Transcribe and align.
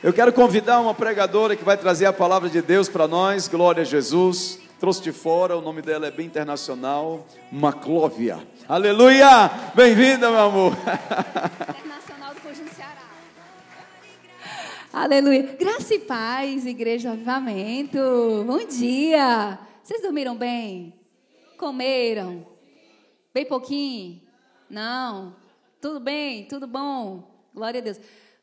Eu 0.00 0.12
quero 0.12 0.32
convidar 0.32 0.80
uma 0.80 0.94
pregadora 0.94 1.56
que 1.56 1.64
vai 1.64 1.76
trazer 1.76 2.06
a 2.06 2.12
palavra 2.12 2.48
de 2.48 2.62
Deus 2.62 2.88
para 2.88 3.08
nós. 3.08 3.48
Glória 3.48 3.80
a 3.80 3.84
Jesus. 3.84 4.60
Trouxe 4.78 5.02
de 5.02 5.10
fora, 5.10 5.56
o 5.56 5.60
nome 5.60 5.82
dela 5.82 6.06
é 6.06 6.10
bem 6.12 6.24
internacional, 6.24 7.26
Maclóvia. 7.50 8.38
Aleluia! 8.68 9.50
Bem-vinda, 9.74 10.30
meu 10.30 10.38
amor. 10.38 10.72
Internacional 10.72 12.32
do 12.32 12.40
Conjunto 12.40 12.72
Ceará. 12.76 13.02
Aleluia. 14.92 15.56
Graça 15.58 15.92
e 15.92 15.98
paz, 15.98 16.64
Igreja 16.64 17.10
Avivamento. 17.10 17.98
Bom 18.46 18.64
dia. 18.68 19.58
Vocês 19.82 20.00
dormiram 20.00 20.36
bem? 20.36 20.94
Comeram? 21.56 22.46
Bem 23.34 23.44
pouquinho? 23.44 24.20
Não? 24.70 25.34
Tudo 25.80 25.98
bem? 25.98 26.44
Tudo 26.44 26.68
bom? 26.68 27.28
Glória 27.52 27.80
a 27.80 27.82
Deus. 27.82 27.98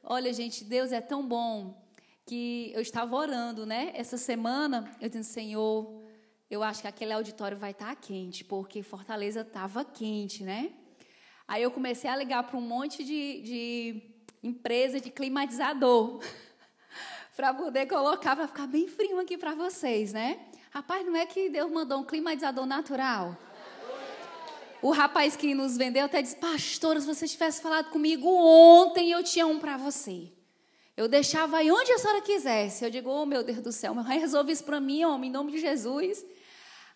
Olha, 0.07 0.31
gente, 0.31 0.63
Deus 0.63 0.91
é 0.91 1.01
tão 1.01 1.25
bom 1.25 1.83
que 2.27 2.71
eu 2.75 2.81
estava 2.81 3.16
orando, 3.16 3.66
né? 3.66 3.91
Essa 3.95 4.17
semana, 4.17 4.88
eu 5.02 5.09
disse, 5.09 5.34
Senhor, 5.34 5.99
eu 6.47 6.61
acho 6.61 6.84
que 6.84 6.88
aquele 6.88 7.11
auditório 7.11 7.57
vai 7.57 7.71
estar 7.71 7.95
quente, 7.95 8.44
porque 8.44 8.83
Fortaleza 8.83 9.41
estava 9.41 9.83
quente, 9.83 10.44
né? 10.44 10.73
Aí 11.47 11.63
eu 11.63 11.71
comecei 11.71 12.07
a 12.07 12.16
ligar 12.16 12.44
para 12.44 12.55
um 12.55 12.61
monte 12.61 13.03
de, 13.03 13.41
de 13.41 14.02
empresa 14.44 15.02
de 15.02 15.09
climatizador, 15.09 16.22
para 17.35 17.52
poder 17.55 17.88
colocar, 17.88 18.35
para 18.35 18.47
ficar 18.47 18.67
bem 18.67 18.88
frio 18.88 19.19
aqui 19.19 19.39
para 19.39 19.55
vocês, 19.55 20.13
né? 20.13 20.39
Rapaz, 20.69 21.03
não 21.03 21.16
é 21.16 21.25
que 21.25 21.49
Deus 21.49 21.72
mandou 21.72 22.02
um 22.02 22.05
climatizador 22.05 22.67
natural? 22.67 23.35
O 24.85 24.91
rapaz 24.91 25.35
que 25.35 25.55
nos 25.55 25.75
vendeu 25.75 26.05
até 26.05 26.21
disse: 26.21 26.35
Pastor, 26.35 27.02
se 27.02 27.07
você 27.07 27.27
tivesse 27.27 27.59
falado 27.59 27.89
comigo 27.89 28.30
ontem, 28.30 29.09
eu 29.09 29.23
tinha 29.23 29.48
um 29.48 29.58
para 29.58 29.77
você. 29.77 30.31
Eu 30.95 31.08
deixava 31.08 31.58
aí 31.58 31.71
onde 31.71 31.91
a 31.91 31.98
senhora 31.98 32.21
quisesse. 32.21 32.85
Eu 32.85 32.91
digo: 32.91 33.09
Oh, 33.09 33.25
meu 33.25 33.44
Deus 33.44 33.61
do 33.61 33.71
céu, 33.71 33.95
resolve 33.95 34.52
isso 34.52 34.63
para 34.63 34.80
mim, 34.80 35.03
homem, 35.03 35.31
em 35.31 35.33
nome 35.33 35.52
de 35.52 35.58
Jesus. 35.58 36.23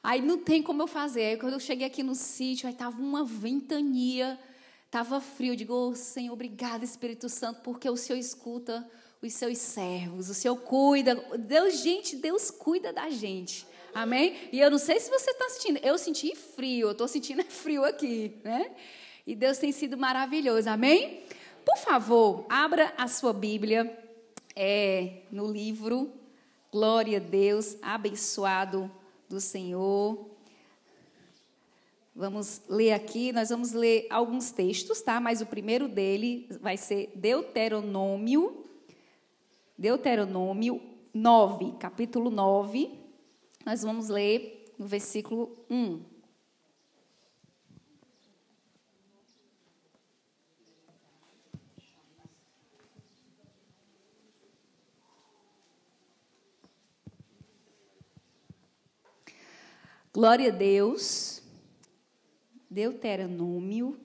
Aí 0.04 0.22
não 0.22 0.38
tem 0.38 0.62
como 0.62 0.84
eu 0.84 0.88
fazer. 0.88 1.32
Aí 1.32 1.38
quando 1.38 1.54
eu 1.54 1.60
cheguei 1.60 1.88
aqui 1.88 2.04
no 2.04 2.14
sítio, 2.14 2.68
aí 2.68 2.74
estava 2.74 3.02
uma 3.02 3.26
ventania, 3.26 4.40
estava 4.86 5.20
frio. 5.20 5.54
Eu 5.54 5.58
digo: 5.58 5.74
oh, 5.74 5.96
Senhor, 5.96 6.34
obrigado, 6.34 6.84
Espírito 6.84 7.28
Santo, 7.28 7.62
porque 7.62 7.90
o 7.90 7.98
Senhor 7.98 8.20
escuta 8.20 8.88
os 9.20 9.34
seus 9.34 9.58
servos, 9.58 10.30
o 10.30 10.36
Senhor 10.36 10.58
cuida. 10.58 11.16
Deus, 11.40 11.82
gente, 11.82 12.16
Deus 12.18 12.52
cuida 12.52 12.94
da 12.94 13.10
gente. 13.10 13.66
Amém? 13.94 14.36
E 14.52 14.60
eu 14.60 14.70
não 14.70 14.78
sei 14.78 15.00
se 15.00 15.10
você 15.10 15.32
está 15.32 15.50
sentindo, 15.50 15.80
eu 15.84 15.98
senti 15.98 16.36
frio, 16.36 16.88
eu 16.88 16.92
estou 16.92 17.08
sentindo 17.08 17.44
frio 17.50 17.84
aqui, 17.84 18.34
né? 18.44 18.72
E 19.26 19.36
Deus 19.36 19.58
tem 19.58 19.72
sido 19.72 19.98
maravilhoso, 19.98 20.70
amém? 20.70 21.24
Por 21.66 21.78
favor, 21.78 22.46
abra 22.50 22.94
a 22.98 23.08
sua 23.08 23.34
Bíblia 23.34 23.98
é, 24.56 25.22
no 25.32 25.52
livro 25.52 26.12
Glória 26.72 27.18
a 27.18 27.20
Deus, 27.20 27.78
abençoado 27.82 28.92
do 29.28 29.40
Senhor. 29.40 30.30
Vamos 32.16 32.62
ler 32.68 32.94
aqui, 32.94 33.32
nós 33.32 33.50
vamos 33.50 33.72
ler 33.72 34.08
alguns 34.10 34.52
textos, 34.52 35.02
tá? 35.02 35.20
Mas 35.20 35.42
o 35.42 35.46
primeiro 35.46 35.88
dele 35.88 36.48
vai 36.60 36.76
ser 36.76 37.12
Deuteronômio, 37.16 38.66
Deuteronômio 39.78 40.82
9, 41.14 41.74
capítulo 41.80 42.30
9. 42.30 43.09
Nós 43.70 43.84
vamos 43.84 44.10
ler 44.10 44.74
no 44.80 44.88
versículo 44.88 45.56
1. 45.70 46.04
Glória 60.12 60.52
a 60.52 60.56
Deus. 60.56 61.44
Deuteronômio 62.68 64.00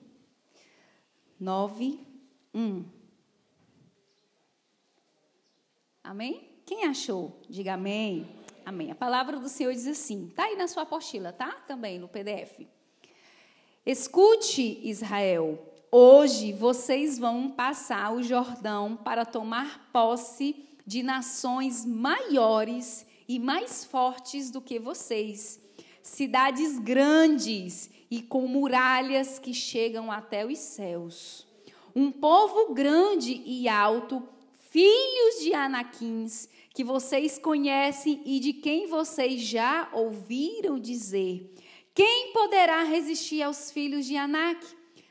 9, 1.39 1.99
1. 2.53 2.85
Amém? 6.03 6.51
Quem 6.67 6.85
achou? 6.85 7.41
Diga 7.49 7.73
amém. 7.73 8.44
Amém. 8.65 8.89
A 8.89 8.95
palavra 8.95 9.37
do 9.37 9.47
Senhor 9.47 9.71
diz 9.71 9.85
assim, 9.85 10.25
está 10.25 10.45
aí 10.45 10.55
na 10.55 10.67
sua 10.67 10.83
apostila, 10.83 11.31
tá? 11.31 11.51
Também 11.67 11.99
no 11.99 12.07
PDF. 12.07 12.65
Escute, 13.85 14.81
Israel, 14.83 15.71
hoje 15.91 16.51
vocês 16.51 17.19
vão 17.19 17.51
passar 17.51 18.11
o 18.11 18.23
Jordão 18.23 18.97
para 18.97 19.23
tomar 19.23 19.91
posse 19.93 20.65
de 20.83 21.03
nações 21.03 21.85
maiores 21.85 23.05
e 23.27 23.37
mais 23.37 23.85
fortes 23.85 24.49
do 24.49 24.59
que 24.59 24.79
vocês, 24.79 25.61
cidades 26.01 26.79
grandes 26.79 27.91
e 28.09 28.23
com 28.23 28.47
muralhas 28.47 29.37
que 29.37 29.53
chegam 29.53 30.11
até 30.11 30.43
os 30.43 30.57
céus. 30.57 31.45
Um 31.95 32.11
povo 32.11 32.73
grande 32.73 33.43
e 33.45 33.69
alto, 33.69 34.27
filhos 34.71 35.43
de 35.43 35.53
Anaquins, 35.53 36.49
que 36.75 36.83
vocês 36.83 37.39
conhecem 37.39 38.21
e 38.25 38.37
de 38.37 38.51
quem 38.51 38.85
vocês 38.87 39.41
já 39.41 39.87
ouviram 39.93 40.77
dizer. 40.77 41.49
Quem 41.93 42.33
poderá 42.33 42.83
resistir 42.83 43.41
aos 43.41 43.71
filhos 43.71 44.05
de 44.05 44.17
Anak? 44.17 44.59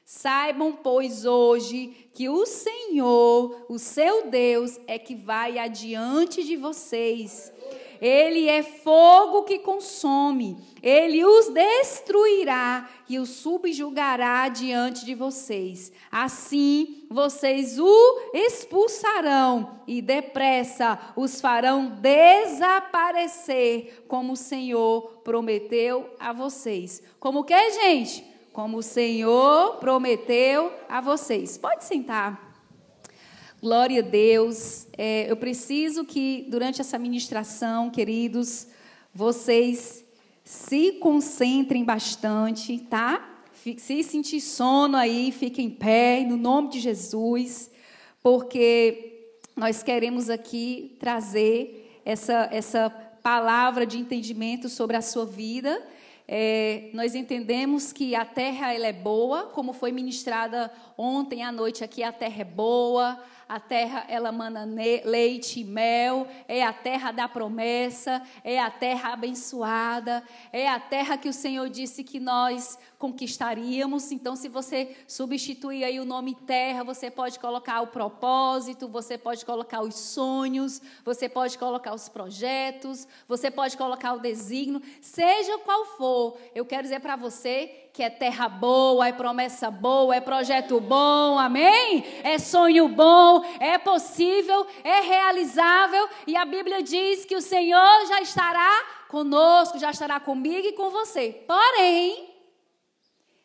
Saibam, 0.05 0.73
pois, 0.73 1.25
hoje 1.25 2.11
que 2.13 2.29
o 2.29 2.45
Senhor, 2.45 3.65
o 3.71 3.79
seu 3.79 4.29
Deus, 4.29 4.79
é 4.87 4.99
que 4.99 5.15
vai 5.15 5.59
adiante 5.59 6.45
de 6.45 6.55
vocês 6.55 7.51
ele 8.07 8.47
é 8.51 8.63
fogo 8.63 9.45
que 9.45 9.59
consome. 9.61 10.59
Ele 10.83 11.25
os 11.25 11.49
destruirá 11.49 12.87
e 13.09 13.19
os 13.19 13.31
subjugará 13.31 14.47
diante 14.51 15.07
de 15.07 15.15
vocês. 15.15 15.91
Assim, 16.13 17.07
vocês 17.09 17.79
o 17.79 18.31
expulsarão 18.35 19.81
e 19.87 20.03
depressa 20.03 20.99
os 21.17 21.41
farão 21.41 21.97
desaparecer, 21.99 22.85
como 24.07 24.35
o 24.35 24.37
Senhor 24.37 25.23
prometeu 25.25 26.11
a 26.21 26.31
vocês. 26.31 27.03
Como 27.19 27.43
que, 27.43 27.71
gente? 27.71 28.23
Como 28.53 28.77
o 28.77 28.83
Senhor 28.83 29.77
prometeu 29.77 30.71
a 30.91 31.01
vocês. 31.01 31.57
Pode 31.57 31.85
sentar. 31.85 32.44
Glória 33.65 34.03
a 34.03 34.05
Deus. 34.05 34.87
É, 34.93 35.25
eu 35.31 35.39
preciso 35.39 36.05
que, 36.05 36.45
durante 36.51 36.83
essa 36.83 36.99
ministração, 36.99 37.89
queridos, 37.89 38.67
vocês 39.15 40.05
se 40.45 40.93
concentrem 41.01 41.83
bastante, 41.83 42.79
tá? 42.79 43.43
Se 43.79 44.03
sentir 44.03 44.43
sono 44.43 44.99
aí, 44.99 45.33
fiquem 45.33 45.69
em 45.69 45.71
pé, 45.71 46.27
no 46.29 46.37
nome 46.37 46.69
de 46.69 46.79
Jesus, 46.79 47.71
porque 48.23 49.39
nós 49.57 49.83
queremos 49.83 50.29
aqui 50.29 50.99
trazer 51.01 52.03
essa, 52.05 52.51
essa 52.53 52.91
palavra 53.23 53.87
de 53.87 53.97
entendimento 53.97 54.69
sobre 54.69 54.95
a 54.95 55.01
sua 55.01 55.25
vida. 55.25 55.83
É, 56.29 56.91
nós 56.95 57.15
entendemos 57.15 57.93
que 57.93 58.15
a 58.15 58.25
terra 58.25 58.75
ela 58.75 58.87
é 58.87 58.93
boa, 58.93 59.45
como 59.45 59.73
foi 59.73 59.93
ministrada 59.93 60.71
ontem 60.97 61.43
à 61.43 61.53
noite 61.53 61.85
aqui, 61.85 62.03
a 62.03 62.13
terra 62.13 62.41
é 62.41 62.45
boa, 62.45 63.19
a 63.55 63.61
terra 63.61 64.05
ela 64.09 64.33
mana 64.33 64.67
leite 65.05 65.61
e 65.61 65.65
mel, 65.65 66.27
é 66.49 66.65
a 66.65 66.73
terra 66.73 67.13
da 67.13 67.29
promessa, 67.29 68.21
é 68.43 68.59
a 68.59 68.69
terra 68.69 69.13
abençoada, 69.13 70.25
é 70.53 70.69
a 70.69 70.81
terra 70.81 71.17
que 71.17 71.29
o 71.29 71.33
Senhor 71.33 71.71
disse 71.71 72.03
que 72.03 72.19
nós 72.19 72.77
conquistaríamos. 73.05 74.11
Então, 74.11 74.35
se 74.35 74.49
você 74.49 74.97
substituir 75.07 75.85
aí 75.85 76.01
o 76.01 76.07
nome 76.07 76.35
terra, 76.35 76.83
você 76.83 77.11
pode 77.11 77.39
colocar 77.39 77.83
o 77.83 77.89
propósito, 77.89 78.89
você 78.89 79.19
pode 79.19 79.45
colocar 79.45 79.83
os 79.83 79.95
sonhos, 79.95 80.81
você 81.05 81.29
pode 81.29 81.59
colocar 81.59 81.93
os 81.93 82.09
projetos, 82.09 83.06
você 83.29 83.51
pode 83.51 83.77
colocar 83.77 84.15
o 84.15 84.21
desígnio, 84.21 84.81
seja 85.03 85.59
qual 85.59 85.85
for. 85.99 86.39
Eu 86.55 86.65
quero 86.65 86.85
dizer 86.85 87.01
para 87.01 87.15
você 87.15 87.91
que 87.93 88.03
é 88.03 88.09
terra 88.09 88.49
boa, 88.49 89.07
é 89.07 89.12
promessa 89.12 89.71
boa, 89.71 90.17
é 90.17 90.21
projeto 90.21 90.81
bom, 90.81 91.39
amém? 91.39 92.05
É 92.23 92.39
sonho 92.39 92.89
bom, 92.89 93.45
é 93.61 93.77
possível, 93.77 94.67
é 94.83 95.00
realizável, 95.00 96.09
e 96.27 96.37
a 96.39 96.45
Bíblia 96.47 96.83
diz 96.83 97.27
que 97.27 97.37
o 97.37 97.43
Senhor 97.43 98.07
já 98.09 98.23
estará 98.23 98.83
conosco, 99.09 99.79
já 99.79 99.91
estará 99.91 100.19
comigo 100.19 100.67
e 100.67 100.73
com 100.73 100.89
você. 100.89 101.45
Porém, 101.47 102.34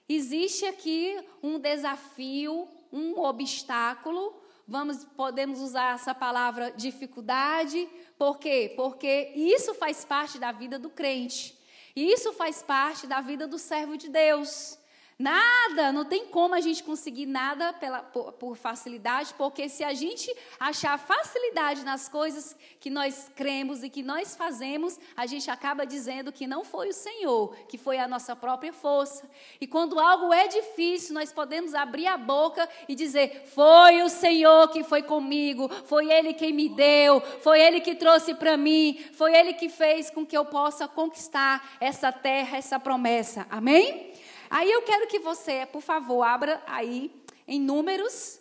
existe 0.09 0.65
aqui 0.65 1.23
um 1.43 1.59
desafio, 1.59 2.67
um 2.91 3.19
obstáculo. 3.19 4.41
Vamos, 4.67 5.05
podemos 5.15 5.61
usar 5.61 5.95
essa 5.95 6.15
palavra 6.15 6.71
dificuldade, 6.71 7.87
por 8.17 8.39
quê? 8.39 8.73
Porque 8.75 9.31
isso 9.35 9.73
faz 9.75 10.03
parte 10.03 10.39
da 10.39 10.51
vida 10.51 10.79
do 10.79 10.89
crente. 10.89 11.57
Isso 11.95 12.33
faz 12.33 12.63
parte 12.63 13.05
da 13.05 13.21
vida 13.21 13.47
do 13.47 13.59
servo 13.59 13.97
de 13.97 14.09
Deus. 14.09 14.78
Nada, 15.21 15.91
não 15.91 16.05
tem 16.05 16.27
como 16.27 16.55
a 16.55 16.61
gente 16.61 16.81
conseguir 16.81 17.25
nada 17.25 17.73
pela, 17.73 18.01
por, 18.01 18.31
por, 18.31 18.55
facilidade, 18.55 19.33
porque 19.37 19.67
se 19.67 19.83
a 19.83 19.93
gente 19.93 20.33
achar 20.57 20.97
facilidade 20.97 21.83
nas 21.83 22.07
coisas 22.07 22.55
que 22.79 22.89
nós 22.89 23.29
cremos 23.35 23.83
e 23.83 23.89
que 23.89 24.01
nós 24.01 24.33
fazemos, 24.33 24.97
a 25.17 25.25
gente 25.25 25.51
acaba 25.51 25.85
dizendo 25.85 26.31
que 26.31 26.47
não 26.47 26.63
foi 26.63 26.87
o 26.87 26.93
Senhor, 26.93 27.53
que 27.67 27.77
foi 27.77 27.99
a 27.99 28.07
nossa 28.07 28.33
própria 28.33 28.71
força. 28.71 29.29
E 29.59 29.67
quando 29.67 29.99
algo 29.99 30.31
é 30.33 30.47
difícil, 30.47 31.13
nós 31.13 31.33
podemos 31.33 31.75
abrir 31.75 32.07
a 32.07 32.15
boca 32.15 32.69
e 32.87 32.95
dizer: 32.95 33.43
Foi 33.53 34.01
o 34.01 34.07
Senhor 34.07 34.69
que 34.69 34.85
foi 34.85 35.03
comigo, 35.03 35.67
foi 35.83 36.09
Ele 36.09 36.33
quem 36.33 36.53
me 36.53 36.69
deu, 36.69 37.19
foi 37.41 37.59
Ele 37.59 37.81
que 37.81 37.93
trouxe 37.93 38.35
para 38.35 38.55
mim, 38.55 38.97
foi 39.11 39.35
Ele 39.35 39.53
que 39.53 39.67
fez 39.67 40.09
com 40.09 40.25
que 40.25 40.37
eu 40.37 40.45
possa 40.45 40.87
conquistar 40.87 41.75
essa 41.81 42.09
terra, 42.09 42.57
essa 42.57 42.79
promessa. 42.79 43.45
Amém? 43.49 44.13
Aí 44.49 44.71
eu 44.71 44.81
quero 44.81 45.07
que 45.07 45.19
você, 45.19 45.67
por 45.71 45.81
favor, 45.81 46.23
abra 46.23 46.63
aí 46.65 47.11
em 47.47 47.59
Números, 47.59 48.39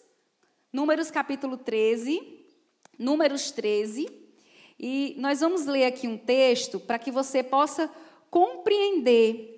Números 0.73 1.11
capítulo 1.11 1.57
13, 1.59 2.47
Números 2.99 3.51
13, 3.51 4.09
e 4.79 5.15
nós 5.19 5.41
vamos 5.41 5.67
ler 5.67 5.85
aqui 5.85 6.09
um 6.09 6.17
texto 6.17 6.81
para 6.81 6.99
que 6.99 7.11
você 7.11 7.43
possa 7.43 7.91
compreender 8.31 9.55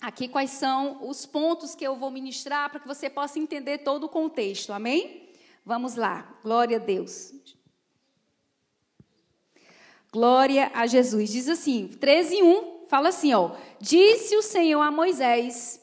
aqui 0.00 0.28
quais 0.28 0.50
são 0.50 1.08
os 1.08 1.26
pontos 1.26 1.74
que 1.74 1.84
eu 1.84 1.96
vou 1.96 2.10
ministrar, 2.10 2.70
para 2.70 2.78
que 2.78 2.86
você 2.86 3.10
possa 3.10 3.38
entender 3.38 3.78
todo 3.78 4.04
o 4.04 4.08
contexto, 4.08 4.72
amém? 4.72 5.28
Vamos 5.64 5.96
lá, 5.96 6.38
glória 6.42 6.76
a 6.76 6.80
Deus. 6.80 7.34
Glória 10.12 10.70
a 10.74 10.86
Jesus. 10.86 11.30
Diz 11.30 11.48
assim, 11.48 11.88
13, 11.88 12.42
1, 12.42 12.86
fala 12.88 13.08
assim, 13.08 13.34
ó. 13.34 13.50
Disse 13.80 14.36
o 14.36 14.42
Senhor 14.42 14.80
a 14.80 14.90
Moisés: 14.90 15.80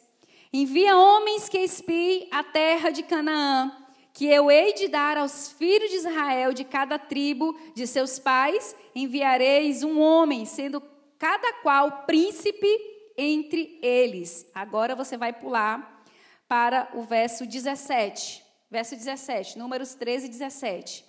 Envia 0.57 0.96
homens 0.96 1.50
que 1.50 1.57
espiem 1.57 2.30
a 2.31 2.42
terra 2.42 2.90
de 2.90 3.04
Canaã, 3.04 3.75
que 4.13 4.25
eu 4.25 4.50
hei 4.50 4.72
de 4.72 4.88
dar 4.88 5.18
aos 5.18 5.52
filhos 5.52 5.92
de 5.92 5.98
Israel 5.98 6.54
de 6.54 6.63
cada 6.63 6.98
tribo 6.98 7.60
de 7.75 7.86
seus 7.86 8.19
pais, 8.19 8.74
enviareis 8.96 9.84
um 9.84 10.00
homem, 10.00 10.46
sendo 10.46 10.81
cada 11.19 11.52
qual 11.56 12.06
príncipe 12.06 12.69
entre 13.18 13.78
eles. 13.81 14.50
Agora 14.56 14.96
você 14.96 15.18
vai 15.18 15.34
pular 15.34 16.02
para 16.48 16.88
o 16.94 17.02
verso 17.02 17.46
17. 17.46 18.42
Verso 18.72 18.96
17, 18.96 19.60
Números 19.60 19.94
13 19.94 20.28
e 20.28 20.30
17. 20.30 21.04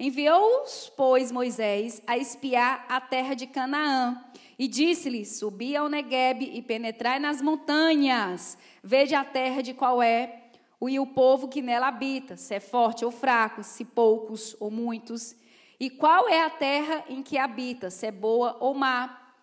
Enviou-os, 0.00 0.92
pois, 0.96 1.30
Moisés 1.30 2.02
a 2.04 2.18
espiar 2.18 2.84
a 2.88 3.00
terra 3.00 3.34
de 3.34 3.46
Canaã. 3.46 4.24
E 4.58 4.66
disse-lhe: 4.66 5.24
Subi 5.24 5.76
ao 5.76 5.88
Neguebe 5.88 6.50
e 6.52 6.60
penetrai 6.62 7.20
nas 7.20 7.40
montanhas. 7.40 8.58
Veja 8.88 9.20
a 9.20 9.24
terra 9.24 9.62
de 9.62 9.74
qual 9.74 10.02
é 10.02 10.44
e 10.80 10.98
o 10.98 11.06
povo 11.06 11.46
que 11.46 11.60
nela 11.60 11.88
habita, 11.88 12.38
se 12.38 12.54
é 12.54 12.58
forte 12.58 13.04
ou 13.04 13.10
fraco, 13.10 13.62
se 13.62 13.84
poucos 13.84 14.56
ou 14.58 14.70
muitos. 14.70 15.36
E 15.78 15.90
qual 15.90 16.26
é 16.26 16.40
a 16.40 16.48
terra 16.48 17.04
em 17.06 17.22
que 17.22 17.36
habita, 17.36 17.90
se 17.90 18.06
é 18.06 18.10
boa 18.10 18.56
ou 18.60 18.72
má. 18.72 19.34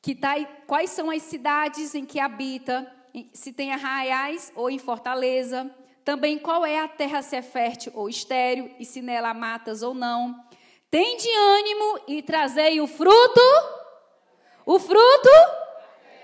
Que 0.00 0.14
tá, 0.14 0.36
quais 0.68 0.90
são 0.90 1.10
as 1.10 1.22
cidades 1.22 1.96
em 1.96 2.06
que 2.06 2.20
habita, 2.20 2.88
se 3.32 3.52
tem 3.52 3.72
arraiais 3.72 4.52
ou 4.54 4.70
em 4.70 4.78
fortaleza. 4.78 5.68
Também 6.04 6.38
qual 6.38 6.64
é 6.64 6.78
a 6.78 6.86
terra, 6.86 7.22
se 7.22 7.34
é 7.34 7.42
fértil 7.42 7.90
ou 7.96 8.08
estéril, 8.08 8.72
e 8.78 8.84
se 8.84 9.02
nela 9.02 9.30
há 9.30 9.34
matas 9.34 9.82
ou 9.82 9.94
não. 9.94 10.44
Tende 10.92 11.28
ânimo 11.28 12.04
e 12.06 12.22
trazei 12.22 12.80
o 12.80 12.86
fruto 12.86 13.40
o 14.64 14.78
fruto 14.78 15.28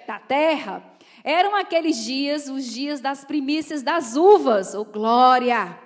da 0.07 0.21
terra. 0.21 0.90
Eram 1.23 1.55
aqueles 1.55 1.97
dias, 2.05 2.49
os 2.49 2.65
dias 2.65 3.01
das 3.01 3.25
primícias 3.25 3.83
das 3.83 4.17
uvas, 4.17 4.75
oh 4.75 4.85
glória! 4.85 5.79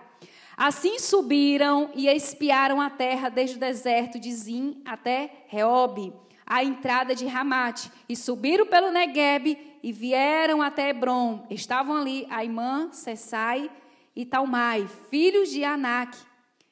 Assim 0.56 1.00
subiram 1.00 1.90
e 1.94 2.06
espiaram 2.06 2.80
a 2.80 2.88
terra 2.88 3.28
desde 3.28 3.56
o 3.56 3.60
deserto 3.60 4.20
de 4.20 4.32
Zim 4.32 4.80
até 4.84 5.46
Reob, 5.48 6.12
a 6.46 6.62
entrada 6.62 7.14
de 7.14 7.26
Ramate, 7.26 7.90
e 8.08 8.14
subiram 8.14 8.64
pelo 8.66 8.92
Negueb 8.92 9.58
e 9.82 9.92
vieram 9.92 10.62
até 10.62 10.90
Hebron. 10.90 11.44
Estavam 11.50 11.96
ali 11.96 12.26
Aimã, 12.30 12.92
Sessai 12.92 13.68
e 14.14 14.24
Talmai, 14.24 14.86
filhos 15.10 15.50
de 15.50 15.64
Anak. 15.64 16.16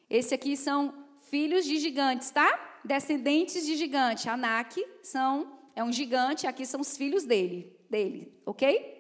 Esse 0.08 0.34
aqui 0.34 0.56
são 0.56 0.94
filhos 1.28 1.64
de 1.64 1.78
gigantes, 1.78 2.30
tá? 2.30 2.78
Descendentes 2.84 3.66
de 3.66 3.74
gigante. 3.74 4.28
Anak 4.28 4.80
são 5.02 5.60
é 5.74 5.82
um 5.82 5.92
gigante, 5.92 6.46
aqui 6.46 6.66
são 6.66 6.80
os 6.80 6.96
filhos 6.96 7.24
dele, 7.24 7.74
dele, 7.92 8.32
ok? 8.46 8.90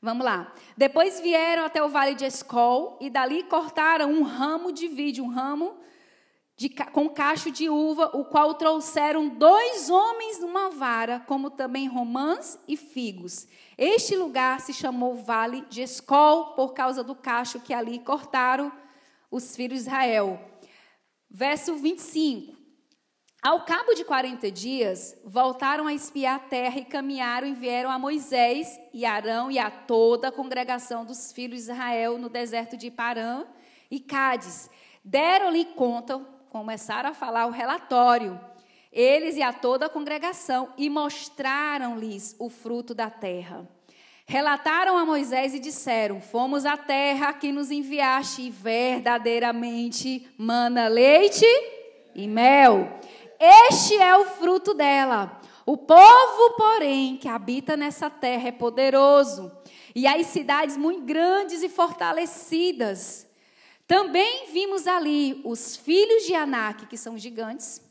Vamos 0.00 0.24
lá. 0.24 0.52
Depois 0.76 1.20
vieram 1.20 1.64
até 1.64 1.82
o 1.82 1.88
vale 1.88 2.14
de 2.14 2.24
Escol 2.24 2.96
e 3.00 3.10
dali 3.10 3.42
cortaram 3.42 4.12
um 4.12 4.22
ramo 4.22 4.70
de 4.70 4.86
vide, 4.86 5.20
um 5.20 5.28
ramo 5.28 5.76
de, 6.56 6.68
com 6.68 7.08
cacho 7.08 7.50
de 7.50 7.68
uva, 7.68 8.10
o 8.14 8.24
qual 8.26 8.54
trouxeram 8.54 9.28
dois 9.28 9.90
homens 9.90 10.38
numa 10.38 10.70
vara, 10.70 11.18
como 11.26 11.50
também 11.50 11.88
romãs 11.88 12.56
e 12.68 12.76
figos. 12.76 13.48
Este 13.76 14.14
lugar 14.14 14.60
se 14.60 14.72
chamou 14.72 15.16
Vale 15.16 15.62
de 15.62 15.82
Escol, 15.82 16.54
por 16.54 16.74
causa 16.74 17.02
do 17.02 17.16
cacho 17.16 17.58
que 17.58 17.74
ali 17.74 17.98
cortaram 17.98 18.70
os 19.32 19.56
filhos 19.56 19.80
de 19.80 19.88
Israel. 19.88 20.40
Verso 21.28 21.74
25. 21.74 22.63
Ao 23.44 23.60
cabo 23.60 23.92
de 23.92 24.04
40 24.04 24.50
dias, 24.50 25.14
voltaram 25.22 25.86
a 25.86 25.92
espiar 25.92 26.36
a 26.36 26.38
terra 26.38 26.78
e 26.78 26.84
caminharam 26.86 27.46
e 27.46 27.52
vieram 27.52 27.90
a 27.90 27.98
Moisés 27.98 28.80
e 28.90 29.04
Arão 29.04 29.50
e 29.50 29.58
a 29.58 29.70
toda 29.70 30.28
a 30.28 30.32
congregação 30.32 31.04
dos 31.04 31.30
filhos 31.30 31.66
de 31.66 31.70
Israel 31.70 32.16
no 32.16 32.30
deserto 32.30 32.74
de 32.74 32.90
Parã 32.90 33.44
e 33.90 34.00
Cádiz. 34.00 34.70
Deram-lhe 35.04 35.66
conta, 35.66 36.18
começaram 36.48 37.10
a 37.10 37.14
falar 37.14 37.44
o 37.44 37.50
relatório, 37.50 38.40
eles 38.90 39.36
e 39.36 39.42
a 39.42 39.52
toda 39.52 39.84
a 39.84 39.90
congregação, 39.90 40.70
e 40.78 40.88
mostraram-lhes 40.88 42.34
o 42.38 42.48
fruto 42.48 42.94
da 42.94 43.10
terra. 43.10 43.68
Relataram 44.24 44.96
a 44.96 45.04
Moisés 45.04 45.52
e 45.52 45.58
disseram: 45.58 46.18
Fomos 46.18 46.64
à 46.64 46.78
terra 46.78 47.34
que 47.34 47.52
nos 47.52 47.70
enviaste, 47.70 48.40
e 48.40 48.50
verdadeiramente 48.50 50.30
mana 50.38 50.88
leite 50.88 51.44
e 52.14 52.26
mel. 52.26 52.88
Este 53.38 53.96
é 53.96 54.16
o 54.16 54.24
fruto 54.24 54.74
dela. 54.74 55.40
O 55.66 55.76
povo, 55.76 56.56
porém, 56.56 57.16
que 57.16 57.28
habita 57.28 57.76
nessa 57.76 58.10
terra 58.10 58.48
é 58.48 58.52
poderoso, 58.52 59.50
e 59.94 60.06
as 60.06 60.26
cidades 60.26 60.76
muito 60.76 61.02
grandes 61.02 61.62
e 61.62 61.68
fortalecidas. 61.68 63.26
Também 63.86 64.46
vimos 64.52 64.86
ali 64.86 65.40
os 65.44 65.76
filhos 65.76 66.24
de 66.24 66.34
Anak, 66.34 66.86
que 66.86 66.96
são 66.96 67.16
gigantes, 67.16 67.82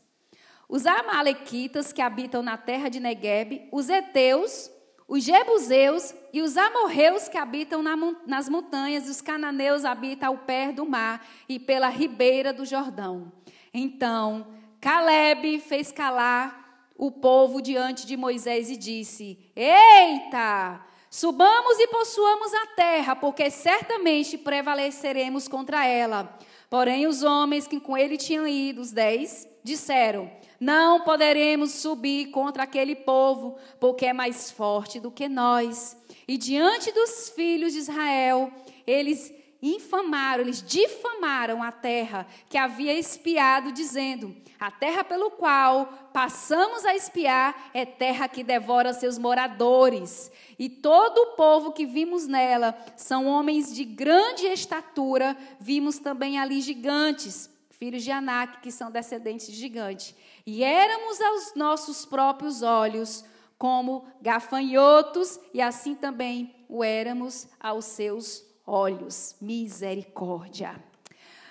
os 0.70 0.86
amalequitas 0.86 1.92
que 1.92 2.02
habitam 2.02 2.42
na 2.42 2.58
terra 2.58 2.90
de 2.90 3.00
Negueb, 3.00 3.68
os 3.72 3.90
heteus, 3.90 4.72
os 5.08 5.24
jebuseus 5.24 6.14
e 6.32 6.42
os 6.42 6.58
amorreus 6.58 7.28
que 7.28 7.38
habitam 7.38 7.84
nas 8.26 8.50
montanhas, 8.50 9.08
e 9.08 9.12
os 9.12 9.22
cananeus 9.22 9.84
habitam 9.84 10.30
ao 10.30 10.38
pé 10.38 10.72
do 10.72 10.86
mar 10.86 11.26
e 11.50 11.60
pela 11.60 11.90
ribeira 11.90 12.54
do 12.54 12.66
Jordão. 12.66 13.32
Então, 13.74 14.48
Caleb 14.84 15.62
fez 15.62 15.94
calar 15.94 16.92
o 16.98 17.10
povo 17.10 17.62
diante 17.62 18.06
de 18.06 18.18
Moisés 18.18 18.70
e 18.70 18.76
disse: 18.76 19.40
Eita! 19.56 20.86
Subamos 21.10 21.80
e 21.80 21.88
possuamos 21.88 22.54
a 22.54 22.68
terra, 22.76 23.16
porque 23.16 23.50
certamente 23.50 24.38
prevaleceremos 24.38 25.48
contra 25.48 25.86
ela. 25.86 26.38
Porém, 26.70 27.08
os 27.08 27.24
homens 27.24 27.66
que 27.66 27.80
com 27.80 27.98
ele 27.98 28.18
tinham 28.18 28.46
ido, 28.46 28.82
os 28.82 28.92
dez, 28.92 29.48
disseram: 29.64 30.30
Não 30.60 31.06
poderemos 31.06 31.72
subir 31.72 32.26
contra 32.32 32.64
aquele 32.64 32.94
povo, 32.94 33.56
porque 33.80 34.08
é 34.08 34.12
mais 34.12 34.52
forte 34.52 35.00
do 35.00 35.10
que 35.10 35.30
nós. 35.30 35.96
E 36.28 36.38
diante 36.38 36.92
dos 36.92 37.30
filhos 37.30 37.72
de 37.72 37.80
Israel, 37.80 38.52
eles 38.86 39.34
infamaram, 39.64 40.42
eles 40.44 40.62
difamaram 40.62 41.64
a 41.64 41.72
terra 41.72 42.28
que 42.50 42.58
havia 42.58 42.94
espiado, 42.94 43.72
dizendo: 43.72 44.36
A 44.60 44.70
terra 44.70 45.06
pelo 45.06 45.32
qual 45.32 45.86
passamos 46.12 46.84
a 46.84 46.94
espiar 46.94 47.72
é 47.74 47.86
terra 47.86 48.28
que 48.28 48.44
devora 48.44 48.92
seus 48.92 49.18
moradores. 49.18 50.30
E 50.60 50.68
todo 50.68 51.18
o 51.18 51.36
povo 51.38 51.72
que 51.72 51.86
vimos 51.86 52.28
nela 52.28 52.78
são 52.98 53.26
homens 53.26 53.74
de 53.74 53.86
grande 53.86 54.46
estatura. 54.48 55.38
Vimos 55.62 55.98
também 55.98 56.38
ali 56.38 56.60
gigantes, 56.60 57.50
filhos 57.70 58.04
de 58.04 58.12
Anak, 58.12 58.60
que 58.60 58.70
são 58.70 58.92
descendentes 58.92 59.48
de 59.48 59.54
gigantes. 59.54 60.14
E 60.46 60.62
éramos 60.62 61.22
aos 61.22 61.56
nossos 61.56 62.06
próprios 62.06 62.62
olhos 62.62 63.24
como 63.58 64.06
gafanhotos, 64.22 65.40
e 65.54 65.62
assim 65.62 65.96
também 65.96 66.54
o 66.68 66.84
éramos 66.84 67.48
aos 67.62 67.86
seus 67.86 68.42
olhos 68.42 68.53
olhos. 68.66 69.36
Misericórdia. 69.42 70.82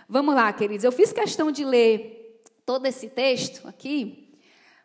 Vamos 0.08 0.34
lá, 0.34 0.52
queridos. 0.52 0.84
Eu 0.84 0.92
fiz 0.92 1.12
questão 1.12 1.50
de 1.50 1.64
ler 1.64 2.42
todo 2.66 2.86
esse 2.86 3.08
texto 3.08 3.66
aqui, 3.66 4.38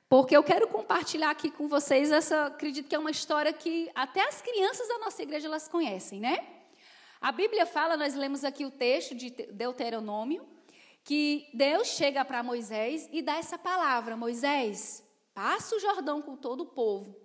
porque 0.09 0.35
eu 0.35 0.43
quero 0.43 0.67
compartilhar 0.67 1.31
aqui 1.31 1.51
com 1.51 1.67
vocês 1.67 2.11
essa, 2.11 2.45
acredito 2.45 2.87
que 2.87 2.95
é 2.95 2.99
uma 2.99 3.11
história 3.11 3.51
que 3.51 3.91
até 3.93 4.27
as 4.27 4.41
crianças 4.41 4.87
da 4.87 4.99
nossa 4.99 5.21
igreja 5.21 5.47
elas 5.47 5.67
conhecem, 5.67 6.19
né? 6.19 6.45
A 7.19 7.31
Bíblia 7.31 7.65
fala, 7.65 7.97
nós 7.97 8.15
lemos 8.15 8.43
aqui 8.43 8.65
o 8.65 8.71
texto 8.71 9.15
de 9.15 9.29
Deuteronômio, 9.29 10.47
que 11.03 11.49
Deus 11.53 11.87
chega 11.87 12.23
para 12.23 12.43
Moisés 12.43 13.09
e 13.11 13.21
dá 13.21 13.37
essa 13.37 13.57
palavra: 13.57 14.15
Moisés, 14.15 15.03
passa 15.33 15.75
o 15.75 15.79
Jordão 15.79 16.21
com 16.21 16.35
todo 16.35 16.61
o 16.61 16.67
povo, 16.67 17.15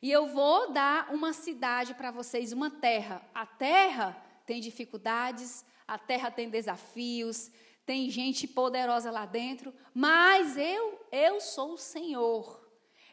e 0.00 0.10
eu 0.10 0.28
vou 0.28 0.72
dar 0.72 1.12
uma 1.12 1.32
cidade 1.32 1.94
para 1.94 2.10
vocês, 2.10 2.52
uma 2.52 2.70
terra. 2.70 3.22
A 3.34 3.44
terra 3.44 4.29
tem 4.50 4.60
dificuldades, 4.60 5.64
a 5.86 5.96
terra 5.96 6.28
tem 6.28 6.50
desafios, 6.50 7.52
tem 7.86 8.10
gente 8.10 8.48
poderosa 8.48 9.08
lá 9.08 9.24
dentro, 9.24 9.72
mas 9.94 10.56
eu, 10.56 11.06
eu 11.12 11.40
sou 11.40 11.74
o 11.74 11.78
Senhor. 11.78 12.60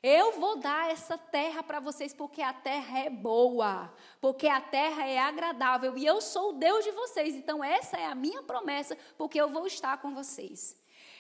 Eu 0.02 0.32
vou 0.40 0.58
dar 0.58 0.90
essa 0.90 1.16
terra 1.16 1.62
para 1.62 1.80
vocês 1.80 2.12
porque 2.12 2.42
a 2.42 2.54
terra 2.54 3.02
é 3.02 3.10
boa, 3.12 3.94
porque 4.20 4.48
a 4.48 4.60
terra 4.60 5.06
é 5.06 5.20
agradável 5.20 5.96
e 5.96 6.08
eu 6.08 6.20
sou 6.22 6.50
o 6.50 6.54
Deus 6.54 6.84
de 6.84 6.90
vocês. 6.90 7.36
Então 7.36 7.64
essa 7.64 7.98
é 7.98 8.08
a 8.08 8.16
minha 8.16 8.42
promessa, 8.42 8.98
porque 9.16 9.40
eu 9.40 9.48
vou 9.48 9.68
estar 9.68 10.02
com 10.02 10.16
vocês. 10.16 10.76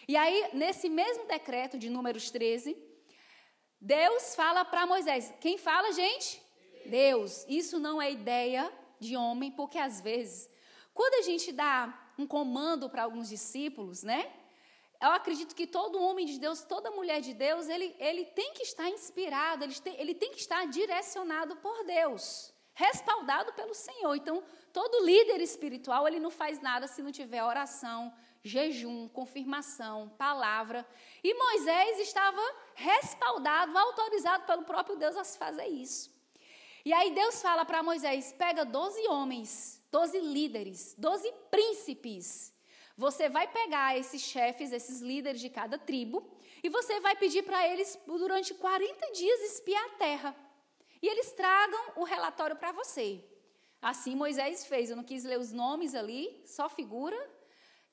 E 0.07 0.17
aí, 0.17 0.49
nesse 0.53 0.89
mesmo 0.89 1.27
decreto 1.27 1.77
de 1.77 1.91
Números 1.91 2.31
13, 2.31 2.75
Deus 3.79 4.33
fala 4.33 4.65
para 4.65 4.87
Moisés. 4.87 5.31
Quem 5.39 5.59
fala, 5.59 5.91
gente? 5.91 6.41
Deus. 6.87 7.45
Isso 7.47 7.77
não 7.77 8.01
é 8.01 8.11
ideia 8.11 8.73
de 8.99 9.15
homem, 9.15 9.51
porque 9.51 9.77
às 9.77 10.01
vezes, 10.01 10.49
quando 10.93 11.15
a 11.15 11.21
gente 11.21 11.51
dá 11.51 12.11
um 12.17 12.25
comando 12.25 12.89
para 12.89 13.03
alguns 13.03 13.29
discípulos, 13.29 14.03
né? 14.03 14.31
Eu 14.99 15.11
acredito 15.11 15.55
que 15.55 15.67
todo 15.67 16.01
homem 16.01 16.25
de 16.25 16.39
Deus, 16.39 16.63
toda 16.63 16.89
mulher 16.89 17.21
de 17.21 17.33
Deus, 17.33 17.69
ele, 17.69 17.95
ele 17.99 18.25
tem 18.25 18.53
que 18.53 18.63
estar 18.63 18.89
inspirado, 18.89 19.63
ele 19.63 19.75
tem, 19.75 19.95
ele 19.99 20.15
tem 20.15 20.31
que 20.31 20.39
estar 20.39 20.65
direcionado 20.65 21.55
por 21.57 21.85
Deus, 21.85 22.51
respaldado 22.73 23.53
pelo 23.53 23.75
Senhor. 23.75 24.15
Então, 24.15 24.43
todo 24.73 25.05
líder 25.05 25.39
espiritual, 25.39 26.07
ele 26.07 26.19
não 26.19 26.31
faz 26.31 26.59
nada 26.59 26.87
se 26.87 27.03
não 27.03 27.11
tiver 27.11 27.43
oração, 27.43 28.11
jejum, 28.41 29.07
confirmação, 29.09 30.09
palavra. 30.17 30.87
E 31.23 31.31
Moisés 31.31 31.99
estava 31.99 32.41
respaldado, 32.73 33.77
autorizado 33.77 34.45
pelo 34.45 34.63
próprio 34.63 34.95
Deus 34.95 35.15
a 35.15 35.23
se 35.23 35.37
fazer 35.37 35.67
isso. 35.67 36.16
E 36.87 36.93
aí 36.93 37.09
Deus 37.11 37.41
fala 37.41 37.65
para 37.65 37.83
Moisés: 37.83 38.33
pega 38.43 38.63
12 38.63 39.07
homens 39.09 39.51
doze 39.91 40.19
líderes, 40.19 40.95
doze 40.97 41.29
príncipes. 41.51 42.53
Você 42.95 43.27
vai 43.27 43.45
pegar 43.59 43.97
esses 43.97 44.21
chefes, 44.21 44.71
esses 44.71 45.01
líderes 45.01 45.41
de 45.41 45.49
cada 45.49 45.77
tribo, 45.77 46.17
e 46.63 46.69
você 46.69 47.01
vai 47.01 47.15
pedir 47.15 47.43
para 47.43 47.67
eles, 47.67 47.99
durante 48.05 48.53
40 48.53 49.11
dias, 49.11 49.41
espiar 49.51 49.85
a 49.85 49.97
terra. 50.05 50.35
E 51.01 51.07
eles 51.07 51.33
tragam 51.33 51.83
o 51.97 52.03
relatório 52.03 52.55
para 52.55 52.71
você. 52.71 53.07
Assim 53.81 54.15
Moisés 54.15 54.65
fez. 54.65 54.89
Eu 54.89 54.95
não 54.95 55.03
quis 55.03 55.25
ler 55.25 55.39
os 55.39 55.51
nomes 55.51 55.93
ali, 55.93 56.41
só 56.45 56.69
figura. 56.69 57.19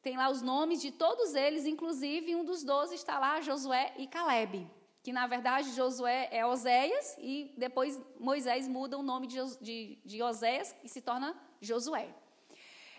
Tem 0.03 0.17
lá 0.17 0.31
os 0.31 0.41
nomes 0.41 0.81
de 0.81 0.93
todos 0.93 1.35
eles, 1.35 1.67
inclusive 1.67 2.37
um 2.37 2.45
dos 2.45 2.63
doze 2.63 2.95
está 2.95 3.19
lá, 3.19 3.41
Josué 3.41 3.93
e 3.99 4.07
Caleb. 4.07 4.71
Que 5.05 5.13
na 5.13 5.27
verdade 5.27 5.71
Josué 5.73 6.29
é 6.33 6.45
Oséias 6.45 7.15
e 7.19 7.53
depois 7.57 8.01
Moisés 8.19 8.67
muda 8.67 8.99
o 8.99 9.03
nome 9.03 9.27
de, 9.29 9.39
de, 9.61 9.99
de 10.05 10.23
Oséias 10.23 10.75
e 10.83 10.89
se 10.89 11.01
torna 11.01 11.37
Josué. 11.61 12.09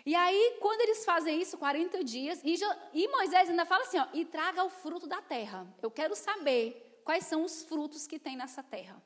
E 0.06 0.14
aí, 0.14 0.56
quando 0.60 0.82
eles 0.82 1.04
fazem 1.04 1.42
isso, 1.42 1.58
40 1.58 2.04
dias, 2.04 2.40
e, 2.44 2.56
jo, 2.56 2.64
e 2.94 3.08
Moisés 3.08 3.50
ainda 3.50 3.66
fala 3.66 3.82
assim: 3.82 3.98
ó, 3.98 4.06
e 4.14 4.24
traga 4.24 4.62
o 4.62 4.70
fruto 4.70 5.04
da 5.04 5.20
terra. 5.20 5.66
Eu 5.82 5.90
quero 5.90 6.14
saber 6.14 7.00
quais 7.04 7.24
são 7.24 7.44
os 7.44 7.64
frutos 7.64 8.06
que 8.06 8.16
tem 8.16 8.36
nessa 8.36 8.62
terra. 8.62 9.02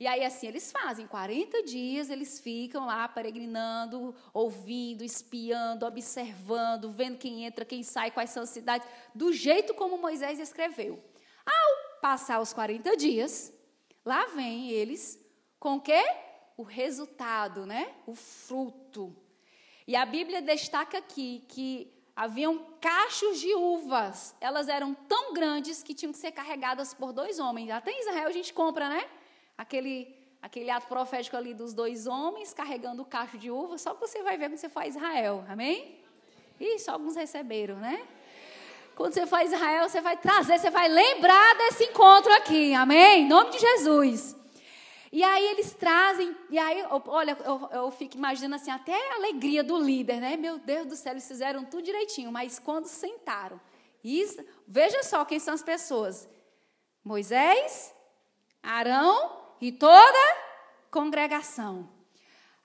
E 0.00 0.06
aí, 0.08 0.24
assim, 0.24 0.48
eles 0.48 0.72
fazem 0.72 1.06
40 1.06 1.62
dias, 1.62 2.10
eles 2.10 2.40
ficam 2.40 2.86
lá 2.86 3.06
peregrinando, 3.08 4.12
ouvindo, 4.32 5.04
espiando, 5.04 5.86
observando, 5.86 6.90
vendo 6.90 7.18
quem 7.18 7.44
entra, 7.44 7.64
quem 7.64 7.84
sai, 7.84 8.10
quais 8.10 8.30
são 8.30 8.42
as 8.42 8.50
cidades, 8.50 8.88
do 9.14 9.32
jeito 9.32 9.72
como 9.74 9.98
Moisés 9.98 10.40
escreveu. 10.40 11.02
Passar 12.00 12.40
os 12.40 12.52
40 12.52 12.96
dias, 12.96 13.52
lá 14.04 14.26
vem 14.26 14.70
eles 14.70 15.18
com 15.58 15.76
o 15.76 15.80
quê? 15.80 16.02
o 16.58 16.64
resultado, 16.64 17.64
né? 17.64 17.94
O 18.04 18.14
fruto. 18.14 19.16
E 19.86 19.94
a 19.94 20.04
Bíblia 20.04 20.42
destaca 20.42 20.98
aqui 20.98 21.44
que 21.48 21.88
haviam 22.16 22.58
cachos 22.80 23.40
de 23.40 23.54
uvas. 23.54 24.34
Elas 24.40 24.68
eram 24.68 24.92
tão 24.92 25.32
grandes 25.32 25.84
que 25.84 25.94
tinham 25.94 26.12
que 26.12 26.18
ser 26.18 26.32
carregadas 26.32 26.92
por 26.92 27.12
dois 27.12 27.38
homens. 27.38 27.70
Até 27.70 27.92
em 27.92 28.00
Israel 28.00 28.26
a 28.26 28.32
gente 28.32 28.52
compra, 28.52 28.88
né? 28.88 29.08
Aquele, 29.56 30.12
aquele 30.42 30.68
ato 30.68 30.88
profético 30.88 31.36
ali 31.36 31.54
dos 31.54 31.72
dois 31.72 32.08
homens 32.08 32.52
carregando 32.52 33.02
o 33.02 33.06
cacho 33.06 33.38
de 33.38 33.52
uva. 33.52 33.78
Só 33.78 33.94
que 33.94 34.00
você 34.00 34.20
vai 34.24 34.36
ver 34.36 34.48
quando 34.48 34.58
você 34.58 34.68
for 34.68 34.80
a 34.80 34.88
Israel. 34.88 35.44
Amém? 35.48 36.00
Isso, 36.58 36.90
alguns 36.90 37.14
receberam, 37.14 37.76
né? 37.76 38.04
Quando 38.98 39.14
você 39.14 39.28
for 39.28 39.36
a 39.36 39.44
Israel, 39.44 39.88
você 39.88 40.00
vai 40.00 40.16
trazer, 40.16 40.58
você 40.58 40.70
vai 40.70 40.88
lembrar 40.88 41.54
desse 41.54 41.84
encontro 41.84 42.32
aqui. 42.32 42.74
Amém? 42.74 43.22
Em 43.22 43.28
nome 43.28 43.52
de 43.52 43.60
Jesus. 43.60 44.34
E 45.12 45.22
aí 45.22 45.46
eles 45.52 45.72
trazem, 45.72 46.36
e 46.50 46.58
aí, 46.58 46.84
olha, 47.06 47.38
eu, 47.44 47.68
eu 47.70 47.90
fico 47.92 48.16
imaginando 48.16 48.56
assim, 48.56 48.72
até 48.72 49.12
a 49.12 49.14
alegria 49.14 49.62
do 49.62 49.78
líder, 49.78 50.20
né? 50.20 50.36
Meu 50.36 50.58
Deus 50.58 50.84
do 50.88 50.96
céu, 50.96 51.12
eles 51.12 51.28
fizeram 51.28 51.64
tudo 51.64 51.84
direitinho, 51.84 52.32
mas 52.32 52.58
quando 52.58 52.86
sentaram, 52.86 53.60
isso, 54.02 54.44
veja 54.66 55.00
só 55.04 55.24
quem 55.24 55.38
são 55.38 55.54
as 55.54 55.62
pessoas: 55.62 56.28
Moisés, 57.04 57.94
Arão 58.60 59.30
e 59.60 59.70
toda 59.70 60.36
congregação. 60.90 61.88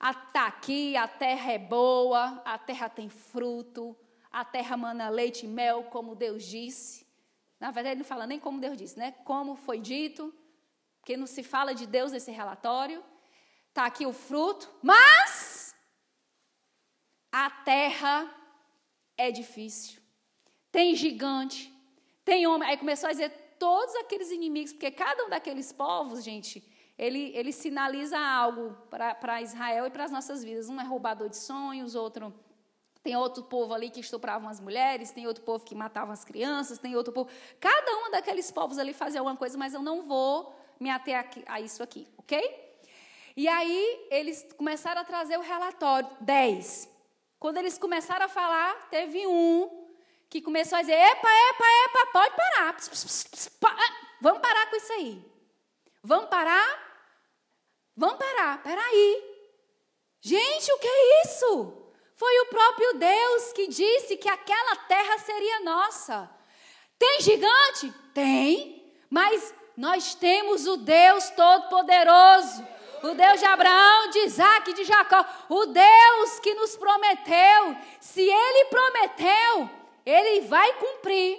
Está 0.03 0.47
aqui, 0.47 0.97
a 0.97 1.07
terra 1.07 1.51
é 1.51 1.59
boa, 1.59 2.41
a 2.43 2.57
terra 2.57 2.89
tem 2.89 3.07
fruto, 3.07 3.95
a 4.33 4.43
terra 4.43 4.75
mana 4.75 5.07
leite 5.09 5.45
e 5.45 5.47
mel, 5.47 5.83
como 5.85 6.15
Deus 6.15 6.43
disse. 6.43 7.07
Na 7.59 7.71
verdade, 7.71 7.93
ele 7.93 7.99
não 7.99 8.05
fala 8.05 8.27
nem 8.27 8.39
como 8.39 8.59
Deus 8.59 8.75
disse, 8.75 8.99
né? 8.99 9.13
Como 9.23 9.55
foi 9.55 9.79
dito 9.79 10.33
porque 11.03 11.17
não 11.17 11.27
se 11.27 11.43
fala 11.43 11.75
de 11.75 11.85
Deus 11.85 12.13
nesse 12.13 12.31
relatório. 12.31 13.03
Está 13.67 13.85
aqui 13.85 14.05
o 14.05 14.13
fruto, 14.13 14.73
mas 14.81 15.75
a 17.29 17.49
terra 17.49 18.33
é 19.17 19.29
difícil. 19.29 20.01
Tem 20.71 20.95
gigante, 20.95 21.73
tem 22.23 22.47
homem. 22.47 22.69
Aí 22.69 22.77
começou 22.77 23.09
a 23.09 23.11
dizer 23.11 23.31
todos 23.59 23.93
aqueles 23.97 24.31
inimigos, 24.31 24.71
porque 24.71 24.91
cada 24.91 25.25
um 25.25 25.29
daqueles 25.29 25.73
povos, 25.73 26.23
gente, 26.23 26.63
ele, 26.97 27.35
ele 27.35 27.51
sinaliza 27.51 28.17
algo 28.17 28.77
para 28.89 29.41
Israel 29.41 29.85
e 29.85 29.89
para 29.89 30.05
as 30.05 30.11
nossas 30.11 30.41
vidas. 30.41 30.69
Um 30.69 30.79
é 30.79 30.85
roubador 30.85 31.27
de 31.27 31.35
sonhos, 31.37 31.95
outro 31.95 32.33
tem 33.03 33.17
outro 33.17 33.43
povo 33.43 33.73
ali 33.73 33.89
que 33.89 33.99
estupravam 33.99 34.47
as 34.47 34.61
mulheres, 34.61 35.11
tem 35.11 35.27
outro 35.27 35.43
povo 35.43 35.65
que 35.65 35.75
matavam 35.75 36.13
as 36.13 36.23
crianças, 36.23 36.79
tem 36.79 36.95
outro 36.95 37.11
povo. 37.11 37.29
Cada 37.59 37.97
um 37.97 38.11
daqueles 38.11 38.49
povos 38.49 38.77
ali 38.77 38.93
fazia 38.93 39.19
alguma 39.19 39.35
coisa, 39.35 39.57
mas 39.57 39.73
eu 39.73 39.81
não 39.81 40.03
vou 40.03 40.55
me 40.79 40.89
ater 40.89 41.19
aqui, 41.19 41.43
a 41.45 41.59
isso 41.59 41.83
aqui, 41.83 42.07
ok? 42.17 42.39
E 43.35 43.47
aí 43.47 44.07
eles 44.09 44.47
começaram 44.55 45.01
a 45.01 45.03
trazer 45.03 45.37
o 45.37 45.41
relatório, 45.41 46.09
10. 46.21 46.89
Quando 47.39 47.57
eles 47.57 47.77
começaram 47.77 48.25
a 48.25 48.29
falar, 48.29 48.87
teve 48.89 49.27
um 49.27 49.89
que 50.29 50.41
começou 50.41 50.77
a 50.77 50.81
dizer: 50.81 50.93
epa, 50.93 51.27
epa, 51.27 51.65
epa, 51.85 52.11
pode 52.13 52.35
parar. 52.35 52.75
Ah, 53.65 54.05
vamos 54.21 54.41
parar 54.41 54.69
com 54.69 54.77
isso 54.77 54.93
aí. 54.93 55.33
Vamos 56.01 56.29
parar? 56.29 56.93
Vamos 57.97 58.17
parar, 58.17 58.63
peraí. 58.63 59.33
Gente, 60.21 60.71
o 60.71 60.79
que 60.79 60.87
é 60.87 61.21
isso? 61.25 61.82
Foi 62.15 62.39
o 62.41 62.45
próprio 62.45 62.93
Deus 62.93 63.53
que 63.53 63.67
disse 63.67 64.17
que 64.17 64.29
aquela 64.29 64.75
terra 64.87 65.17
seria 65.19 65.59
nossa. 65.61 66.29
Tem 66.97 67.21
gigante? 67.21 67.91
Tem, 68.13 68.93
mas 69.09 69.53
nós 69.75 70.15
temos 70.15 70.67
o 70.67 70.77
Deus 70.77 71.29
Todo-Poderoso, 71.31 72.65
o 73.03 73.13
Deus 73.15 73.39
de 73.39 73.45
Abraão, 73.45 74.09
de 74.09 74.19
Isaac 74.19 74.73
de 74.73 74.83
Jacó, 74.83 75.25
o 75.49 75.65
Deus 75.65 76.39
que 76.39 76.53
nos 76.53 76.75
prometeu. 76.75 77.75
Se 77.99 78.21
Ele 78.21 78.65
prometeu, 78.65 79.69
Ele 80.05 80.41
vai 80.41 80.73
cumprir. 80.73 81.37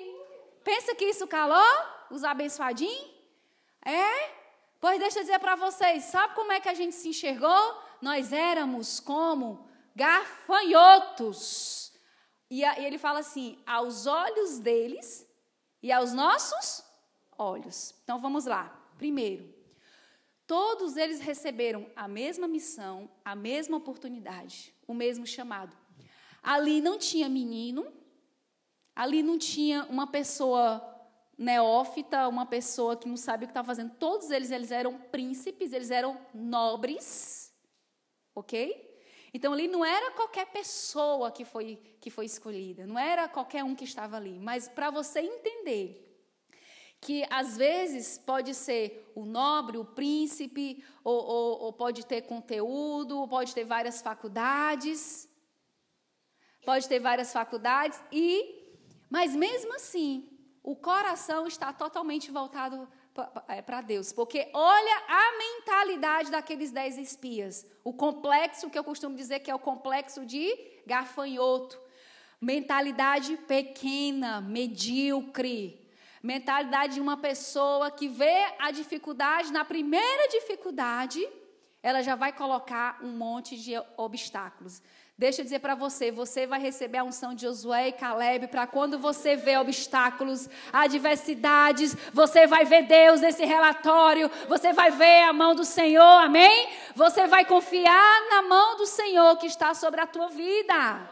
Pensa 0.62 0.94
que 0.94 1.04
isso 1.04 1.26
calou 1.26 1.84
os 2.10 2.24
abençoadinhos? 2.24 3.10
É? 3.84 4.30
Pois 4.80 4.98
deixa 4.98 5.20
eu 5.20 5.22
dizer 5.22 5.38
para 5.38 5.56
vocês, 5.56 6.04
sabe 6.04 6.34
como 6.34 6.52
é 6.52 6.60
que 6.60 6.68
a 6.68 6.74
gente 6.74 6.94
se 6.94 7.08
enxergou? 7.08 7.82
Nós 8.02 8.32
éramos 8.32 9.00
como 9.00 9.66
gafanhotos. 9.94 11.92
E 12.50 12.62
ele 12.64 12.98
fala 12.98 13.20
assim: 13.20 13.58
aos 13.66 14.06
olhos 14.06 14.58
deles 14.58 15.26
e 15.82 15.92
aos 15.92 16.12
nossos 16.12 16.84
olhos. 17.38 17.94
Então 18.02 18.18
vamos 18.18 18.44
lá. 18.46 18.80
Primeiro, 18.96 19.52
todos 20.46 20.96
eles 20.96 21.20
receberam 21.20 21.90
a 21.96 22.06
mesma 22.06 22.46
missão, 22.46 23.10
a 23.24 23.34
mesma 23.34 23.76
oportunidade, 23.76 24.74
o 24.86 24.94
mesmo 24.94 25.26
chamado. 25.26 25.76
Ali 26.42 26.80
não 26.80 26.98
tinha 26.98 27.28
menino, 27.28 27.92
ali 28.94 29.22
não 29.22 29.38
tinha 29.38 29.84
uma 29.84 30.06
pessoa 30.06 30.90
neófita, 31.36 32.28
uma 32.28 32.46
pessoa 32.46 32.96
que 32.96 33.08
não 33.08 33.16
sabe 33.16 33.44
o 33.44 33.48
que 33.48 33.50
está 33.50 33.64
fazendo. 33.64 33.94
Todos 33.94 34.30
eles, 34.30 34.50
eles 34.50 34.70
eram 34.70 34.98
príncipes, 34.98 35.72
eles 35.72 35.90
eram 35.90 36.20
nobres, 36.32 37.52
ok? 38.34 38.93
Então 39.34 39.52
ali 39.52 39.66
não 39.66 39.84
era 39.84 40.12
qualquer 40.12 40.46
pessoa 40.46 41.32
que 41.32 41.44
foi, 41.44 41.76
que 42.00 42.08
foi 42.08 42.24
escolhida, 42.24 42.86
não 42.86 42.96
era 42.96 43.28
qualquer 43.28 43.64
um 43.64 43.74
que 43.74 43.82
estava 43.82 44.16
ali, 44.16 44.38
mas 44.38 44.68
para 44.68 44.90
você 44.90 45.20
entender 45.20 46.00
que 47.00 47.26
às 47.28 47.56
vezes 47.56 48.16
pode 48.16 48.54
ser 48.54 49.12
o 49.12 49.26
nobre, 49.26 49.76
o 49.76 49.84
príncipe, 49.84 50.82
ou, 51.02 51.22
ou, 51.22 51.60
ou 51.62 51.72
pode 51.72 52.06
ter 52.06 52.22
conteúdo, 52.22 53.26
pode 53.26 53.52
ter 53.52 53.64
várias 53.64 54.00
faculdades, 54.00 55.28
pode 56.64 56.88
ter 56.88 57.00
várias 57.00 57.32
faculdades 57.32 58.00
e, 58.12 58.78
mas 59.10 59.34
mesmo 59.34 59.74
assim 59.74 60.30
o 60.62 60.76
coração 60.76 61.46
está 61.46 61.72
totalmente 61.72 62.30
voltado 62.30 62.88
para 63.14 63.78
é, 63.78 63.82
Deus. 63.82 64.12
Porque 64.12 64.50
olha 64.52 65.02
a 65.08 65.38
mentalidade 65.38 66.30
daqueles 66.30 66.72
dez 66.72 66.98
espias. 66.98 67.64
O 67.84 67.92
complexo, 67.92 68.68
que 68.68 68.78
eu 68.78 68.84
costumo 68.84 69.14
dizer 69.14 69.38
que 69.40 69.50
é 69.50 69.54
o 69.54 69.58
complexo 69.58 70.26
de 70.26 70.52
gafanhoto. 70.84 71.80
Mentalidade 72.40 73.36
pequena, 73.36 74.40
medíocre. 74.40 75.80
Mentalidade 76.22 76.94
de 76.94 77.00
uma 77.00 77.16
pessoa 77.16 77.90
que 77.90 78.08
vê 78.08 78.52
a 78.58 78.70
dificuldade, 78.70 79.52
na 79.52 79.64
primeira 79.64 80.28
dificuldade, 80.28 81.26
ela 81.82 82.02
já 82.02 82.16
vai 82.16 82.32
colocar 82.32 82.98
um 83.02 83.12
monte 83.12 83.56
de 83.56 83.72
obstáculos. 83.96 84.82
Deixa 85.16 85.42
eu 85.42 85.44
dizer 85.44 85.60
para 85.60 85.76
você, 85.76 86.10
você 86.10 86.44
vai 86.44 86.60
receber 86.60 86.98
a 86.98 87.04
unção 87.04 87.34
de 87.34 87.42
Josué 87.42 87.86
e 87.86 87.92
Caleb 87.92 88.48
para 88.48 88.66
quando 88.66 88.98
você 88.98 89.36
vê 89.36 89.56
obstáculos, 89.56 90.48
adversidades, 90.72 91.96
você 92.12 92.48
vai 92.48 92.64
ver 92.64 92.82
Deus 92.82 93.20
nesse 93.20 93.44
relatório, 93.44 94.28
você 94.48 94.72
vai 94.72 94.90
ver 94.90 95.22
a 95.22 95.32
mão 95.32 95.54
do 95.54 95.64
Senhor, 95.64 96.02
amém? 96.02 96.68
Você 96.96 97.28
vai 97.28 97.44
confiar 97.44 98.28
na 98.28 98.42
mão 98.42 98.76
do 98.76 98.86
Senhor 98.86 99.36
que 99.36 99.46
está 99.46 99.72
sobre 99.72 100.00
a 100.00 100.06
tua 100.06 100.26
vida. 100.30 101.08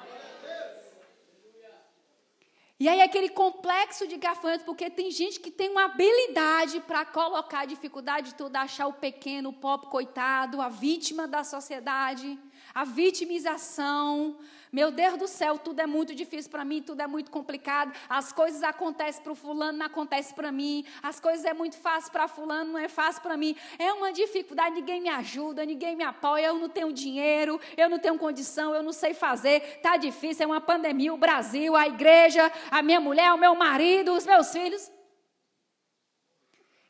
E 2.81 2.89
aí 2.89 3.01
aquele 3.01 3.29
complexo 3.29 4.09
de 4.09 4.17
gafanhoto, 4.17 4.65
porque 4.65 4.91
tem 4.91 5.13
gente 5.13 5.39
que 5.39 5.53
tem 5.53 5.71
uma 5.71 5.85
habilidade 5.85 6.81
para 6.81 7.05
colocar 7.05 7.61
a 7.61 7.67
dificuldade 7.67 8.35
toda, 8.35 8.63
achar 8.63 8.89
o 8.89 8.95
pequeno, 8.95 9.51
o 9.51 9.53
pobre 9.53 9.87
coitado, 9.87 10.61
a 10.61 10.69
vítima 10.69 11.29
da 11.29 11.45
sociedade 11.45 12.37
a 12.75 12.85
vitimização. 12.85 14.37
Meu 14.73 14.91
Deus 14.91 15.19
do 15.19 15.29
céu, 15.29 15.59
tudo 15.59 15.81
é 15.81 15.87
muito 15.87 16.15
difícil 16.15 16.51
para 16.51 16.65
mim, 16.65 16.81
tudo 16.81 17.03
é 17.03 17.07
muito 17.07 17.31
complicado. 17.31 17.95
As 18.09 18.33
coisas 18.33 18.63
acontecem 18.63 19.23
para 19.23 19.33
o 19.33 19.35
fulano, 19.35 19.77
não 19.77 19.85
acontece 19.85 20.33
para 20.33 20.51
mim. 20.51 20.83
As 21.03 21.21
coisas 21.21 21.45
é 21.45 21.53
muito 21.53 21.77
fácil 21.77 22.11
para 22.11 22.27
fulano, 22.27 22.73
não 22.73 22.79
é 22.79 22.89
fácil 22.89 23.21
para 23.21 23.37
mim. 23.37 23.55
É 23.79 23.93
uma 23.93 24.11
dificuldade, 24.11 24.75
ninguém 24.75 25.03
me 25.03 25.11
ajuda, 25.11 25.67
ninguém 25.67 25.95
me 25.95 26.05
apoia, 26.05 26.47
eu 26.47 26.59
não 26.59 26.71
tenho 26.71 26.91
dinheiro, 26.91 27.61
eu 27.77 27.91
não 27.91 27.99
tenho 27.99 28.19
condição, 28.19 28.75
eu 28.75 28.83
não 28.83 28.95
sei 28.95 29.13
fazer. 29.13 29.81
Tá 29.83 29.99
difícil, 29.99 30.45
é 30.45 30.47
uma 30.47 30.61
pandemia, 30.61 31.13
o 31.13 31.19
Brasil, 31.19 31.77
a 31.77 31.87
igreja, 31.87 32.51
a 32.71 32.81
minha 32.81 33.01
mulher, 33.01 33.31
o 33.35 33.39
meu 33.39 33.55
marido, 33.55 34.15
os 34.15 34.25
meus 34.25 34.53
filhos. 34.53 34.91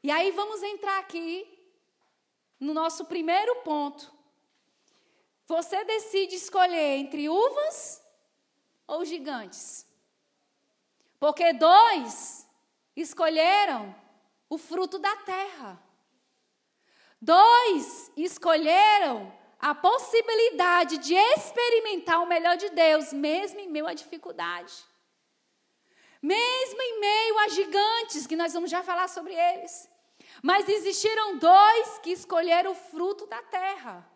E 0.04 0.10
aí 0.10 0.30
vamos 0.30 0.62
entrar 0.62 1.00
aqui 1.00 1.48
no 2.60 2.72
nosso 2.72 3.06
primeiro 3.06 3.56
ponto 3.64 4.11
você 5.52 5.84
decide 5.84 6.36
escolher 6.36 6.96
entre 6.96 7.28
uvas 7.28 8.02
ou 8.86 9.04
gigantes. 9.04 9.86
Porque 11.20 11.52
dois 11.52 12.48
escolheram 12.96 13.94
o 14.48 14.56
fruto 14.56 14.98
da 14.98 15.14
terra. 15.16 15.78
Dois 17.20 18.10
escolheram 18.16 19.30
a 19.60 19.74
possibilidade 19.74 20.96
de 20.96 21.14
experimentar 21.14 22.22
o 22.22 22.26
melhor 22.26 22.56
de 22.56 22.70
Deus, 22.70 23.12
mesmo 23.12 23.60
em 23.60 23.68
meio 23.68 23.86
à 23.86 23.92
dificuldade. 23.92 24.72
Mesmo 26.22 26.80
em 26.80 26.98
meio 26.98 27.38
a 27.40 27.48
gigantes, 27.48 28.26
que 28.26 28.36
nós 28.36 28.54
vamos 28.54 28.70
já 28.70 28.82
falar 28.82 29.08
sobre 29.08 29.34
eles. 29.34 29.86
Mas 30.42 30.66
existiram 30.66 31.36
dois 31.36 31.98
que 31.98 32.10
escolheram 32.10 32.72
o 32.72 32.74
fruto 32.74 33.26
da 33.26 33.42
terra. 33.42 34.11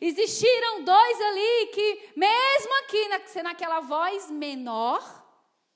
Existiram 0.00 0.82
dois 0.82 1.20
ali 1.20 1.66
que, 1.72 2.10
mesmo 2.16 2.84
aqui, 2.84 3.08
na, 3.08 3.42
naquela 3.42 3.80
voz 3.80 4.30
menor, 4.30 5.22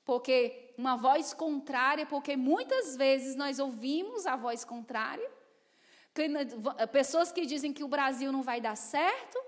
porque 0.03 0.73
uma 0.77 0.95
voz 0.95 1.33
contrária, 1.33 2.05
porque 2.05 2.35
muitas 2.35 2.95
vezes 2.95 3.35
nós 3.35 3.59
ouvimos 3.59 4.25
a 4.25 4.35
voz 4.35 4.63
contrária, 4.63 5.29
pessoas 6.91 7.31
que 7.31 7.45
dizem 7.45 7.71
que 7.71 7.83
o 7.83 7.87
Brasil 7.87 8.31
não 8.31 8.41
vai 8.41 8.59
dar 8.59 8.75
certo, 8.75 9.39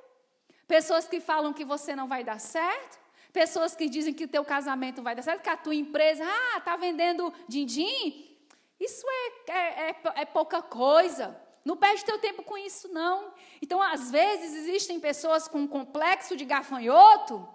pessoas 0.68 1.08
que 1.08 1.20
falam 1.20 1.54
que 1.54 1.66
você 1.66 1.96
não 1.96 2.08
vai 2.08 2.24
dar 2.24 2.40
certo, 2.40 3.00
pessoas 3.34 3.76
que 3.76 3.90
dizem 3.90 4.14
que 4.14 4.26
o 4.26 4.28
teu 4.28 4.44
casamento 4.44 5.02
vai 5.02 5.16
dar 5.16 5.22
certo, 5.22 5.42
que 5.42 5.50
a 5.50 5.58
tua 5.58 5.76
empresa, 5.76 6.24
ah, 6.26 6.58
está 6.58 6.76
vendendo 6.76 7.34
din-din, 7.48 8.38
isso 8.80 9.06
é, 9.08 9.52
é, 9.52 9.90
é, 9.90 10.22
é 10.22 10.26
pouca 10.26 10.62
coisa. 10.62 11.40
Não 11.64 11.78
perde 11.78 12.06
teu 12.06 12.18
tempo 12.18 12.44
com 12.44 12.58
isso, 12.58 12.92
não. 12.92 13.34
Então, 13.62 13.82
às 13.82 14.10
vezes, 14.10 14.56
existem 14.56 15.00
pessoas 15.00 15.48
com 15.48 15.60
um 15.60 15.68
complexo 15.68 16.36
de 16.36 16.44
gafanhoto 16.44 17.48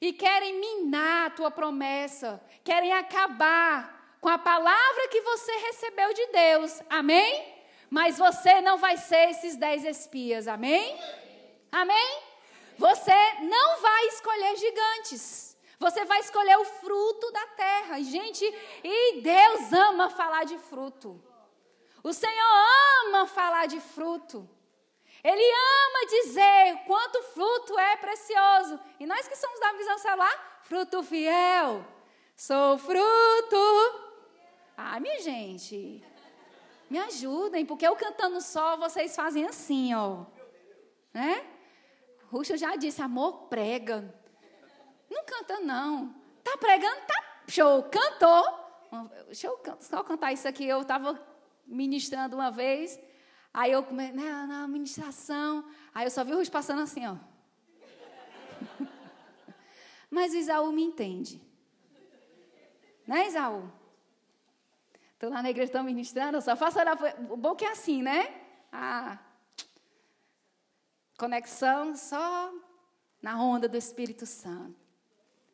e 0.00 0.12
querem 0.12 0.60
minar 0.60 1.26
a 1.26 1.30
tua 1.30 1.50
promessa, 1.50 2.40
querem 2.62 2.92
acabar 2.92 4.16
com 4.20 4.28
a 4.28 4.38
palavra 4.38 5.08
que 5.08 5.20
você 5.20 5.52
recebeu 5.52 6.12
de 6.12 6.26
Deus. 6.26 6.82
Amém? 6.90 7.56
Mas 7.90 8.18
você 8.18 8.60
não 8.60 8.76
vai 8.76 8.96
ser 8.96 9.30
esses 9.30 9.56
dez 9.56 9.84
espias. 9.84 10.46
Amém? 10.46 10.98
Amém? 11.72 12.22
Você 12.76 13.32
não 13.42 13.80
vai 13.80 14.06
escolher 14.06 14.56
gigantes. 14.56 15.56
Você 15.80 16.04
vai 16.04 16.20
escolher 16.20 16.58
o 16.58 16.64
fruto 16.64 17.30
da 17.32 17.46
terra. 17.48 18.02
Gente, 18.02 18.44
e 18.84 19.20
Deus 19.20 19.72
ama 19.72 20.10
falar 20.10 20.44
de 20.44 20.58
fruto. 20.58 21.22
O 22.08 22.12
Senhor 22.14 22.52
ama 23.04 23.26
falar 23.26 23.66
de 23.66 23.78
fruto. 23.80 24.48
Ele 25.22 25.42
ama 25.42 26.06
dizer 26.06 26.84
quanto 26.86 27.22
fruto 27.34 27.78
é 27.78 27.96
precioso. 27.98 28.80
E 28.98 29.04
nós 29.04 29.28
que 29.28 29.36
somos 29.36 29.60
da 29.60 29.72
visão 29.72 29.98
celular, 29.98 30.62
fruto 30.62 31.02
fiel. 31.02 31.84
Sou 32.34 32.78
fruto. 32.78 33.56
Ah, 34.74 34.98
minha 35.00 35.20
gente, 35.20 36.02
me 36.88 36.98
ajudem, 36.98 37.66
porque 37.66 37.86
eu 37.86 37.94
cantando 37.94 38.40
só, 38.40 38.78
vocês 38.78 39.14
fazem 39.14 39.44
assim, 39.44 39.92
ó. 39.92 40.24
Né? 41.12 41.46
Ruxa 42.32 42.56
já 42.56 42.74
disse, 42.76 43.02
amor, 43.02 43.48
prega. 43.48 44.14
Não 45.10 45.26
canta, 45.26 45.60
não. 45.60 46.14
Tá 46.42 46.56
pregando, 46.56 47.02
tá 47.06 47.42
show. 47.48 47.82
Cantou. 47.82 48.66
Deixa 49.26 49.46
eu 49.46 49.60
só 49.80 50.02
cantar 50.02 50.32
isso 50.32 50.48
aqui. 50.48 50.66
Eu 50.66 50.80
estava 50.80 51.27
ministrando 51.68 52.34
uma 52.34 52.50
vez, 52.50 52.98
aí 53.52 53.70
eu 53.70 53.82
comecei, 53.82 54.16
né, 54.16 54.46
na 54.46 54.66
ministração, 54.66 55.64
aí 55.94 56.06
eu 56.06 56.10
só 56.10 56.24
vi 56.24 56.34
o 56.34 56.50
passando 56.50 56.80
assim, 56.80 57.06
ó. 57.06 57.16
Mas 60.10 60.32
Isaú 60.32 60.72
me 60.72 60.82
entende. 60.82 61.40
Né, 63.06 63.28
Isaú? 63.28 63.70
Estou 65.12 65.30
lá 65.30 65.42
na 65.42 65.50
igreja, 65.50 65.68
estou 65.68 65.82
ministrando, 65.82 66.38
eu 66.38 66.42
só 66.42 66.56
faço 66.56 66.78
orar. 66.78 66.96
O 67.30 67.36
bom 67.36 67.54
que 67.54 67.64
é 67.64 67.72
assim, 67.72 68.02
né? 68.02 68.32
A 68.72 69.18
conexão 71.18 71.96
só 71.96 72.52
na 73.20 73.42
onda 73.42 73.68
do 73.68 73.76
Espírito 73.76 74.24
Santo. 74.24 74.76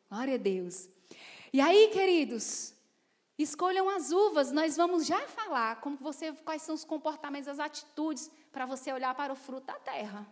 Glória 0.09 0.35
a 0.35 0.37
Deus. 0.37 0.87
E 1.51 1.59
aí, 1.59 1.89
queridos, 1.91 2.74
Escolham 3.37 3.89
as 3.89 4.11
uvas, 4.11 4.51
nós 4.51 4.77
vamos 4.77 5.05
já 5.05 5.19
falar 5.27 5.81
como 5.81 5.97
você, 5.97 6.31
quais 6.31 6.61
são 6.61 6.73
os 6.73 6.85
comportamentos, 6.85 7.49
as 7.49 7.59
atitudes 7.59 8.31
para 8.51 8.65
você 8.65 8.93
olhar 8.93 9.13
para 9.13 9.33
o 9.33 9.35
fruto 9.35 9.67
da 9.67 9.73
terra. 9.73 10.25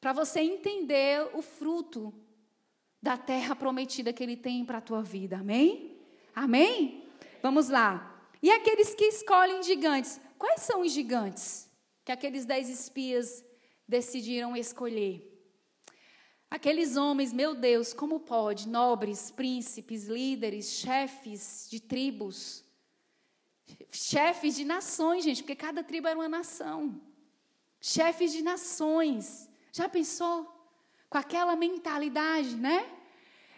Para 0.00 0.12
você 0.12 0.40
entender 0.40 1.30
o 1.34 1.42
fruto 1.42 2.12
da 3.00 3.16
terra 3.16 3.54
prometida 3.54 4.12
que 4.12 4.22
ele 4.22 4.36
tem 4.36 4.64
para 4.64 4.78
a 4.78 4.82
tua 4.82 5.02
vida. 5.02 5.36
Amém? 5.36 5.96
Amém? 6.34 7.08
Vamos 7.40 7.68
lá. 7.68 8.20
E 8.42 8.50
aqueles 8.50 8.94
que 8.94 9.04
escolhem 9.04 9.62
gigantes, 9.62 10.20
quais 10.36 10.62
são 10.62 10.80
os 10.80 10.92
gigantes 10.92 11.70
que 12.04 12.10
aqueles 12.10 12.44
dez 12.44 12.68
espias 12.68 13.44
decidiram 13.86 14.56
escolher? 14.56 15.27
Aqueles 16.50 16.96
homens, 16.96 17.32
meu 17.32 17.54
Deus, 17.54 17.92
como 17.92 18.20
pode? 18.20 18.68
Nobres, 18.68 19.30
príncipes, 19.30 20.06
líderes, 20.06 20.70
chefes 20.70 21.68
de 21.70 21.78
tribos, 21.78 22.64
chefes 23.92 24.56
de 24.56 24.64
nações, 24.64 25.24
gente, 25.24 25.42
porque 25.42 25.54
cada 25.54 25.82
tribo 25.84 26.08
era 26.08 26.18
uma 26.18 26.28
nação. 26.28 27.00
Chefes 27.80 28.32
de 28.32 28.42
nações. 28.42 29.48
Já 29.72 29.88
pensou? 29.88 30.46
Com 31.10 31.18
aquela 31.18 31.54
mentalidade, 31.54 32.56
né? 32.56 32.86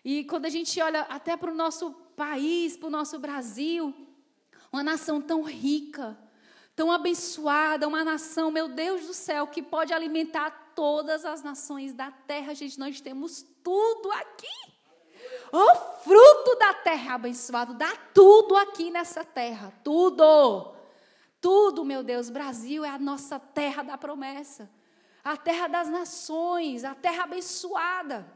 E 0.05 0.25
quando 0.25 0.47
a 0.47 0.51
gente 0.51 0.81
olha 0.81 1.03
até 1.03 1.37
para 1.37 1.53
o 1.53 1.55
nosso 1.55 1.93
país, 2.17 2.77
para 2.77 2.89
o 2.89 2.91
nosso 2.91 3.19
Brasil. 3.19 3.95
Uma 4.73 4.83
nação 4.83 5.21
tão 5.23 5.43
rica, 5.43 6.19
tão 6.77 6.93
abençoada, 6.93 7.89
uma 7.89 8.05
nação, 8.05 8.51
meu 8.51 8.69
Deus 8.69 9.07
do 9.07 9.15
céu, 9.15 9.47
que 9.47 9.63
pode 9.63 9.93
alimentar 9.93 10.60
todas 10.81 11.27
as 11.27 11.43
nações 11.43 11.93
da 11.93 12.11
terra. 12.11 12.55
Gente, 12.55 12.79
nós 12.79 13.03
temos 13.03 13.45
tudo 13.63 14.11
aqui. 14.13 14.47
O 15.53 15.75
fruto 16.03 16.57
da 16.59 16.73
terra 16.73 17.17
abençoado, 17.17 17.75
dá 17.75 17.95
tudo 18.15 18.57
aqui 18.57 18.91
nessa 18.91 19.23
terra, 19.23 19.75
tudo. 19.85 20.75
Tudo, 21.39 21.85
meu 21.85 22.03
Deus, 22.03 22.31
Brasil 22.31 22.83
é 22.83 22.89
a 22.89 22.99
nossa 22.99 23.39
terra 23.39 23.83
da 23.83 23.99
promessa, 23.99 24.71
a 25.23 25.37
terra 25.37 25.69
das 25.69 25.89
nações, 25.89 26.83
a 26.83 26.95
terra 26.95 27.25
abençoada. 27.25 28.27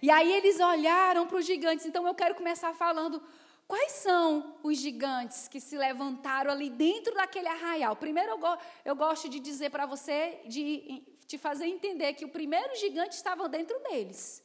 E 0.00 0.12
aí 0.12 0.32
eles 0.32 0.60
olharam 0.60 1.26
para 1.26 1.38
os 1.38 1.44
gigantes. 1.44 1.86
Então 1.86 2.06
eu 2.06 2.14
quero 2.14 2.36
começar 2.36 2.72
falando 2.72 3.20
quais 3.66 3.90
são 3.90 4.58
os 4.62 4.78
gigantes 4.78 5.48
que 5.48 5.58
se 5.58 5.76
levantaram 5.76 6.52
ali 6.52 6.70
dentro 6.70 7.12
daquele 7.14 7.48
arraial. 7.48 7.96
Primeiro 7.96 8.30
eu, 8.30 8.38
go 8.38 8.56
eu 8.84 8.94
gosto 8.94 9.28
de 9.28 9.40
dizer 9.40 9.70
para 9.70 9.86
você, 9.86 10.40
de 10.46 11.02
te 11.32 11.38
fazer 11.38 11.66
entender 11.66 12.12
que 12.12 12.26
o 12.26 12.28
primeiro 12.28 12.76
gigante 12.76 13.16
estava 13.16 13.48
dentro 13.48 13.78
deles. 13.80 14.44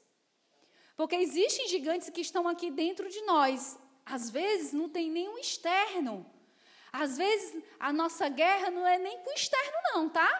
Porque 0.96 1.16
existem 1.16 1.68
gigantes 1.68 2.10
que 2.10 2.22
estão 2.22 2.48
aqui 2.48 2.72
dentro 2.72 3.10
de 3.10 3.22
nós. 3.24 3.78
Às 4.06 4.30
vezes 4.30 4.72
não 4.72 4.88
tem 4.88 5.12
nenhum 5.12 5.38
externo. 5.38 6.26
Às 6.92 7.18
vezes 7.18 7.62
a 7.78 7.92
nossa 7.92 8.30
guerra 8.30 8.72
não 8.72 8.88
é 8.88 8.98
nem 8.98 9.18
com 9.20 9.30
o 9.30 9.34
externo, 9.34 9.78
não, 9.94 10.10
tá? 10.10 10.32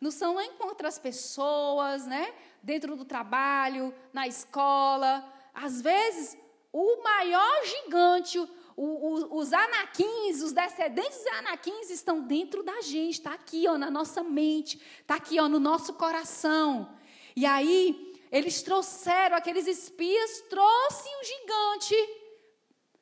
Não 0.00 0.10
são 0.10 0.34
nem 0.34 0.52
com 0.54 0.66
outras 0.66 0.98
pessoas, 0.98 2.04
né? 2.04 2.34
Dentro 2.60 2.96
do 2.96 3.04
trabalho, 3.04 3.94
na 4.12 4.26
escola. 4.26 5.24
Às 5.54 5.80
vezes, 5.80 6.36
o 6.72 7.00
maior 7.04 7.64
gigante, 7.64 8.38
os 8.76 9.52
anaquins, 9.52 10.42
os 10.42 10.52
descendentes 10.52 11.22
de 11.22 11.28
anaquins 11.28 11.90
estão 11.90 12.20
dentro 12.20 12.62
da 12.62 12.80
gente, 12.80 13.14
está 13.14 13.32
aqui, 13.32 13.68
ó, 13.68 13.76
na 13.76 13.90
nossa 13.90 14.22
mente, 14.22 14.80
está 15.00 15.16
aqui, 15.16 15.38
ó, 15.38 15.48
no 15.48 15.60
nosso 15.60 15.94
coração. 15.94 16.96
E 17.36 17.44
aí, 17.44 18.18
eles 18.30 18.62
trouxeram, 18.62 19.36
aqueles 19.36 19.66
espias 19.66 20.40
trouxeram 20.48 21.20
um 21.20 21.24
gigante. 21.24 21.94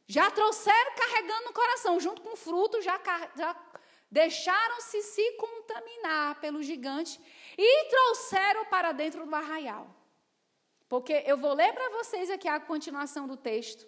Já 0.06 0.28
trouxeram 0.30 0.92
carregando 0.96 1.44
no 1.44 1.52
coração, 1.52 2.00
junto 2.00 2.20
com 2.20 2.32
o 2.32 2.36
fruto, 2.36 2.82
já, 2.82 3.00
já 3.36 3.56
deixaram-se 4.10 5.02
se 5.02 5.32
contaminar 5.32 6.40
pelo 6.40 6.62
gigante 6.62 7.20
e 7.56 7.84
trouxeram 7.88 8.64
para 8.64 8.90
dentro 8.90 9.24
do 9.24 9.34
arraial. 9.34 9.86
Porque 10.88 11.22
eu 11.24 11.36
vou 11.36 11.54
ler 11.54 11.72
para 11.72 11.90
vocês 11.90 12.28
aqui 12.28 12.48
a 12.48 12.58
continuação 12.58 13.28
do 13.28 13.36
texto. 13.36 13.86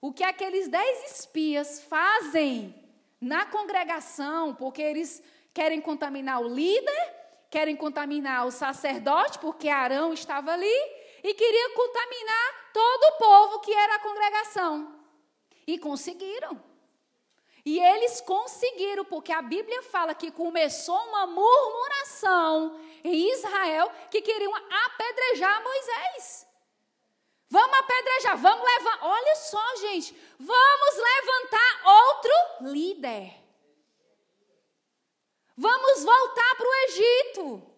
O 0.00 0.12
que 0.12 0.24
aqueles 0.24 0.68
dez 0.68 1.12
espias 1.12 1.82
fazem 1.82 2.74
na 3.20 3.46
congregação, 3.46 4.54
porque 4.54 4.82
eles 4.82 5.22
querem 5.52 5.80
contaminar 5.80 6.40
o 6.40 6.48
líder 6.48 7.16
querem 7.50 7.76
contaminar 7.76 8.46
o 8.46 8.50
sacerdote, 8.50 9.38
porque 9.38 9.68
Arão 9.68 10.12
estava 10.12 10.52
ali, 10.52 10.78
e 11.22 11.34
queria 11.34 11.70
contaminar 11.70 12.70
todo 12.72 13.02
o 13.04 13.18
povo 13.18 13.60
que 13.60 13.72
era 13.72 13.94
a 13.96 14.00
congregação. 14.00 14.94
E 15.66 15.78
conseguiram. 15.78 16.62
E 17.64 17.80
eles 17.80 18.20
conseguiram, 18.20 19.04
porque 19.04 19.32
a 19.32 19.42
Bíblia 19.42 19.82
fala 19.82 20.14
que 20.14 20.30
começou 20.30 20.96
uma 21.08 21.26
murmuração 21.26 22.78
em 23.02 23.32
Israel 23.32 23.90
que 24.10 24.20
queriam 24.20 24.54
apedrejar 24.54 25.62
Moisés. 25.64 26.45
Vamos 27.48 27.78
apedrejar, 27.78 28.36
vamos 28.38 28.64
levar. 28.64 28.98
Olha 29.02 29.36
só, 29.36 29.76
gente, 29.76 30.16
vamos 30.38 30.96
levantar 30.96 31.80
outro 31.84 32.32
líder. 32.72 33.46
Vamos 35.56 36.04
voltar 36.04 36.54
para 36.56 36.68
o 36.68 36.74
Egito. 36.88 37.76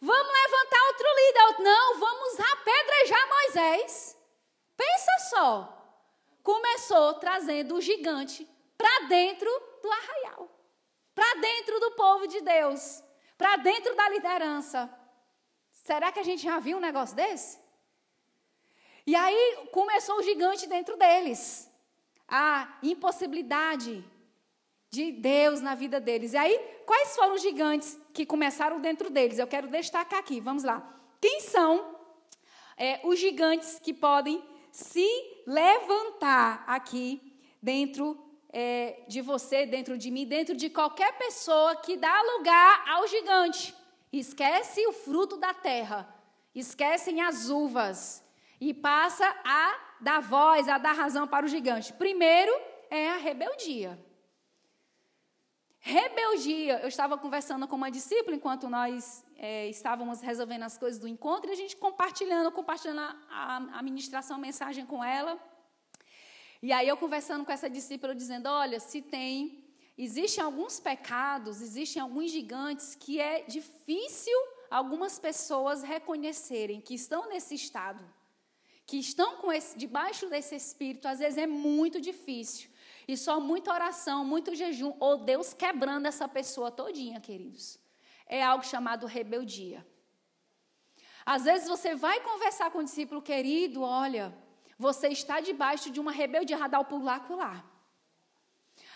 Vamos 0.00 0.32
levantar 0.32 0.82
outro 0.86 1.06
líder. 1.16 1.62
Não, 1.62 1.98
vamos 1.98 2.40
apedrejar 2.40 3.28
Moisés. 3.28 4.16
Pensa 4.76 5.18
só. 5.28 5.76
Começou 6.42 7.14
trazendo 7.14 7.74
o 7.74 7.80
gigante 7.80 8.48
para 8.78 9.06
dentro 9.08 9.50
do 9.82 9.90
arraial. 9.92 10.48
Para 11.14 11.34
dentro 11.40 11.78
do 11.80 11.90
povo 11.90 12.26
de 12.26 12.40
Deus. 12.40 13.02
Para 13.36 13.56
dentro 13.56 13.94
da 13.94 14.08
liderança. 14.08 14.88
Será 15.70 16.10
que 16.10 16.20
a 16.20 16.22
gente 16.22 16.42
já 16.42 16.58
viu 16.58 16.78
um 16.78 16.80
negócio 16.80 17.14
desse? 17.14 17.59
E 19.10 19.16
aí 19.16 19.66
começou 19.72 20.18
o 20.18 20.22
gigante 20.22 20.68
dentro 20.68 20.96
deles. 20.96 21.68
A 22.28 22.78
impossibilidade 22.80 24.04
de 24.88 25.10
Deus 25.10 25.60
na 25.60 25.74
vida 25.74 25.98
deles. 25.98 26.32
E 26.32 26.36
aí, 26.36 26.56
quais 26.86 27.16
foram 27.16 27.34
os 27.34 27.42
gigantes 27.42 27.98
que 28.14 28.24
começaram 28.24 28.80
dentro 28.80 29.10
deles? 29.10 29.40
Eu 29.40 29.48
quero 29.48 29.66
destacar 29.66 30.20
aqui, 30.20 30.38
vamos 30.38 30.62
lá. 30.62 30.78
Quem 31.20 31.40
são 31.40 31.98
é, 32.76 33.00
os 33.02 33.18
gigantes 33.18 33.80
que 33.80 33.92
podem 33.92 34.44
se 34.70 35.08
levantar 35.44 36.62
aqui 36.68 37.20
dentro 37.60 38.16
é, 38.52 39.02
de 39.08 39.20
você, 39.20 39.66
dentro 39.66 39.98
de 39.98 40.08
mim, 40.08 40.24
dentro 40.24 40.54
de 40.54 40.70
qualquer 40.70 41.18
pessoa 41.18 41.74
que 41.74 41.96
dá 41.96 42.22
lugar 42.36 42.84
ao 42.88 43.08
gigante? 43.08 43.74
Esquece 44.12 44.86
o 44.86 44.92
fruto 44.92 45.36
da 45.36 45.52
terra, 45.52 46.08
esquecem 46.54 47.20
as 47.20 47.50
uvas 47.50 48.29
e 48.60 48.74
passa 48.74 49.26
a 49.44 49.78
dar 50.00 50.20
voz, 50.20 50.68
a 50.68 50.78
dar 50.78 50.92
razão 50.92 51.26
para 51.26 51.46
o 51.46 51.48
gigante. 51.48 51.92
Primeiro 51.92 52.52
é 52.90 53.10
a 53.10 53.16
rebeldia. 53.16 53.98
Rebeldia. 55.78 56.80
Eu 56.80 56.88
estava 56.88 57.16
conversando 57.16 57.66
com 57.66 57.74
uma 57.74 57.90
discípula 57.90 58.36
enquanto 58.36 58.68
nós 58.68 59.24
é, 59.36 59.66
estávamos 59.68 60.20
resolvendo 60.20 60.64
as 60.64 60.76
coisas 60.76 61.00
do 61.00 61.08
encontro 61.08 61.50
e 61.50 61.52
a 61.52 61.56
gente 61.56 61.76
compartilhando, 61.76 62.52
compartilhando 62.52 63.00
a, 63.30 63.56
a 63.78 63.82
ministração, 63.82 64.36
a 64.36 64.40
mensagem 64.40 64.84
com 64.84 65.02
ela. 65.02 65.38
E 66.62 66.70
aí 66.72 66.86
eu 66.86 66.96
conversando 66.98 67.46
com 67.46 67.52
essa 67.52 67.70
discípula, 67.70 68.14
dizendo: 68.14 68.46
olha, 68.46 68.78
se 68.78 69.00
tem, 69.00 69.64
existem 69.96 70.44
alguns 70.44 70.78
pecados, 70.78 71.62
existem 71.62 72.02
alguns 72.02 72.30
gigantes 72.30 72.94
que 72.94 73.18
é 73.18 73.42
difícil 73.44 74.38
algumas 74.70 75.18
pessoas 75.18 75.82
reconhecerem 75.82 76.80
que 76.80 76.94
estão 76.94 77.28
nesse 77.28 77.54
estado, 77.54 78.04
que 78.90 78.98
estão 78.98 79.36
com 79.36 79.52
esse, 79.52 79.78
debaixo 79.78 80.28
desse 80.28 80.56
espírito, 80.56 81.06
às 81.06 81.20
vezes 81.20 81.38
é 81.38 81.46
muito 81.46 82.00
difícil. 82.00 82.68
E 83.06 83.16
só 83.16 83.38
muita 83.38 83.72
oração, 83.72 84.24
muito 84.24 84.52
jejum, 84.52 84.92
ou 84.98 85.16
Deus 85.18 85.54
quebrando 85.54 86.06
essa 86.06 86.26
pessoa 86.28 86.72
todinha, 86.72 87.20
queridos. 87.20 87.78
É 88.26 88.42
algo 88.42 88.64
chamado 88.66 89.06
rebeldia. 89.06 89.86
Às 91.24 91.44
vezes 91.44 91.68
você 91.68 91.94
vai 91.94 92.20
conversar 92.20 92.72
com 92.72 92.80
o 92.80 92.84
discípulo 92.84 93.22
querido, 93.22 93.80
olha, 93.82 94.36
você 94.76 95.06
está 95.06 95.38
debaixo 95.38 95.88
de 95.88 96.00
uma 96.00 96.10
rebeldia 96.10 96.56
radal 96.56 96.84
por 96.84 97.00
lá, 97.00 97.20
por 97.20 97.38
lá. 97.38 97.64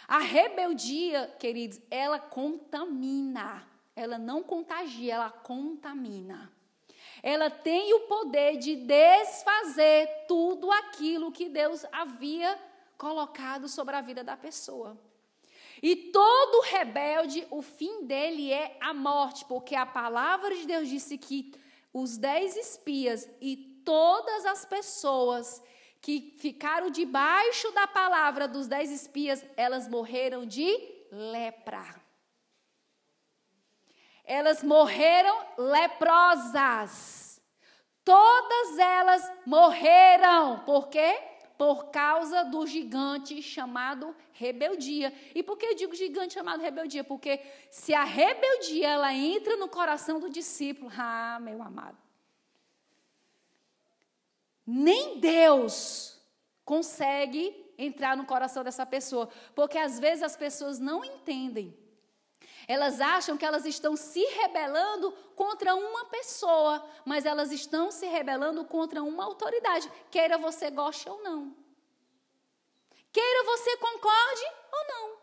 A 0.08 0.18
rebeldia, 0.18 1.32
queridos, 1.38 1.80
ela 1.88 2.18
contamina. 2.18 3.64
Ela 3.94 4.18
não 4.18 4.42
contagia, 4.42 5.14
ela 5.14 5.30
contamina. 5.30 6.52
Ela 7.26 7.48
tem 7.48 7.94
o 7.94 8.00
poder 8.00 8.58
de 8.58 8.76
desfazer 8.76 10.26
tudo 10.28 10.70
aquilo 10.70 11.32
que 11.32 11.48
Deus 11.48 11.82
havia 11.90 12.58
colocado 12.98 13.66
sobre 13.66 13.96
a 13.96 14.02
vida 14.02 14.22
da 14.22 14.36
pessoa. 14.36 14.94
E 15.82 15.96
todo 15.96 16.64
rebelde, 16.64 17.46
o 17.50 17.62
fim 17.62 18.04
dele 18.04 18.52
é 18.52 18.76
a 18.78 18.92
morte, 18.92 19.46
porque 19.46 19.74
a 19.74 19.86
palavra 19.86 20.54
de 20.54 20.66
Deus 20.66 20.86
disse 20.86 21.16
que 21.16 21.54
os 21.94 22.18
dez 22.18 22.58
espias 22.58 23.26
e 23.40 23.56
todas 23.86 24.44
as 24.44 24.66
pessoas 24.66 25.62
que 26.02 26.34
ficaram 26.36 26.90
debaixo 26.90 27.72
da 27.72 27.86
palavra 27.86 28.46
dos 28.46 28.68
dez 28.68 28.90
espias, 28.90 29.42
elas 29.56 29.88
morreram 29.88 30.44
de 30.44 30.78
lepra. 31.10 32.03
Elas 34.24 34.62
morreram 34.62 35.46
leprosas. 35.58 37.42
Todas 38.04 38.78
elas 38.78 39.32
morreram. 39.46 40.60
Por 40.60 40.88
quê? 40.88 41.34
por 41.56 41.86
causa 41.86 42.44
do 42.44 42.66
gigante 42.66 43.40
chamado 43.40 44.14
rebeldia. 44.32 45.12
E 45.34 45.42
por 45.42 45.56
que 45.56 45.66
eu 45.66 45.74
digo 45.74 45.94
gigante 45.94 46.34
chamado 46.34 46.60
rebeldia? 46.60 47.04
Porque 47.04 47.40
se 47.70 47.94
a 47.94 48.04
rebeldia 48.04 48.88
ela 48.88 49.14
entra 49.14 49.56
no 49.56 49.68
coração 49.68 50.18
do 50.18 50.28
discípulo, 50.28 50.90
ah, 50.96 51.38
meu 51.40 51.62
amado, 51.62 51.96
nem 54.66 55.20
Deus 55.20 56.20
consegue 56.64 57.72
entrar 57.78 58.16
no 58.16 58.24
coração 58.24 58.64
dessa 58.64 58.86
pessoa, 58.86 59.28
porque 59.54 59.78
às 59.78 59.98
vezes 59.98 60.22
as 60.22 60.36
pessoas 60.36 60.78
não 60.78 61.04
entendem. 61.04 61.76
Elas 62.66 63.00
acham 63.00 63.36
que 63.36 63.44
elas 63.44 63.64
estão 63.66 63.96
se 63.96 64.24
rebelando 64.24 65.12
contra 65.36 65.74
uma 65.74 66.06
pessoa, 66.06 66.84
mas 67.04 67.26
elas 67.26 67.52
estão 67.52 67.90
se 67.90 68.06
rebelando 68.06 68.64
contra 68.64 69.02
uma 69.02 69.24
autoridade, 69.24 69.90
queira 70.10 70.38
você 70.38 70.70
goste 70.70 71.08
ou 71.08 71.22
não. 71.22 71.64
você 73.54 73.76
concorde 73.76 74.46
ou 74.72 74.86
não. 74.88 75.16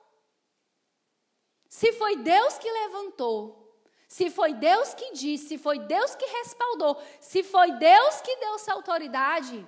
Se 1.67 1.91
foi 1.93 2.15
Deus 2.17 2.57
que 2.57 2.69
levantou, 2.69 3.57
se 4.07 4.29
foi 4.29 4.53
Deus 4.53 4.93
que 4.93 5.13
disse, 5.13 5.49
se 5.49 5.57
foi 5.57 5.79
Deus 5.79 6.15
que 6.15 6.25
respaldou, 6.25 7.01
se 7.19 7.43
foi 7.43 7.71
Deus 7.73 8.21
que 8.21 8.35
deu 8.37 8.55
essa 8.55 8.73
autoridade, 8.73 9.67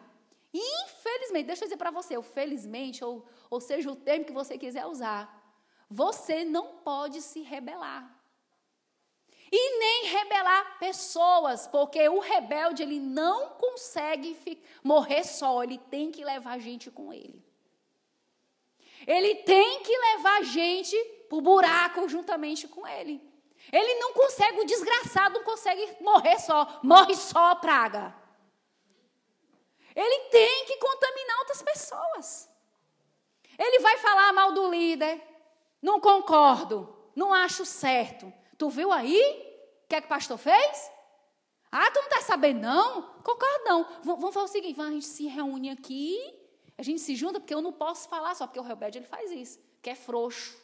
infelizmente, 0.54 1.48
deixa 1.48 1.64
eu 1.64 1.68
dizer 1.68 1.78
para 1.78 1.92
você, 1.92 2.18
ou 2.18 2.24
felizmente, 2.24 3.04
ou, 3.04 3.26
ou 3.50 3.60
seja 3.62 3.92
o 3.92 3.96
termo 3.96 4.26
que 4.26 4.34
você 4.34 4.58
quiser 4.58 4.86
usar, 4.86 5.43
você 5.90 6.44
não 6.44 6.78
pode 6.78 7.22
se 7.22 7.42
rebelar. 7.42 8.10
E 9.52 9.78
nem 9.78 10.06
rebelar 10.08 10.80
pessoas, 10.80 11.68
porque 11.68 12.10
o 12.10 12.20
rebelde 12.20 12.82
ele 12.82 13.00
não 13.00 13.50
consegue 13.50 14.60
morrer 14.84 15.24
só, 15.24 15.64
ele 15.64 15.78
tem 15.78 16.12
que 16.12 16.26
levar 16.26 16.58
gente 16.60 16.90
com 16.90 17.14
ele. 17.14 17.46
Ele 19.06 19.36
tem 19.36 19.84
que 19.84 19.96
levar 19.96 20.44
gente 20.44 20.98
para 21.30 21.38
o 21.38 21.42
buraco 21.42 22.08
juntamente 22.08 22.68
com 22.68 22.88
ele. 22.88 23.22
Ele 23.72 23.94
não 23.96 24.14
consegue, 24.14 24.60
o 24.60 24.66
desgraçado 24.66 25.36
não 25.36 25.44
consegue 25.44 25.98
morrer 26.02 26.40
só, 26.40 26.80
morre 26.84 27.16
só 27.16 27.52
a 27.52 27.56
praga. 27.56 28.16
Ele 29.96 30.30
tem 30.30 30.66
que 30.66 30.78
contaminar 30.78 31.40
outras 31.40 31.62
pessoas. 31.62 32.50
Ele 33.58 33.80
vai 33.80 33.98
falar 33.98 34.34
mal 34.34 34.52
do 34.52 34.70
líder, 34.70 35.22
não 35.84 36.00
concordo, 36.00 36.96
não 37.14 37.34
acho 37.34 37.66
certo. 37.66 38.32
Tu 38.58 38.70
viu 38.70 38.92
aí? 38.92 39.20
O 39.84 39.88
que 39.90 39.96
é 39.96 40.02
que 40.02 40.08
o 40.08 40.10
pastor 40.10 40.38
fez? 40.38 40.92
Ah, 41.70 41.92
tu 41.92 41.98
não 41.98 42.08
está 42.08 42.22
sabendo, 42.22 42.62
não? 42.62 43.02
Concordo, 43.22 43.66
não. 43.66 43.84
V 43.84 43.90
vamos 44.04 44.34
fazer 44.34 44.46
o 44.46 44.48
seguinte: 44.48 44.80
a 44.80 44.90
gente 44.90 45.06
se 45.06 45.28
reúne 45.28 45.70
aqui, 45.70 46.18
a 46.78 46.84
gente 46.84 47.02
se 47.02 47.16
junta, 47.16 47.40
porque 47.40 47.54
eu 47.54 47.62
não 47.62 47.74
posso 47.74 48.08
falar 48.08 48.34
só, 48.34 48.48
porque 48.48 48.60
o 48.60 48.64
rebelde 48.64 49.00
ele 49.00 49.06
faz 49.06 49.30
isso, 49.30 49.60
que 49.82 49.90
é 49.90 49.96
frouxo, 49.96 50.58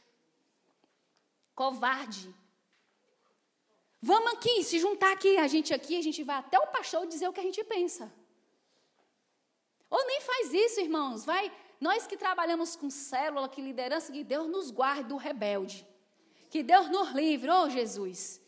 covarde. 1.54 2.34
Vamos 4.02 4.32
aqui, 4.32 4.64
se 4.64 4.80
juntar 4.80 5.12
aqui, 5.12 5.36
a 5.38 5.48
gente 5.48 5.74
aqui, 5.74 5.98
a 5.98 6.02
gente 6.02 6.24
vai 6.24 6.38
até 6.38 6.58
o 6.58 6.68
pastor 6.68 7.06
dizer 7.06 7.28
o 7.28 7.34
que 7.34 7.42
a 7.42 7.44
gente 7.44 7.62
pensa. 7.66 8.10
Ou 9.90 10.06
nem 10.06 10.22
faz 10.22 10.54
isso, 10.54 10.80
irmãos. 10.80 11.26
Vai, 11.26 11.52
nós 11.80 12.06
que 12.06 12.18
trabalhamos 12.18 12.76
com 12.76 12.90
célula, 12.90 13.48
que 13.48 13.62
liderança, 13.62 14.12
que 14.12 14.24
Deus 14.24 14.48
nos 14.48 14.70
guarde 14.70 15.04
do 15.04 15.16
rebelde. 15.16 15.88
Que 16.50 16.62
Deus 16.62 16.90
nos 16.90 17.12
livre, 17.12 17.50
oh 17.50 17.70
Jesus. 17.70 18.42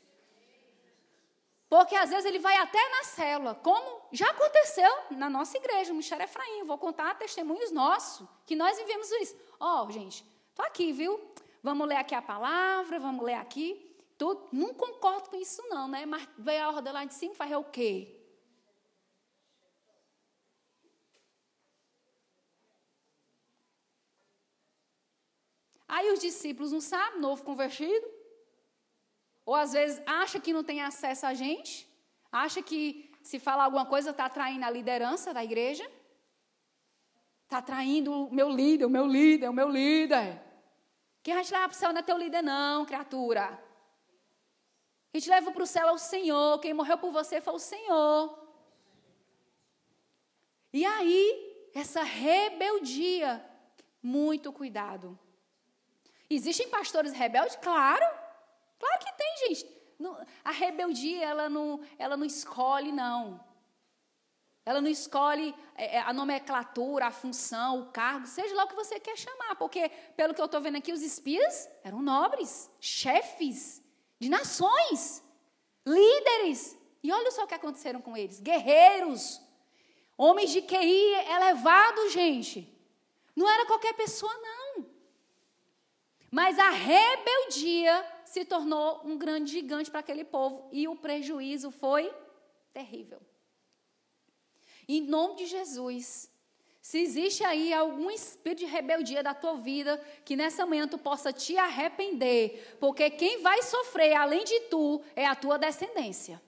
Porque 1.70 1.96
às 1.96 2.10
vezes 2.10 2.26
ele 2.26 2.40
vai 2.40 2.58
até 2.58 2.90
na 2.90 3.04
célula, 3.06 3.56
como 3.56 4.02
já 4.12 4.30
aconteceu 4.30 4.92
na 5.12 5.30
nossa 5.30 5.56
igreja, 5.56 5.92
no 5.92 5.98
Michel 5.98 6.20
Efraim. 6.20 6.64
Vou 6.66 6.78
contar 6.78 7.18
testemunhos 7.18 7.72
nossos, 7.72 8.28
que 8.46 8.58
nós 8.58 8.78
vivemos 8.78 9.10
isso. 9.12 9.38
Ó, 9.58 9.86
oh, 9.86 9.92
gente, 9.92 10.26
tô 10.54 10.62
aqui, 10.64 10.92
viu? 10.92 11.18
Vamos 11.64 11.88
ler 11.88 11.96
aqui 11.96 12.14
a 12.14 12.22
palavra, 12.22 13.00
vamos 13.00 13.24
ler 13.24 13.36
aqui. 13.36 13.96
Tô, 14.18 14.50
não 14.52 14.74
concordo 14.74 15.30
com 15.30 15.38
isso, 15.38 15.64
não, 15.70 15.88
né? 15.88 16.06
Mas 16.06 16.28
veio 16.38 16.64
a 16.64 16.72
ordem 16.72 16.92
lá 16.92 17.06
de 17.06 17.14
cima, 17.14 17.34
fazer 17.34 17.56
o 17.56 17.64
quê? 17.64 18.21
Aí 25.96 26.10
os 26.14 26.22
discípulos 26.22 26.72
não 26.72 26.80
sabem, 26.80 27.20
novo 27.20 27.44
convertido. 27.44 28.08
Ou 29.46 29.54
às 29.54 29.74
vezes 29.74 30.02
acha 30.06 30.40
que 30.40 30.54
não 30.54 30.64
tem 30.64 30.82
acesso 30.82 31.26
a 31.26 31.34
gente, 31.34 31.86
acha 32.32 32.62
que 32.62 33.12
se 33.22 33.38
falar 33.40 33.66
alguma 33.66 33.86
coisa 33.86 34.12
está 34.12 34.24
atraindo 34.26 34.64
a 34.64 34.70
liderança 34.70 35.34
da 35.34 35.44
igreja. 35.44 35.86
Está 37.44 37.58
atraindo 37.58 38.10
o 38.10 38.34
meu 38.34 38.50
líder, 38.50 38.86
o 38.86 38.90
meu 38.90 39.06
líder, 39.06 39.50
o 39.50 39.54
meu 39.54 39.68
líder. 39.68 40.42
Quem 41.22 41.34
vai 41.34 41.44
te 41.44 41.52
levar 41.52 41.68
para 41.68 41.76
o 41.76 41.80
céu 41.80 41.92
não 41.92 42.00
é 42.00 42.04
teu 42.04 42.18
líder, 42.18 42.42
não, 42.42 42.86
criatura. 42.86 43.62
Quem 45.12 45.20
te 45.20 45.30
leva 45.30 45.52
para 45.52 45.64
o 45.64 45.68
céu 45.68 45.90
é 45.90 45.92
o 45.92 45.98
Senhor. 45.98 46.58
Quem 46.60 46.74
morreu 46.74 46.98
por 46.98 47.12
você 47.12 47.42
foi 47.42 47.54
o 47.54 47.60
Senhor. 47.60 48.40
E 50.72 50.86
aí, 50.86 51.70
essa 51.74 52.02
rebeldia, 52.02 53.46
muito 54.02 54.54
cuidado. 54.54 55.20
Existem 56.36 56.70
pastores 56.70 57.14
rebeldes? 57.14 57.58
Claro. 57.58 58.06
Claro 58.80 59.00
que 59.00 59.14
tem, 59.18 59.38
gente. 59.48 59.82
A 60.44 60.52
rebeldia, 60.52 61.24
ela 61.26 61.50
não, 61.50 61.82
ela 62.00 62.18
não 62.18 62.26
escolhe, 62.26 62.92
não. 62.92 63.44
Ela 64.66 64.80
não 64.80 64.90
escolhe 64.90 65.54
é, 65.76 65.98
é, 65.98 66.00
a 66.00 66.14
nomenclatura, 66.14 67.08
a 67.08 67.12
função, 67.12 67.82
o 67.82 67.92
cargo, 67.92 68.28
seja 68.28 68.56
lá 68.56 68.64
o 68.64 68.68
que 68.68 68.76
você 68.76 69.00
quer 69.00 69.18
chamar. 69.18 69.56
Porque, 69.56 69.90
pelo 70.16 70.34
que 70.34 70.42
eu 70.42 70.46
estou 70.46 70.62
vendo 70.62 70.78
aqui, 70.78 70.94
os 70.94 71.02
espias 71.02 71.70
eram 71.84 72.02
nobres, 72.02 72.70
chefes, 72.80 73.82
de 74.20 74.30
nações, 74.30 75.24
líderes. 75.86 76.78
E 77.04 77.12
olha 77.12 77.32
só 77.32 77.44
o 77.44 77.48
que 77.48 77.56
aconteceram 77.56 78.02
com 78.02 78.16
eles: 78.16 78.40
guerreiros, 78.40 79.42
homens 80.18 80.52
de 80.52 80.62
QI 80.62 81.14
elevado, 81.36 82.10
gente. 82.10 82.68
Não 83.36 83.50
era 83.50 83.66
qualquer 83.66 83.94
pessoa, 83.94 84.34
não. 84.34 84.61
Mas 86.32 86.58
a 86.58 86.70
rebeldia 86.70 88.08
se 88.24 88.46
tornou 88.46 89.02
um 89.04 89.18
grande 89.18 89.52
gigante 89.52 89.92
para 89.92 90.00
aquele 90.00 90.24
povo 90.24 90.70
e 90.72 90.88
o 90.88 90.96
prejuízo 90.96 91.70
foi 91.70 92.10
terrível. 92.74 93.22
Em 94.88 95.02
nome 95.02 95.36
de 95.36 95.46
Jesus, 95.46 96.32
se 96.82 97.00
existe 97.00 97.44
aí 97.44 97.74
algum 97.74 98.10
espírito 98.10 98.60
de 98.60 98.66
rebeldia 98.66 99.22
da 99.22 99.34
tua 99.34 99.56
vida, 99.56 99.98
que 100.24 100.38
nessa 100.38 100.66
manhã 100.66 100.88
tu 100.88 100.98
possa 100.98 101.34
te 101.34 101.58
arrepender, 101.58 102.78
porque 102.80 103.10
quem 103.10 103.42
vai 103.42 103.62
sofrer 103.62 104.14
além 104.14 104.46
de 104.46 104.62
tu 104.62 105.02
é 105.16 105.26
a 105.26 105.36
tua 105.36 105.60
descendência. 105.60 106.42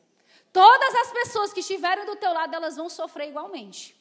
Todas 0.52 0.96
as 0.96 1.12
pessoas 1.12 1.52
que 1.52 1.60
estiverem 1.60 2.06
do 2.06 2.15
teu 2.15 2.32
lado, 2.32 2.56
elas 2.56 2.78
vão 2.78 2.89
sofrer 2.89 3.28
igualmente. 3.28 3.96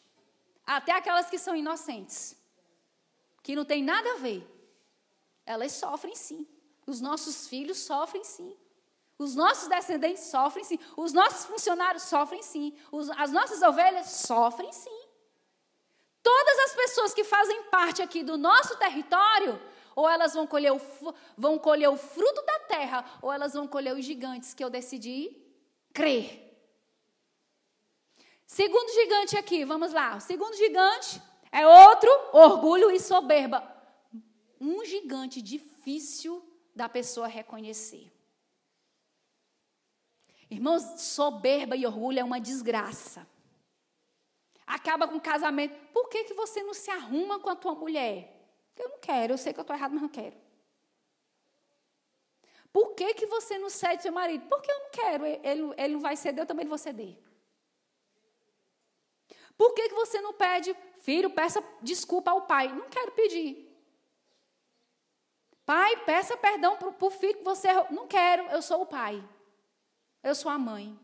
Até 0.64 0.92
aquelas 0.92 1.28
que 1.28 1.38
são 1.38 1.56
inocentes, 1.56 2.36
que 3.42 3.56
não 3.56 3.64
tem 3.64 3.82
nada 3.82 4.12
a 4.12 4.16
ver. 4.16 4.51
Elas 5.44 5.72
sofrem 5.72 6.14
sim. 6.14 6.46
Os 6.86 7.00
nossos 7.00 7.48
filhos 7.48 7.78
sofrem 7.78 8.24
sim. 8.24 8.56
Os 9.18 9.34
nossos 9.34 9.68
descendentes 9.68 10.24
sofrem 10.24 10.64
sim. 10.64 10.78
Os 10.96 11.12
nossos 11.12 11.46
funcionários 11.46 12.04
sofrem 12.04 12.42
sim. 12.42 12.76
Os, 12.90 13.10
as 13.10 13.30
nossas 13.30 13.62
ovelhas 13.62 14.06
sofrem 14.06 14.72
sim. 14.72 15.02
Todas 16.22 16.58
as 16.60 16.74
pessoas 16.74 17.14
que 17.14 17.24
fazem 17.24 17.64
parte 17.64 18.00
aqui 18.00 18.22
do 18.22 18.36
nosso 18.36 18.76
território, 18.76 19.60
ou 19.94 20.08
elas 20.08 20.34
vão 20.34 20.46
colher, 20.46 20.72
o, 20.72 20.80
vão 21.36 21.58
colher 21.58 21.88
o 21.88 21.96
fruto 21.96 22.42
da 22.42 22.58
terra, 22.60 23.04
ou 23.20 23.32
elas 23.32 23.54
vão 23.54 23.66
colher 23.66 23.94
os 23.94 24.04
gigantes 24.04 24.54
que 24.54 24.62
eu 24.62 24.70
decidi 24.70 25.36
crer. 25.92 26.40
Segundo 28.46 28.92
gigante 28.92 29.36
aqui, 29.36 29.64
vamos 29.64 29.92
lá. 29.92 30.16
O 30.16 30.20
segundo 30.20 30.54
gigante 30.56 31.20
é 31.50 31.66
outro, 31.66 32.10
orgulho 32.32 32.90
e 32.90 33.00
soberba. 33.00 33.71
Um 34.62 34.84
gigante 34.84 35.42
difícil 35.42 36.42
da 36.74 36.88
pessoa 36.88 37.26
reconhecer. 37.26 38.10
Irmãos, 40.50 40.82
soberba 41.00 41.74
e 41.76 41.86
orgulho 41.86 42.20
é 42.20 42.24
uma 42.24 42.40
desgraça 42.40 43.26
acaba 44.72 45.06
com 45.06 45.16
o 45.16 45.20
casamento. 45.20 45.74
Por 45.92 46.08
que, 46.08 46.24
que 46.24 46.34
você 46.34 46.62
não 46.62 46.72
se 46.72 46.90
arruma 46.90 47.38
com 47.38 47.50
a 47.50 47.56
tua 47.56 47.74
mulher? 47.74 48.16
Eu 48.76 48.88
não 48.88 48.98
quero, 48.98 49.34
eu 49.34 49.38
sei 49.38 49.52
que 49.52 49.60
eu 49.60 49.62
estou 49.62 49.76
errado, 49.76 49.92
mas 49.92 50.02
não 50.02 50.08
quero. 50.08 50.36
Por 52.72 52.94
que, 52.94 53.12
que 53.14 53.26
você 53.26 53.58
não 53.58 53.68
cede 53.68 54.02
seu 54.02 54.12
marido? 54.12 54.46
Porque 54.48 54.70
eu 54.70 54.78
não 54.78 54.90
quero, 54.90 55.26
ele, 55.26 55.74
ele 55.76 55.92
não 55.92 56.00
vai 56.00 56.16
ceder, 56.16 56.42
eu 56.42 56.46
também 56.46 56.64
não 56.64 56.70
vou 56.70 56.78
ceder. 56.78 57.18
Por 59.58 59.74
que, 59.74 59.90
que 59.90 59.94
você 59.94 60.20
não 60.22 60.32
pede, 60.32 60.74
filho, 61.02 61.28
peça 61.30 61.62
desculpa 61.82 62.30
ao 62.30 62.42
pai? 62.42 62.68
Não 62.68 62.88
quero 62.88 63.12
pedir. 63.12 63.70
Pai, 65.64 65.96
peça 66.04 66.36
perdão 66.36 66.76
para 66.76 66.88
o 66.88 67.10
filho 67.10 67.38
que 67.38 67.44
você. 67.44 67.68
Não 67.90 68.06
quero, 68.06 68.44
eu 68.46 68.60
sou 68.60 68.82
o 68.82 68.86
pai. 68.86 69.22
Eu 70.22 70.34
sou 70.34 70.50
a 70.50 70.58
mãe. 70.58 70.98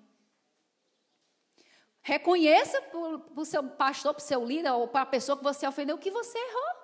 Reconheça 2.00 2.80
para 2.82 3.40
o 3.40 3.44
seu 3.44 3.62
pastor, 3.62 4.14
para 4.14 4.22
o 4.22 4.26
seu 4.26 4.44
líder, 4.44 4.70
ou 4.72 4.88
para 4.88 5.02
a 5.02 5.06
pessoa 5.06 5.36
que 5.36 5.44
você 5.44 5.66
ofendeu, 5.66 5.98
que 5.98 6.10
você 6.10 6.38
errou. 6.38 6.78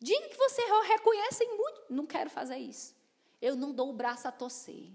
Diga 0.00 0.28
que 0.28 0.36
você 0.36 0.60
errou, 0.62 0.82
reconheça 0.82 1.44
muito. 1.44 1.82
Não 1.88 2.04
quero 2.04 2.28
fazer 2.28 2.58
isso. 2.58 2.94
Eu 3.40 3.56
não 3.56 3.72
dou 3.72 3.88
o 3.88 3.92
braço 3.92 4.28
a 4.28 4.32
torcer. 4.32 4.90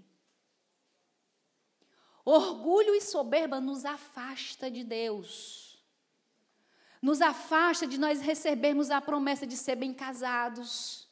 Orgulho 2.24 2.94
e 2.94 3.00
soberba 3.00 3.58
nos 3.58 3.86
afasta 3.86 4.70
de 4.70 4.84
Deus. 4.84 5.82
Nos 7.00 7.22
afasta 7.22 7.86
de 7.86 7.98
nós 7.98 8.20
recebermos 8.20 8.90
a 8.90 9.00
promessa 9.00 9.46
de 9.46 9.56
ser 9.56 9.76
bem 9.76 9.94
casados, 9.94 11.07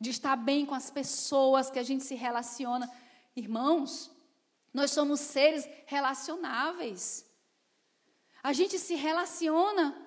de 0.00 0.10
estar 0.10 0.36
bem 0.36 0.66
com 0.66 0.74
as 0.74 0.90
pessoas 0.90 1.70
que 1.70 1.78
a 1.78 1.82
gente 1.82 2.04
se 2.04 2.14
relaciona. 2.14 2.90
Irmãos, 3.36 4.10
nós 4.72 4.90
somos 4.90 5.20
seres 5.20 5.68
relacionáveis. 5.86 7.24
A 8.42 8.52
gente 8.52 8.78
se 8.78 8.94
relaciona. 8.94 10.00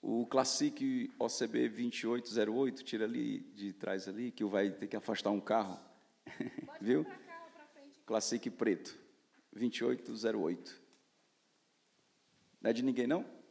O 0.00 0.26
Classic 0.26 1.10
OCB 1.18 1.68
2808, 1.68 2.84
tira 2.84 3.04
ali 3.04 3.40
de 3.54 3.72
trás 3.72 4.08
ali, 4.08 4.30
que 4.30 4.44
vai 4.44 4.70
ter 4.70 4.86
que 4.88 4.96
afastar 4.96 5.30
um 5.30 5.40
carro. 5.40 5.80
Viu? 6.80 7.06
Classic 8.04 8.50
preto, 8.50 8.98
2808. 9.52 10.82
Não 12.60 12.70
é 12.70 12.72
de 12.72 12.82
ninguém, 12.82 13.06
não? 13.06 13.41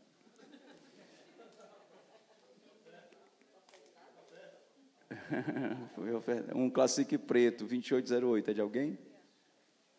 um 6.56 6.70
Classic 6.70 7.18
preto, 7.18 7.66
2808. 7.66 8.52
É 8.52 8.54
de 8.54 8.62
alguém? 8.62 8.98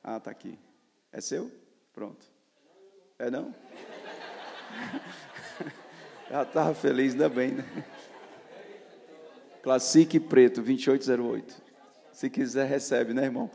Ah, 0.03 0.19
tá 0.21 0.31
aqui. 0.31 0.59
É 1.13 1.21
seu? 1.21 1.53
Pronto. 1.93 2.25
É 3.19 3.31
não? 3.31 3.53
Já 6.31 6.43
estava 6.43 6.75
feliz, 6.75 7.13
ainda 7.13 7.29
bem, 7.29 7.51
né? 7.53 7.85
Classic 9.63 10.19
preto, 10.21 10.63
2808. 10.63 11.63
Se 12.13 12.31
quiser, 12.31 12.67
recebe, 12.67 13.15
né, 13.15 13.25
irmão? 13.25 13.51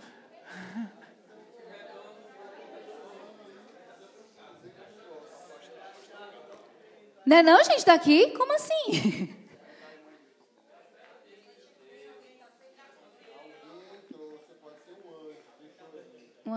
Não 7.26 7.38
é 7.38 7.44
não, 7.44 7.64
gente, 7.64 7.86
daqui? 7.86 8.32
Como 8.32 8.54
assim? 8.54 9.34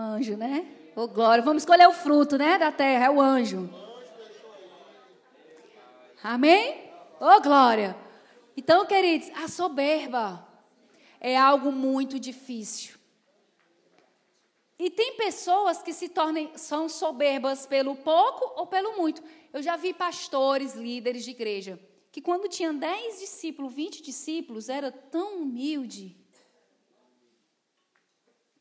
anjo, 0.01 0.35
né? 0.35 0.65
Ô, 0.95 1.01
oh, 1.01 1.07
glória. 1.07 1.43
Vamos 1.43 1.63
escolher 1.63 1.87
o 1.87 1.93
fruto, 1.93 2.37
né, 2.37 2.57
da 2.57 2.71
terra, 2.71 3.05
é 3.05 3.09
o 3.09 3.21
anjo. 3.21 3.69
Amém? 6.23 6.91
Ô, 7.19 7.25
oh, 7.25 7.41
glória. 7.41 7.95
Então, 8.57 8.85
queridos, 8.85 9.29
a 9.35 9.47
soberba 9.47 10.45
é 11.19 11.37
algo 11.37 11.71
muito 11.71 12.19
difícil. 12.19 12.95
E 14.77 14.89
tem 14.89 15.15
pessoas 15.15 15.81
que 15.81 15.93
se 15.93 16.09
tornem, 16.09 16.51
são 16.57 16.89
soberbas 16.89 17.67
pelo 17.67 17.95
pouco 17.95 18.59
ou 18.59 18.65
pelo 18.65 18.97
muito. 18.97 19.23
Eu 19.53 19.61
já 19.61 19.75
vi 19.75 19.93
pastores, 19.93 20.73
líderes 20.73 21.23
de 21.23 21.31
igreja, 21.31 21.79
que 22.11 22.19
quando 22.19 22.49
tinham 22.49 22.75
10 22.75 23.19
discípulos, 23.19 23.73
20 23.73 24.01
discípulos, 24.01 24.69
era 24.69 24.91
tão 24.91 25.43
humilde 25.43 26.20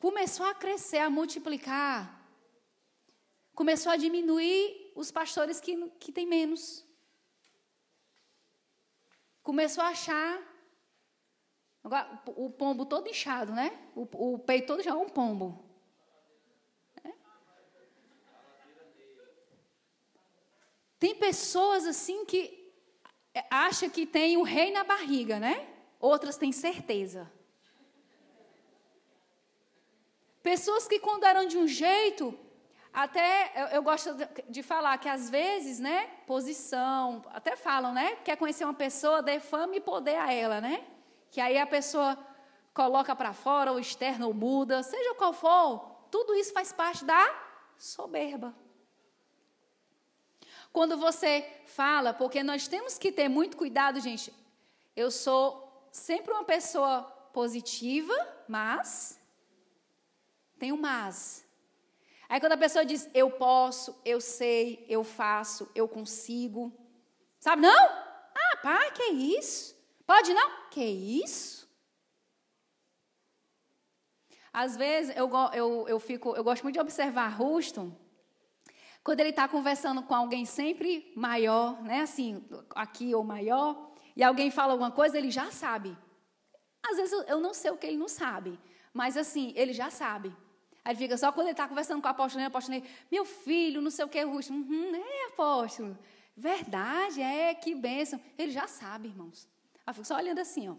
começou 0.00 0.46
a 0.46 0.54
crescer, 0.54 0.98
a 0.98 1.10
multiplicar. 1.10 2.18
Começou 3.54 3.92
a 3.92 3.96
diminuir 3.96 4.92
os 4.96 5.10
pastores 5.10 5.60
que, 5.60 5.76
que 6.00 6.10
têm 6.10 6.26
menos. 6.26 6.84
Começou 9.42 9.84
a 9.84 9.88
achar 9.88 10.42
agora, 11.84 12.22
o 12.26 12.50
pombo 12.50 12.86
todo 12.86 13.08
inchado, 13.08 13.52
né? 13.52 13.78
O, 13.94 14.34
o 14.34 14.38
peito 14.38 14.68
todo 14.68 14.82
já 14.82 14.92
é 14.92 14.94
um 14.94 15.08
pombo. 15.08 15.62
É? 17.04 17.12
Tem 20.98 21.14
pessoas 21.14 21.86
assim 21.86 22.24
que 22.24 22.72
acham 23.50 23.90
que 23.90 24.06
tem 24.06 24.38
o 24.38 24.42
rei 24.42 24.72
na 24.72 24.82
barriga, 24.82 25.38
né? 25.38 25.68
Outras 26.00 26.38
têm 26.38 26.52
certeza. 26.52 27.30
Pessoas 30.50 30.88
que 30.88 30.98
quando 30.98 31.22
eram 31.22 31.46
de 31.46 31.56
um 31.56 31.68
jeito, 31.68 32.36
até 32.92 33.52
eu, 33.54 33.66
eu 33.76 33.82
gosto 33.84 34.16
de, 34.48 34.64
falar 34.64 34.98
que 34.98 35.08
às 35.08 35.30
vezes, 35.30 35.78
né, 35.78 36.08
posição, 36.26 37.24
até 37.32 37.54
falam, 37.54 37.92
né, 37.92 38.16
quer 38.24 38.36
conhecer 38.36 38.64
uma 38.64 38.74
pessoa, 38.74 39.22
dê 39.22 39.38
fama 39.38 39.76
e 39.76 39.80
poder 39.80 40.16
a 40.16 40.32
ela, 40.32 40.60
né? 40.60 40.84
Que 41.30 41.40
aí 41.40 41.56
a 41.56 41.68
pessoa 41.68 42.18
coloca 42.74 43.14
para 43.14 43.32
fora, 43.32 43.70
ou 43.70 43.78
externa, 43.78 44.26
ou 44.26 44.34
muda, 44.34 44.82
seja 44.82 45.14
qual 45.14 45.32
for, 45.32 45.88
tudo 46.10 46.34
isso 46.34 46.52
faz 46.52 46.72
parte 46.72 47.04
da 47.04 47.32
soberba. 47.78 48.52
Quando 50.72 50.96
você 50.96 51.48
fala, 51.66 52.12
porque 52.12 52.42
nós 52.42 52.66
temos 52.66 52.98
que 52.98 53.12
ter 53.12 53.28
muito 53.28 53.56
cuidado, 53.56 54.00
gente. 54.00 54.34
Eu 54.96 55.12
sou 55.12 55.88
sempre 55.92 56.34
uma 56.34 56.42
pessoa 56.42 57.02
positiva, 57.32 58.14
mas 58.48 59.19
tem 60.60 60.70
um 60.70 60.76
mas. 60.76 61.44
Aí 62.28 62.38
quando 62.38 62.52
a 62.52 62.58
pessoa 62.58 62.84
diz 62.84 63.08
eu 63.12 63.30
posso, 63.30 64.00
eu 64.04 64.20
sei, 64.20 64.84
eu 64.88 65.02
faço, 65.02 65.68
eu 65.74 65.88
consigo. 65.88 66.72
Sabe, 67.40 67.62
não? 67.62 67.84
Ah, 67.84 68.56
pá, 68.62 68.90
que 68.92 69.04
isso? 69.04 69.74
Pode 70.06 70.32
não? 70.34 70.68
Que 70.70 70.84
isso? 70.84 71.68
Às 74.52 74.76
vezes 74.76 75.16
eu, 75.16 75.30
eu, 75.54 75.88
eu, 75.88 75.98
fico, 75.98 76.36
eu 76.36 76.44
gosto 76.44 76.62
muito 76.62 76.74
de 76.74 76.80
observar 76.80 77.40
Houston, 77.40 77.96
quando 79.02 79.20
ele 79.20 79.30
está 79.30 79.48
conversando 79.48 80.02
com 80.02 80.14
alguém 80.14 80.44
sempre 80.44 81.10
maior, 81.16 81.82
né? 81.82 82.02
Assim, 82.02 82.44
aqui 82.74 83.14
ou 83.14 83.24
maior, 83.24 83.92
e 84.14 84.22
alguém 84.22 84.50
fala 84.50 84.72
alguma 84.72 84.90
coisa, 84.90 85.16
ele 85.16 85.30
já 85.30 85.50
sabe. 85.50 85.96
Às 86.82 86.96
vezes 86.98 87.12
eu 87.26 87.40
não 87.40 87.54
sei 87.54 87.70
o 87.70 87.78
que 87.78 87.86
ele 87.86 87.96
não 87.96 88.08
sabe, 88.08 88.60
mas 88.92 89.16
assim, 89.16 89.54
ele 89.56 89.72
já 89.72 89.88
sabe. 89.88 90.36
Aí 90.84 90.96
fica 90.96 91.16
só 91.16 91.30
quando 91.30 91.48
ele 91.48 91.52
está 91.52 91.68
conversando 91.68 92.00
com 92.00 92.08
o 92.08 92.10
apóstolo, 92.10 92.42
o 92.42 92.46
apóstolo, 92.46 92.82
meu 93.10 93.24
filho, 93.24 93.82
não 93.82 93.90
sei 93.90 94.04
o 94.04 94.08
que, 94.08 94.22
Rusto. 94.22 94.52
Uhum, 94.52 94.94
é, 94.94 95.26
apóstolo. 95.26 95.98
Verdade, 96.36 97.20
é, 97.20 97.54
que 97.54 97.74
bênção. 97.74 98.20
Ele 98.38 98.50
já 98.50 98.66
sabe, 98.66 99.08
irmãos. 99.08 99.46
Aí 99.86 99.92
fica 99.92 100.04
só 100.04 100.16
olhando 100.16 100.38
assim, 100.38 100.68
ó. 100.68 100.76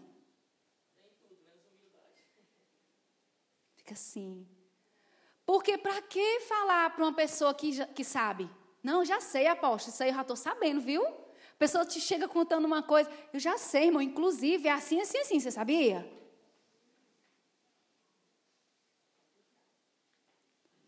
Fica 3.76 3.94
assim. 3.94 4.46
Porque 5.46 5.78
para 5.78 6.02
que 6.02 6.40
falar 6.40 6.90
para 6.90 7.04
uma 7.04 7.12
pessoa 7.12 7.54
que, 7.54 7.84
que 7.86 8.04
sabe? 8.04 8.50
Não, 8.82 9.04
já 9.04 9.20
sei, 9.20 9.46
apóstolo, 9.46 9.92
isso 9.92 10.02
aí 10.02 10.08
eu 10.08 10.14
já 10.14 10.22
estou 10.22 10.36
sabendo, 10.36 10.80
viu? 10.80 11.04
A 11.06 11.58
pessoa 11.58 11.84
te 11.84 12.00
chega 12.00 12.26
contando 12.26 12.64
uma 12.64 12.82
coisa, 12.82 13.08
eu 13.32 13.38
já 13.38 13.56
sei, 13.56 13.86
irmão, 13.86 14.02
inclusive 14.02 14.66
é 14.66 14.72
assim, 14.72 15.00
assim, 15.00 15.18
assim, 15.18 15.38
você 15.38 15.50
sabia? 15.50 16.10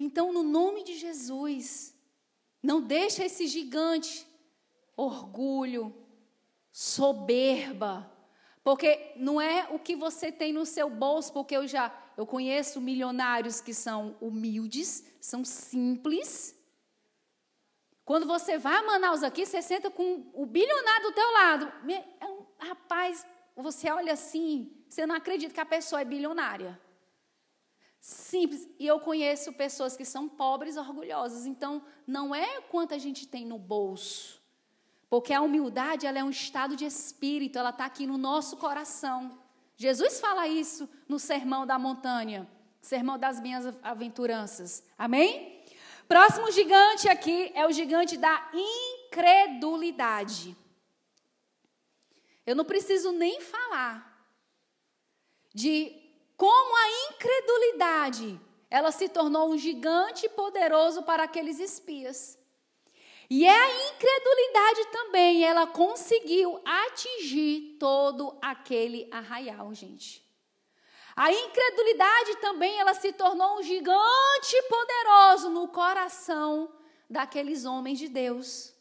Então, 0.04 0.34
no 0.34 0.42
nome 0.42 0.84
de 0.84 0.98
Jesus, 0.98 1.94
não 2.62 2.78
deixa 2.82 3.24
esse 3.24 3.46
gigante, 3.46 4.26
orgulho, 4.94 5.94
soberba, 6.70 8.12
porque 8.62 9.14
não 9.16 9.40
é 9.40 9.66
o 9.70 9.78
que 9.78 9.96
você 9.96 10.30
tem 10.30 10.52
no 10.52 10.66
seu 10.66 10.90
bolso, 10.90 11.32
porque 11.32 11.56
eu 11.56 11.66
já 11.66 11.90
eu 12.18 12.26
conheço 12.26 12.82
milionários 12.82 13.62
que 13.62 13.72
são 13.72 14.14
humildes, 14.20 15.02
são 15.22 15.42
simples. 15.42 16.54
Quando 18.04 18.26
você 18.26 18.58
vai 18.58 18.76
a 18.76 18.82
Manaus 18.82 19.22
aqui, 19.22 19.46
você 19.46 19.62
senta 19.62 19.90
com 19.90 20.30
o 20.34 20.44
bilionário 20.44 21.06
do 21.08 21.14
teu 21.14 21.32
lado. 21.32 21.72
É 22.20 22.26
um, 22.26 22.44
rapaz, 22.58 23.26
você 23.56 23.90
olha 23.90 24.12
assim, 24.12 24.70
você 24.86 25.06
não 25.06 25.14
acredita 25.14 25.54
que 25.54 25.60
a 25.60 25.66
pessoa 25.66 26.02
é 26.02 26.04
bilionária. 26.04 26.78
Simples. 28.04 28.68
E 28.78 28.86
eu 28.86 29.00
conheço 29.00 29.50
pessoas 29.54 29.96
que 29.96 30.04
são 30.04 30.28
pobres, 30.28 30.76
orgulhosas. 30.76 31.46
Então, 31.46 31.82
não 32.06 32.34
é 32.34 32.60
quanto 32.60 32.92
a 32.92 32.98
gente 32.98 33.26
tem 33.26 33.46
no 33.46 33.58
bolso. 33.58 34.42
Porque 35.08 35.32
a 35.32 35.40
humildade, 35.40 36.06
ela 36.06 36.18
é 36.18 36.22
um 36.22 36.28
estado 36.28 36.76
de 36.76 36.84
espírito, 36.84 37.58
ela 37.58 37.70
está 37.70 37.86
aqui 37.86 38.06
no 38.06 38.18
nosso 38.18 38.58
coração. 38.58 39.38
Jesus 39.74 40.20
fala 40.20 40.46
isso 40.46 40.86
no 41.08 41.18
Sermão 41.18 41.64
da 41.64 41.78
Montanha, 41.78 42.46
Sermão 42.82 43.18
das 43.18 43.40
Minhas 43.40 43.74
Aventuranças. 43.82 44.84
Amém? 44.98 45.64
Próximo 46.06 46.50
gigante 46.50 47.08
aqui 47.08 47.52
é 47.54 47.66
o 47.66 47.72
gigante 47.72 48.18
da 48.18 48.50
incredulidade. 49.08 50.54
Eu 52.44 52.54
não 52.54 52.66
preciso 52.66 53.12
nem 53.12 53.40
falar 53.40 54.28
de 55.54 56.03
como 56.36 56.76
a 56.76 57.12
incredulidade, 57.12 58.40
ela 58.70 58.90
se 58.90 59.08
tornou 59.08 59.50
um 59.50 59.58
gigante 59.58 60.28
poderoso 60.28 61.02
para 61.02 61.24
aqueles 61.24 61.58
espias. 61.60 62.38
E 63.30 63.46
é 63.46 63.50
a 63.50 63.88
incredulidade 63.88 64.87
também, 64.90 65.44
ela 65.44 65.66
conseguiu 65.66 66.60
atingir 66.64 67.76
todo 67.78 68.37
aquele 68.42 69.08
arraial, 69.10 69.72
gente. 69.72 70.24
A 71.16 71.32
incredulidade 71.32 72.37
também, 72.37 72.78
ela 72.78 72.92
se 72.92 73.12
tornou 73.12 73.58
um 73.58 73.62
gigante 73.62 74.62
poderoso 74.68 75.48
no 75.48 75.68
coração 75.68 76.72
daqueles 77.08 77.64
homens 77.64 77.98
de 77.98 78.08
Deus. 78.08 78.74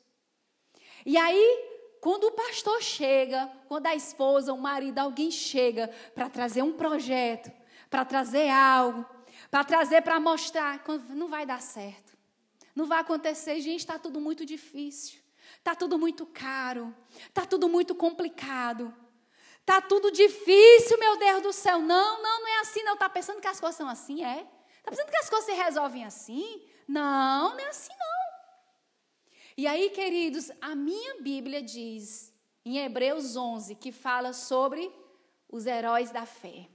E 1.05 1.15
aí, 1.15 1.72
quando 2.03 2.25
o 2.25 2.31
pastor 2.33 2.83
chega, 2.83 3.49
quando 3.69 3.87
a 3.87 3.95
esposa, 3.95 4.51
o 4.51 4.57
marido, 4.57 4.99
alguém 4.99 5.31
chega 5.31 5.87
para 6.13 6.29
trazer 6.29 6.61
um 6.61 6.73
projeto, 6.73 7.49
para 7.89 8.03
trazer 8.03 8.49
algo, 8.49 9.05
para 9.49 9.63
trazer 9.63 10.01
para 10.01 10.19
mostrar, 10.19 10.83
não 11.11 11.29
vai 11.29 11.45
dar 11.45 11.61
certo. 11.61 12.11
Não 12.75 12.85
vai 12.85 12.99
acontecer, 12.99 13.61
gente, 13.61 13.79
está 13.79 13.97
tudo 13.97 14.19
muito 14.19 14.45
difícil. 14.45 15.21
Tá 15.63 15.75
tudo 15.75 15.97
muito 15.97 16.25
caro. 16.25 16.93
Tá 17.33 17.45
tudo 17.45 17.69
muito 17.69 17.95
complicado. 17.95 18.93
Tá 19.65 19.79
tudo 19.79 20.11
difícil, 20.11 20.99
meu 20.99 21.15
Deus 21.15 21.41
do 21.41 21.53
céu. 21.53 21.79
Não, 21.79 22.21
não, 22.21 22.41
não 22.41 22.47
é 22.49 22.59
assim, 22.59 22.83
não. 22.83 22.97
Tá 22.97 23.07
pensando 23.07 23.39
que 23.39 23.47
as 23.47 23.61
coisas 23.61 23.77
são 23.77 23.87
assim, 23.87 24.25
é? 24.25 24.45
Tá 24.83 24.91
pensando 24.91 25.09
que 25.09 25.17
as 25.19 25.29
coisas 25.29 25.45
se 25.45 25.53
resolvem 25.53 26.03
assim? 26.03 26.67
Não, 26.85 27.51
não 27.51 27.59
é 27.61 27.69
assim, 27.69 27.93
não. 27.97 28.22
E 29.55 29.67
aí, 29.67 29.89
queridos, 29.91 30.51
a 30.59 30.73
minha 30.73 31.21
Bíblia 31.21 31.61
diz, 31.61 32.33
em 32.65 32.79
Hebreus 32.79 33.35
11, 33.35 33.75
que 33.75 33.91
fala 33.91 34.33
sobre 34.33 34.91
os 35.47 35.67
heróis 35.67 36.09
da 36.11 36.25
fé. 36.25 36.67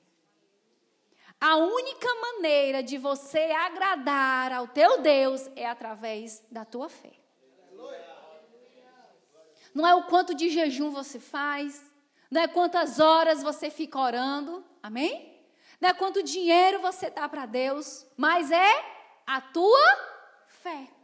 A 1.41 1.57
única 1.57 2.09
maneira 2.15 2.83
de 2.83 2.97
você 2.97 3.51
agradar 3.51 4.53
ao 4.53 4.69
teu 4.69 5.01
Deus 5.01 5.49
é 5.57 5.67
através 5.67 6.43
da 6.51 6.65
tua 6.65 6.89
fé. 6.89 7.13
Não 9.75 9.87
é 9.87 9.95
o 9.95 10.05
quanto 10.05 10.35
de 10.35 10.49
jejum 10.49 10.91
você 10.91 11.19
faz, 11.21 11.85
não 12.31 12.41
é 12.41 12.49
quantas 12.49 13.01
horas 13.01 13.43
você 13.43 13.71
fica 13.71 13.99
orando, 13.99 14.65
amém? 14.83 15.37
Não 15.81 15.89
é 15.89 15.95
quanto 15.95 16.23
dinheiro 16.23 16.81
você 16.81 17.11
dá 17.11 17.29
para 17.29 17.47
Deus, 17.47 18.07
mas 18.17 18.51
é 18.51 18.85
a 19.27 19.41
tua 19.41 19.87
fé. 20.47 20.98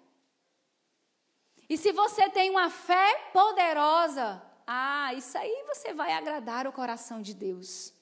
E 1.69 1.77
se 1.79 1.93
você 1.93 2.29
tem 2.29 2.51
uma 2.51 2.69
fé 2.69 3.31
poderosa, 3.33 4.43
ah, 4.67 5.13
isso 5.15 5.37
aí 5.37 5.65
você 5.67 5.93
vai 5.93 6.13
agradar 6.13 6.67
o 6.67 6.73
coração 6.73 7.23
de 7.23 7.35
Deus. 7.35 7.93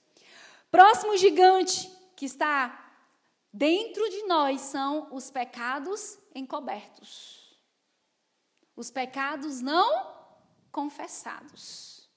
Próximo 0.70 1.16
gigante 1.16 1.90
que 2.16 2.24
está 2.24 2.94
dentro 3.52 4.08
de 4.08 4.22
nós 4.24 4.60
são 4.62 5.08
os 5.12 5.30
pecados 5.30 6.18
encobertos. 6.34 7.60
Os 8.74 8.90
pecados 8.90 9.60
não 9.60 10.16
confessados. 10.70 12.08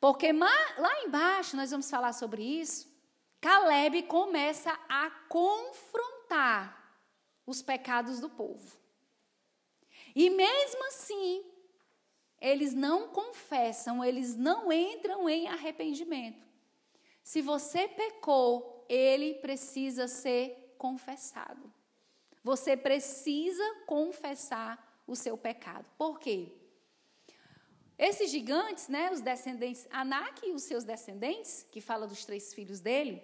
Porque 0.00 0.32
lá 0.32 1.02
embaixo, 1.04 1.56
nós 1.56 1.70
vamos 1.70 1.88
falar 1.90 2.12
sobre 2.12 2.42
isso, 2.42 2.92
Caleb 3.40 4.04
começa 4.04 4.72
a 4.88 5.10
confrontar 5.28 6.81
os 7.46 7.62
pecados 7.62 8.20
do 8.20 8.30
povo. 8.30 8.76
E 10.14 10.28
mesmo 10.30 10.86
assim, 10.88 11.44
eles 12.40 12.74
não 12.74 13.08
confessam, 13.08 14.04
eles 14.04 14.36
não 14.36 14.72
entram 14.72 15.28
em 15.28 15.48
arrependimento. 15.48 16.46
Se 17.22 17.40
você 17.40 17.88
pecou, 17.88 18.84
ele 18.88 19.34
precisa 19.34 20.08
ser 20.08 20.74
confessado. 20.76 21.72
Você 22.42 22.76
precisa 22.76 23.64
confessar 23.86 25.02
o 25.06 25.14
seu 25.14 25.38
pecado. 25.38 25.86
Por 25.96 26.18
quê? 26.18 26.52
Esses 27.96 28.30
gigantes, 28.30 28.88
né, 28.88 29.12
os 29.12 29.20
descendentes, 29.20 29.86
Anak 29.90 30.44
e 30.44 30.52
os 30.52 30.64
seus 30.64 30.82
descendentes, 30.82 31.64
que 31.70 31.80
fala 31.80 32.06
dos 32.06 32.24
três 32.24 32.52
filhos 32.52 32.80
dele, 32.80 33.22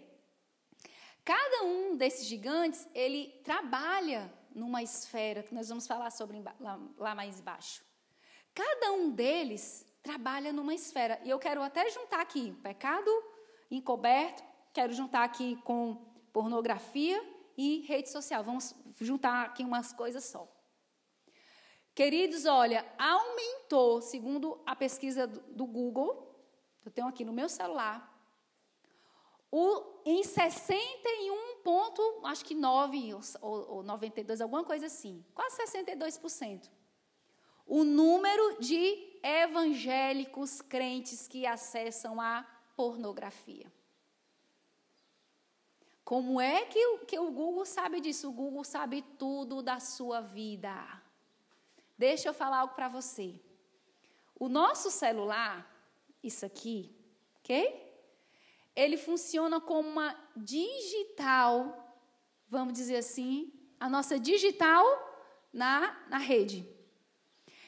cada 1.28 1.62
um 1.62 1.94
desses 1.94 2.26
gigantes, 2.26 2.88
ele 2.94 3.38
trabalha 3.44 4.32
numa 4.54 4.82
esfera, 4.82 5.42
que 5.42 5.54
nós 5.54 5.68
vamos 5.68 5.86
falar 5.86 6.10
sobre 6.10 6.42
lá, 6.58 6.80
lá 6.96 7.14
mais 7.14 7.38
baixo. 7.38 7.84
Cada 8.54 8.92
um 8.92 9.10
deles 9.10 9.86
trabalha 10.02 10.54
numa 10.54 10.72
esfera. 10.72 11.20
E 11.22 11.28
eu 11.28 11.38
quero 11.38 11.62
até 11.62 11.90
juntar 11.90 12.22
aqui 12.22 12.52
pecado 12.62 13.10
encoberto, 13.70 14.42
quero 14.72 14.94
juntar 14.94 15.22
aqui 15.22 15.56
com 15.64 15.96
pornografia 16.32 17.22
e 17.58 17.80
rede 17.86 18.08
social. 18.08 18.42
Vamos 18.42 18.74
juntar 18.98 19.44
aqui 19.44 19.62
umas 19.62 19.92
coisas 19.92 20.24
só. 20.24 20.50
Queridos, 21.94 22.46
olha, 22.46 22.90
aumentou, 22.98 24.00
segundo 24.00 24.62
a 24.64 24.74
pesquisa 24.74 25.26
do 25.26 25.66
Google, 25.66 26.42
eu 26.86 26.90
tenho 26.90 27.06
aqui 27.06 27.22
no 27.22 27.34
meu 27.34 27.50
celular, 27.50 28.17
o, 29.50 30.00
em 30.04 30.22
61 30.22 31.56
ponto, 31.62 32.20
acho 32.24 32.44
que 32.44 32.54
9 32.54 33.14
ou, 33.40 33.70
ou 33.76 33.82
92, 33.82 34.40
alguma 34.40 34.64
coisa 34.64 34.86
assim, 34.86 35.24
quase 35.34 35.56
62%. 35.62 36.70
O 37.66 37.84
número 37.84 38.60
de 38.60 39.18
evangélicos 39.22 40.60
crentes 40.60 41.26
que 41.26 41.46
acessam 41.46 42.20
a 42.20 42.46
pornografia. 42.76 43.70
Como 46.04 46.40
é 46.40 46.64
que, 46.64 46.98
que 47.06 47.18
o 47.18 47.30
Google 47.30 47.66
sabe 47.66 48.00
disso? 48.00 48.30
O 48.30 48.32
Google 48.32 48.64
sabe 48.64 49.02
tudo 49.18 49.62
da 49.62 49.78
sua 49.78 50.22
vida. 50.22 51.02
Deixa 51.98 52.28
eu 52.28 52.34
falar 52.34 52.60
algo 52.60 52.74
para 52.74 52.88
você. 52.88 53.38
O 54.34 54.48
nosso 54.48 54.90
celular, 54.90 55.68
isso 56.22 56.46
aqui, 56.46 56.96
ok? 57.40 57.87
Ele 58.78 58.96
funciona 58.96 59.60
como 59.60 59.88
uma 59.88 60.16
digital, 60.36 61.98
vamos 62.48 62.74
dizer 62.74 62.98
assim, 62.98 63.52
a 63.80 63.88
nossa 63.88 64.20
digital 64.20 64.84
na, 65.52 66.00
na 66.08 66.18
rede. 66.18 66.64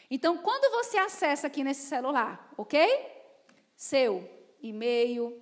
Então, 0.09 0.39
quando 0.39 0.71
você 0.71 0.99
acessa 0.99 1.49
aqui 1.49 1.65
nesse 1.65 1.89
celular, 1.89 2.53
ok? 2.57 2.79
Seu 3.75 4.31
e-mail, 4.63 5.37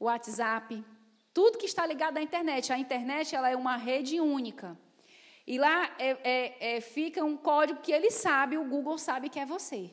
WhatsApp, 0.00 0.84
tudo 1.32 1.58
que 1.58 1.66
está 1.66 1.86
ligado 1.86 2.18
à 2.18 2.22
internet. 2.22 2.72
A 2.72 2.78
internet 2.78 3.36
ela 3.36 3.48
é 3.48 3.54
uma 3.54 3.76
rede 3.76 4.20
única. 4.20 4.76
E 5.46 5.56
lá 5.56 5.94
é, 6.00 6.10
é, 6.24 6.76
é, 6.76 6.80
fica 6.80 7.24
um 7.24 7.36
código 7.36 7.80
que 7.80 7.92
ele 7.92 8.10
sabe, 8.10 8.58
o 8.58 8.64
Google 8.64 8.98
sabe 8.98 9.28
que 9.28 9.38
é 9.38 9.46
você. 9.46 9.90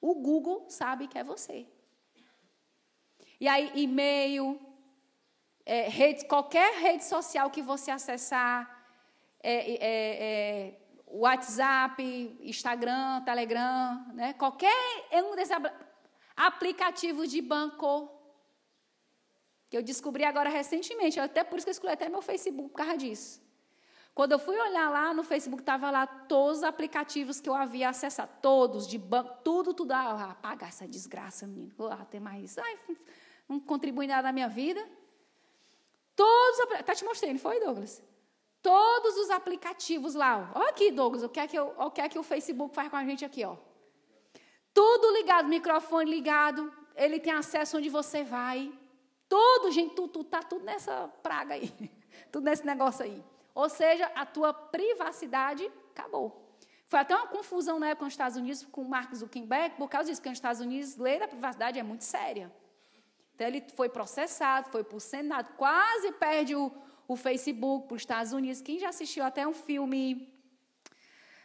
O 0.00 0.14
Google 0.14 0.66
sabe 0.68 1.08
que 1.08 1.18
é 1.18 1.24
você. 1.24 1.66
E 3.40 3.46
aí, 3.46 3.70
e-mail, 3.74 4.58
é, 5.64 5.88
rede, 5.88 6.24
qualquer 6.26 6.78
rede 6.78 7.04
social 7.04 7.50
que 7.50 7.60
você 7.60 7.90
acessar, 7.90 8.70
é, 9.42 9.54
é, 9.54 9.78
é, 9.82 10.80
WhatsApp, 11.06 12.02
Instagram, 12.40 13.22
Telegram, 13.24 14.06
né? 14.14 14.32
qualquer 14.34 14.74
um 15.12 15.36
desses 15.36 15.54
aplicativos 16.36 17.30
de 17.30 17.40
banco, 17.42 18.10
que 19.68 19.76
eu 19.76 19.82
descobri 19.82 20.24
agora 20.24 20.48
recentemente, 20.48 21.20
até 21.20 21.44
por 21.44 21.58
isso 21.58 21.66
que 21.66 21.70
eu 21.70 21.72
escolhi 21.72 21.92
até 21.92 22.08
meu 22.08 22.22
Facebook 22.22 22.70
por 22.70 22.76
causa 22.76 22.96
disso. 22.96 23.44
Quando 24.14 24.32
eu 24.32 24.38
fui 24.38 24.58
olhar 24.58 24.88
lá 24.88 25.12
no 25.12 25.22
Facebook, 25.22 25.60
estava 25.60 25.90
lá 25.90 26.06
todos 26.06 26.58
os 26.58 26.64
aplicativos 26.64 27.38
que 27.38 27.50
eu 27.50 27.54
havia 27.54 27.90
acessado, 27.90 28.30
todos, 28.40 28.88
de 28.88 28.96
banco, 28.96 29.42
tudo, 29.44 29.74
tudo. 29.74 29.92
Ah, 29.92 30.30
apagar 30.30 30.70
essa 30.70 30.88
desgraça, 30.88 31.46
menino. 31.46 31.74
Ah, 31.90 32.02
tem 32.06 32.18
mais. 32.18 32.56
Ai, 32.56 32.78
não 33.48 33.60
contribui 33.60 34.06
nada 34.06 34.22
na 34.22 34.32
minha 34.32 34.48
vida. 34.48 34.86
Todos. 36.14 36.58
Está 36.80 36.94
te 36.94 37.04
mostrando, 37.04 37.38
foi, 37.38 37.60
Douglas? 37.60 38.02
Todos 38.62 39.16
os 39.18 39.30
aplicativos 39.30 40.14
lá. 40.14 40.50
Olha 40.54 40.70
aqui, 40.70 40.90
Douglas, 40.90 41.22
o 41.22 41.28
que, 41.28 41.38
é 41.38 41.46
que 41.46 41.56
eu, 41.56 41.74
o 41.78 41.90
que 41.90 42.00
é 42.00 42.08
que 42.08 42.18
o 42.18 42.22
Facebook 42.22 42.74
faz 42.74 42.88
com 42.88 42.96
a 42.96 43.04
gente 43.04 43.24
aqui, 43.24 43.44
ó. 43.44 43.56
Tudo 44.74 45.12
ligado, 45.12 45.48
microfone 45.48 46.10
ligado, 46.10 46.72
ele 46.96 47.20
tem 47.20 47.32
acesso 47.32 47.78
onde 47.78 47.88
você 47.88 48.24
vai. 48.24 48.72
Tudo, 49.28 49.70
gente, 49.70 49.94
tudo, 49.94 50.08
tudo 50.08 50.28
tá 50.28 50.42
tudo 50.42 50.64
nessa 50.64 51.08
praga 51.22 51.54
aí. 51.54 51.72
tudo 52.32 52.44
nesse 52.44 52.66
negócio 52.66 53.04
aí. 53.04 53.22
Ou 53.54 53.68
seja, 53.68 54.06
a 54.14 54.26
tua 54.26 54.52
privacidade 54.52 55.70
acabou. 55.90 56.46
Foi 56.86 57.00
até 57.00 57.16
uma 57.16 57.26
confusão 57.26 57.78
na 57.78 57.88
época 57.88 58.04
nos 58.04 58.14
Estados 58.14 58.36
Unidos 58.36 58.64
com 58.66 58.82
o 58.82 58.88
Mark 58.88 59.14
Zuckerberg, 59.14 59.76
por 59.76 59.88
causa 59.88 60.08
disso, 60.08 60.20
porque 60.20 60.28
nos 60.28 60.38
Estados 60.38 60.60
Unidos 60.60 60.96
lei 60.96 61.18
da 61.18 61.26
privacidade 61.26 61.78
é 61.78 61.82
muito 61.82 62.04
séria. 62.04 62.52
Então 63.36 63.46
ele 63.46 63.62
foi 63.74 63.90
processado, 63.90 64.70
foi 64.70 64.82
para 64.82 64.96
o 64.96 65.00
Senado, 65.00 65.52
quase 65.58 66.10
perde 66.12 66.56
o, 66.56 66.72
o 67.06 67.16
Facebook 67.16 67.86
para 67.86 67.94
os 67.94 68.00
Estados 68.00 68.32
Unidos. 68.32 68.62
Quem 68.62 68.78
já 68.78 68.88
assistiu 68.88 69.24
até 69.24 69.46
um 69.46 69.52
filme, 69.52 70.32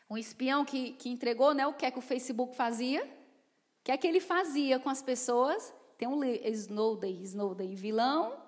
um 0.10 0.18
espião 0.18 0.64
que, 0.64 0.94
que 0.94 1.10
entregou 1.10 1.54
né, 1.54 1.68
o 1.68 1.74
que 1.74 1.86
é 1.86 1.92
que 1.92 2.00
o 2.00 2.02
Facebook 2.02 2.56
fazia? 2.56 3.04
O 3.04 3.84
que 3.84 3.92
é 3.92 3.98
que 3.98 4.08
ele 4.08 4.22
fazia 4.22 4.80
com 4.80 4.90
as 4.90 5.02
pessoas? 5.02 5.74
Tem 5.98 6.08
um 6.08 6.24
Snowden, 6.24 7.22
Snowden, 7.24 7.76
vilão, 7.76 8.42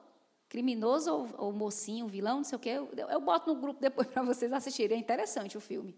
criminoso 0.48 1.14
ou, 1.14 1.48
ou, 1.48 1.52
mocinho, 1.52 2.08
vilão, 2.08 2.38
não 2.38 2.44
sei 2.46 2.56
o 2.56 2.60
quê. 2.60 2.70
Eu, 2.70 3.10
eu 3.10 3.20
boto 3.20 3.54
no 3.54 3.60
grupo 3.60 3.82
depois 3.82 4.08
para 4.14 4.24
vocês 4.24 4.54
assistirem. 4.54 4.98
É 4.98 5.00
interessante 5.02 5.58
o 5.58 5.62
filme. 5.62 5.94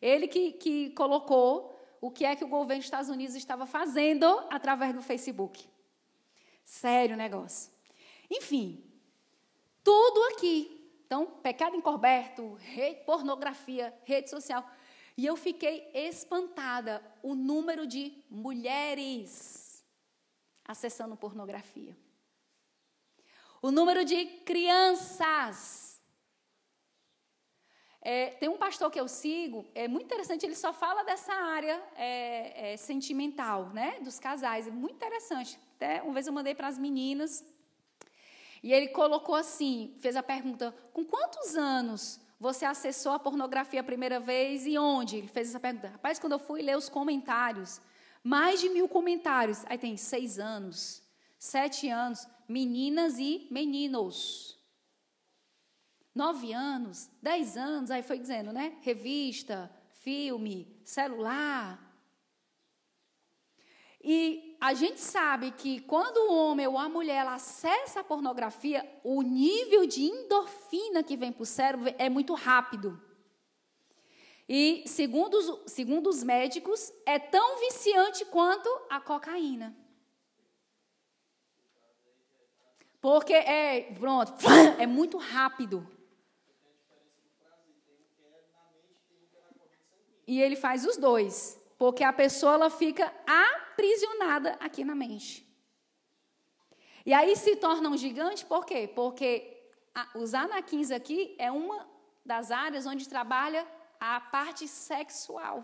Ele 0.00 0.26
que, 0.26 0.52
que 0.52 0.90
colocou 0.90 1.78
o 2.00 2.10
que 2.10 2.24
é 2.24 2.34
que 2.34 2.44
o 2.44 2.48
governo 2.48 2.80
dos 2.80 2.86
Estados 2.86 3.10
Unidos 3.10 3.36
estava 3.36 3.66
fazendo 3.66 4.24
através 4.48 4.94
do 4.94 5.02
Facebook. 5.02 5.68
Sério 6.66 7.14
o 7.14 7.16
negócio. 7.16 7.70
Enfim, 8.28 8.84
tudo 9.84 10.20
aqui. 10.34 10.72
Então, 11.06 11.24
pecado 11.24 11.76
encoberto, 11.76 12.58
pornografia, 13.06 13.96
rede 14.04 14.28
social. 14.28 14.68
E 15.16 15.24
eu 15.24 15.36
fiquei 15.36 15.88
espantada 15.94 17.00
o 17.22 17.36
número 17.36 17.86
de 17.86 18.12
mulheres 18.28 19.84
acessando 20.64 21.16
pornografia. 21.16 21.96
O 23.62 23.70
número 23.70 24.04
de 24.04 24.26
crianças. 24.44 26.02
É, 28.02 28.30
tem 28.30 28.48
um 28.48 28.58
pastor 28.58 28.90
que 28.90 29.00
eu 29.00 29.06
sigo, 29.06 29.66
é 29.74 29.88
muito 29.88 30.06
interessante, 30.06 30.46
ele 30.46 30.54
só 30.54 30.72
fala 30.72 31.02
dessa 31.04 31.32
área 31.32 31.80
é, 31.96 32.72
é, 32.72 32.76
sentimental, 32.76 33.68
né? 33.70 34.00
Dos 34.00 34.18
casais. 34.18 34.66
É 34.66 34.70
muito 34.70 34.96
interessante. 34.96 35.58
Até 35.76 36.02
uma 36.02 36.14
vez 36.14 36.26
eu 36.26 36.32
mandei 36.32 36.54
para 36.54 36.68
as 36.68 36.78
meninas. 36.78 37.44
E 38.62 38.72
ele 38.72 38.88
colocou 38.88 39.34
assim, 39.34 39.94
fez 39.98 40.16
a 40.16 40.22
pergunta: 40.22 40.74
com 40.92 41.04
quantos 41.04 41.54
anos 41.54 42.18
você 42.40 42.64
acessou 42.64 43.12
a 43.12 43.18
pornografia 43.18 43.80
a 43.80 43.84
primeira 43.84 44.18
vez 44.18 44.66
e 44.66 44.78
onde? 44.78 45.16
Ele 45.16 45.28
fez 45.28 45.50
essa 45.50 45.60
pergunta. 45.60 45.88
Rapaz, 45.88 46.18
quando 46.18 46.32
eu 46.32 46.38
fui 46.38 46.62
ler 46.62 46.76
os 46.76 46.88
comentários, 46.88 47.80
mais 48.22 48.60
de 48.60 48.68
mil 48.70 48.88
comentários. 48.88 49.64
Aí 49.66 49.78
tem 49.78 49.96
seis 49.96 50.38
anos, 50.38 51.02
sete 51.38 51.88
anos, 51.88 52.26
meninas 52.48 53.18
e 53.18 53.46
meninos. 53.50 54.58
Nove 56.14 56.52
anos, 56.54 57.10
dez 57.20 57.56
anos, 57.58 57.90
aí 57.90 58.02
foi 58.02 58.18
dizendo, 58.18 58.50
né? 58.50 58.78
Revista, 58.80 59.70
filme, 60.00 60.80
celular. 60.84 61.82
E 64.02 64.45
a 64.60 64.74
gente 64.74 65.00
sabe 65.00 65.50
que 65.52 65.80
quando 65.80 66.16
o 66.16 66.34
homem 66.34 66.66
ou 66.66 66.78
a 66.78 66.88
mulher 66.88 67.26
acessa 67.26 68.00
a 68.00 68.04
pornografia, 68.04 68.84
o 69.04 69.22
nível 69.22 69.86
de 69.86 70.04
endorfina 70.04 71.02
que 71.02 71.16
vem 71.16 71.32
para 71.32 71.42
o 71.42 71.46
cérebro 71.46 71.94
é 71.98 72.08
muito 72.08 72.34
rápido. 72.34 73.00
E, 74.48 74.84
segundo 74.86 75.34
os, 75.34 75.72
segundo 75.72 76.08
os 76.08 76.22
médicos, 76.22 76.92
é 77.04 77.18
tão 77.18 77.58
viciante 77.58 78.24
quanto 78.26 78.68
a 78.88 79.00
cocaína. 79.00 79.76
Porque 83.00 83.34
é, 83.34 83.92
pronto, 83.98 84.32
é 84.78 84.86
muito 84.86 85.18
rápido. 85.18 85.86
E 90.26 90.40
ele 90.40 90.56
faz 90.56 90.84
os 90.84 90.96
dois. 90.96 91.60
Porque 91.78 92.02
a 92.02 92.12
pessoa 92.12 92.54
ela 92.54 92.70
fica 92.70 93.12
aprisionada 93.76 94.52
aqui 94.58 94.82
na 94.82 94.94
mente. 94.94 95.46
E 97.04 97.12
aí 97.12 97.36
se 97.36 97.54
torna 97.56 97.90
um 97.90 97.96
gigante, 97.96 98.44
por 98.44 98.64
quê? 98.64 98.90
Porque 98.92 99.70
a, 99.94 100.18
os 100.18 100.32
anaquins 100.32 100.90
aqui 100.90 101.36
é 101.38 101.52
uma 101.52 101.86
das 102.24 102.50
áreas 102.50 102.86
onde 102.86 103.06
trabalha 103.06 103.68
a 104.00 104.18
parte 104.18 104.66
sexual. 104.66 105.62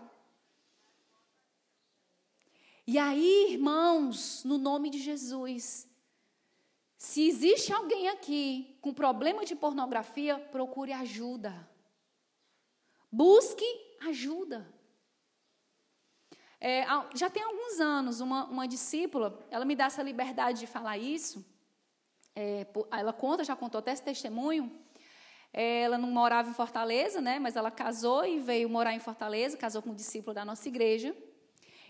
E 2.85 2.99
aí, 2.99 3.53
irmãos, 3.53 4.43
no 4.43 4.57
nome 4.57 4.89
de 4.89 4.99
Jesus, 4.99 5.89
se 6.97 7.27
existe 7.27 7.73
alguém 7.73 8.09
aqui 8.09 8.77
com 8.79 8.93
problema 8.93 9.43
de 9.43 9.55
pornografia, 9.55 10.37
procure 10.37 10.93
ajuda. 10.93 11.67
Busque 13.11 13.65
ajuda. 14.01 14.71
É, 16.65 16.85
já 17.13 17.29
tem 17.29 17.43
alguns 17.43 17.81
anos, 17.81 18.21
uma, 18.21 18.45
uma, 18.45 18.65
discípula, 18.65 19.37
ela 19.51 19.65
me 19.65 19.75
dá 19.75 19.83
essa 19.83 20.01
liberdade 20.01 20.61
de 20.61 20.65
falar 20.65 20.97
isso. 20.97 21.45
É, 22.33 22.65
ela 22.89 23.11
conta, 23.11 23.43
já 23.43 23.53
contou 23.53 23.79
até 23.79 23.91
esse 23.91 24.01
testemunho. 24.01 24.71
É, 25.51 25.81
ela 25.81 25.97
não 25.97 26.09
morava 26.09 26.49
em 26.49 26.53
Fortaleza, 26.53 27.19
né, 27.19 27.37
mas 27.37 27.57
ela 27.57 27.69
casou 27.69 28.25
e 28.25 28.39
veio 28.39 28.69
morar 28.69 28.93
em 28.93 28.99
Fortaleza, 28.99 29.57
casou 29.57 29.81
com 29.81 29.89
um 29.89 29.93
discípulo 29.93 30.33
da 30.33 30.45
nossa 30.45 30.65
igreja. 30.69 31.13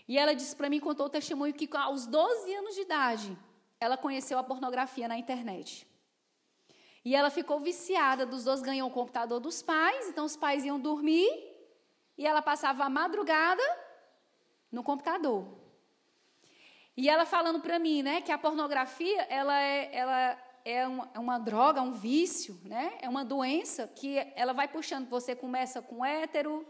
E 0.08 0.18
ela 0.18 0.34
disse 0.34 0.56
para 0.56 0.68
mim, 0.68 0.80
contou 0.80 1.06
o 1.06 1.08
testemunho, 1.08 1.54
que 1.54 1.68
aos 1.76 2.04
12 2.04 2.52
anos 2.52 2.74
de 2.74 2.80
idade, 2.80 3.38
ela 3.78 3.96
conheceu 3.96 4.40
a 4.40 4.42
pornografia 4.42 5.06
na 5.06 5.16
internet. 5.16 5.86
E 7.04 7.14
ela 7.14 7.30
ficou 7.30 7.60
viciada, 7.60 8.26
dos 8.26 8.42
dois 8.42 8.60
ganhou 8.60 8.88
o 8.88 8.92
computador 8.92 9.38
dos 9.38 9.62
pais, 9.62 10.08
então 10.08 10.24
os 10.24 10.36
pais 10.36 10.64
iam 10.64 10.80
dormir, 10.80 11.30
e 12.18 12.26
ela 12.26 12.42
passava 12.42 12.82
a 12.82 12.90
madrugada 12.90 13.62
no 14.74 14.82
computador. 14.82 15.46
E 16.96 17.08
ela 17.08 17.24
falando 17.24 17.60
para 17.60 17.78
mim, 17.78 18.02
né, 18.02 18.20
que 18.20 18.30
a 18.30 18.38
pornografia, 18.38 19.22
ela 19.22 19.60
é, 19.60 19.90
ela 19.92 20.38
é 20.64 20.86
uma, 20.86 21.10
é 21.14 21.18
uma, 21.18 21.38
droga, 21.38 21.82
um 21.82 21.92
vício, 21.92 22.58
né? 22.64 22.94
É 23.00 23.08
uma 23.08 23.24
doença 23.24 23.86
que 23.88 24.16
ela 24.34 24.52
vai 24.52 24.68
puxando. 24.68 25.08
Você 25.08 25.34
começa 25.34 25.82
com 25.82 26.04
hétero, 26.04 26.66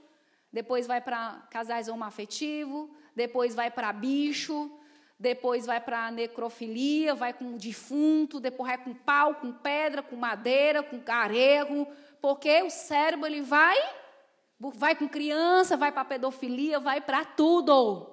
depois 0.52 0.86
vai 0.86 1.00
para 1.00 1.46
casais 1.50 1.88
homoafetivo, 1.88 2.90
depois 3.14 3.54
vai 3.54 3.70
para 3.70 3.92
bicho, 3.92 4.70
depois 5.18 5.66
vai 5.66 5.80
para 5.80 6.10
necrofilia, 6.10 7.14
vai 7.14 7.32
com 7.32 7.56
defunto, 7.56 8.40
depois 8.40 8.68
vai 8.68 8.78
com 8.78 8.94
pau, 8.94 9.36
com 9.36 9.52
pedra, 9.52 10.02
com 10.02 10.16
madeira, 10.16 10.82
com 10.82 11.00
carego, 11.00 11.86
porque 12.20 12.62
o 12.62 12.70
cérebro 12.70 13.26
ele 13.26 13.42
vai 13.42 13.76
Vai 14.70 14.94
com 14.96 15.08
criança, 15.08 15.76
vai 15.76 15.92
para 15.92 16.04
pedofilia, 16.04 16.80
vai 16.80 17.00
para 17.00 17.24
tudo. 17.24 18.10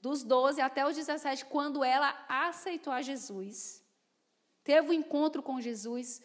Dos 0.00 0.22
12 0.22 0.60
até 0.60 0.86
os 0.86 0.94
17, 0.94 1.46
quando 1.46 1.82
ela 1.82 2.14
aceitou 2.28 2.92
a 2.92 3.00
Jesus, 3.00 3.82
teve 4.62 4.88
o 4.88 4.90
um 4.90 4.92
encontro 4.92 5.42
com 5.42 5.60
Jesus. 5.60 6.22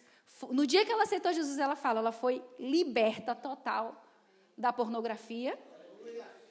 No 0.49 0.67
dia 0.67 0.85
que 0.85 0.91
ela 0.91 1.03
aceitou 1.03 1.31
Jesus, 1.31 1.57
ela 1.57 1.75
fala, 1.75 1.99
ela 1.99 2.11
foi 2.11 2.43
liberta 2.59 3.33
total 3.33 4.03
da 4.57 4.73
pornografia. 4.73 5.57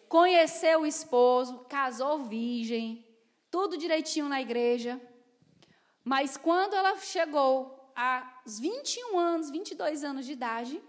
Conheceu 0.08 0.80
o 0.80 0.86
esposo, 0.86 1.66
casou 1.68 2.24
virgem, 2.24 3.06
tudo 3.50 3.76
direitinho 3.76 4.28
na 4.28 4.40
igreja. 4.40 5.00
Mas 6.02 6.38
quando 6.38 6.74
ela 6.74 6.96
chegou 6.96 7.92
aos 7.94 8.58
21 8.58 9.18
anos, 9.18 9.50
22 9.50 10.02
anos 10.02 10.24
de 10.24 10.32
idade, 10.32 10.82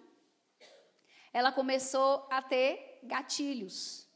ela 1.31 1.51
começou 1.51 2.27
a 2.29 2.41
ter 2.41 2.99
gatilhos. 3.03 4.07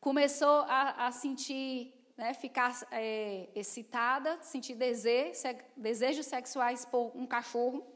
Começou 0.00 0.62
a, 0.68 1.06
a 1.06 1.12
sentir, 1.12 1.94
né, 2.16 2.34
ficar 2.34 2.72
é, 2.90 3.48
excitada, 3.54 4.40
sentir 4.42 4.74
desejo, 4.74 5.40
desejos 5.76 6.26
sexuais 6.26 6.84
por 6.84 7.12
um 7.14 7.26
cachorro. 7.26 7.86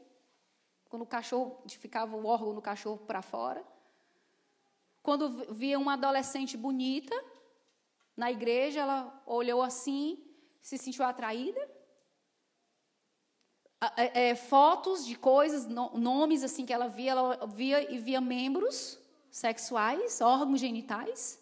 Quando 0.89 1.03
o 1.03 1.07
cachorro 1.07 1.63
ficava 1.67 2.15
o 2.15 2.25
órgão 2.25 2.55
do 2.55 2.61
cachorro 2.61 2.97
para 3.05 3.21
fora. 3.21 3.63
Quando 5.03 5.53
via 5.53 5.77
uma 5.77 5.93
adolescente 5.93 6.57
bonita 6.57 7.15
na 8.17 8.31
igreja, 8.31 8.81
ela 8.81 9.23
olhou 9.25 9.61
assim, 9.61 10.23
se 10.61 10.77
sentiu 10.77 11.05
atraída 11.05 11.68
é, 13.95 14.35
fotos 14.35 15.05
de 15.05 15.15
coisas, 15.15 15.65
no, 15.67 15.91
nomes 15.97 16.43
assim 16.43 16.65
que 16.65 16.73
ela 16.73 16.87
via, 16.87 17.11
ela 17.11 17.47
via 17.47 17.93
e 17.93 17.97
via 17.97 18.19
membros 18.19 18.99
sexuais, 19.31 20.19
órgãos 20.21 20.59
genitais. 20.59 21.39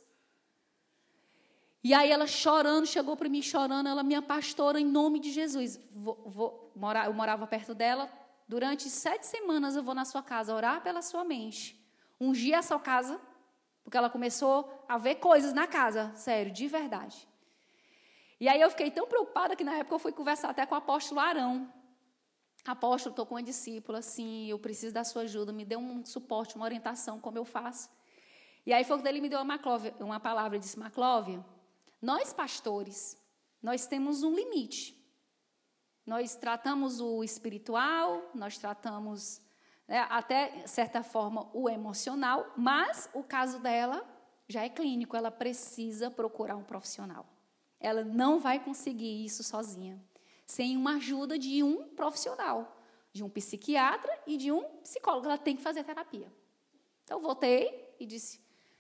E 1.84 1.94
aí 1.94 2.12
ela 2.12 2.28
chorando, 2.28 2.86
chegou 2.86 3.16
para 3.16 3.30
mim 3.30 3.42
chorando, 3.42 3.88
ela 3.88 4.04
minha 4.04 4.22
pastora 4.22 4.80
em 4.80 4.86
nome 4.86 5.20
de 5.20 5.32
Jesus. 5.32 5.80
Vou, 5.92 6.22
vou, 6.26 6.72
morar, 6.76 7.06
eu 7.06 7.14
morava 7.14 7.48
perto 7.48 7.74
dela. 7.74 8.12
Durante 8.48 8.90
sete 8.90 9.26
semanas 9.26 9.76
eu 9.76 9.84
vou 9.84 9.96
na 9.96 10.06
sua 10.06 10.22
casa 10.22 10.54
orar 10.54 10.82
pela 10.82 11.02
sua 11.02 11.24
mente, 11.24 11.80
ungir 12.20 12.58
a 12.58 12.62
sua 12.62 12.80
casa, 12.80 13.20
porque 13.84 13.98
ela 13.98 14.10
começou 14.10 14.84
a 14.88 14.98
ver 14.98 15.16
coisas 15.16 15.54
na 15.54 15.66
casa, 15.66 16.12
sério, 16.16 16.52
de 16.52 16.68
verdade. 16.68 17.28
E 18.40 18.48
aí 18.48 18.62
eu 18.62 18.70
fiquei 18.70 18.92
tão 18.92 19.08
preocupada 19.08 19.56
que 19.56 19.64
na 19.64 19.76
época 19.78 19.96
eu 19.96 20.00
fui 20.00 20.12
conversar 20.12 20.50
até 20.50 20.66
com 20.66 20.76
o 20.76 20.78
apóstolo 20.78 21.20
Arão, 21.20 21.72
Apóstolo, 22.72 23.14
estou 23.14 23.26
com 23.26 23.36
uma 23.36 23.44
discípula, 23.44 24.00
assim, 24.00 24.48
eu 24.48 24.60
preciso 24.60 24.94
da 24.94 25.04
sua 25.04 25.22
ajuda, 25.22 25.54
me 25.54 25.64
dê 25.64 25.78
um 25.78 26.04
suporte, 26.06 26.56
uma 26.56 26.66
orientação, 26.66 27.20
como 27.20 27.38
eu 27.38 27.46
faço. 27.46 27.90
E 28.66 28.74
aí 28.74 28.84
foi 28.84 28.98
quando 28.98 29.08
ele 29.08 29.22
me 29.22 29.30
deu 29.30 29.40
uma, 29.40 29.60
uma 30.02 30.20
palavra, 30.20 30.60
disse, 30.60 30.78
Maclóvia, 30.78 31.44
nós 32.02 32.34
pastores, 32.34 33.18
nós 33.64 33.88
temos 33.88 34.22
um 34.22 34.36
limite. 34.36 34.96
Nós 36.06 36.36
tratamos 36.36 37.00
o 37.00 37.24
espiritual, 37.24 38.30
nós 38.36 38.58
tratamos 38.58 39.42
né, 39.88 40.06
até 40.10 40.68
certa 40.68 41.02
forma 41.04 41.50
o 41.54 41.70
emocional, 41.70 42.52
mas 42.58 43.10
o 43.14 43.24
caso 43.24 43.60
dela 43.60 44.06
já 44.48 44.64
é 44.64 44.70
clínico, 44.70 45.16
ela 45.16 45.32
precisa 45.32 46.12
procurar 46.12 46.56
um 46.56 46.64
profissional. 46.64 47.26
Ela 47.80 48.04
não 48.04 48.40
vai 48.40 48.60
conseguir 48.60 49.24
isso 49.24 49.44
sozinha 49.44 50.02
sem 50.48 50.78
uma 50.78 50.96
ajuda 50.96 51.38
de 51.38 51.62
um 51.62 51.90
profissional, 51.90 52.82
de 53.12 53.22
um 53.22 53.30
psiquiatra 53.30 54.18
e 54.26 54.38
de 54.38 54.50
um 54.50 54.64
psicólogo. 54.82 55.26
Ela 55.26 55.38
tem 55.38 55.58
que 55.58 55.62
fazer 55.62 55.84
terapia. 55.84 56.32
Então, 57.04 57.18
eu 57.18 57.22
voltei 57.22 57.94
e 58.00 58.06
disse: 58.06 58.40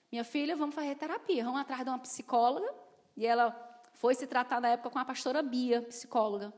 Minha 0.09 0.23
filha, 0.23 0.55
vamos 0.55 0.73
fazer 0.73 0.95
terapia. 0.95 1.43
Vamos 1.43 1.59
atrás 1.59 1.83
de 1.83 1.89
uma 1.89 1.99
psicóloga. 1.99 2.73
E 3.17 3.25
ela 3.25 3.51
foi 3.93 4.15
se 4.15 4.25
tratar 4.25 4.61
na 4.61 4.69
época 4.69 4.89
com 4.89 4.97
a 4.99 5.03
pastora 5.05 5.43
Bia, 5.43 5.81
psicóloga. 5.81 6.53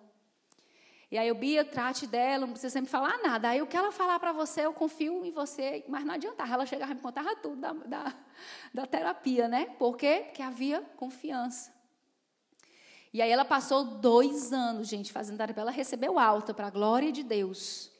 E 1.12 1.18
aí, 1.18 1.32
o 1.32 1.36
Bia, 1.36 1.66
trate 1.66 2.06
dela, 2.06 2.46
não 2.46 2.54
precisa 2.54 2.72
sempre 2.72 2.92
falar 2.92 3.18
nada. 3.24 3.50
Aí, 3.50 3.64
o 3.64 3.66
que 3.66 3.76
ela 3.76 3.92
falar 3.92 4.20
para 4.20 4.32
você, 4.32 4.62
eu 4.62 4.74
confio 4.74 5.26
em 5.26 5.32
você, 5.32 5.84
mas 5.88 6.06
não 6.06 6.14
adiantava. 6.14 6.54
Ela 6.54 6.66
chegava 6.68 6.92
e 6.92 6.96
me 6.96 7.02
contava 7.02 7.36
tudo 7.38 7.56
da, 7.56 7.74
da, 7.74 8.16
da 8.72 8.86
terapia, 8.86 9.48
né? 9.48 9.66
Por 9.80 9.98
quê? 9.98 10.26
Porque 10.28 10.44
havia 10.44 10.82
confiança. 10.98 11.79
E 13.14 13.22
aí 13.22 13.32
ela 13.32 13.46
passou 13.46 13.84
dois 13.84 14.54
anos, 14.54 14.88
gente, 14.88 15.12
fazendo 15.12 15.38
terapia. 15.38 15.62
Ela 15.62 15.72
recebeu 15.72 16.20
alta 16.20 16.54
para 16.54 16.68
a 16.68 16.70
glória 16.70 17.12
de 17.12 17.24
Deus. 17.24 17.92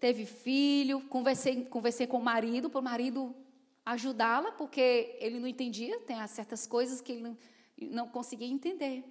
teve 0.00 0.26
filho, 0.26 1.00
conversei, 1.08 1.64
conversei 1.64 2.06
com 2.06 2.18
o 2.18 2.22
marido, 2.22 2.68
para 2.68 2.80
o 2.80 2.84
marido 2.84 3.34
ajudá-la, 3.86 4.52
porque 4.52 5.16
ele 5.20 5.38
não 5.38 5.46
entendia, 5.46 5.98
tem 6.00 6.26
certas 6.26 6.66
coisas 6.66 7.00
que 7.00 7.12
ele 7.12 7.22
não, 7.22 7.38
não 7.90 8.08
conseguia 8.08 8.48
entender. 8.48 9.04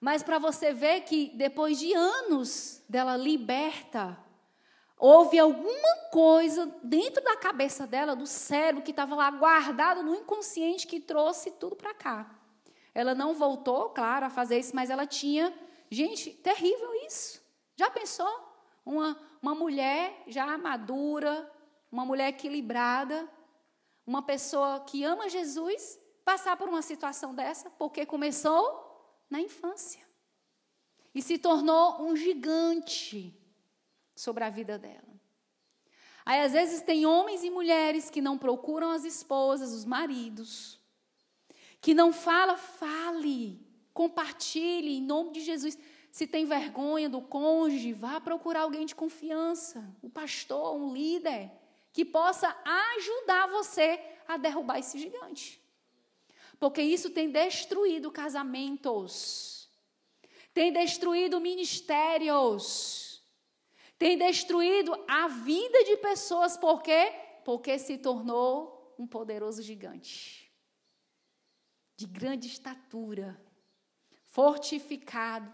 Mas 0.00 0.22
para 0.22 0.38
você 0.38 0.72
ver 0.72 1.02
que 1.02 1.32
depois 1.34 1.78
de 1.78 1.92
anos 1.94 2.82
dela 2.88 3.16
liberta, 3.16 4.18
houve 4.98 5.38
alguma 5.38 5.96
coisa 6.10 6.66
dentro 6.82 7.22
da 7.22 7.36
cabeça 7.36 7.86
dela, 7.86 8.14
do 8.14 8.26
cérebro, 8.26 8.82
que 8.82 8.90
estava 8.90 9.14
lá 9.14 9.30
guardado 9.30 10.02
no 10.02 10.14
inconsciente, 10.14 10.86
que 10.86 11.00
trouxe 11.00 11.52
tudo 11.52 11.76
para 11.76 11.94
cá. 11.94 12.35
Ela 12.96 13.14
não 13.14 13.34
voltou, 13.34 13.90
claro, 13.90 14.24
a 14.24 14.30
fazer 14.30 14.58
isso, 14.58 14.74
mas 14.74 14.88
ela 14.88 15.06
tinha. 15.06 15.52
Gente, 15.90 16.30
terrível 16.30 16.94
isso. 17.06 17.42
Já 17.76 17.90
pensou? 17.90 18.26
Uma, 18.86 19.20
uma 19.42 19.54
mulher 19.54 20.22
já 20.26 20.56
madura, 20.56 21.52
uma 21.92 22.06
mulher 22.06 22.28
equilibrada, 22.28 23.30
uma 24.06 24.22
pessoa 24.22 24.80
que 24.80 25.04
ama 25.04 25.28
Jesus, 25.28 26.00
passar 26.24 26.56
por 26.56 26.70
uma 26.70 26.80
situação 26.80 27.34
dessa, 27.34 27.68
porque 27.68 28.06
começou 28.06 28.64
na 29.28 29.42
infância. 29.42 30.02
E 31.14 31.20
se 31.20 31.36
tornou 31.36 32.00
um 32.00 32.16
gigante 32.16 33.38
sobre 34.14 34.42
a 34.42 34.48
vida 34.48 34.78
dela. 34.78 35.20
Aí, 36.24 36.40
às 36.40 36.52
vezes, 36.52 36.80
tem 36.80 37.04
homens 37.04 37.44
e 37.44 37.50
mulheres 37.50 38.08
que 38.08 38.22
não 38.22 38.38
procuram 38.38 38.90
as 38.90 39.04
esposas, 39.04 39.74
os 39.74 39.84
maridos, 39.84 40.80
que 41.86 41.94
não 41.94 42.12
fala, 42.12 42.56
fale, 42.56 43.64
compartilhe 43.94 44.96
em 44.96 45.00
nome 45.00 45.30
de 45.30 45.40
Jesus. 45.40 45.78
Se 46.10 46.26
tem 46.26 46.44
vergonha 46.44 47.08
do 47.08 47.22
cônjuge, 47.22 47.92
vá 47.92 48.20
procurar 48.20 48.62
alguém 48.62 48.84
de 48.84 48.92
confiança, 48.92 49.88
um 50.02 50.10
pastor, 50.10 50.74
um 50.74 50.92
líder, 50.92 51.48
que 51.92 52.04
possa 52.04 52.48
ajudar 52.96 53.46
você 53.46 54.00
a 54.26 54.36
derrubar 54.36 54.80
esse 54.80 54.98
gigante. 54.98 55.62
Porque 56.58 56.82
isso 56.82 57.08
tem 57.10 57.30
destruído 57.30 58.10
casamentos, 58.10 59.70
tem 60.52 60.72
destruído 60.72 61.40
ministérios, 61.40 63.22
tem 63.96 64.18
destruído 64.18 64.92
a 65.06 65.28
vida 65.28 65.84
de 65.84 65.98
pessoas. 65.98 66.56
Por 66.56 66.82
quê? 66.82 67.12
Porque 67.44 67.78
se 67.78 67.96
tornou 67.96 68.92
um 68.98 69.06
poderoso 69.06 69.62
gigante, 69.62 70.45
de 71.96 72.06
grande 72.06 72.46
estatura, 72.46 73.40
fortificado. 74.26 75.52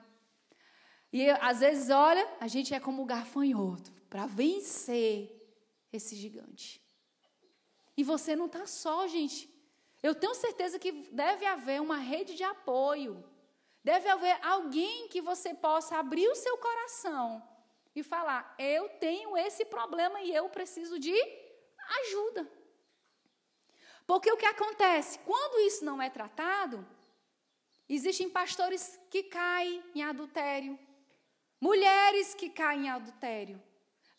E 1.12 1.30
às 1.30 1.60
vezes, 1.60 1.90
olha, 1.90 2.26
a 2.40 2.48
gente 2.48 2.74
é 2.74 2.80
como 2.80 3.02
o 3.02 3.06
gafanhoto 3.06 3.92
para 4.08 4.26
vencer 4.26 5.30
esse 5.92 6.16
gigante. 6.16 6.82
E 7.96 8.02
você 8.02 8.34
não 8.34 8.46
está 8.46 8.66
só, 8.66 9.06
gente. 9.06 9.48
Eu 10.02 10.14
tenho 10.14 10.34
certeza 10.34 10.78
que 10.78 10.90
deve 11.12 11.46
haver 11.46 11.80
uma 11.80 11.98
rede 11.98 12.34
de 12.34 12.42
apoio. 12.42 13.22
Deve 13.84 14.08
haver 14.08 14.38
alguém 14.44 15.08
que 15.08 15.20
você 15.20 15.54
possa 15.54 15.98
abrir 15.98 16.26
o 16.28 16.34
seu 16.34 16.56
coração 16.58 17.42
e 17.94 18.02
falar: 18.02 18.54
eu 18.58 18.88
tenho 18.88 19.36
esse 19.36 19.64
problema 19.64 20.20
e 20.22 20.34
eu 20.34 20.48
preciso 20.48 20.98
de 20.98 21.14
ajuda. 22.00 22.50
Porque 24.06 24.30
o 24.30 24.36
que 24.36 24.46
acontece? 24.46 25.18
Quando 25.20 25.60
isso 25.60 25.84
não 25.84 26.00
é 26.00 26.10
tratado, 26.10 26.86
existem 27.88 28.28
pastores 28.28 28.98
que 29.10 29.24
caem 29.24 29.82
em 29.94 30.02
adultério, 30.02 30.78
mulheres 31.60 32.34
que 32.34 32.50
caem 32.50 32.86
em 32.86 32.90
adultério, 32.90 33.62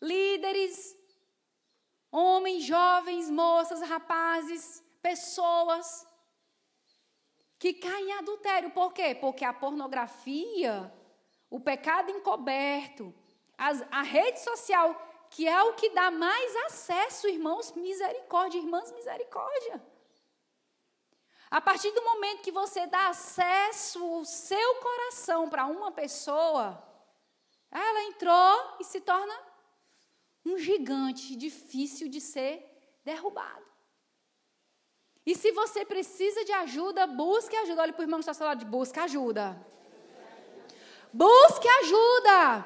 líderes, 0.00 0.96
homens, 2.10 2.64
jovens, 2.64 3.28
moças, 3.30 3.82
rapazes, 3.82 4.82
pessoas 5.02 6.06
que 7.58 7.74
caem 7.74 8.10
em 8.10 8.12
adultério. 8.12 8.70
Por 8.70 8.92
quê? 8.92 9.14
Porque 9.14 9.44
a 9.44 9.52
pornografia, 9.52 10.92
o 11.50 11.60
pecado 11.60 12.10
encoberto, 12.10 13.14
as, 13.56 13.82
a 13.90 14.02
rede 14.02 14.40
social, 14.40 14.94
que 15.34 15.48
é 15.48 15.60
o 15.64 15.72
que 15.72 15.90
dá 15.90 16.12
mais 16.12 16.54
acesso, 16.66 17.26
irmãos, 17.26 17.72
misericórdia, 17.72 18.56
irmãs, 18.56 18.92
misericórdia. 18.92 19.84
A 21.50 21.60
partir 21.60 21.90
do 21.90 22.04
momento 22.04 22.42
que 22.42 22.52
você 22.52 22.86
dá 22.86 23.08
acesso 23.08 23.98
o 24.20 24.24
seu 24.24 24.76
coração 24.76 25.50
para 25.50 25.66
uma 25.66 25.90
pessoa, 25.90 26.80
ela 27.68 28.04
entrou 28.04 28.76
e 28.78 28.84
se 28.84 29.00
torna 29.00 29.36
um 30.46 30.56
gigante 30.56 31.34
difícil 31.34 32.08
de 32.08 32.20
ser 32.20 32.54
derrubado. 33.04 33.66
E 35.26 35.34
se 35.34 35.50
você 35.50 35.84
precisa 35.84 36.44
de 36.44 36.52
ajuda, 36.52 37.08
busque 37.08 37.56
ajuda. 37.56 37.82
Olha 37.82 37.92
para 37.92 38.02
o 38.02 38.04
irmão 38.04 38.20
que 38.20 38.30
está 38.30 38.34
falando 38.34 38.60
de 38.60 38.66
busca 38.66 39.02
ajuda. 39.02 39.60
Busque 41.12 41.68
ajuda. 41.80 42.64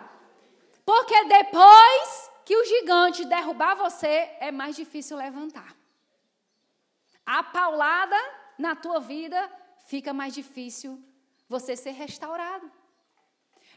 Porque 0.84 1.24
depois 1.24 2.27
que 2.48 2.56
o 2.56 2.64
gigante 2.64 3.26
derrubar 3.26 3.74
você, 3.74 4.30
é 4.40 4.50
mais 4.50 4.74
difícil 4.74 5.18
levantar. 5.18 5.76
A 7.26 7.42
paulada 7.42 8.16
na 8.56 8.74
tua 8.74 9.00
vida 9.00 9.38
fica 9.84 10.14
mais 10.14 10.32
difícil 10.32 10.98
você 11.46 11.76
ser 11.76 11.90
restaurado. 11.90 12.72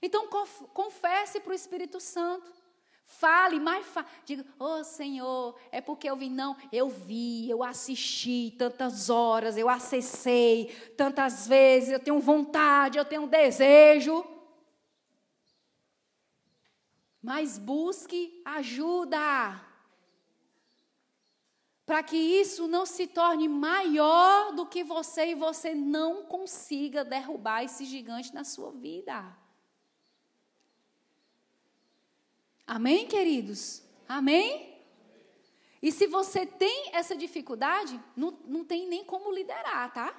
Então 0.02 0.26
confesse 0.74 1.42
para 1.42 1.52
o 1.52 1.54
Espírito 1.54 2.00
Santo. 2.00 2.50
Fale, 3.04 3.60
mas. 3.60 3.86
Diga, 4.24 4.46
oh 4.58 4.86
Senhor, 4.86 5.60
é 5.70 5.82
porque 5.82 6.10
eu 6.10 6.16
vi. 6.16 6.30
Não, 6.30 6.56
eu 6.72 6.88
vi, 6.88 7.50
eu 7.50 7.62
assisti 7.64 8.56
tantas 8.58 9.10
horas, 9.10 9.58
eu 9.58 9.68
acessei 9.68 10.74
tantas 10.96 11.46
vezes, 11.46 11.90
eu 11.90 12.00
tenho 12.00 12.22
vontade, 12.22 12.98
eu 12.98 13.04
tenho 13.04 13.28
desejo. 13.28 14.26
Mas 17.22 17.58
busque 17.58 18.42
ajuda. 18.44 19.62
Para 21.86 22.02
que 22.02 22.16
isso 22.16 22.68
não 22.68 22.86
se 22.86 23.06
torne 23.08 23.48
maior 23.48 24.54
do 24.54 24.66
que 24.66 24.84
você 24.84 25.32
e 25.32 25.36
você 25.36 25.76
não 25.76 26.24
consiga 26.24 27.04
derrubar 27.04 27.64
esse 27.64 27.86
gigante 27.86 28.34
na 28.34 28.44
sua 28.44 28.72
vida. 28.72 29.38
Amém, 32.66 33.08
queridos? 33.08 33.84
Amém? 34.08 34.80
E 35.82 35.92
se 35.92 36.08
você 36.08 36.46
tem 36.46 36.92
essa 36.94 37.16
dificuldade, 37.16 38.00
não, 38.16 38.32
não 38.46 38.64
tem 38.64 38.88
nem 38.88 39.04
como 39.04 39.32
liderar, 39.32 39.92
tá? 39.92 40.16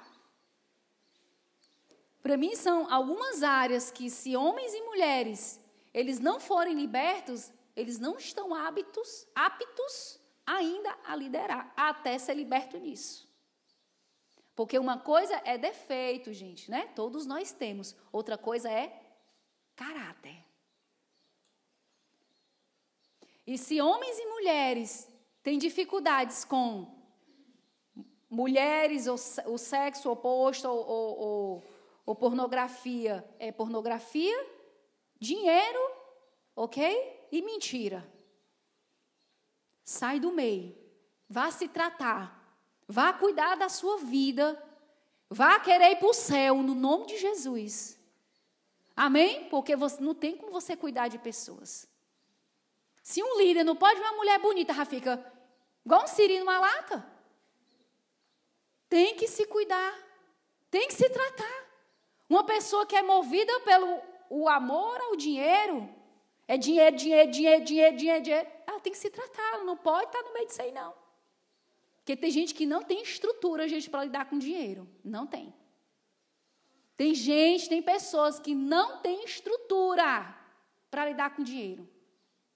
Para 2.21 2.37
mim, 2.37 2.55
são 2.55 2.91
algumas 2.93 3.43
áreas 3.43 3.89
que, 3.89 4.09
se 4.09 4.35
homens 4.35 4.73
e 4.73 4.81
mulheres 4.81 5.62
eles 5.93 6.19
não 6.19 6.39
forem 6.39 6.75
libertos, 6.75 7.51
eles 7.75 7.99
não 7.99 8.17
estão 8.17 8.53
aptos, 8.53 9.27
aptos 9.35 10.19
ainda 10.45 10.97
a 11.05 11.15
liderar, 11.15 11.71
até 11.75 12.17
ser 12.17 12.35
liberto 12.35 12.77
nisso. 12.77 13.31
Porque 14.55 14.77
uma 14.77 14.97
coisa 14.97 15.41
é 15.45 15.57
defeito, 15.57 16.31
gente, 16.31 16.69
né? 16.69 16.87
Todos 16.95 17.25
nós 17.25 17.51
temos. 17.51 17.95
Outra 18.11 18.37
coisa 18.37 18.69
é 18.69 19.01
caráter. 19.75 20.43
E 23.45 23.57
se 23.57 23.81
homens 23.81 24.17
e 24.17 24.25
mulheres 24.25 25.11
têm 25.41 25.57
dificuldades 25.57 26.45
com 26.45 26.87
mulheres, 28.29 29.07
o 29.07 29.57
sexo 29.57 30.09
oposto, 30.09 30.67
ou, 30.67 30.87
ou, 30.87 31.19
ou, 31.19 31.63
ou 32.05 32.15
pornografia, 32.15 33.27
é 33.39 33.51
pornografia, 33.51 34.62
dinheiro, 35.23 35.79
ok? 36.55 37.27
E 37.31 37.41
mentira. 37.41 38.07
Sai 39.83 40.19
do 40.19 40.31
meio. 40.31 40.77
Vá 41.27 41.49
se 41.49 41.67
tratar. 41.67 42.39
Vá 42.87 43.11
cuidar 43.13 43.55
da 43.55 43.69
sua 43.69 43.97
vida. 43.97 44.61
Vá 45.29 45.59
querer 45.59 45.93
ir 45.93 45.95
para 45.95 46.09
o 46.09 46.13
céu, 46.13 46.61
no 46.61 46.75
nome 46.75 47.07
de 47.07 47.17
Jesus. 47.17 47.97
Amém? 48.95 49.49
Porque 49.49 49.75
você, 49.75 50.01
não 50.01 50.13
tem 50.13 50.37
como 50.37 50.51
você 50.51 50.75
cuidar 50.75 51.07
de 51.07 51.17
pessoas. 51.17 51.87
Se 53.01 53.23
um 53.23 53.37
líder 53.37 53.63
não 53.63 53.75
pode 53.75 53.99
ver 53.99 54.05
uma 54.05 54.17
mulher 54.17 54.39
bonita, 54.39 54.73
já 54.73 54.85
fica 54.85 55.23
igual 55.83 56.03
um 56.03 56.07
siri 56.07 56.39
numa 56.39 56.59
lata. 56.59 57.05
Tem 58.87 59.15
que 59.15 59.27
se 59.27 59.45
cuidar. 59.47 59.93
Tem 60.69 60.87
que 60.87 60.93
se 60.93 61.09
tratar. 61.09 61.63
Uma 62.29 62.43
pessoa 62.43 62.85
que 62.85 62.95
é 62.95 63.01
movida 63.01 63.59
pelo 63.61 64.12
o 64.35 64.49
amor 64.49 64.99
ao 64.99 65.15
dinheiro, 65.15 65.87
é 66.47 66.57
dinheiro, 66.57 66.95
dinheiro, 66.95 67.31
dinheiro, 67.31 67.63
dinheiro, 67.63 67.95
dinheiro, 67.95 68.23
dinheiro. 68.23 68.49
Ela 68.65 68.79
tem 68.79 68.91
que 68.91 68.97
se 68.97 69.11
tratar, 69.11 69.53
ela 69.53 69.63
não 69.63 69.77
pode 69.77 70.07
estar 70.07 70.23
no 70.23 70.33
meio 70.33 70.47
disso 70.47 70.61
aí, 70.61 70.71
não. 70.71 70.91
Porque 71.97 72.17
tem 72.17 72.31
gente 72.31 72.55
que 72.55 72.65
não 72.65 72.81
tem 72.81 73.03
estrutura, 73.03 73.67
gente, 73.67 73.89
para 73.91 74.03
lidar 74.05 74.25
com 74.25 74.39
dinheiro. 74.39 74.89
Não 75.03 75.27
tem. 75.27 75.53
Tem 76.97 77.13
gente, 77.13 77.69
tem 77.69 77.81
pessoas 77.81 78.39
que 78.39 78.55
não 78.55 78.97
têm 79.01 79.23
estrutura 79.23 80.35
para 80.89 81.05
lidar 81.05 81.35
com 81.35 81.43
dinheiro. 81.43 81.87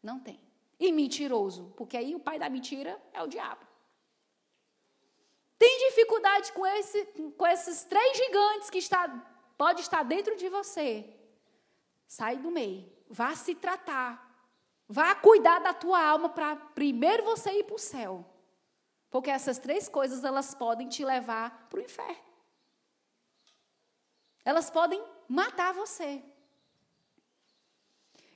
Não 0.02 0.20
tem. 0.20 0.40
e 0.80 0.92
mentiroso, 0.92 1.74
porque 1.76 1.98
aí 1.98 2.14
o 2.16 2.20
pai 2.20 2.38
da 2.38 2.50
mentira 2.50 3.02
é 3.12 3.22
o 3.22 3.28
diabo. 3.28 3.66
Tem 5.58 5.90
dificuldade 5.90 6.52
com, 6.54 6.66
esse, 6.66 7.04
com 7.36 7.48
esses 7.48 7.84
três 7.84 8.18
gigantes 8.18 8.70
que 8.70 8.78
está, 8.78 9.08
pode 9.58 9.82
estar 9.82 10.04
dentro 10.04 10.36
de 10.36 10.50
você. 10.50 11.17
Sai 12.08 12.38
do 12.38 12.50
meio. 12.50 12.90
Vá 13.10 13.36
se 13.36 13.54
tratar. 13.56 14.26
Vá 14.88 15.14
cuidar 15.16 15.60
da 15.60 15.74
tua 15.74 16.02
alma 16.02 16.30
para 16.30 16.56
primeiro 16.56 17.24
você 17.24 17.52
ir 17.52 17.66
para 17.66 17.76
o 17.76 17.80
céu. 17.80 18.26
Porque 19.10 19.30
essas 19.30 19.60
três 19.60 19.90
coisas 19.90 20.24
elas 20.24 20.54
podem 20.54 20.88
te 20.88 21.04
levar 21.04 21.68
para 21.70 21.80
o 21.80 21.84
inferno. 21.84 22.28
Elas 24.46 24.70
podem 24.70 25.04
matar 25.28 25.74
você. 25.74 26.24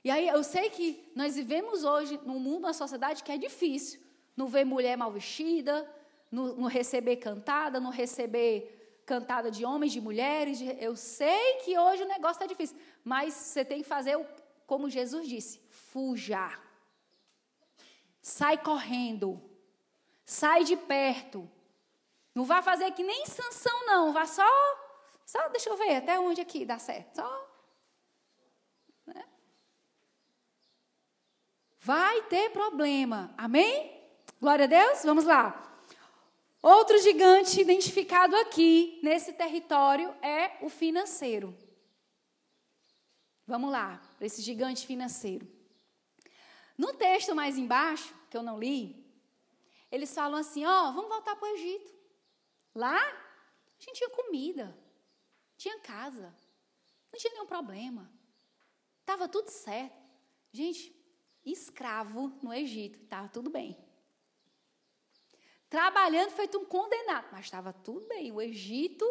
E 0.04 0.10
aí 0.10 0.28
eu 0.28 0.42
sei 0.42 0.68
que 0.68 1.10
nós 1.14 1.36
vivemos 1.36 1.84
hoje 1.84 2.20
num 2.24 2.38
mundo, 2.38 2.62
numa 2.62 2.72
sociedade 2.74 3.22
que 3.22 3.32
é 3.32 3.38
difícil. 3.38 4.00
Não 4.36 4.48
ver 4.48 4.64
mulher 4.64 4.96
mal 4.96 5.10
vestida, 5.10 5.88
não, 6.30 6.56
não 6.56 6.68
receber 6.68 7.16
cantada, 7.16 7.78
não 7.78 7.90
receber 7.90 8.81
cantada 9.06 9.50
de 9.50 9.64
homens, 9.64 9.92
de 9.92 10.00
mulheres. 10.00 10.58
De, 10.58 10.66
eu 10.82 10.96
sei 10.96 11.54
que 11.64 11.78
hoje 11.78 12.02
o 12.02 12.08
negócio 12.08 12.42
está 12.42 12.46
difícil. 12.46 12.76
Mas 13.04 13.34
você 13.34 13.64
tem 13.64 13.82
que 13.82 13.88
fazer, 13.88 14.18
como 14.66 14.90
Jesus 14.90 15.28
disse, 15.28 15.60
fuja. 15.70 16.50
Sai 18.20 18.58
correndo. 18.58 19.40
Sai 20.24 20.64
de 20.64 20.76
perto. 20.76 21.50
Não 22.34 22.44
vá 22.44 22.62
fazer 22.62 22.90
que 22.92 23.02
nem 23.02 23.26
sanção, 23.26 23.86
não. 23.86 24.12
Vá 24.12 24.26
só 24.26 24.46
só 25.32 25.48
deixa 25.48 25.70
eu 25.70 25.76
ver 25.78 25.96
até 25.96 26.20
onde 26.20 26.42
aqui 26.42 26.64
dá 26.64 26.78
certo. 26.78 27.16
Só. 27.16 27.48
Né? 29.06 29.24
Vai 31.80 32.22
ter 32.24 32.50
problema. 32.50 33.32
Amém? 33.38 33.98
Glória 34.38 34.64
a 34.64 34.68
Deus? 34.68 35.02
Vamos 35.04 35.24
lá. 35.24 35.71
Outro 36.62 36.96
gigante 37.00 37.60
identificado 37.60 38.36
aqui 38.36 39.00
nesse 39.02 39.32
território 39.32 40.10
é 40.22 40.64
o 40.64 40.68
financeiro. 40.68 41.58
Vamos 43.44 43.72
lá, 43.72 44.00
para 44.16 44.26
esse 44.26 44.40
gigante 44.40 44.86
financeiro. 44.86 45.44
No 46.78 46.94
texto 46.94 47.34
mais 47.34 47.58
embaixo, 47.58 48.14
que 48.30 48.36
eu 48.36 48.44
não 48.44 48.60
li, 48.60 49.04
eles 49.90 50.14
falam 50.14 50.38
assim: 50.38 50.64
ó, 50.64 50.88
oh, 50.88 50.92
vamos 50.92 51.10
voltar 51.10 51.34
para 51.34 51.48
o 51.48 51.56
Egito. 51.56 51.92
Lá, 52.72 52.96
a 52.96 53.80
gente 53.80 53.98
tinha 53.98 54.10
comida. 54.10 54.78
Tinha 55.56 55.80
casa. 55.80 56.32
Não 57.12 57.18
tinha 57.18 57.32
nenhum 57.32 57.46
problema. 57.46 58.08
Estava 59.00 59.28
tudo 59.28 59.48
certo. 59.48 60.00
Gente, 60.52 60.94
escravo 61.44 62.32
no 62.40 62.54
Egito, 62.54 63.00
estava 63.00 63.28
tudo 63.28 63.50
bem. 63.50 63.76
Trabalhando 65.72 66.32
feito 66.32 66.58
um 66.58 66.66
condenado, 66.66 67.28
mas 67.32 67.46
estava 67.46 67.72
tudo 67.72 68.06
bem. 68.06 68.30
O 68.30 68.42
Egito 68.42 69.06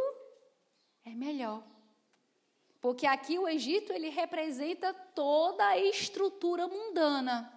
é 1.04 1.10
melhor. 1.10 1.64
Porque 2.80 3.08
aqui 3.08 3.40
o 3.40 3.48
Egito 3.48 3.92
ele 3.92 4.10
representa 4.10 4.94
toda 4.94 5.66
a 5.66 5.80
estrutura 5.80 6.68
mundana. 6.68 7.52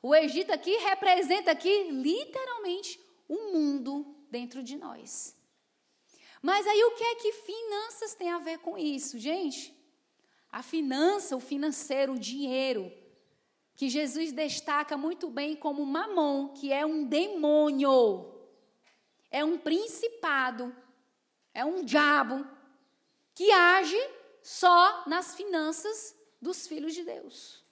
O 0.00 0.14
Egito 0.14 0.52
aqui 0.52 0.76
representa 0.76 1.50
aqui 1.50 1.90
literalmente 1.90 3.00
o 3.28 3.50
mundo 3.52 4.14
dentro 4.30 4.62
de 4.62 4.76
nós. 4.78 5.36
Mas 6.40 6.64
aí 6.68 6.84
o 6.84 6.94
que 6.94 7.02
é 7.02 7.14
que 7.16 7.32
finanças 7.32 8.14
tem 8.14 8.30
a 8.30 8.38
ver 8.38 8.58
com 8.58 8.78
isso, 8.78 9.18
gente? 9.18 9.76
A 10.52 10.62
finança, 10.62 11.34
o 11.34 11.40
financeiro, 11.40 12.12
o 12.12 12.18
dinheiro, 12.18 12.92
que 13.76 13.88
Jesus 13.88 14.32
destaca 14.32 14.96
muito 14.96 15.28
bem 15.28 15.56
como 15.56 15.84
mamon, 15.84 16.48
que 16.48 16.72
é 16.72 16.86
um 16.86 17.04
demônio, 17.04 18.32
é 19.30 19.44
um 19.44 19.58
principado, 19.58 20.74
é 21.52 21.64
um 21.64 21.84
diabo 21.84 22.46
que 23.34 23.50
age 23.50 23.98
só 24.42 25.02
nas 25.06 25.34
finanças 25.34 26.14
dos 26.40 26.68
filhos 26.68 26.94
de 26.94 27.02
Deus. 27.02 27.64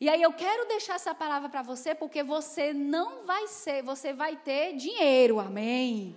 E 0.00 0.08
aí 0.08 0.20
eu 0.20 0.32
quero 0.32 0.66
deixar 0.66 0.94
essa 0.94 1.14
palavra 1.14 1.48
para 1.48 1.62
você, 1.62 1.94
porque 1.94 2.22
você 2.22 2.72
não 2.72 3.24
vai 3.24 3.46
ser, 3.46 3.82
você 3.82 4.12
vai 4.12 4.36
ter 4.36 4.74
dinheiro, 4.74 5.38
amém? 5.38 6.16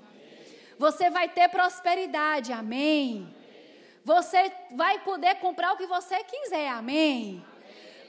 Você 0.78 1.10
vai 1.10 1.30
ter 1.30 1.50
prosperidade, 1.50 2.52
amém. 2.52 3.34
Você 4.04 4.52
vai 4.72 5.04
poder 5.04 5.36
comprar 5.36 5.74
o 5.74 5.78
que 5.78 5.88
você 5.88 6.24
quiser, 6.24 6.68
amém. 6.70 7.46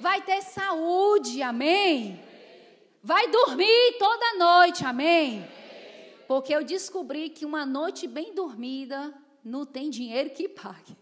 Vai 0.01 0.23
ter 0.23 0.43
saúde, 0.43 1.43
amém. 1.43 2.21
Vai 3.03 3.29
dormir 3.29 3.97
toda 3.99 4.39
noite, 4.39 4.85
amém. 4.85 5.47
Porque 6.27 6.55
eu 6.55 6.65
descobri 6.65 7.29
que 7.29 7.45
uma 7.45 7.65
noite 7.65 8.07
bem 8.07 8.35
dormida 8.35 9.15
não 9.45 9.65
tem 9.65 9.91
dinheiro 9.91 10.31
que 10.31 10.49
pague. 10.49 10.97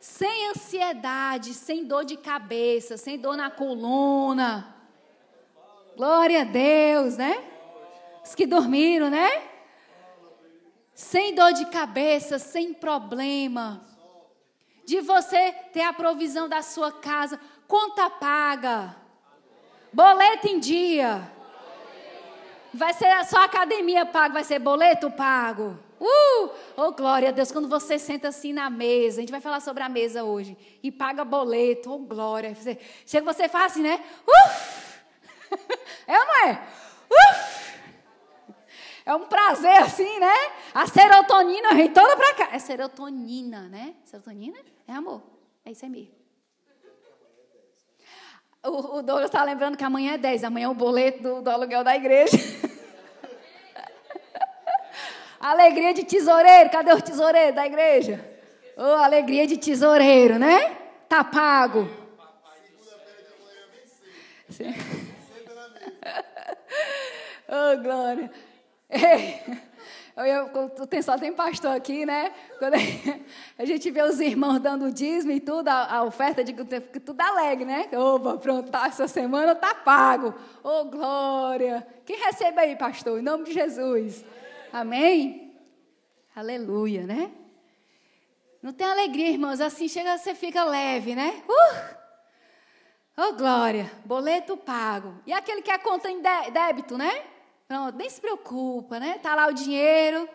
Sem 0.00 0.48
ansiedade, 0.48 1.52
sem 1.52 1.84
dor 1.84 2.04
de 2.04 2.16
cabeça, 2.16 2.96
sem 2.96 3.18
dor 3.18 3.36
na 3.36 3.50
coluna. 3.50 4.74
Glória 5.96 6.40
a 6.40 6.44
Deus, 6.44 7.18
né? 7.18 7.44
Os 8.24 8.34
que 8.34 8.46
dormiram, 8.46 9.10
né? 9.10 9.50
sem 11.00 11.34
dor 11.34 11.54
de 11.54 11.64
cabeça, 11.64 12.38
sem 12.38 12.74
problema. 12.74 13.80
De 14.90 15.00
você 15.00 15.52
ter 15.72 15.82
a 15.82 15.92
provisão 15.92 16.48
da 16.48 16.62
sua 16.62 16.90
casa, 16.90 17.38
conta 17.68 18.10
paga, 18.10 18.96
boleto 19.92 20.48
em 20.48 20.58
dia. 20.58 21.30
Vai 22.74 22.92
ser 22.94 23.24
sua 23.26 23.44
academia 23.44 24.04
paga, 24.04 24.34
vai 24.34 24.42
ser 24.42 24.58
boleto 24.58 25.08
pago. 25.08 25.78
Uh! 26.00 26.50
Oh, 26.76 26.90
glória 26.90 27.28
a 27.28 27.30
Deus, 27.30 27.52
quando 27.52 27.68
você 27.68 28.00
senta 28.00 28.26
assim 28.26 28.52
na 28.52 28.68
mesa, 28.68 29.18
a 29.18 29.20
gente 29.20 29.30
vai 29.30 29.40
falar 29.40 29.60
sobre 29.60 29.84
a 29.84 29.88
mesa 29.88 30.24
hoje, 30.24 30.58
e 30.82 30.90
paga 30.90 31.24
boleto, 31.24 31.92
oh, 31.92 31.98
glória. 32.00 32.52
Chega 33.06 33.32
você 33.32 33.48
fala 33.48 33.66
assim, 33.66 33.82
né? 33.82 34.04
Uf! 34.26 34.90
É 36.08 36.18
ou 36.18 36.26
não 36.26 36.48
é? 36.48 36.62
Uf! 37.08 37.60
É 39.06 39.14
um 39.14 39.26
prazer 39.26 39.78
assim, 39.78 40.18
né? 40.18 40.34
A 40.74 40.86
serotonina 40.86 41.74
vem 41.74 41.92
toda 41.92 42.16
para 42.16 42.34
cá. 42.34 42.48
É 42.52 42.58
serotonina, 42.58 43.68
né? 43.68 43.94
Serotonina 44.04 44.58
é 44.90 44.96
amor. 44.96 45.22
É 45.64 45.70
isso 45.70 45.84
aí 45.84 45.90
mesmo. 45.90 46.20
O, 48.62 48.98
o 48.98 49.02
Douglas 49.02 49.26
está 49.26 49.42
lembrando 49.42 49.76
que 49.76 49.84
amanhã 49.84 50.14
é 50.14 50.18
10. 50.18 50.44
Amanhã 50.44 50.66
é 50.66 50.68
o 50.68 50.74
boleto 50.74 51.22
do, 51.22 51.42
do 51.42 51.50
aluguel 51.50 51.82
da 51.82 51.96
igreja. 51.96 52.36
alegria 55.40 55.94
de 55.94 56.04
tesoureiro. 56.04 56.70
Cadê 56.70 56.92
o 56.92 57.00
tesoureiro 57.00 57.54
da 57.54 57.66
igreja? 57.66 58.22
Oh, 58.76 58.82
alegria 58.82 59.46
de 59.46 59.56
tesoureiro, 59.56 60.38
né? 60.38 60.76
Tá 61.08 61.24
pago. 61.24 61.88
oh, 67.48 67.76
glória. 67.82 68.30
Eu, 70.16 70.24
eu, 70.24 71.02
só 71.02 71.16
tem 71.16 71.32
pastor 71.32 71.70
aqui, 71.70 72.04
né? 72.04 72.32
Quando 72.58 72.74
a 73.58 73.64
gente 73.64 73.90
vê 73.90 74.02
os 74.02 74.20
irmãos 74.20 74.58
dando 74.58 74.92
dízimo 74.92 75.32
e 75.32 75.40
tudo, 75.40 75.68
a, 75.68 75.96
a 75.96 76.04
oferta 76.04 76.42
de 76.42 76.52
tudo 76.52 77.20
alegre, 77.20 77.64
né? 77.64 77.88
Opa, 77.92 78.36
pronto, 78.36 78.70
tá, 78.70 78.86
essa 78.86 79.06
semana 79.08 79.54
tá 79.54 79.74
pago. 79.74 80.34
Ô, 80.62 80.68
oh, 80.68 80.84
glória! 80.86 81.86
Quem 82.04 82.18
recebe 82.18 82.60
aí, 82.60 82.76
pastor? 82.76 83.18
Em 83.18 83.22
nome 83.22 83.44
de 83.44 83.52
Jesus. 83.52 84.24
Amém? 84.72 85.54
Aleluia, 86.34 87.06
né? 87.06 87.30
Não 88.62 88.72
tem 88.72 88.86
alegria, 88.86 89.30
irmãos. 89.30 89.60
Assim 89.60 89.88
chega, 89.88 90.18
você 90.18 90.34
fica 90.34 90.64
leve, 90.64 91.14
né? 91.14 91.42
Uh! 91.48 92.00
Oh, 93.16 93.32
glória! 93.34 93.90
Boleto 94.04 94.56
pago. 94.56 95.14
E 95.26 95.32
aquele 95.32 95.62
que 95.62 95.70
é 95.70 95.78
conta 95.78 96.10
em 96.10 96.20
débito, 96.20 96.98
né? 96.98 97.29
Pronto, 97.70 97.96
nem 97.96 98.10
se 98.10 98.20
preocupa, 98.20 98.98
né? 98.98 99.20
Tá 99.20 99.32
lá 99.32 99.46
o 99.46 99.52
dinheiro, 99.52 100.28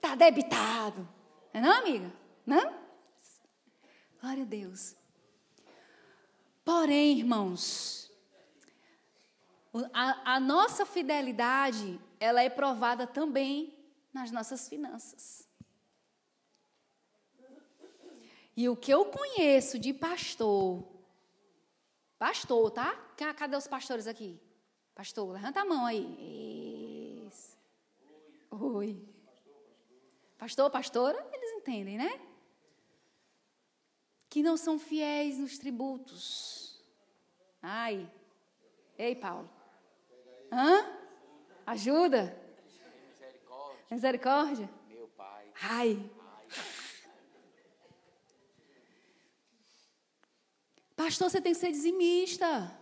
tá 0.00 0.14
debitado. 0.14 1.06
Não 1.52 1.60
é 1.60 1.60
não, 1.60 1.72
amiga? 1.72 2.10
Não? 2.46 2.74
Glória 4.18 4.44
a 4.44 4.46
Deus. 4.46 4.96
Porém, 6.64 7.18
irmãos, 7.18 8.10
a, 9.92 10.36
a 10.36 10.40
nossa 10.40 10.86
fidelidade, 10.86 12.00
ela 12.18 12.42
é 12.42 12.48
provada 12.48 13.06
também 13.06 13.78
nas 14.10 14.30
nossas 14.30 14.66
finanças. 14.66 15.46
E 18.56 18.70
o 18.70 18.74
que 18.74 18.90
eu 18.90 19.04
conheço 19.04 19.78
de 19.78 19.92
pastor, 19.92 20.82
pastor, 22.18 22.70
tá? 22.70 22.94
Cadê 23.36 23.54
os 23.54 23.68
pastores 23.68 24.06
aqui? 24.06 24.40
Pastor, 24.94 25.32
levanta 25.32 25.60
a 25.60 25.64
mão 25.66 25.84
aí. 25.84 26.69
Oi. 28.50 29.08
Pastor, 30.38 30.70
pastora, 30.70 31.18
eles 31.32 31.50
entendem, 31.52 31.98
né? 31.98 32.30
que 34.30 34.44
não 34.44 34.56
são 34.56 34.78
fiéis 34.78 35.38
nos 35.38 35.58
tributos. 35.58 36.80
Ai. 37.60 38.08
Ei, 38.96 39.16
Paulo. 39.16 39.50
Hã? 40.52 40.86
Ajuda. 41.66 42.40
Misericórdia. 43.04 43.84
Misericórdia. 43.90 44.70
Meu 44.88 45.08
pai. 45.08 45.52
Ai. 45.60 46.10
Pastor, 50.94 51.28
você 51.28 51.40
tem 51.40 51.52
que 51.52 51.58
ser 51.58 51.72
dizimista. 51.72 52.78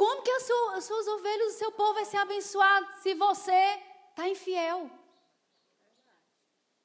Como 0.00 0.22
que 0.22 0.30
as 0.30 0.84
suas 0.86 1.06
ovelhas, 1.08 1.56
o 1.56 1.58
seu 1.58 1.72
povo 1.72 1.92
vai 1.92 2.06
ser 2.06 2.16
abençoado 2.16 2.90
se 3.02 3.12
você 3.12 3.52
está 4.08 4.26
infiel? 4.26 4.90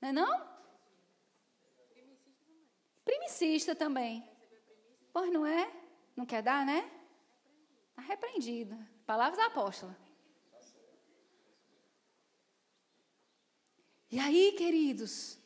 Não 0.02 0.10
é 0.10 0.12
não? 0.12 0.50
Primicista 3.06 3.74
também. 3.74 4.30
Pois 5.14 5.32
não 5.32 5.46
é? 5.46 5.72
Não 6.14 6.26
quer 6.26 6.44
dar, 6.44 6.66
né? 6.66 6.92
Está 7.92 8.02
repreendido. 8.02 8.78
Palavras 9.06 9.38
da 9.38 9.46
apóstola. 9.46 9.98
E 14.12 14.20
aí, 14.20 14.52
queridos, 14.58 15.40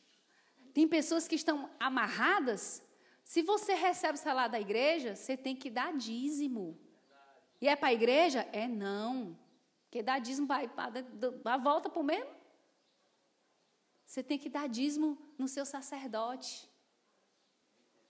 tem 0.73 0.87
pessoas 0.87 1.27
que 1.27 1.35
estão 1.35 1.69
amarradas. 1.79 2.81
Se 3.23 3.43
você 3.43 3.75
recebe 3.75 4.17
o 4.17 4.21
salário 4.21 4.53
da 4.53 4.59
igreja, 4.59 5.15
você 5.15 5.37
tem 5.37 5.55
que 5.55 5.69
dar 5.69 5.95
dízimo. 5.95 6.88
E 7.61 7.67
é 7.67 7.75
para 7.75 7.89
a 7.89 7.93
igreja? 7.93 8.47
É 8.51 8.67
não. 8.67 9.37
Porque 9.83 10.03
dar 10.03 10.19
dízimo 10.19 10.47
para 10.47 11.57
volta 11.57 11.89
para 11.89 11.99
o 11.99 12.03
mesmo. 12.03 12.29
Você 14.05 14.23
tem 14.23 14.39
que 14.39 14.49
dar 14.49 14.67
dízimo 14.67 15.17
no 15.37 15.47
seu 15.47 15.65
sacerdote 15.65 16.69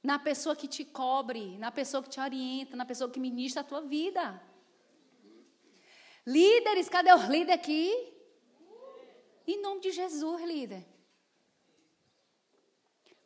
na 0.01 0.17
pessoa 0.17 0.55
que 0.55 0.67
te 0.67 0.85
cobre, 0.85 1.57
na 1.57 1.71
pessoa 1.71 2.01
que 2.01 2.09
te 2.09 2.19
orienta, 2.19 2.75
na 2.75 2.85
pessoa 2.85 3.11
que 3.11 3.19
ministra 3.19 3.61
a 3.61 3.65
tua 3.65 3.81
vida. 3.81 4.41
Líderes, 6.25 6.87
cadê 6.87 7.13
os 7.13 7.25
líderes 7.25 7.55
aqui? 7.55 7.91
Em 9.45 9.61
nome 9.61 9.81
de 9.81 9.91
Jesus, 9.91 10.41
líder. 10.43 10.85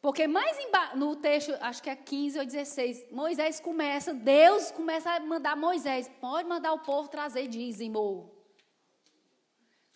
Porque 0.04 0.28
mais 0.28 0.58
no 0.96 1.16
texto, 1.16 1.58
acho 1.62 1.82
que 1.82 1.90
é 1.90 1.96
15 1.96 2.40
ou 2.40 2.46
16, 2.46 3.10
Moisés 3.10 3.62
começa, 3.62 4.14
Deus 4.14 4.70
começa 4.70 5.10
a 5.10 5.20
mandar 5.22 5.56
Moisés, 5.56 6.12
pode 6.20 6.46
mandar 6.46 6.74
o 6.74 6.80
povo 6.80 7.08
trazer 7.08 7.48
dízimo. 7.48 8.30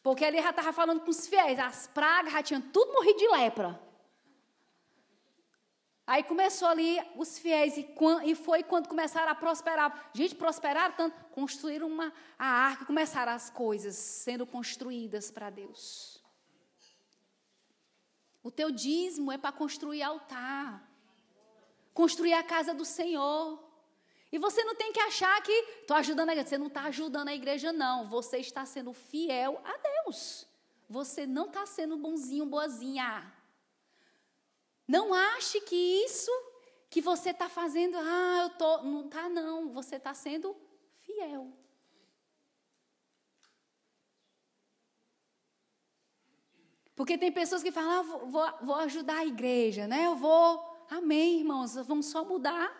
Porque 0.01 0.23
ele 0.23 0.41
já 0.41 0.51
estava 0.51 0.71
falando 0.71 1.01
com 1.01 1.11
os 1.11 1.27
fiéis, 1.27 1.59
as 1.59 1.87
pragas 1.87 2.31
já 2.31 2.41
tinham 2.41 2.61
tudo 2.61 2.93
morrido 2.93 3.19
de 3.19 3.27
lepra. 3.27 3.77
Aí 6.07 6.23
começou 6.23 6.69
ali 6.69 6.97
os 7.17 7.37
fiéis, 7.37 7.75
e, 7.75 7.85
e 8.23 8.33
foi 8.33 8.63
quando 8.63 8.87
começaram 8.87 9.29
a 9.29 9.35
prosperar. 9.35 10.09
Gente, 10.13 10.35
prosperaram 10.35 10.95
tanto, 10.95 11.21
construíram 11.31 11.85
uma, 11.85 12.13
a 12.39 12.47
arca, 12.47 12.85
começaram 12.85 13.33
as 13.33 13.49
coisas 13.49 13.97
sendo 13.97 14.47
construídas 14.47 15.29
para 15.29 15.49
Deus. 15.49 16.16
O 18.47 18.51
teu 18.59 18.71
dízimo 18.71 19.29
é 19.29 19.37
para 19.37 19.51
construir 19.51 20.01
altar, 20.01 20.81
construir 21.93 22.31
a 22.31 22.41
casa 22.41 22.73
do 22.73 22.85
Senhor. 22.85 23.61
E 24.31 24.37
você 24.37 24.63
não 24.63 24.73
tem 24.73 24.93
que 24.93 25.01
achar 25.01 25.43
que 25.43 25.51
estou 25.51 25.97
ajudando 25.97 26.29
a 26.29 26.31
igreja. 26.31 26.47
Você 26.47 26.57
não 26.57 26.67
está 26.67 26.83
ajudando 26.83 27.27
a 27.27 27.35
igreja, 27.35 27.73
não. 27.73 28.07
Você 28.07 28.37
está 28.37 28.65
sendo 28.65 28.93
fiel 28.93 29.61
a 29.65 29.75
Deus. 29.75 30.47
Você 30.89 31.27
não 31.27 31.47
está 31.47 31.65
sendo 31.65 31.97
bonzinho, 31.97 32.45
boazinha. 32.45 33.29
Não 34.87 35.13
ache 35.13 35.59
que 35.59 35.75
isso 36.05 36.31
que 36.89 37.01
você 37.01 37.31
está 37.31 37.49
fazendo, 37.49 37.97
ah, 37.97 38.43
eu 38.43 38.49
tô, 38.51 38.83
não 38.83 39.07
está 39.07 39.27
não, 39.27 39.73
você 39.73 39.97
está 39.97 40.13
sendo 40.13 40.55
fiel. 41.01 41.51
Porque 46.97 47.15
tem 47.15 47.31
pessoas 47.31 47.61
que 47.61 47.71
falam, 47.71 47.91
ah, 47.91 48.01
vou, 48.01 48.53
vou 48.59 48.75
ajudar 48.77 49.19
a 49.19 49.25
igreja, 49.25 49.85
né? 49.85 50.07
Eu 50.07 50.15
vou, 50.15 50.59
amém, 50.89 51.41
irmãos, 51.41 51.75
vamos 51.75 52.07
só 52.07 52.25
mudar 52.25 52.75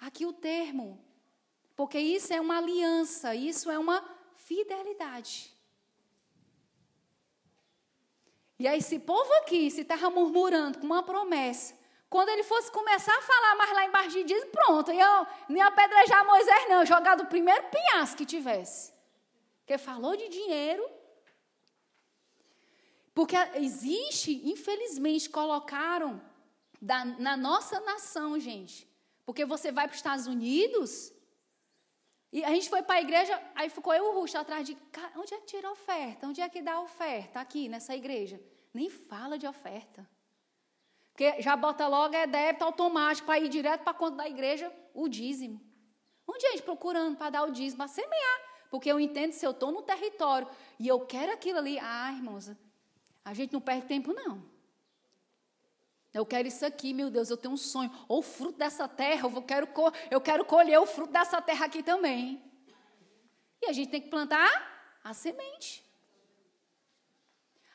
aqui 0.00 0.24
o 0.24 0.32
termo. 0.32 0.98
Porque 1.76 1.98
isso 1.98 2.32
é 2.32 2.40
uma 2.40 2.56
aliança, 2.56 3.34
isso 3.34 3.70
é 3.70 3.78
uma 3.78 4.02
fidelidade. 4.36 5.54
E 8.58 8.66
aí, 8.66 8.78
esse 8.78 8.98
povo 8.98 9.30
aqui, 9.42 9.70
se 9.70 9.82
estava 9.82 10.08
murmurando 10.08 10.78
com 10.78 10.86
uma 10.86 11.02
promessa, 11.02 11.76
quando 12.08 12.30
ele 12.30 12.42
fosse 12.42 12.72
começar 12.72 13.14
a 13.14 13.20
falar 13.20 13.54
mais 13.56 13.70
lá 13.70 13.84
embaixo 13.84 14.10
de 14.12 14.24
diz, 14.24 14.44
pronto, 14.46 14.90
eu 14.90 15.26
ia 15.50 15.66
apedrejar 15.66 16.26
Moisés, 16.26 16.68
não, 16.70 16.86
jogar 16.86 17.16
do 17.16 17.26
primeiro 17.26 17.64
pinhaço 17.64 18.16
que 18.16 18.24
tivesse. 18.24 18.94
Porque 19.58 19.76
falou 19.76 20.16
de 20.16 20.26
dinheiro. 20.30 20.97
Porque 23.18 23.34
existe, 23.56 24.48
infelizmente, 24.48 25.28
colocaram 25.28 26.22
da, 26.80 27.04
na 27.04 27.36
nossa 27.36 27.80
nação, 27.80 28.38
gente. 28.38 28.88
Porque 29.26 29.44
você 29.44 29.72
vai 29.72 29.88
para 29.88 29.94
os 29.94 29.98
Estados 29.98 30.28
Unidos, 30.28 31.12
e 32.32 32.44
a 32.44 32.50
gente 32.50 32.70
foi 32.70 32.80
para 32.80 32.94
a 32.94 33.00
igreja, 33.00 33.42
aí 33.56 33.68
ficou 33.70 33.92
eu 33.92 34.04
e 34.04 34.08
o 34.10 34.20
Rusto 34.20 34.38
atrás 34.38 34.64
de, 34.64 34.78
onde 35.16 35.34
é 35.34 35.38
que 35.38 35.46
tira 35.46 35.66
a 35.66 35.72
oferta? 35.72 36.28
Onde 36.28 36.40
é 36.40 36.48
que 36.48 36.62
dá 36.62 36.74
a 36.74 36.80
oferta? 36.80 37.40
Aqui, 37.40 37.68
nessa 37.68 37.92
igreja. 37.96 38.40
Nem 38.72 38.88
fala 38.88 39.36
de 39.36 39.48
oferta. 39.48 40.08
Porque 41.10 41.42
já 41.42 41.56
bota 41.56 41.88
logo, 41.88 42.14
é 42.14 42.24
débito 42.24 42.64
automático 42.64 43.26
para 43.26 43.40
ir 43.40 43.48
direto 43.48 43.82
para 43.82 43.90
a 43.90 43.94
conta 43.94 44.18
da 44.18 44.28
igreja, 44.28 44.72
o 44.94 45.08
dízimo. 45.08 45.60
Onde 46.24 46.46
a 46.46 46.50
gente 46.52 46.62
procurando 46.62 47.16
para 47.16 47.30
dar 47.30 47.42
o 47.48 47.50
dízimo, 47.50 47.78
para 47.78 47.88
semear? 47.88 48.40
Porque 48.70 48.88
eu 48.88 49.00
entendo 49.00 49.32
se 49.32 49.44
eu 49.44 49.50
estou 49.50 49.72
no 49.72 49.82
território 49.82 50.48
e 50.78 50.86
eu 50.86 51.00
quero 51.00 51.32
aquilo 51.32 51.58
ali. 51.58 51.80
Ah, 51.80 52.12
irmãos, 52.12 52.48
a 53.28 53.34
gente 53.34 53.52
não 53.52 53.60
perde 53.60 53.86
tempo, 53.86 54.14
não. 54.14 54.42
Eu 56.14 56.24
quero 56.24 56.48
isso 56.48 56.64
aqui, 56.64 56.94
meu 56.94 57.10
Deus, 57.10 57.28
eu 57.28 57.36
tenho 57.36 57.52
um 57.52 57.58
sonho. 57.58 57.92
Ou 58.08 58.20
o 58.20 58.22
fruto 58.22 58.58
dessa 58.58 58.88
terra, 58.88 59.28
eu 59.28 59.42
quero, 59.42 59.68
eu 60.10 60.18
quero 60.18 60.46
colher 60.46 60.80
o 60.80 60.86
fruto 60.86 61.12
dessa 61.12 61.38
terra 61.42 61.66
aqui 61.66 61.82
também. 61.82 62.42
E 63.60 63.66
a 63.66 63.72
gente 63.74 63.90
tem 63.90 64.00
que 64.00 64.08
plantar 64.08 64.98
a 65.04 65.12
semente. 65.12 65.84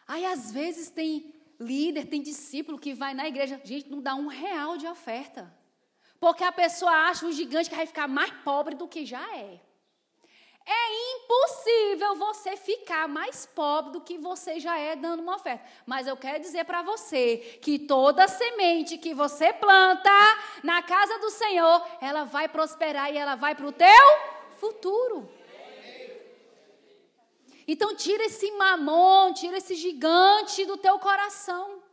Aí, 0.08 0.26
às 0.26 0.52
vezes, 0.52 0.90
tem 0.90 1.36
líder, 1.60 2.08
tem 2.08 2.24
discípulo 2.24 2.80
que 2.80 2.96
vai 2.96 3.14
na 3.14 3.28
igreja, 3.28 3.62
gente, 3.64 3.92
não 3.92 4.02
dá 4.02 4.16
um 4.16 4.26
real 4.26 4.76
de 4.76 4.88
oferta. 4.88 5.56
Porque 6.20 6.44
a 6.44 6.52
pessoa 6.52 6.92
acha 6.92 7.28
um 7.28 7.32
gigante 7.32 7.70
que 7.70 7.76
vai 7.76 7.86
ficar 7.86 8.08
mais 8.08 8.32
pobre 8.44 8.74
do 8.74 8.88
que 8.88 9.06
já 9.06 9.24
é. 9.38 9.62
É 10.66 11.16
impossível 11.16 12.16
você 12.16 12.56
ficar 12.56 13.08
mais 13.08 13.46
pobre 13.46 13.92
do 13.92 14.02
que 14.02 14.18
você 14.18 14.60
já 14.60 14.78
é 14.78 14.96
dando 14.96 15.22
uma 15.22 15.36
oferta. 15.36 15.66
Mas 15.86 16.08
eu 16.08 16.16
quero 16.16 16.40
dizer 16.40 16.64
para 16.64 16.82
você 16.82 17.60
que 17.62 17.80
toda 17.80 18.28
semente 18.30 18.98
que 18.98 19.14
você 19.14 19.52
planta 19.52 20.10
na 20.64 20.82
casa 20.82 21.20
do 21.20 21.30
Senhor, 21.30 21.86
ela 22.00 22.24
vai 22.24 22.48
prosperar 22.48 23.14
e 23.14 23.18
ela 23.18 23.36
vai 23.36 23.56
para 23.56 23.68
o 23.68 23.74
teu 23.74 23.88
futuro. 24.58 25.30
Então 27.68 27.96
tira 27.96 28.24
esse 28.24 28.50
mamon, 28.52 29.34
tira 29.34 29.58
esse 29.58 29.76
gigante 29.76 30.66
do 30.66 30.78
teu 30.78 30.98
coração. 31.00 31.84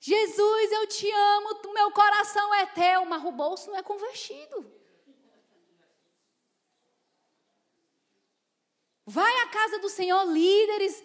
Jesus, 0.00 0.72
eu 0.72 0.86
te 0.86 1.10
amo, 1.10 1.72
meu 1.72 1.90
coração 1.90 2.54
é 2.54 2.66
teu, 2.66 3.06
mas 3.06 3.24
o 3.24 3.32
bolso 3.32 3.70
não 3.70 3.78
é 3.78 3.82
convertido. 3.82 4.73
Vai 9.06 9.32
à 9.42 9.48
casa 9.48 9.78
do 9.78 9.88
Senhor, 9.88 10.24
líderes, 10.24 11.04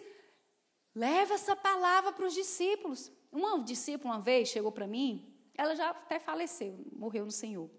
leva 0.94 1.34
essa 1.34 1.54
palavra 1.54 2.12
para 2.12 2.26
os 2.26 2.34
discípulos. 2.34 3.12
Uma 3.30 3.62
discípula, 3.62 4.14
uma 4.14 4.20
vez, 4.20 4.48
chegou 4.48 4.72
para 4.72 4.86
mim, 4.86 5.30
ela 5.54 5.74
já 5.74 5.90
até 5.90 6.18
faleceu, 6.18 6.78
morreu 6.92 7.24
no 7.24 7.30
Senhor. 7.30 7.70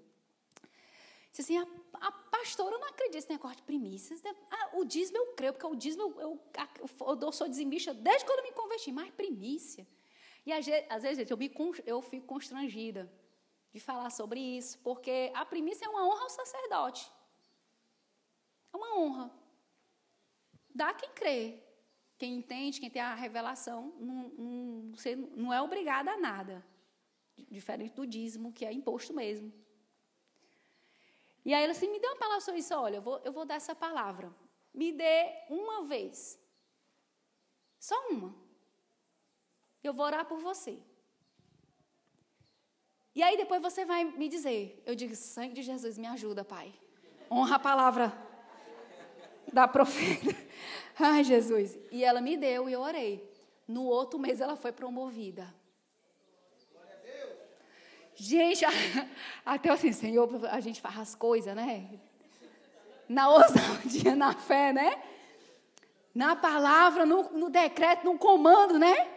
Disse 1.31 1.41
assim: 1.41 1.57
a, 1.57 1.67
a 2.07 2.11
pastora, 2.11 2.75
eu 2.75 2.79
não 2.79 2.87
acredito 2.87 3.15
nesse 3.15 3.29
negócio 3.29 3.57
de 3.57 3.63
primícias. 3.63 4.21
Né? 4.21 4.35
Ah, 4.51 4.69
o 4.73 4.85
dízimo 4.85 5.17
eu 5.17 5.27
creio, 5.33 5.53
porque 5.53 5.65
o 5.65 5.75
dízimo 5.75 6.03
eu, 6.19 6.19
eu, 6.19 6.39
eu, 6.79 7.19
eu 7.19 7.31
sou 7.31 7.47
dizimista 7.47 7.93
desde 7.93 8.25
quando 8.25 8.39
eu 8.39 8.45
me 8.45 8.51
converti, 8.51 8.91
mas 8.91 9.09
primícia. 9.11 9.87
E 10.45 10.51
às 10.51 10.65
vezes, 10.65 11.17
gente, 11.17 11.31
eu, 11.31 11.37
me, 11.37 11.51
eu 11.85 12.01
fico 12.01 12.25
constrangida 12.25 13.11
de 13.71 13.79
falar 13.79 14.09
sobre 14.09 14.39
isso, 14.39 14.77
porque 14.79 15.31
a 15.33 15.45
primícia 15.45 15.85
é 15.85 15.89
uma 15.89 16.05
honra 16.05 16.23
ao 16.23 16.29
sacerdote. 16.29 17.11
É 18.73 18.77
uma 18.77 18.99
honra. 18.99 19.40
Dá 20.73 20.93
quem 20.93 21.11
crê. 21.13 21.59
Quem 22.17 22.35
entende, 22.35 22.79
quem 22.79 22.89
tem 22.89 23.01
a 23.01 23.15
revelação, 23.15 23.95
não, 23.99 24.29
não, 24.37 24.91
você 24.93 25.15
não 25.15 25.51
é 25.51 25.59
obrigado 25.59 26.07
a 26.07 26.17
nada. 26.17 26.63
Diferente 27.49 27.95
do 27.95 28.05
dízimo, 28.05 28.53
que 28.53 28.63
é 28.63 28.71
imposto 28.71 29.11
mesmo. 29.11 29.51
E 31.43 31.53
aí 31.53 31.63
ela 31.63 31.71
assim, 31.71 31.89
me 31.89 31.99
deu 31.99 32.11
uma 32.11 32.19
palavra 32.19 32.41
sobre 32.41 32.59
isso. 32.59 32.75
Olha, 32.75 32.97
eu 32.97 33.01
vou, 33.01 33.19
eu 33.25 33.33
vou 33.33 33.43
dar 33.43 33.55
essa 33.55 33.73
palavra. 33.73 34.31
Me 34.71 34.91
dê 34.91 35.33
uma 35.49 35.83
vez. 35.83 36.39
Só 37.79 37.95
uma. 38.09 38.35
Eu 39.83 39.91
vou 39.91 40.05
orar 40.05 40.25
por 40.25 40.39
você. 40.39 40.79
E 43.15 43.23
aí 43.23 43.35
depois 43.35 43.61
você 43.61 43.83
vai 43.83 44.03
me 44.03 44.29
dizer. 44.29 44.81
Eu 44.85 44.93
digo, 44.93 45.15
sangue 45.15 45.55
de 45.55 45.63
Jesus, 45.63 45.97
me 45.97 46.05
ajuda, 46.05 46.45
Pai. 46.45 46.71
Honra 47.31 47.55
a 47.55 47.59
palavra 47.59 48.30
da 49.51 49.67
profeta. 49.67 50.35
Ai, 50.99 51.23
Jesus. 51.23 51.77
E 51.91 52.03
ela 52.03 52.21
me 52.21 52.37
deu 52.37 52.69
e 52.69 52.73
eu 52.73 52.81
orei. 52.81 53.29
No 53.67 53.83
outro 53.85 54.19
mês 54.19 54.41
ela 54.41 54.55
foi 54.55 54.71
promovida. 54.71 55.47
Gente, 58.15 58.63
até 59.45 59.69
assim, 59.69 59.91
Senhor, 59.91 60.29
a 60.51 60.59
gente 60.59 60.79
faz 60.79 60.99
as 60.99 61.15
coisas, 61.15 61.55
né? 61.55 61.87
Na 63.09 63.29
ousadia, 63.29 64.13
na 64.15 64.33
fé, 64.33 64.71
né? 64.71 65.01
Na 66.13 66.35
palavra, 66.35 67.05
no, 67.05 67.23
no 67.31 67.49
decreto, 67.49 68.03
no 68.05 68.17
comando, 68.19 68.77
né? 68.77 69.07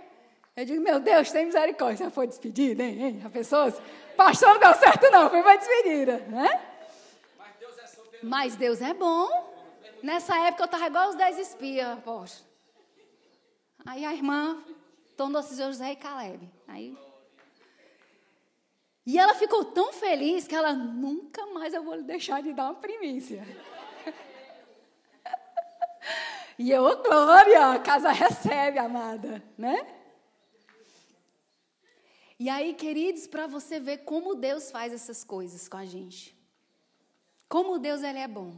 Eu 0.56 0.64
digo, 0.64 0.82
meu 0.82 1.00
Deus, 1.00 1.30
tem 1.32 1.46
misericórdia. 1.46 2.06
Já 2.06 2.10
foi 2.10 2.26
despedida, 2.28 2.82
hein? 2.82 3.02
hein? 3.02 3.22
A 3.24 3.28
pessoa, 3.28 3.70
pastor, 4.16 4.54
não 4.54 4.60
deu 4.60 4.74
certo 4.74 5.10
não, 5.10 5.28
foi 5.28 5.40
uma 5.40 5.56
despedida, 5.56 6.18
né? 6.28 6.60
Mas 7.36 7.56
Deus 7.58 7.78
é, 7.78 8.18
Mas 8.22 8.56
Deus 8.56 8.80
é 8.80 8.94
bom. 8.94 9.53
Nessa 10.04 10.36
época 10.36 10.64
eu 10.64 10.66
estava 10.66 10.86
igual 10.86 11.08
os 11.08 11.16
dez 11.16 11.38
espias, 11.38 11.98
poxa. 12.00 12.44
Aí 13.86 14.04
a 14.04 14.12
irmã 14.12 14.62
tornou-se 15.16 15.56
José 15.56 15.92
e 15.92 15.96
Caleb. 15.96 16.46
Aí... 16.68 16.94
E 19.06 19.18
ela 19.18 19.34
ficou 19.34 19.64
tão 19.64 19.94
feliz 19.94 20.46
que 20.46 20.54
ela 20.54 20.74
nunca 20.74 21.46
mais 21.46 21.72
eu 21.72 21.82
vou 21.82 22.02
deixar 22.02 22.42
de 22.42 22.52
dar 22.52 22.64
uma 22.64 22.74
primícia. 22.74 23.42
e 26.58 26.70
eu, 26.70 27.02
glória, 27.02 27.72
a 27.72 27.78
casa 27.78 28.12
recebe, 28.12 28.78
amada, 28.78 29.42
né? 29.56 29.86
E 32.38 32.50
aí, 32.50 32.74
queridos, 32.74 33.26
para 33.26 33.46
você 33.46 33.80
ver 33.80 34.04
como 34.04 34.34
Deus 34.34 34.70
faz 34.70 34.92
essas 34.92 35.24
coisas 35.24 35.66
com 35.66 35.78
a 35.78 35.86
gente. 35.86 36.36
Como 37.48 37.78
Deus 37.78 38.02
ele 38.02 38.18
é 38.18 38.28
bom. 38.28 38.54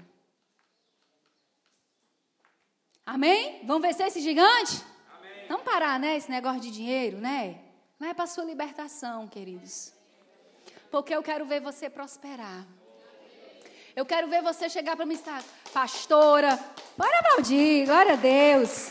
Amém? 3.06 3.60
Vamos 3.62 3.82
vencer 3.82 4.08
esse 4.08 4.20
gigante? 4.20 4.84
Amém. 5.16 5.46
Vamos 5.48 5.62
parar, 5.62 6.00
né? 6.00 6.16
Esse 6.16 6.28
negócio 6.28 6.60
de 6.60 6.72
dinheiro, 6.72 7.18
né? 7.18 7.60
Vai 8.00 8.12
para 8.12 8.24
a 8.24 8.26
sua 8.26 8.44
libertação, 8.44 9.28
queridos. 9.28 9.92
Porque 10.90 11.14
eu 11.14 11.22
quero 11.22 11.46
ver 11.46 11.60
você 11.60 11.88
prosperar. 11.88 12.66
Eu 13.94 14.04
quero 14.04 14.26
ver 14.26 14.42
você 14.42 14.68
chegar 14.68 14.96
para 14.96 15.06
mim 15.06 15.14
e 15.14 15.18
estar, 15.18 15.40
pastora. 15.72 16.58
Bora 16.98 17.18
aplaudir, 17.20 17.86
glória 17.86 18.14
a 18.14 18.16
Deus. 18.16 18.90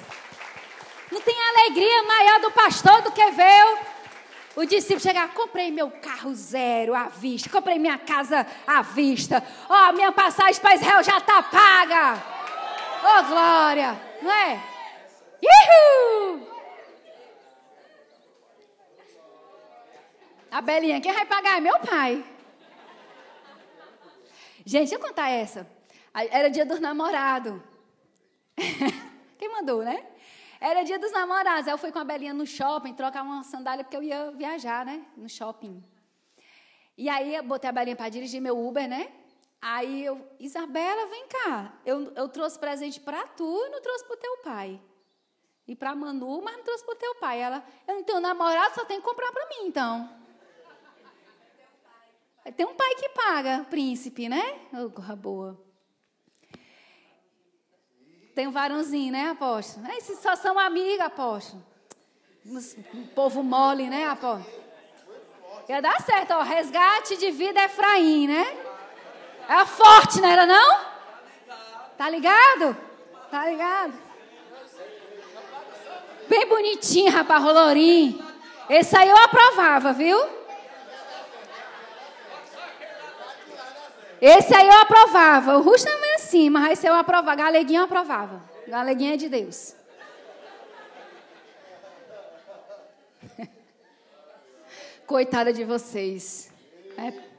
Não 1.12 1.20
tem 1.20 1.36
alegria 1.38 2.04
maior 2.04 2.40
do 2.40 2.52
pastor 2.52 3.02
do 3.02 3.12
que 3.12 3.32
ver 3.32 3.96
o 4.56 4.66
discípulo 4.66 5.02
chegar, 5.02 5.28
comprei 5.34 5.70
meu 5.70 5.92
carro 5.92 6.34
zero 6.34 6.96
à 6.96 7.10
vista, 7.10 7.50
comprei 7.50 7.78
minha 7.78 7.98
casa 7.98 8.48
à 8.66 8.82
vista, 8.82 9.44
ó, 9.70 9.90
oh, 9.90 9.94
minha 9.94 10.14
passagem 10.14 10.62
para 10.62 10.76
Israel 10.76 11.04
já 11.04 11.18
está 11.18 11.44
paga. 11.44 12.24
Oh, 13.08 13.24
glória! 13.24 14.02
Não 14.20 14.32
é? 14.32 14.60
Uhul! 15.44 16.48
A 20.50 20.60
Belinha, 20.60 21.00
quem 21.00 21.14
vai 21.14 21.26
pagar? 21.26 21.58
É 21.58 21.60
meu 21.60 21.80
pai. 21.80 22.26
Gente, 24.66 24.90
deixa 24.90 24.96
eu 24.96 25.00
contar 25.00 25.30
essa. 25.30 25.70
Era 26.32 26.50
dia 26.50 26.66
dos 26.66 26.80
namorados. 26.80 27.62
quem 29.38 29.52
mandou, 29.52 29.84
né? 29.84 30.04
Era 30.60 30.82
dia 30.82 30.98
dos 30.98 31.12
namorados. 31.12 31.68
Aí 31.68 31.74
eu 31.74 31.78
fui 31.78 31.92
com 31.92 32.00
a 32.00 32.04
Belinha 32.04 32.34
no 32.34 32.48
shopping 32.48 32.96
trocar 32.96 33.22
uma 33.22 33.44
sandália 33.44 33.84
porque 33.84 33.98
eu 33.98 34.02
ia 34.02 34.32
viajar, 34.32 34.84
né? 34.84 35.06
No 35.16 35.30
shopping. 35.30 35.84
E 36.98 37.08
aí 37.08 37.36
eu 37.36 37.44
botei 37.44 37.70
a 37.70 37.74
Belinha 37.74 37.96
para 37.96 38.10
dirigir 38.10 38.42
meu 38.42 38.58
Uber, 38.58 38.88
né? 38.88 39.12
Aí 39.68 40.06
eu, 40.06 40.24
Isabela, 40.40 41.08
vem 41.08 41.26
cá. 41.26 41.74
Eu, 41.84 42.14
eu 42.16 42.30
trouxe 42.30 42.60
presente 42.60 43.00
para 43.00 43.26
tu 43.26 43.66
e 43.66 43.70
não 43.70 43.82
trouxe 43.82 44.06
para 44.06 44.16
teu 44.16 44.38
pai. 44.44 44.80
E 45.68 45.76
para 45.76 45.96
Manu, 45.96 46.40
mas 46.44 46.56
não 46.56 46.64
trouxe 46.64 46.86
para 46.86 46.96
teu 46.96 47.16
pai. 47.16 47.40
Ela, 47.40 47.66
eu 47.88 47.96
não 47.96 48.04
tenho 48.04 48.20
namorado, 48.20 48.76
só 48.76 48.86
tem 48.86 49.02
que 49.02 49.08
comprar 49.08 49.32
para 49.32 49.48
mim, 49.48 49.66
então. 49.66 50.08
Tem 52.56 52.64
um 52.64 52.76
pai 52.76 52.94
que 52.94 53.10
paga, 53.10 53.66
príncipe, 53.68 54.30
né? 54.30 54.62
Oh, 54.72 55.16
boa. 55.16 55.60
Tem 58.36 58.46
um 58.46 58.52
varãozinho, 58.52 59.12
né, 59.12 59.30
apóstolo? 59.30 59.88
Esses 59.94 60.20
só 60.20 60.36
são 60.36 60.60
amigos, 60.60 61.00
apóstolo. 61.00 61.66
Um 62.94 63.08
povo 63.16 63.42
mole, 63.42 63.90
né, 63.90 64.06
apóstolo? 64.06 64.64
Ia 65.68 65.82
dar 65.82 66.00
certo, 66.04 66.36
ó. 66.36 66.44
Resgate 66.44 67.18
de 67.18 67.32
vida 67.32 67.64
Efraim, 67.64 68.28
né? 68.28 68.65
É 69.48 69.66
forte, 69.66 70.20
não 70.22 70.30
era 70.30 70.46
não? 70.46 70.80
Tá 71.98 72.10
ligado? 72.10 72.76
Tá 73.30 73.46
ligado? 73.46 73.94
Bem 76.28 76.48
bonitinho, 76.48 77.12
rapaz, 77.12 77.44
rolorim. 77.44 78.20
Esse 78.70 78.98
aí 78.98 79.10
eu 79.10 79.18
aprovava, 79.18 79.94
viu? 79.94 80.18
Esse 84.20 84.56
aí 84.56 84.68
eu 84.68 84.80
aprovava. 84.80 85.58
O 85.58 85.62
Russo 85.62 85.86
não 85.86 86.04
é 86.06 86.16
assim, 86.16 86.50
mas 86.50 86.72
esse 86.72 86.88
eu 86.88 86.96
aprovava. 86.96 87.36
Galeguinha 87.36 87.82
eu 87.82 87.86
aprovava. 87.86 88.42
Galeguinha 88.68 89.14
é 89.14 89.18
de 89.18 89.30
Deus. 89.30 89.76
Coitada 95.06 95.54
de 95.54 95.64
vocês. 95.64 96.52
É 96.98 97.35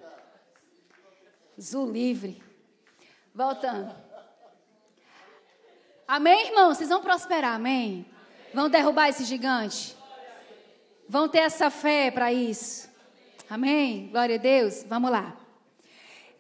Zu 1.59 1.91
livre. 1.91 2.43
Voltando. 3.35 3.95
Amém, 6.07 6.49
irmão? 6.49 6.75
Vocês 6.75 6.89
vão 6.89 7.01
prosperar, 7.01 7.55
amém? 7.55 8.07
Vão 8.55 8.69
derrubar 8.69 9.09
esse 9.09 9.25
gigante? 9.25 9.97
Vão 11.09 11.29
ter 11.29 11.39
essa 11.39 11.71
fé 11.71 12.11
para 12.11 12.33
isso? 12.33 12.89
Amém? 13.49 14.09
Glória 14.09 14.37
a 14.37 14.39
Deus. 14.39 14.85
Vamos 14.85 15.11
lá. 15.11 15.37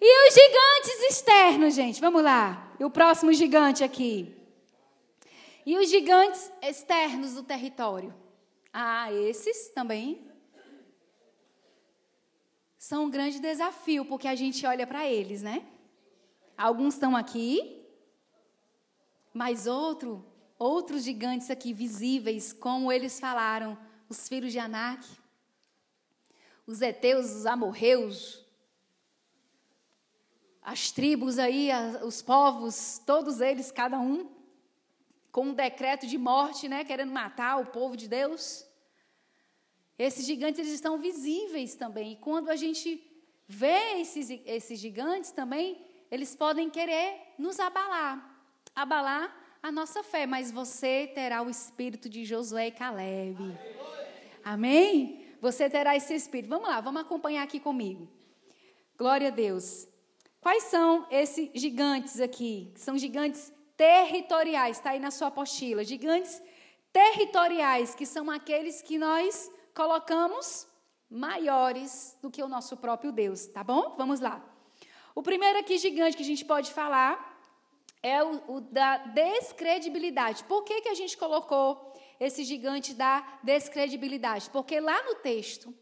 E 0.00 0.28
os 0.28 0.34
gigantes 0.34 1.10
externos, 1.10 1.74
gente? 1.74 2.00
Vamos 2.00 2.22
lá. 2.22 2.72
E 2.78 2.84
o 2.84 2.90
próximo 2.90 3.32
gigante 3.32 3.82
aqui. 3.82 4.34
E 5.64 5.76
os 5.78 5.88
gigantes 5.88 6.50
externos 6.62 7.34
do 7.34 7.42
território? 7.42 8.14
Ah, 8.72 9.12
esses 9.12 9.70
também 9.70 10.24
são 12.88 13.06
um 13.06 13.10
grande 13.10 13.40
desafio, 13.40 14.04
porque 14.04 14.28
a 14.28 14.36
gente 14.36 14.64
olha 14.64 14.86
para 14.86 15.04
eles, 15.04 15.42
né? 15.42 15.66
Alguns 16.56 16.94
estão 16.94 17.16
aqui, 17.16 17.84
mas 19.34 19.66
outro, 19.66 20.24
outros 20.56 21.02
gigantes 21.02 21.50
aqui 21.50 21.72
visíveis, 21.72 22.52
como 22.52 22.92
eles 22.92 23.18
falaram, 23.18 23.76
os 24.08 24.28
filhos 24.28 24.52
de 24.52 24.60
Anak, 24.60 25.04
os 26.64 26.80
heteus, 26.80 27.32
os 27.32 27.44
amorreus, 27.44 28.46
as 30.62 30.92
tribos 30.92 31.40
aí, 31.40 31.70
os 32.04 32.22
povos, 32.22 33.02
todos 33.04 33.40
eles, 33.40 33.72
cada 33.72 33.98
um, 33.98 34.30
com 35.32 35.46
um 35.46 35.54
decreto 35.54 36.06
de 36.06 36.16
morte, 36.16 36.68
né, 36.68 36.84
querendo 36.84 37.10
matar 37.10 37.56
o 37.56 37.66
povo 37.66 37.96
de 37.96 38.06
Deus. 38.06 38.64
Esses 39.98 40.26
gigantes 40.26 40.60
eles 40.60 40.72
estão 40.72 40.98
visíveis 40.98 41.74
também. 41.74 42.12
E 42.12 42.16
quando 42.16 42.50
a 42.50 42.56
gente 42.56 43.02
vê 43.48 44.00
esses, 44.00 44.30
esses 44.44 44.78
gigantes 44.78 45.30
também, 45.30 45.80
eles 46.10 46.34
podem 46.34 46.68
querer 46.70 47.34
nos 47.38 47.58
abalar 47.58 48.36
abalar 48.76 49.34
a 49.62 49.72
nossa 49.72 50.02
fé. 50.02 50.26
Mas 50.26 50.52
você 50.52 51.10
terá 51.14 51.42
o 51.42 51.48
espírito 51.48 52.08
de 52.08 52.24
Josué 52.26 52.68
e 52.68 52.70
Caleb. 52.70 53.38
Amém? 54.44 55.24
Você 55.40 55.68
terá 55.70 55.96
esse 55.96 56.14
espírito. 56.14 56.50
Vamos 56.50 56.68
lá, 56.68 56.80
vamos 56.80 57.00
acompanhar 57.00 57.42
aqui 57.42 57.58
comigo. 57.58 58.06
Glória 58.96 59.28
a 59.28 59.30
Deus. 59.30 59.88
Quais 60.40 60.64
são 60.64 61.06
esses 61.10 61.50
gigantes 61.54 62.20
aqui? 62.20 62.70
São 62.76 62.96
gigantes 62.96 63.52
territoriais, 63.76 64.76
está 64.76 64.90
aí 64.90 65.00
na 65.00 65.10
sua 65.10 65.28
apostila. 65.28 65.82
Gigantes 65.82 66.40
territoriais, 66.92 67.94
que 67.94 68.06
são 68.06 68.30
aqueles 68.30 68.80
que 68.80 68.96
nós 68.96 69.50
colocamos 69.76 70.66
maiores 71.08 72.16
do 72.22 72.30
que 72.30 72.42
o 72.42 72.48
nosso 72.48 72.78
próprio 72.78 73.12
Deus, 73.12 73.46
tá 73.46 73.62
bom? 73.62 73.94
Vamos 73.98 74.20
lá. 74.20 74.42
O 75.14 75.22
primeiro 75.22 75.58
aqui 75.58 75.76
gigante 75.76 76.16
que 76.16 76.22
a 76.22 76.26
gente 76.26 76.46
pode 76.46 76.72
falar 76.72 77.38
é 78.02 78.24
o, 78.24 78.56
o 78.56 78.60
da 78.62 78.96
descredibilidade. 78.96 80.44
Por 80.44 80.64
que, 80.64 80.80
que 80.80 80.88
a 80.88 80.94
gente 80.94 81.14
colocou 81.18 81.92
esse 82.18 82.42
gigante 82.42 82.94
da 82.94 83.38
descredibilidade? 83.42 84.48
Porque 84.48 84.80
lá 84.80 85.02
no 85.04 85.16
texto 85.16 85.74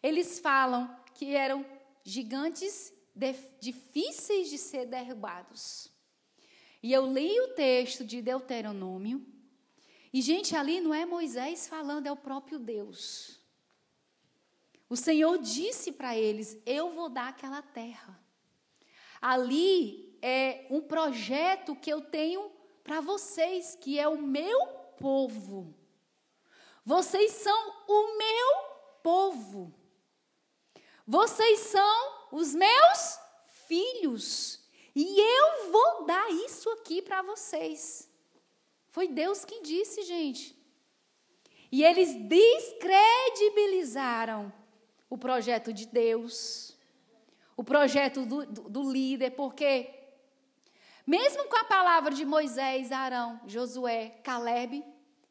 eles 0.00 0.38
falam 0.38 0.96
que 1.14 1.34
eram 1.34 1.66
gigantes 2.04 2.92
de, 3.14 3.34
difíceis 3.60 4.48
de 4.48 4.58
ser 4.58 4.86
derrubados. 4.86 5.90
E 6.80 6.92
eu 6.92 7.12
li 7.12 7.38
o 7.40 7.48
texto 7.48 8.04
de 8.04 8.22
Deuteronômio 8.22 9.26
E, 10.12 10.22
gente, 10.22 10.54
ali 10.56 10.80
não 10.80 10.94
é 10.94 11.04
Moisés 11.04 11.66
falando, 11.66 12.06
é 12.06 12.12
o 12.12 12.16
próprio 12.16 12.58
Deus. 12.58 13.39
O 14.90 14.96
Senhor 14.96 15.38
disse 15.38 15.92
para 15.92 16.14
eles: 16.16 16.60
Eu 16.66 16.90
vou 16.90 17.08
dar 17.08 17.28
aquela 17.28 17.62
terra. 17.62 18.20
Ali 19.22 20.18
é 20.20 20.66
um 20.68 20.80
projeto 20.80 21.76
que 21.76 21.90
eu 21.90 22.00
tenho 22.00 22.50
para 22.82 23.00
vocês, 23.00 23.78
que 23.80 24.00
é 24.00 24.08
o 24.08 24.20
meu 24.20 24.66
povo. 24.98 25.72
Vocês 26.84 27.30
são 27.32 27.72
o 27.86 28.18
meu 28.18 28.48
povo. 29.00 29.72
Vocês 31.06 31.60
são 31.60 32.28
os 32.32 32.52
meus 32.52 33.20
filhos. 33.68 34.58
E 34.92 35.20
eu 35.20 35.70
vou 35.70 36.04
dar 36.04 36.32
isso 36.32 36.68
aqui 36.70 37.00
para 37.00 37.22
vocês. 37.22 38.10
Foi 38.88 39.06
Deus 39.06 39.44
quem 39.44 39.62
disse, 39.62 40.02
gente. 40.02 40.58
E 41.70 41.84
eles 41.84 42.12
descredibilizaram 42.28 44.52
o 45.10 45.18
projeto 45.18 45.72
de 45.72 45.86
Deus, 45.86 46.78
o 47.56 47.64
projeto 47.64 48.24
do, 48.24 48.46
do, 48.46 48.62
do 48.70 48.90
líder, 48.90 49.32
porque 49.32 49.92
mesmo 51.04 51.44
com 51.48 51.56
a 51.56 51.64
palavra 51.64 52.14
de 52.14 52.24
Moisés, 52.24 52.92
Arão, 52.92 53.40
Josué, 53.44 54.20
Caleb, 54.22 54.84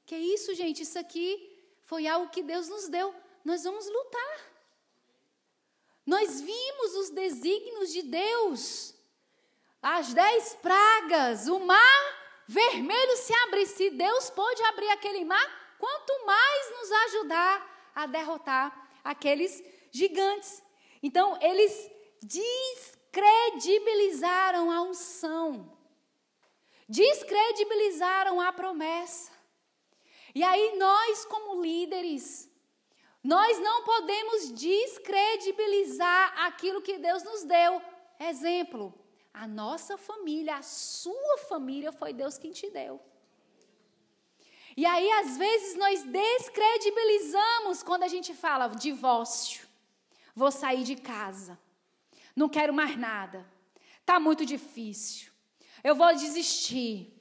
que 0.06 0.14
é 0.14 0.20
isso, 0.20 0.54
gente? 0.54 0.84
Isso 0.84 1.00
aqui 1.00 1.58
foi 1.84 2.06
algo 2.06 2.30
que 2.30 2.44
Deus 2.44 2.68
nos 2.68 2.90
deu. 2.90 3.16
Nós 3.46 3.64
vamos 3.64 3.88
lutar. 3.88 4.40
Nós 6.06 6.42
vimos 6.42 6.96
os 6.96 7.10
desígnios 7.12 7.94
de 7.94 8.02
Deus. 8.02 8.94
As 9.82 10.14
dez 10.14 10.56
pragas, 10.56 11.48
o 11.48 11.60
mar 11.60 12.44
vermelho 12.46 13.16
se 13.16 13.34
abre. 13.44 13.66
Se 13.66 13.92
Deus 13.92 14.30
pôde 14.30 14.62
abrir 14.64 14.90
aquele 14.90 15.24
mar, 15.24 15.78
quanto 15.80 16.26
mais 16.26 16.72
nos 16.72 16.92
ajudar 16.92 17.92
a 17.96 18.06
derrotar 18.06 18.89
aqueles 19.04 19.64
gigantes. 19.92 20.64
Então, 21.02 21.38
eles 21.42 21.90
descredibilizaram 22.22 24.70
a 24.72 24.82
unção, 24.82 25.72
descredibilizaram 26.88 28.40
a 28.42 28.52
promessa. 28.52 29.32
E 30.36 30.44
aí, 30.44 30.78
nós, 30.78 31.26
como 31.26 31.62
líderes, 31.62 32.50
nós 33.24 33.60
não 33.60 33.84
podemos 33.84 34.52
descredibilizar 34.52 36.46
aquilo 36.46 36.82
que 36.82 36.98
Deus 36.98 37.24
nos 37.24 37.44
deu. 37.44 37.82
Exemplo, 38.20 38.94
a 39.34 39.48
nossa 39.48 39.98
família, 39.98 40.58
a 40.58 40.62
sua 40.62 41.38
família 41.50 41.92
foi 41.92 42.14
Deus 42.14 42.38
quem 42.38 42.52
te 42.52 42.70
deu. 42.70 43.02
E 44.82 44.86
aí, 44.86 45.12
às 45.22 45.36
vezes, 45.36 45.76
nós 45.76 46.04
descredibilizamos 46.04 47.84
quando 47.84 48.04
a 48.04 48.08
gente 48.08 48.34
fala 48.34 48.70
divórcio. 48.70 49.68
Vou 50.34 50.52
sair 50.54 50.84
de 50.84 50.96
casa. 50.96 51.60
Não 52.34 52.48
quero 52.48 52.74
mais 52.74 52.96
nada. 52.98 53.46
Está 54.00 54.22
muito 54.22 54.46
difícil. 54.46 55.34
Eu 55.84 55.96
vou 55.96 56.16
desistir. 56.16 57.14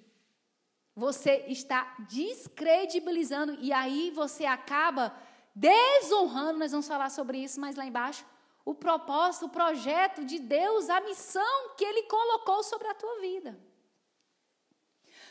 Você 0.94 1.46
está 1.48 1.96
descredibilizando 2.08 3.58
e 3.60 3.72
aí 3.72 4.12
você 4.12 4.44
acaba 4.44 5.12
desonrando. 5.52 6.60
Nós 6.60 6.70
vamos 6.70 6.86
falar 6.86 7.10
sobre 7.10 7.38
isso 7.38 7.58
mais 7.60 7.74
lá 7.74 7.84
embaixo 7.84 8.24
o 8.64 8.72
propósito, 8.72 9.46
o 9.46 9.56
projeto 9.60 10.24
de 10.24 10.38
Deus, 10.38 10.88
a 10.88 11.00
missão 11.00 11.74
que 11.76 11.84
Ele 11.84 12.04
colocou 12.04 12.62
sobre 12.62 12.86
a 12.86 12.94
tua 12.94 13.18
vida. 13.18 13.58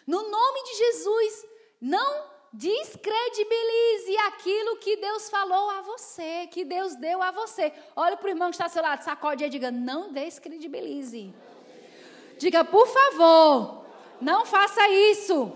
No 0.05 0.29
nome 0.29 0.63
de 0.63 0.73
Jesus, 0.75 1.56
não 1.79 2.25
descredibilize 2.51 4.17
aquilo 4.27 4.77
que 4.77 4.97
Deus 4.97 5.29
falou 5.29 5.69
a 5.71 5.81
você, 5.81 6.47
que 6.47 6.65
Deus 6.65 6.95
deu 6.95 7.21
a 7.21 7.31
você. 7.31 7.71
Olha 7.95 8.17
para 8.17 8.25
o 8.25 8.29
irmão 8.29 8.49
que 8.49 8.55
está 8.55 8.65
ao 8.65 8.69
seu 8.69 8.81
lado, 8.81 9.03
sacode 9.03 9.43
e 9.43 9.49
diga: 9.49 9.71
não 9.71 10.11
descredibilize. 10.11 11.33
Diga, 12.37 12.63
por 12.63 12.87
favor, 12.87 13.85
não 14.21 14.45
faça 14.45 14.87
isso. 14.89 15.51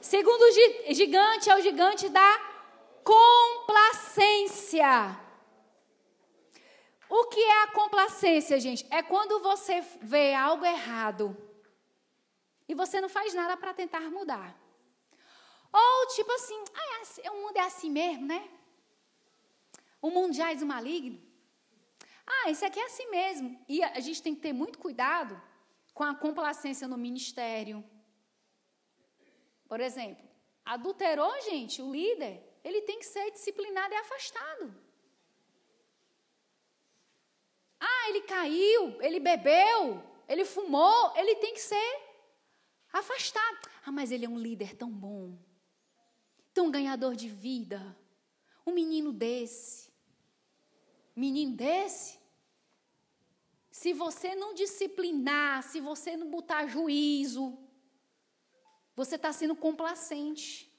Segundo 0.00 0.50
gigante, 0.90 1.50
é 1.50 1.56
o 1.56 1.60
gigante 1.60 2.08
da 2.08 2.40
complacência. 3.04 5.18
O 7.08 7.26
que 7.26 7.40
é 7.40 7.62
a 7.64 7.72
complacência, 7.72 8.60
gente? 8.60 8.86
É 8.90 9.02
quando 9.02 9.40
você 9.40 9.84
vê 10.00 10.32
algo 10.32 10.64
errado 10.64 11.36
e 12.68 12.74
você 12.74 13.00
não 13.00 13.08
faz 13.08 13.34
nada 13.34 13.56
para 13.56 13.74
tentar 13.74 14.02
mudar. 14.02 14.56
Ou 15.72 16.06
tipo 16.08 16.32
assim, 16.32 16.64
ah, 16.74 17.02
é 17.22 17.30
o 17.30 17.42
mundo 17.42 17.56
é 17.56 17.60
assim 17.60 17.90
mesmo, 17.90 18.26
né? 18.26 18.48
O 20.02 20.10
mundo 20.10 20.34
já 20.34 20.50
é 20.50 20.54
maligno. 20.56 21.20
Ah, 22.26 22.50
isso 22.50 22.64
aqui 22.64 22.78
é 22.78 22.86
assim 22.86 23.08
mesmo. 23.10 23.64
E 23.68 23.82
a 23.82 24.00
gente 24.00 24.22
tem 24.22 24.34
que 24.34 24.40
ter 24.40 24.52
muito 24.52 24.78
cuidado 24.78 25.40
com 25.92 26.04
a 26.04 26.14
complacência 26.14 26.88
no 26.88 26.96
ministério. 26.96 27.84
Por 29.68 29.80
exemplo, 29.80 30.28
adulterou, 30.64 31.32
gente, 31.42 31.82
o 31.82 31.92
líder, 31.92 32.42
ele 32.64 32.82
tem 32.82 32.98
que 32.98 33.06
ser 33.06 33.30
disciplinado 33.30 33.92
e 33.92 33.96
afastado. 33.96 34.74
Ah, 37.78 38.08
ele 38.08 38.22
caiu, 38.22 39.00
ele 39.00 39.20
bebeu, 39.20 40.02
ele 40.28 40.44
fumou, 40.44 41.16
ele 41.16 41.36
tem 41.36 41.54
que 41.54 41.60
ser 41.60 42.00
afastado. 42.92 43.58
Ah, 43.84 43.92
mas 43.92 44.10
ele 44.10 44.26
é 44.26 44.28
um 44.28 44.38
líder 44.38 44.76
tão 44.76 44.90
bom, 44.90 45.38
tão 46.60 46.70
ganhador 46.70 47.16
de 47.16 47.26
vida. 47.26 47.96
Um 48.66 48.72
menino 48.72 49.14
desse, 49.14 49.90
menino 51.16 51.56
desse, 51.56 52.18
se 53.70 53.94
você 53.94 54.34
não 54.34 54.52
disciplinar, 54.52 55.62
se 55.62 55.80
você 55.80 56.18
não 56.18 56.28
botar 56.28 56.66
juízo, 56.66 57.58
você 58.94 59.14
está 59.14 59.32
sendo 59.32 59.56
complacente. 59.56 60.70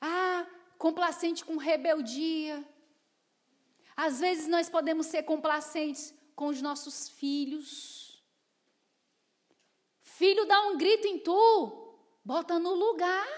Ah, 0.00 0.46
complacente 0.78 1.44
com 1.44 1.58
rebeldia. 1.58 2.66
Às 3.94 4.20
vezes 4.20 4.48
nós 4.48 4.70
podemos 4.70 5.04
ser 5.04 5.24
complacentes 5.24 6.14
com 6.34 6.46
os 6.46 6.62
nossos 6.62 7.10
filhos. 7.10 8.24
Filho 10.00 10.46
dá 10.46 10.62
um 10.68 10.78
grito 10.78 11.06
em 11.06 11.18
tu, 11.18 11.87
bota 12.30 12.58
no 12.58 12.74
lugar. 12.74 13.28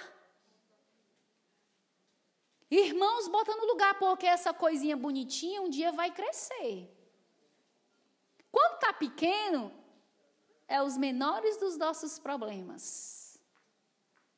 Irmãos, 2.70 3.28
bota 3.28 3.55
no 3.61 3.66
lugar, 3.72 3.99
porque 3.99 4.26
essa 4.26 4.53
coisinha 4.53 4.97
bonitinha 4.97 5.62
um 5.62 5.70
dia 5.70 5.91
vai 6.01 6.11
crescer. 6.11 6.74
Quando 8.51 8.74
está 8.74 8.93
pequeno, 8.93 9.62
é 10.66 10.82
os 10.82 10.97
menores 10.97 11.57
dos 11.57 11.76
nossos 11.84 12.18
problemas. 12.18 13.41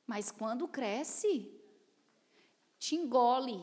Mas 0.07 0.31
quando 0.31 0.69
cresce, 0.69 1.35
te 2.79 2.95
engole 2.97 3.61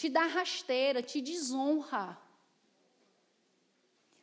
te 0.00 0.08
dá 0.08 0.24
rasteira, 0.24 1.02
te 1.02 1.20
desonra. 1.20 2.18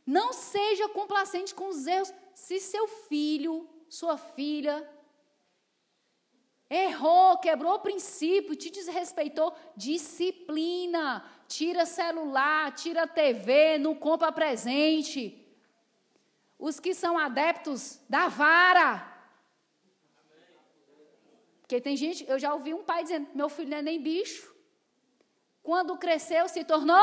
Não 0.04 0.34
seja 0.34 0.90
complacente 0.90 1.54
com 1.54 1.68
os 1.68 1.86
erros. 1.86 2.12
Se 2.34 2.60
seu 2.60 2.88
filho, 2.88 3.70
sua 3.90 4.18
filha, 4.18 4.88
errou, 6.70 7.38
quebrou 7.38 7.76
o 7.76 7.80
princípio, 7.80 8.56
te 8.56 8.70
desrespeitou, 8.70 9.56
disciplina. 9.76 11.24
Tira 11.48 11.86
celular, 11.86 12.76
tira 12.76 13.08
TV, 13.08 13.78
não 13.78 13.96
compra 13.96 14.32
presente. 14.34 15.46
Os 16.60 16.78
que 16.78 16.94
são 16.94 17.18
adeptos 17.18 18.02
da 18.10 18.28
vara. 18.28 19.16
Porque 21.62 21.80
tem 21.80 21.96
gente, 21.96 22.28
eu 22.28 22.38
já 22.38 22.54
ouvi 22.54 22.74
um 22.74 22.84
pai 22.84 23.04
dizendo: 23.04 23.30
meu 23.34 23.48
filho 23.48 23.70
não 23.70 23.78
é 23.78 23.82
nem 23.82 24.02
bicho. 24.02 24.54
Quando 25.64 25.98
cresceu, 25.98 26.50
se 26.50 26.66
tornou 26.66 26.98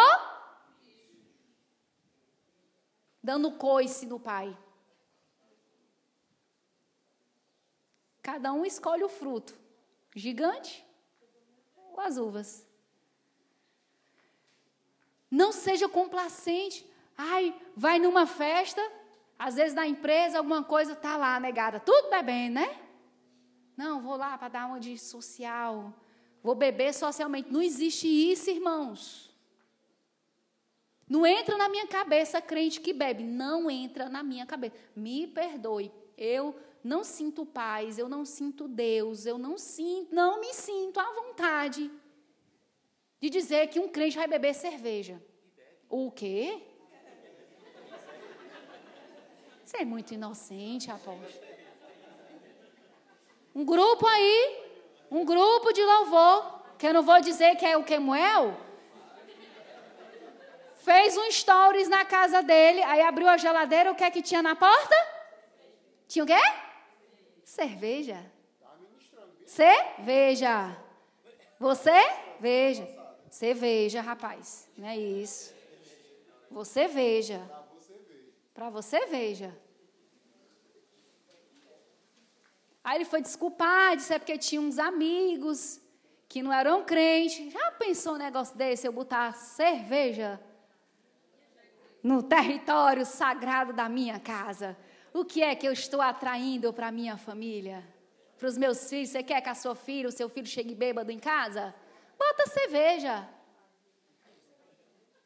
dando 3.23 3.51
coice 3.53 4.05
no 4.05 4.21
pai. 4.21 4.55
Cada 8.25 8.55
um 8.55 8.65
escolhe 8.65 9.05
o 9.05 9.09
fruto: 9.09 9.55
gigante 10.17 10.83
ou 11.93 12.01
as 12.01 12.17
uvas. 12.17 12.67
Não 15.31 15.53
seja 15.53 15.89
complacente. 15.89 16.85
Ai, 17.17 17.55
vai 17.77 17.99
numa 17.99 18.27
festa, 18.27 18.81
às 19.39 19.57
vezes 19.57 19.75
na 19.75 19.87
empresa, 19.87 20.39
alguma 20.39 20.65
coisa 20.65 20.97
tá 20.97 21.17
lá 21.17 21.39
negada, 21.39 21.79
tudo 21.79 22.11
bebendo, 22.11 22.55
né? 22.55 22.81
Não, 23.77 24.01
vou 24.01 24.17
lá 24.17 24.39
para 24.39 24.49
dar 24.49 24.67
uma 24.67 24.81
de 24.81 24.97
social. 24.99 25.93
Vou 26.43 26.55
beber 26.55 26.95
socialmente. 26.95 27.53
Não 27.53 27.61
existe 27.61 28.09
isso, 28.09 28.51
irmãos. 28.51 29.31
Não 31.09 31.27
entra 31.27 31.59
na 31.59 31.69
minha 31.69 31.87
cabeça 31.87 32.41
crente 32.41 32.81
que 32.81 32.93
bebe. 32.93 33.23
Não 33.23 33.71
entra 33.71 34.09
na 34.09 34.23
minha 34.23 34.47
cabeça. 34.47 34.75
Me 34.97 35.27
perdoe. 35.27 35.93
Eu 36.17 36.55
não 36.85 37.03
sinto 37.03 37.47
paz, 37.47 37.99
eu 37.99 38.11
não 38.11 38.27
sinto 38.27 38.69
Deus, 38.69 39.25
eu 39.25 39.39
não 39.39 39.57
sinto, 39.57 40.15
não 40.15 40.39
me 40.39 40.53
sinto 40.53 41.01
à 41.01 41.11
vontade 41.15 41.91
de 43.19 43.31
dizer 43.31 43.69
que 43.69 43.81
um 43.81 43.89
crente 43.89 44.19
vai 44.19 44.29
beber 44.29 44.55
cerveja. 44.55 45.21
O 45.89 46.11
quê? 46.11 46.61
Você 49.65 49.79
é 49.79 49.85
muito 49.87 50.13
inocente, 50.13 50.91
apóstolo. 50.91 51.55
Um 53.55 53.65
grupo 53.65 54.07
aí, 54.07 54.63
um 55.11 55.25
grupo 55.25 55.73
de 55.73 55.83
louvor, 55.83 56.65
que 56.77 56.87
eu 56.87 56.93
não 56.93 57.03
vou 57.03 57.19
dizer 57.23 57.57
que 57.57 57.65
é 57.65 57.79
o 57.79 57.85
Kemuel, 57.85 58.61
fez 60.81 61.17
um 61.17 61.31
stories 61.31 61.89
na 61.89 62.05
casa 62.05 62.43
dele, 62.43 62.83
aí 62.83 63.01
abriu 63.01 63.27
a 63.27 63.39
geladeira, 63.39 63.91
o 63.91 63.95
que 63.95 64.05
é 64.05 64.11
que 64.11 64.21
tinha 64.21 64.43
na 64.43 64.55
porta? 64.55 64.95
Tinha 66.07 66.25
o 66.25 66.27
quê? 66.27 66.64
Cerveja. 67.45 68.25
Cerveja. 69.47 70.77
Você? 71.61 72.01
Veja. 72.41 72.89
Você 73.31 73.53
veja, 73.53 74.01
rapaz. 74.01 74.69
Não 74.77 74.89
é 74.89 74.97
isso. 74.97 75.55
Você 76.51 76.89
veja. 76.89 77.41
Para 78.53 78.71
você 78.71 79.07
veja. 79.07 79.57
Aí 82.83 82.99
ele 82.99 83.05
foi 83.05 83.23
desculpar, 83.23 83.97
disse 83.97 84.13
é 84.13 84.19
porque 84.19 84.37
tinha 84.37 84.61
uns 84.61 84.79
amigos 84.79 85.81
que 86.29 86.43
não 86.43 86.53
eram 86.53 86.85
crentes. 86.85 87.53
Já 87.53 87.73
pensou 87.73 88.15
um 88.15 88.19
negócio 88.19 88.57
desse, 88.57 88.87
eu 88.87 88.93
botar 88.93 89.33
cerveja 89.33 90.41
no 92.03 92.23
território 92.23 93.07
sagrado 93.07 93.73
da 93.73 93.89
minha 93.89 94.21
casa? 94.21 94.77
O 95.15 95.25
que 95.25 95.45
é 95.45 95.55
que 95.55 95.67
eu 95.67 95.73
estou 95.73 96.01
atraindo 96.01 96.73
para 96.73 96.89
a 96.89 96.91
minha 96.91 97.17
família? 97.17 97.87
Para 98.37 98.49
os 98.49 98.59
meus 98.59 98.91
filhos? 98.91 99.11
Você 99.11 99.23
quer 99.23 99.41
que 99.41 99.49
a 99.49 99.55
sua 99.55 99.77
filha, 99.77 100.09
o 100.09 100.13
seu 100.13 100.29
filho 100.29 100.49
chegue 100.49 100.75
bêbado 100.75 101.13
em 101.13 101.21
casa? 101.21 101.73
Bota 102.19 102.49
cerveja. 102.49 103.29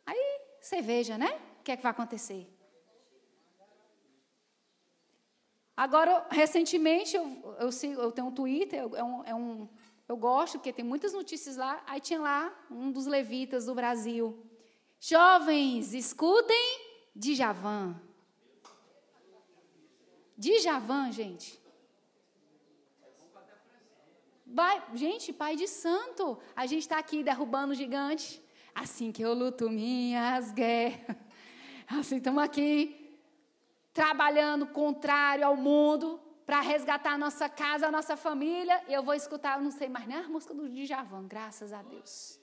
Aí, 0.04 0.40
cerveja, 0.60 1.16
né? 1.16 1.40
O 1.60 1.62
que 1.62 1.72
é 1.72 1.76
que 1.78 1.82
vai 1.82 1.90
acontecer? 1.90 2.46
Agora, 5.74 6.26
recentemente, 6.30 7.16
eu, 7.16 7.56
eu, 7.58 7.70
eu 8.02 8.12
tenho 8.12 8.26
um 8.26 8.32
Twitter, 8.32 8.80
é 8.94 9.02
um, 9.02 9.24
é 9.24 9.34
um, 9.34 9.68
eu 10.06 10.18
gosto, 10.18 10.58
porque 10.58 10.72
tem 10.72 10.84
muitas 10.84 11.14
notícias 11.14 11.56
lá. 11.56 11.82
Aí 11.86 11.98
tinha 11.98 12.20
lá 12.20 12.54
um 12.70 12.92
dos 12.92 13.06
levitas 13.06 13.64
do 13.64 13.74
Brasil. 13.74 14.44
Jovens, 15.00 15.94
escutem 15.94 16.78
Djavan. 17.16 18.07
Djavan, 20.38 21.10
gente. 21.10 21.60
Vai, 24.46 24.82
gente, 24.94 25.32
pai 25.32 25.56
de 25.56 25.66
santo. 25.66 26.38
A 26.54 26.64
gente 26.64 26.82
está 26.82 26.98
aqui 26.98 27.24
derrubando 27.24 27.72
o 27.72 27.74
gigante. 27.74 28.42
Assim 28.74 29.10
que 29.10 29.20
eu 29.20 29.34
luto 29.34 29.68
minhas 29.68 30.52
guerras. 30.52 31.16
Assim, 31.88 32.16
estamos 32.16 32.42
aqui 32.42 33.18
trabalhando 33.92 34.66
contrário 34.66 35.44
ao 35.44 35.56
mundo 35.56 36.20
para 36.46 36.60
resgatar 36.60 37.12
a 37.12 37.18
nossa 37.18 37.48
casa, 37.48 37.88
a 37.88 37.90
nossa 37.90 38.16
família. 38.16 38.82
E 38.86 38.92
eu 38.92 39.02
vou 39.02 39.14
escutar, 39.14 39.58
eu 39.58 39.64
não 39.64 39.72
sei 39.72 39.88
mais 39.88 40.06
nem 40.06 40.18
a 40.18 40.28
música 40.28 40.54
do 40.54 40.68
Djavan, 40.68 41.26
graças 41.26 41.72
a 41.72 41.82
Deus. 41.82 42.38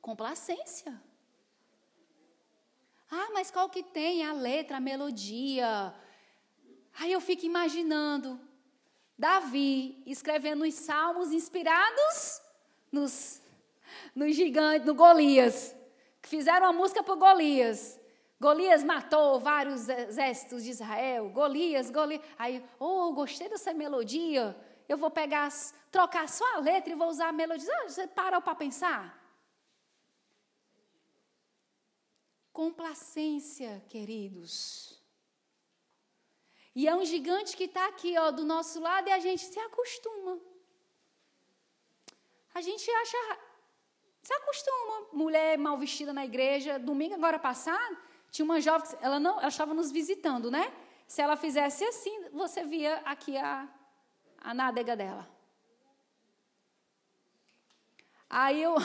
Complacência. 0.00 1.02
Ah, 3.10 3.30
mas 3.32 3.50
qual 3.50 3.68
que 3.68 3.82
tem 3.82 4.24
a 4.24 4.32
letra, 4.32 4.76
a 4.76 4.80
melodia? 4.80 5.94
Aí 6.98 7.12
eu 7.12 7.20
fico 7.20 7.46
imaginando 7.46 8.40
Davi 9.16 10.02
escrevendo 10.04 10.64
os 10.64 10.74
salmos 10.74 11.32
inspirados 11.32 12.42
nos, 12.90 13.40
nos 14.14 14.34
gigantes, 14.34 14.86
no 14.86 14.94
Golias, 14.94 15.74
que 16.20 16.28
fizeram 16.28 16.66
a 16.66 16.72
música 16.72 17.02
para 17.02 17.14
Golias. 17.14 18.00
Golias 18.40 18.82
matou 18.82 19.38
vários 19.38 19.88
exércitos 19.88 20.64
de 20.64 20.70
Israel. 20.70 21.28
Golias, 21.30 21.90
Golias. 21.90 22.22
Aí, 22.36 22.64
oh, 22.78 23.12
gostei 23.12 23.48
dessa 23.48 23.72
melodia. 23.72 24.56
Eu 24.88 24.96
vou 24.96 25.10
pegar, 25.10 25.48
trocar 25.90 26.28
só 26.28 26.56
a 26.56 26.58
letra 26.58 26.92
e 26.92 26.96
vou 26.96 27.08
usar 27.08 27.28
a 27.28 27.32
melodia. 27.32 27.72
Ah, 27.80 27.88
você 27.88 28.06
parou 28.06 28.40
para 28.40 28.54
pensar? 28.54 29.16
Complacência, 32.52 33.84
queridos. 33.88 34.97
E 36.78 36.86
é 36.86 36.94
um 36.94 37.04
gigante 37.04 37.56
que 37.56 37.64
está 37.64 37.88
aqui, 37.88 38.16
ó, 38.16 38.30
do 38.30 38.44
nosso 38.44 38.78
lado, 38.78 39.08
e 39.08 39.12
a 39.12 39.18
gente 39.18 39.42
se 39.42 39.58
acostuma. 39.58 40.38
A 42.54 42.60
gente 42.60 42.88
acha. 42.88 43.18
Se 44.22 44.32
acostuma. 44.34 45.08
Mulher 45.12 45.58
mal 45.58 45.76
vestida 45.76 46.12
na 46.12 46.24
igreja. 46.24 46.78
Domingo 46.78 47.16
agora 47.16 47.36
passado, 47.36 47.98
tinha 48.30 48.44
uma 48.44 48.60
jovem, 48.60 48.96
ela 49.00 49.18
não, 49.18 49.40
ela 49.40 49.48
estava 49.48 49.74
nos 49.74 49.90
visitando, 49.90 50.52
né? 50.52 50.72
Se 51.08 51.20
ela 51.20 51.36
fizesse 51.36 51.82
assim, 51.84 52.28
você 52.30 52.62
via 52.62 53.02
aqui 53.04 53.36
a, 53.36 53.68
a 54.40 54.54
nádega 54.54 54.94
dela. 54.94 55.28
Aí 58.30 58.62
eu 58.62 58.76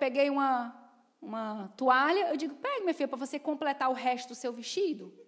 peguei 0.00 0.28
uma, 0.28 0.74
uma 1.20 1.72
toalha, 1.76 2.30
eu 2.30 2.36
digo, 2.36 2.56
pegue, 2.56 2.80
minha 2.80 2.94
filha, 2.94 3.06
para 3.06 3.24
você 3.26 3.38
completar 3.38 3.88
o 3.90 3.94
resto 3.94 4.30
do 4.30 4.34
seu 4.34 4.52
vestido. 4.52 5.21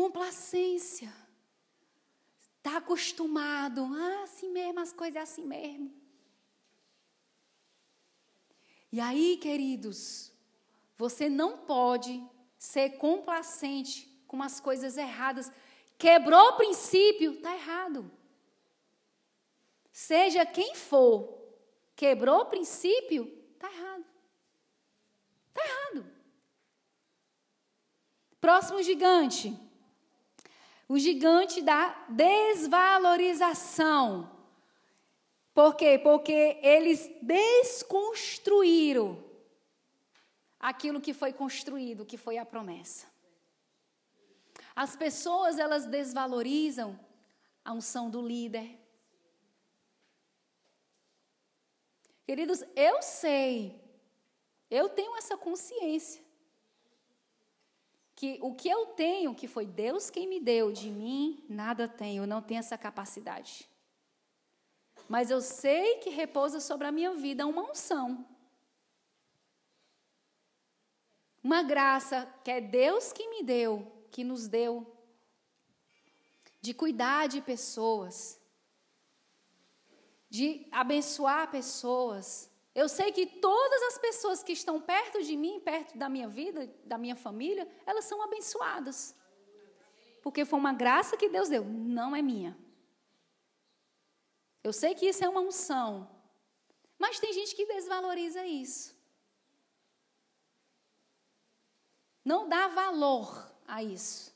Complacência. 0.00 1.12
Está 2.56 2.78
acostumado. 2.78 3.86
Ah, 3.94 4.22
assim 4.22 4.48
mesmo, 4.48 4.80
as 4.80 4.94
coisas 4.94 5.16
é 5.16 5.20
assim 5.20 5.44
mesmo. 5.44 5.94
E 8.90 8.98
aí, 8.98 9.36
queridos, 9.36 10.32
você 10.96 11.28
não 11.28 11.58
pode 11.58 12.26
ser 12.58 12.96
complacente 12.96 14.08
com 14.26 14.42
as 14.42 14.58
coisas 14.58 14.96
erradas. 14.96 15.52
Quebrou 15.98 16.48
o 16.48 16.56
princípio, 16.56 17.34
está 17.34 17.54
errado. 17.54 18.10
Seja 19.92 20.46
quem 20.46 20.74
for, 20.74 21.46
quebrou 21.94 22.40
o 22.40 22.46
princípio, 22.46 23.24
está 23.52 23.70
errado. 23.70 24.06
Está 25.48 25.62
errado. 25.62 26.10
Próximo 28.40 28.82
gigante 28.82 29.68
o 30.90 30.98
gigante 30.98 31.62
da 31.62 31.90
desvalorização. 32.08 34.28
Por 35.54 35.76
quê? 35.76 35.96
Porque 35.96 36.58
eles 36.60 37.08
desconstruíram 37.22 39.24
aquilo 40.58 41.00
que 41.00 41.14
foi 41.14 41.32
construído, 41.32 42.04
que 42.04 42.16
foi 42.16 42.38
a 42.38 42.44
promessa. 42.44 43.06
As 44.74 44.96
pessoas, 44.96 45.60
elas 45.60 45.86
desvalorizam 45.86 46.98
a 47.64 47.72
unção 47.72 48.10
do 48.10 48.20
líder. 48.20 48.76
Queridos, 52.26 52.64
eu 52.74 53.00
sei, 53.00 53.80
eu 54.68 54.88
tenho 54.88 55.16
essa 55.16 55.36
consciência 55.36 56.20
que 58.20 58.38
o 58.42 58.54
que 58.54 58.68
eu 58.68 58.84
tenho, 58.84 59.34
que 59.34 59.48
foi 59.48 59.64
Deus 59.64 60.10
quem 60.10 60.28
me 60.28 60.38
deu, 60.38 60.70
de 60.70 60.90
mim 60.90 61.42
nada 61.48 61.88
tenho, 61.88 62.26
não 62.26 62.42
tenho 62.42 62.58
essa 62.58 62.76
capacidade. 62.76 63.66
Mas 65.08 65.30
eu 65.30 65.40
sei 65.40 65.96
que 66.00 66.10
repousa 66.10 66.60
sobre 66.60 66.86
a 66.86 66.92
minha 66.92 67.14
vida 67.14 67.46
uma 67.46 67.62
unção. 67.62 68.28
Uma 71.42 71.62
graça 71.62 72.30
que 72.44 72.50
é 72.50 72.60
Deus 72.60 73.10
que 73.10 73.26
me 73.26 73.42
deu, 73.42 73.90
que 74.10 74.22
nos 74.22 74.46
deu, 74.46 74.94
de 76.60 76.74
cuidar 76.74 77.26
de 77.26 77.40
pessoas, 77.40 78.38
de 80.28 80.68
abençoar 80.70 81.50
pessoas, 81.50 82.49
eu 82.74 82.88
sei 82.88 83.10
que 83.10 83.26
todas 83.26 83.82
as 83.82 83.98
pessoas 83.98 84.42
que 84.42 84.52
estão 84.52 84.80
perto 84.80 85.22
de 85.22 85.36
mim, 85.36 85.60
perto 85.60 85.98
da 85.98 86.08
minha 86.08 86.28
vida, 86.28 86.72
da 86.84 86.96
minha 86.96 87.16
família, 87.16 87.68
elas 87.84 88.04
são 88.04 88.22
abençoadas. 88.22 89.14
Porque 90.22 90.44
foi 90.44 90.58
uma 90.58 90.72
graça 90.72 91.16
que 91.16 91.28
Deus 91.28 91.48
deu, 91.48 91.64
não 91.64 92.14
é 92.14 92.22
minha. 92.22 92.56
Eu 94.62 94.72
sei 94.72 94.94
que 94.94 95.06
isso 95.06 95.24
é 95.24 95.28
uma 95.28 95.40
unção. 95.40 96.08
Mas 96.98 97.18
tem 97.18 97.32
gente 97.32 97.56
que 97.56 97.66
desvaloriza 97.66 98.44
isso. 98.46 98.94
Não 102.24 102.48
dá 102.48 102.68
valor 102.68 103.50
a 103.66 103.82
isso. 103.82 104.32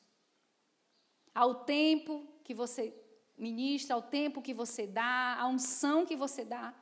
Ao 1.35 1.65
tempo 1.65 2.27
que 2.43 2.55
você 2.55 2.94
ministra, 3.36 3.94
ao 3.94 4.02
tempo 4.02 4.40
que 4.40 4.55
você 4.55 4.86
dá, 4.86 5.36
a 5.39 5.47
unção 5.47 6.06
que 6.06 6.16
você 6.16 6.44
dá, 6.44 6.74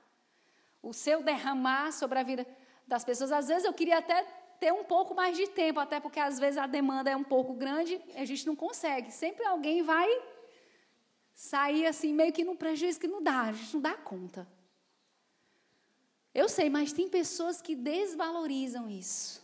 o 0.82 0.92
seu 0.92 1.22
derramar 1.22 1.92
sobre 1.92 2.18
a 2.18 2.22
vida 2.22 2.46
das 2.86 3.04
pessoas. 3.04 3.30
Às 3.32 3.48
vezes 3.48 3.64
eu 3.64 3.72
queria 3.72 3.98
até 3.98 4.22
ter 4.58 4.72
um 4.72 4.84
pouco 4.84 5.14
mais 5.14 5.36
de 5.36 5.48
tempo, 5.48 5.80
até 5.80 6.00
porque 6.00 6.20
às 6.20 6.38
vezes 6.38 6.58
a 6.58 6.66
demanda 6.66 7.10
é 7.10 7.16
um 7.16 7.24
pouco 7.24 7.54
grande, 7.54 8.00
a 8.14 8.24
gente 8.24 8.46
não 8.46 8.56
consegue. 8.56 9.10
Sempre 9.10 9.44
alguém 9.44 9.82
vai 9.82 10.08
sair 11.34 11.86
assim, 11.86 12.12
meio 12.12 12.32
que 12.32 12.44
no 12.44 12.56
prejuízo 12.56 13.00
que 13.00 13.08
não 13.08 13.22
dá, 13.22 13.42
a 13.42 13.52
gente 13.52 13.74
não 13.74 13.80
dá 13.80 13.94
conta. 13.94 14.46
Eu 16.34 16.48
sei, 16.48 16.70
mas 16.70 16.92
tem 16.92 17.08
pessoas 17.08 17.60
que 17.60 17.74
desvalorizam 17.74 18.88
isso, 18.88 19.42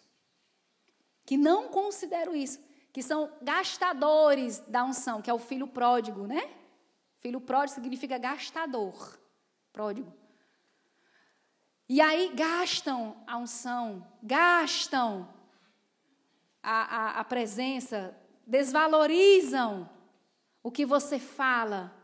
que 1.27 1.37
não 1.37 1.69
consideram 1.69 2.35
isso, 2.35 2.59
que 2.93 3.03
são 3.03 3.31
gastadores 3.43 4.61
da 4.61 4.85
unção, 4.85 5.21
que 5.21 5.29
é 5.29 5.35
o 5.35 5.39
filho 5.39 5.67
pródigo, 5.67 6.27
né? 6.27 6.51
Filho 7.17 7.41
pródigo 7.41 7.75
significa 7.75 8.17
gastador, 8.17 9.19
pródigo. 9.73 10.18
E 11.89 12.01
aí 12.03 12.33
gastam 12.35 13.17
a 13.27 13.39
unção, 13.39 14.07
gastam 14.23 15.27
a, 16.63 16.97
a, 16.97 17.21
a 17.21 17.25
presença, 17.25 18.15
desvalorizam 18.47 19.89
o 20.63 20.71
que 20.71 20.85
você 20.85 21.19
fala. 21.19 21.95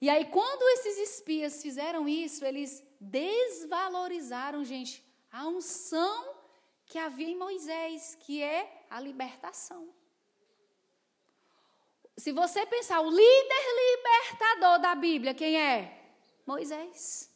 E 0.00 0.08
aí, 0.08 0.24
quando 0.26 0.62
esses 0.70 0.96
espias 1.10 1.60
fizeram 1.60 2.08
isso, 2.08 2.44
eles 2.44 2.82
desvalorizaram, 2.98 4.64
gente, 4.64 5.04
a 5.30 5.46
unção 5.46 6.34
que 6.86 6.98
havia 6.98 7.28
em 7.28 7.36
Moisés, 7.36 8.16
que 8.20 8.42
é 8.42 8.86
a 8.88 9.00
libertação. 9.00 9.88
Se 12.16 12.32
você 12.32 12.64
pensar, 12.64 13.00
o 13.00 13.10
líder 13.10 13.64
libertador 13.96 14.78
da 14.80 14.94
Bíblia, 14.94 15.34
quem 15.34 15.60
é? 15.60 16.14
Moisés. 16.46 17.35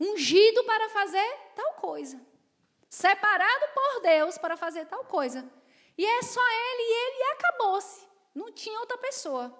Ungido 0.00 0.64
para 0.64 0.88
fazer 0.88 1.38
tal 1.54 1.74
coisa. 1.74 2.20
Separado 2.88 3.66
por 3.74 4.00
Deus 4.00 4.38
para 4.38 4.56
fazer 4.56 4.86
tal 4.86 5.04
coisa. 5.04 5.48
E 5.96 6.04
é 6.04 6.22
só 6.22 6.40
ele 6.40 6.82
e 6.82 6.92
ele 6.92 7.32
acabou-se. 7.32 8.08
Não 8.34 8.50
tinha 8.50 8.80
outra 8.80 8.96
pessoa. 8.98 9.54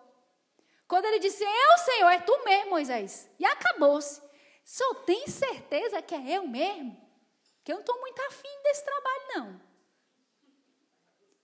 Quando 0.89 1.05
ele 1.05 1.19
disse, 1.19 1.45
eu, 1.45 1.79
Senhor, 1.79 2.09
é 2.09 2.19
tu 2.21 2.45
mesmo, 2.45 2.71
Moisés. 2.71 3.31
E 3.39 3.45
acabou-se. 3.45 4.23
Só 4.65 4.95
tem 4.95 5.27
certeza 5.27 6.01
que 6.01 6.15
é 6.15 6.39
eu 6.39 6.47
mesmo? 6.47 6.97
Que 7.63 7.73
eu 7.73 7.77
não 7.77 7.81
estou 7.81 8.01
muito 8.01 8.21
afim 8.23 8.63
desse 8.63 8.85
trabalho, 8.85 9.23
não. 9.35 9.61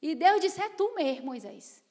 E 0.01 0.15
Deus 0.15 0.41
disse: 0.41 0.63
É 0.63 0.69
tu 0.69 0.95
mesmo, 0.95 1.27
Moisés. 1.27 1.83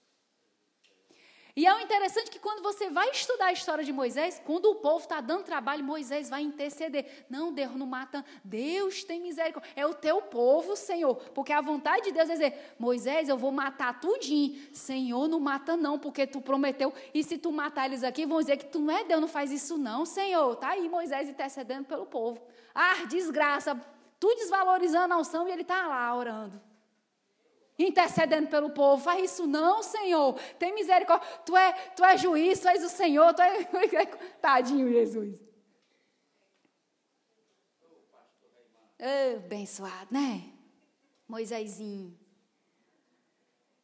E 1.56 1.65
é 1.65 1.73
o 1.73 1.80
interessante 1.80 2.30
que 2.30 2.38
quando 2.38 2.61
você 2.61 2.90
vai 2.90 3.10
estudar 3.11 3.45
a 3.45 3.53
história 3.53 3.82
de 3.82 3.94
Moisés, 3.94 4.41
quando 4.44 4.65
o 4.65 4.76
povo 4.76 5.03
está 5.03 5.22
dando 5.22 5.44
trabalho, 5.44 5.86
Moisés 5.86 6.30
vai 6.30 6.41
interceder. 6.41 7.26
Não, 7.30 7.53
Deus 7.53 7.73
não 7.76 7.86
mata. 7.86 8.26
Deus 8.44 9.06
tem 9.06 9.22
misericórdia. 9.22 9.72
É 9.73 9.86
o 9.86 9.94
teu 9.94 10.22
povo, 10.22 10.76
Senhor. 10.76 11.15
Porque 11.34 11.53
a 11.53 11.61
vontade 11.61 12.03
de 12.03 12.11
Deus 12.11 12.30
é 12.30 12.34
dizer, 12.34 12.76
Moisés, 12.77 13.30
eu 13.30 13.38
vou 13.38 13.53
matar 13.53 14.02
tudinho. 14.02 14.68
Senhor, 14.73 15.30
não 15.30 15.40
mata 15.40 15.77
não, 15.77 15.98
porque 15.98 16.27
tu 16.27 16.41
prometeu. 16.41 16.94
E 17.14 17.23
se 17.23 17.38
tu 17.38 17.53
matar 17.53 17.86
eles 17.86 18.03
aqui, 18.03 18.26
vão 18.26 18.41
dizer 18.41 18.57
que 18.57 18.65
tu 18.65 18.80
não 18.80 18.94
é 18.94 19.06
Deus, 19.06 19.22
não 19.22 19.27
faz 19.30 19.49
isso 19.49 19.77
não, 19.77 20.06
Senhor. 20.06 20.57
Tá 20.57 20.72
aí 20.72 20.90
Moisés 20.90 21.30
intercedendo 21.30 21.86
pelo 21.86 22.06
povo. 22.06 22.41
Ah, 22.73 23.06
desgraça. 23.07 23.80
Tu 24.19 24.27
desvalorizando 24.36 25.14
a 25.14 25.18
unção 25.18 25.48
e 25.48 25.52
ele 25.52 25.61
está 25.61 25.88
lá 25.88 26.14
orando 26.14 26.64
intercedendo 27.77 28.47
pelo 28.47 28.69
povo. 28.72 29.03
Faz 29.03 29.31
isso 29.31 29.47
não, 29.47 29.84
Senhor. 29.84 30.39
Tem 30.57 30.73
misericórdia. 30.73 31.27
Tu 31.45 31.56
é, 31.56 31.73
tu 31.95 32.03
é 32.03 32.18
juiz, 32.18 32.60
tu 32.60 32.68
és 32.68 32.84
o 32.84 32.89
Senhor. 32.89 33.34
Tu 33.34 33.41
é... 33.41 33.65
Tadinho, 34.41 34.89
Jesus. 34.89 35.43
Oh, 38.99 39.35
abençoado, 39.38 40.07
né? 40.11 40.53
Moisésinho. 41.27 42.18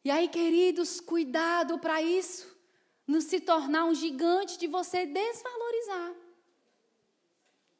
E 0.04 0.10
aí, 0.10 0.28
queridos, 0.28 1.00
cuidado 1.00 1.78
para 1.78 2.02
isso. 2.02 2.50
Não 3.06 3.20
se 3.20 3.40
tornar 3.40 3.84
um 3.84 3.94
gigante 3.94 4.58
de 4.58 4.66
você 4.66 5.06
desvalorizar. 5.06 6.21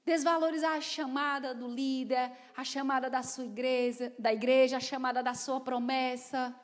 Desvalorizar 0.05 0.73
a 0.77 0.81
chamada 0.81 1.55
do 1.55 1.69
líder, 1.69 2.33
a 2.57 2.65
chamada 2.65 3.09
da 3.09 3.23
sua 3.23 3.45
igreja, 3.45 4.13
da 4.19 4.33
igreja, 4.33 4.79
a 4.79 4.81
chamada 4.81 5.23
da 5.23 5.35
sua 5.35 5.61
promessa. 5.61 6.55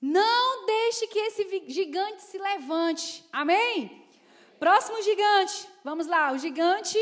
Não 0.00 0.66
deixe 0.66 1.06
que 1.06 1.18
esse 1.18 1.64
gigante 1.68 2.22
se 2.22 2.36
levante. 2.36 3.24
Amém? 3.32 4.08
Próximo 4.58 5.00
gigante. 5.02 5.68
Vamos 5.84 6.06
lá, 6.06 6.32
o 6.32 6.38
gigante 6.38 6.98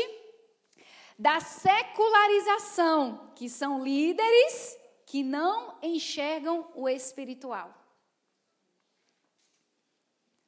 da 1.17 1.39
secularização, 1.39 3.31
que 3.35 3.49
são 3.49 3.83
líderes 3.83 4.77
que 5.05 5.23
não 5.23 5.77
enxergam 5.81 6.69
o 6.75 6.89
espiritual. 6.89 7.73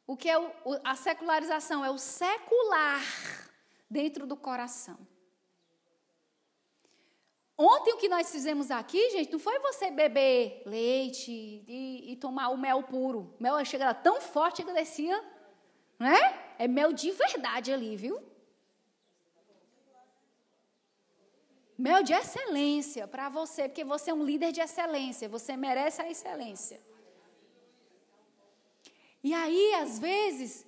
O 0.05 0.15
que 0.15 0.29
é 0.29 0.37
o, 0.37 0.51
a 0.83 0.95
secularização? 0.95 1.83
É 1.83 1.89
o 1.89 1.97
secular 1.97 3.01
dentro 3.89 4.25
do 4.25 4.35
coração. 4.35 4.97
Ontem 7.57 7.93
o 7.93 7.97
que 7.97 8.07
nós 8.07 8.31
fizemos 8.31 8.69
aqui, 8.69 9.09
gente, 9.09 9.31
não 9.31 9.39
foi 9.39 9.57
você 9.59 9.89
beber 9.89 10.61
leite 10.65 11.31
e, 11.31 12.11
e 12.11 12.15
tomar 12.15 12.49
o 12.49 12.57
mel 12.57 12.83
puro. 12.83 13.35
O 13.39 13.43
mel 13.43 13.63
chega 13.65 13.93
tão 13.95 14.21
forte 14.21 14.63
que 14.63 14.71
descia, 14.71 15.19
né? 15.97 16.53
É 16.59 16.67
mel 16.67 16.93
de 16.93 17.09
verdade 17.09 17.73
ali, 17.73 17.95
viu? 17.95 18.21
Mel 21.75 22.03
de 22.03 22.13
excelência 22.13 23.07
para 23.07 23.27
você, 23.29 23.67
porque 23.67 23.83
você 23.83 24.11
é 24.11 24.13
um 24.13 24.23
líder 24.23 24.51
de 24.51 24.61
excelência, 24.61 25.27
você 25.29 25.57
merece 25.57 26.01
a 26.01 26.09
excelência. 26.09 26.79
E 29.23 29.33
aí, 29.33 29.73
às 29.75 29.99
vezes, 29.99 30.65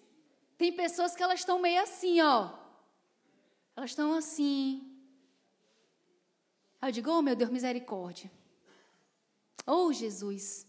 tem 0.58 0.72
pessoas 0.74 1.16
que 1.16 1.24
elas 1.24 1.40
estão 1.40 1.60
meio 1.60 1.82
assim, 1.82 2.20
ó. 2.22 2.59
Elas 3.80 3.91
estão 3.91 4.14
assim. 4.14 4.85
Aí 6.81 6.89
eu 6.89 6.91
digo, 6.91 7.10
oh 7.11 7.22
meu 7.22 7.34
Deus, 7.34 7.49
misericórdia. 7.49 8.30
Oh 9.65 9.93
Jesus, 9.93 10.68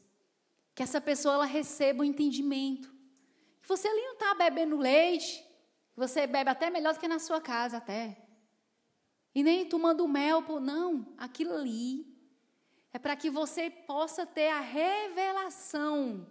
que 0.77 0.83
essa 0.85 1.01
pessoa 1.01 1.35
ela 1.35 1.45
receba 1.45 1.99
o 1.99 2.03
um 2.03 2.09
entendimento. 2.09 2.89
Que 3.61 3.69
você 3.69 3.89
ali 3.89 4.01
não 4.01 4.13
está 4.13 4.33
bebendo 4.35 4.77
leite, 4.77 5.45
você 5.97 6.25
bebe 6.25 6.51
até 6.51 6.71
melhor 6.71 6.95
do 6.95 7.01
que 7.01 7.09
na 7.09 7.19
sua 7.19 7.41
casa 7.41 7.79
até. 7.79 8.17
E 9.35 9.43
nem 9.43 9.69
tomando 9.69 10.07
mel, 10.07 10.45
pô, 10.45 10.61
não, 10.61 11.13
aquilo 11.19 11.55
ali 11.55 12.07
é 12.93 12.99
para 13.01 13.17
que 13.17 13.29
você 13.29 13.71
possa 13.71 14.25
ter 14.25 14.51
a 14.51 14.61
revelação, 14.61 16.25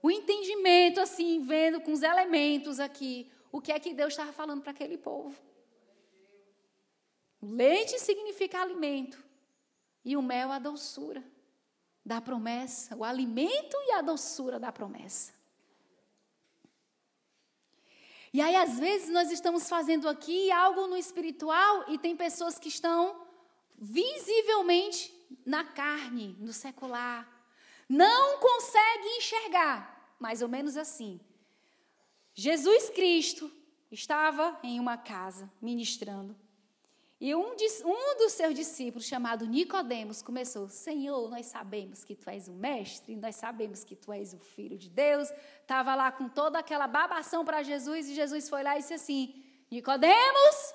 o 0.00 0.08
entendimento 0.08 1.00
assim, 1.00 1.40
vendo 1.40 1.80
com 1.80 1.90
os 1.90 2.04
elementos 2.04 2.78
aqui, 2.78 3.28
o 3.50 3.60
que 3.60 3.72
é 3.72 3.80
que 3.80 3.92
Deus 3.92 4.12
estava 4.12 4.32
falando 4.32 4.62
para 4.62 4.70
aquele 4.70 4.96
povo. 4.96 5.44
O 7.46 7.54
leite 7.54 7.96
significa 8.00 8.60
alimento 8.60 9.22
e 10.04 10.16
o 10.16 10.22
mel 10.22 10.50
a 10.50 10.58
doçura 10.58 11.22
da 12.04 12.20
promessa, 12.20 12.96
o 12.96 13.04
alimento 13.04 13.76
e 13.86 13.92
a 13.92 14.02
doçura 14.02 14.58
da 14.58 14.72
promessa. 14.72 15.32
E 18.32 18.40
aí, 18.40 18.56
às 18.56 18.80
vezes, 18.80 19.10
nós 19.10 19.30
estamos 19.30 19.68
fazendo 19.68 20.08
aqui 20.08 20.50
algo 20.50 20.88
no 20.88 20.96
espiritual 20.96 21.84
e 21.88 21.96
tem 21.96 22.16
pessoas 22.16 22.58
que 22.58 22.68
estão 22.68 23.24
visivelmente 23.78 25.14
na 25.44 25.62
carne, 25.62 26.36
no 26.40 26.52
secular. 26.52 27.28
Não 27.88 28.40
conseguem 28.40 29.18
enxergar, 29.18 30.16
mais 30.18 30.42
ou 30.42 30.48
menos 30.48 30.76
assim. 30.76 31.20
Jesus 32.34 32.90
Cristo 32.90 33.48
estava 33.88 34.58
em 34.64 34.80
uma 34.80 34.96
casa 34.96 35.48
ministrando. 35.62 36.45
E 37.18 37.34
um, 37.34 37.52
um 37.52 38.18
dos 38.18 38.32
seus 38.32 38.54
discípulos, 38.54 39.06
chamado 39.06 39.46
Nicodemos, 39.46 40.20
começou: 40.20 40.68
Senhor, 40.68 41.30
nós 41.30 41.46
sabemos 41.46 42.04
que 42.04 42.14
tu 42.14 42.28
és 42.28 42.46
o 42.46 42.52
mestre, 42.52 43.16
nós 43.16 43.36
sabemos 43.36 43.84
que 43.84 43.96
tu 43.96 44.12
és 44.12 44.34
o 44.34 44.38
filho 44.38 44.76
de 44.76 44.90
Deus. 44.90 45.30
Estava 45.62 45.94
lá 45.94 46.12
com 46.12 46.28
toda 46.28 46.58
aquela 46.58 46.86
babação 46.86 47.44
para 47.44 47.62
Jesus, 47.62 48.08
e 48.08 48.14
Jesus 48.14 48.48
foi 48.48 48.62
lá 48.62 48.76
e 48.76 48.80
disse 48.80 48.94
assim: 48.94 49.42
Nicodemos, 49.70 50.74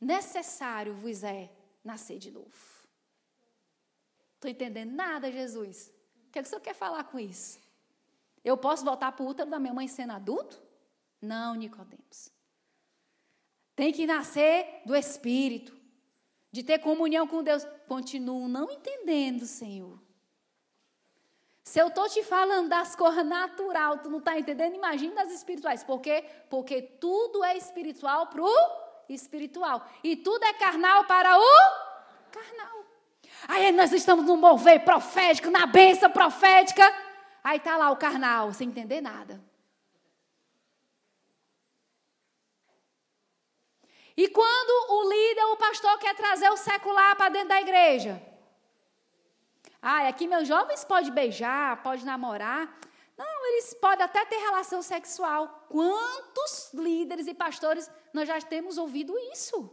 necessário 0.00 0.94
vos 0.94 1.22
é 1.22 1.50
nascer 1.84 2.18
de 2.18 2.32
novo. 2.32 2.70
Estou 4.34 4.50
entendendo 4.50 4.92
nada, 4.92 5.30
Jesus. 5.30 5.92
O 6.26 6.32
que, 6.32 6.38
é 6.38 6.42
que 6.42 6.48
o 6.48 6.50
senhor 6.50 6.62
quer 6.62 6.74
falar 6.74 7.04
com 7.04 7.18
isso? 7.18 7.60
Eu 8.44 8.56
posso 8.56 8.84
voltar 8.84 9.12
para 9.12 9.24
o 9.24 9.28
útero 9.28 9.50
da 9.50 9.58
minha 9.58 9.74
mãe 9.74 9.86
sendo 9.86 10.12
adulto? 10.14 10.60
Não, 11.20 11.54
Nicodemos. 11.54 12.32
Tem 13.80 13.94
que 13.94 14.06
nascer 14.06 14.82
do 14.84 14.94
Espírito, 14.94 15.74
de 16.52 16.62
ter 16.62 16.80
comunhão 16.80 17.26
com 17.26 17.42
Deus. 17.42 17.66
Continuo 17.88 18.46
não 18.46 18.70
entendendo, 18.70 19.46
Senhor. 19.46 19.98
Se 21.64 21.80
eu 21.80 21.88
estou 21.88 22.06
te 22.06 22.22
falando 22.22 22.68
das 22.68 22.94
coisas 22.94 23.24
natural, 23.24 23.96
tu 23.96 24.10
não 24.10 24.18
está 24.18 24.38
entendendo? 24.38 24.74
Imagina 24.74 25.14
das 25.14 25.32
espirituais. 25.32 25.82
Por 25.82 25.98
quê? 26.02 26.22
Porque 26.50 26.82
tudo 26.82 27.42
é 27.42 27.56
espiritual 27.56 28.26
para 28.26 28.42
o 28.42 28.54
espiritual. 29.08 29.88
E 30.04 30.14
tudo 30.14 30.44
é 30.44 30.52
carnal 30.52 31.04
para 31.04 31.38
o 31.38 31.42
carnal. 32.30 32.84
Aí 33.48 33.72
nós 33.72 33.94
estamos 33.94 34.26
no 34.26 34.36
mover 34.36 34.84
profético, 34.84 35.50
na 35.50 35.64
benção 35.64 36.10
profética. 36.10 36.84
Aí 37.42 37.56
está 37.56 37.78
lá 37.78 37.90
o 37.90 37.96
carnal, 37.96 38.52
sem 38.52 38.68
entender 38.68 39.00
nada. 39.00 39.40
E 44.22 44.28
quando 44.28 44.72
o 44.96 45.08
líder, 45.08 45.44
o 45.46 45.56
pastor 45.56 45.98
quer 45.98 46.14
trazer 46.14 46.50
o 46.50 46.56
secular 46.58 47.16
para 47.16 47.30
dentro 47.30 47.48
da 47.48 47.60
igreja? 47.62 48.20
Ah, 49.80 50.08
aqui 50.08 50.26
meus 50.26 50.46
jovens 50.46 50.84
podem 50.84 51.10
beijar, 51.10 51.82
podem 51.82 52.04
namorar. 52.04 52.78
Não, 53.16 53.46
eles 53.46 53.72
podem 53.72 54.04
até 54.04 54.22
ter 54.26 54.36
relação 54.36 54.82
sexual. 54.82 55.64
Quantos 55.70 56.70
líderes 56.74 57.26
e 57.28 57.32
pastores 57.32 57.90
nós 58.12 58.28
já 58.28 58.38
temos 58.42 58.76
ouvido 58.76 59.18
isso? 59.32 59.70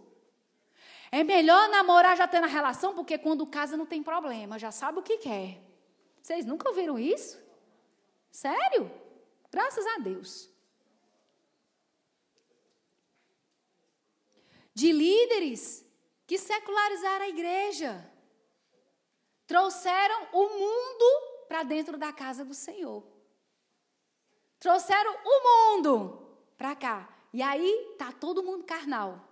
É 1.12 1.26
melhor 1.26 1.68
namorar 1.68 2.16
já 2.16 2.26
tendo 2.26 2.46
a 2.46 2.48
relação, 2.60 2.96
porque 2.96 3.18
quando 3.18 3.46
casa 3.46 3.76
não 3.76 3.86
tem 3.86 4.02
problema, 4.02 4.58
já 4.58 4.72
sabe 4.72 5.00
o 5.00 5.04
que 5.04 5.18
quer. 5.18 5.62
Vocês 6.22 6.46
nunca 6.46 6.70
ouviram 6.70 6.98
isso? 6.98 7.38
Sério? 8.32 8.90
Graças 9.52 9.86
a 9.86 9.98
Deus. 9.98 10.50
De 14.78 14.92
líderes 14.92 15.84
que 16.28 16.38
secularizaram 16.38 17.26
a 17.26 17.30
igreja. 17.30 18.08
Trouxeram 19.48 20.28
o 20.32 20.50
mundo 20.50 21.48
para 21.48 21.64
dentro 21.64 21.98
da 21.98 22.14
casa 22.14 22.46
do 22.46 22.54
Senhor. 22.54 23.04
Trouxeram 24.60 25.16
o 25.26 25.44
mundo 25.48 26.38
para 26.56 26.76
cá. 26.76 27.10
E 27.34 27.42
aí 27.42 27.96
tá 27.98 28.12
todo 28.12 28.44
mundo 28.44 28.66
carnal. 28.66 29.28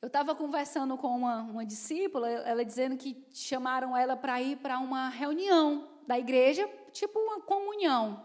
Eu 0.00 0.06
estava 0.06 0.36
conversando 0.36 0.96
com 0.96 1.08
uma, 1.08 1.42
uma 1.42 1.66
discípula, 1.66 2.30
ela 2.30 2.64
dizendo 2.64 2.96
que 2.96 3.26
chamaram 3.32 3.96
ela 3.96 4.16
para 4.16 4.40
ir 4.40 4.56
para 4.58 4.78
uma 4.78 5.08
reunião 5.08 5.98
da 6.06 6.16
igreja, 6.16 6.64
tipo 6.92 7.18
uma 7.18 7.40
comunhão. 7.40 8.24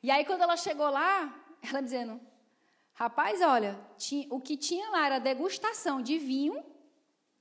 E 0.00 0.12
aí, 0.12 0.24
quando 0.24 0.42
ela 0.42 0.56
chegou 0.56 0.88
lá, 0.88 1.37
ela 1.62 1.80
dizendo: 1.80 2.20
Rapaz, 2.92 3.40
olha, 3.42 3.78
o 4.30 4.40
que 4.40 4.56
tinha 4.56 4.90
lá 4.90 5.06
era 5.06 5.18
degustação 5.18 6.02
de 6.02 6.18
vinho, 6.18 6.64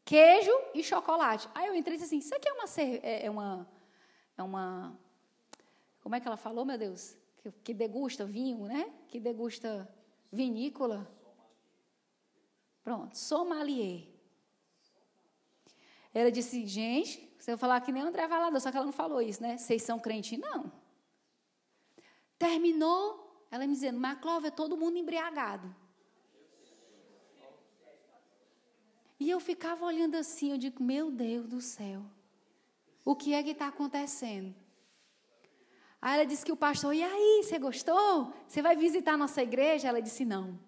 queijo 0.06 0.52
e 0.73 0.84
chocolate. 0.84 1.49
Aí 1.56 1.68
eu 1.68 1.76
entrei 1.76 1.95
e 1.95 1.99
disse 1.99 2.15
assim: 2.15 2.19
Isso 2.19 2.35
aqui 2.35 2.48
é 2.48 2.53
uma, 2.53 2.65
é, 2.77 3.26
é 3.26 3.30
uma, 3.30 3.68
é 4.38 4.44
uma. 4.44 4.99
Como 5.99 6.15
é 6.15 6.19
que 6.19 6.27
ela 6.27 6.38
falou, 6.38 6.64
meu 6.64 6.77
Deus? 6.77 7.18
Que, 7.38 7.52
que 7.52 7.73
degusta 7.73 8.26
vinho, 8.26 8.65
né? 8.65 8.94
Que 9.07 9.19
degusta 9.19 9.88
vinícola. 10.31 11.11
Pronto, 12.84 13.18
sommelier. 13.18 14.07
Ela 16.14 16.31
disse: 16.31 16.65
Gente, 16.65 17.35
você 17.38 17.52
vai 17.52 17.57
falar 17.57 17.81
que 17.81 17.91
nem 17.91 18.03
André 18.03 18.27
Valador, 18.27 18.60
só 18.61 18.72
que 18.72 18.77
ela 18.77 18.85
não 18.85 18.94
falou 18.94 19.22
isso, 19.22 19.41
né? 19.41 19.57
Vocês 19.57 19.81
são 19.84 19.99
crentes? 19.99 20.39
Não. 20.39 20.72
Terminou 22.38 23.27
ela 23.49 23.65
me 23.65 23.74
dizendo, 23.74 23.99
Maclova, 23.99 24.48
é 24.48 24.52
todo 24.52 24.78
mundo 24.78 24.98
embriagado. 24.98 25.74
E 29.19 29.30
eu 29.30 29.40
ficava 29.40 29.86
olhando 29.86 30.15
assim, 30.15 30.52
eu 30.52 30.57
digo, 30.57 30.84
meu 30.84 31.10
Deus 31.10 31.48
do 31.48 31.61
céu, 31.61 32.03
o 33.03 33.15
que 33.15 33.34
é 33.34 33.41
que 33.41 33.52
está 33.52 33.68
acontecendo? 33.68 34.53
Aí 35.99 36.15
ela 36.15 36.26
disse 36.26 36.45
que 36.45 36.52
o 36.52 36.57
pastor, 36.57 36.94
e 36.94 37.02
aí, 37.02 37.41
você 37.44 37.57
gostou? 37.57 38.32
Você 38.48 38.61
vai 38.61 38.76
visitar 38.76 39.14
a 39.14 39.18
nossa 39.18 39.41
igreja? 39.41 39.88
Ela 39.88 40.02
disse, 40.02 40.24
não. 40.24 40.60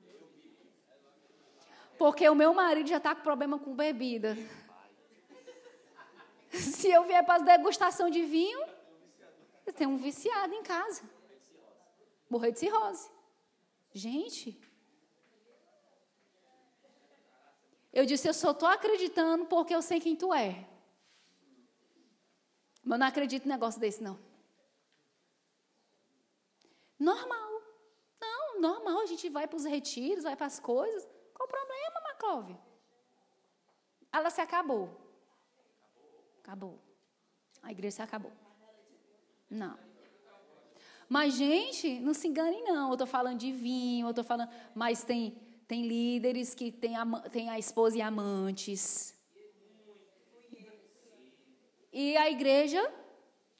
Porque 1.97 2.27
o 2.27 2.33
meu 2.33 2.53
marido 2.53 2.87
já 2.89 2.97
está 2.97 3.13
com 3.13 3.21
problema 3.21 3.59
com 3.59 3.75
bebida. 3.75 4.35
Se 6.49 6.89
eu 6.89 7.03
vier 7.03 7.23
para 7.23 7.35
a 7.35 7.57
degustação 7.57 8.09
de 8.09 8.23
vinho, 8.23 8.59
eu 9.67 9.73
tenho 9.73 9.91
um 9.91 9.97
viciado 9.97 10.53
em 10.53 10.63
casa 10.63 11.03
morrer 12.29 12.51
de 12.51 12.59
cirrose. 12.59 13.09
Gente. 13.93 14.59
Eu 17.91 18.05
disse, 18.05 18.27
eu 18.27 18.33
só 18.33 18.51
estou 18.51 18.67
acreditando 18.67 19.45
porque 19.45 19.73
eu 19.73 19.81
sei 19.81 19.99
quem 19.99 20.15
tu 20.15 20.33
é. 20.33 20.67
Mas 22.83 22.95
eu 22.95 22.99
não 22.99 23.07
acredito 23.07 23.45
em 23.45 23.49
negócio 23.49 23.79
desse, 23.79 24.01
não. 24.01 24.19
Normal. 26.99 27.61
Não, 28.21 28.61
normal. 28.61 28.99
A 29.01 29.05
gente 29.05 29.27
vai 29.29 29.47
para 29.47 29.57
os 29.57 29.65
retiros, 29.65 30.23
vai 30.23 30.35
para 30.35 30.45
as 30.45 30.59
coisas. 30.59 31.07
Qual 31.33 31.47
o 31.47 31.51
problema, 31.51 32.01
Maclove? 32.01 32.57
Ela 34.11 34.29
se 34.29 34.41
acabou. 34.41 34.89
Acabou. 36.43 36.79
A 37.61 37.71
igreja 37.71 37.97
se 37.97 38.01
acabou. 38.01 38.31
Não. 39.49 39.88
Mas, 41.09 41.33
gente, 41.33 41.99
não 41.99 42.13
se 42.13 42.27
enganem, 42.27 42.63
não. 42.63 42.89
Eu 42.89 42.93
estou 42.93 43.07
falando 43.07 43.39
de 43.39 43.51
vinho, 43.51 44.05
eu 44.05 44.11
estou 44.11 44.23
falando. 44.23 44.51
Mas 44.75 45.03
tem, 45.03 45.35
tem 45.67 45.87
líderes 45.87 46.53
que 46.53 46.71
têm 46.71 46.95
a, 46.95 47.05
tem 47.31 47.49
a 47.49 47.57
esposa 47.57 47.97
e 47.97 48.01
amantes. 48.01 49.17
E 51.91 52.15
a 52.15 52.29
igreja 52.29 52.79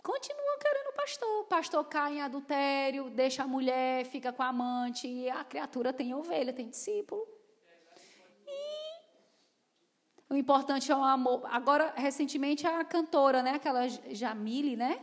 continua 0.04 0.60
querendo 0.62 0.94
pastor. 0.94 1.42
O 1.42 1.44
pastor 1.46 1.84
cai 1.86 2.18
em 2.18 2.22
adultério, 2.22 3.10
deixa 3.10 3.42
a 3.42 3.48
mulher, 3.48 4.06
fica 4.06 4.32
com 4.32 4.44
a 4.44 4.50
amante, 4.50 5.08
e 5.08 5.28
a 5.28 5.44
criatura 5.44 5.92
tem 5.92 6.14
ovelha, 6.14 6.54
tem 6.54 6.70
discípulo. 6.70 7.28
E 8.46 10.34
o 10.34 10.36
importante 10.36 10.92
é 10.92 10.96
o 10.96 11.02
amor. 11.02 11.42
Agora, 11.46 11.94
recentemente, 11.96 12.68
a 12.68 12.84
cantora, 12.84 13.42
né, 13.42 13.56
aquela 13.56 13.88
Jamile, 13.88 14.76
né, 14.76 15.02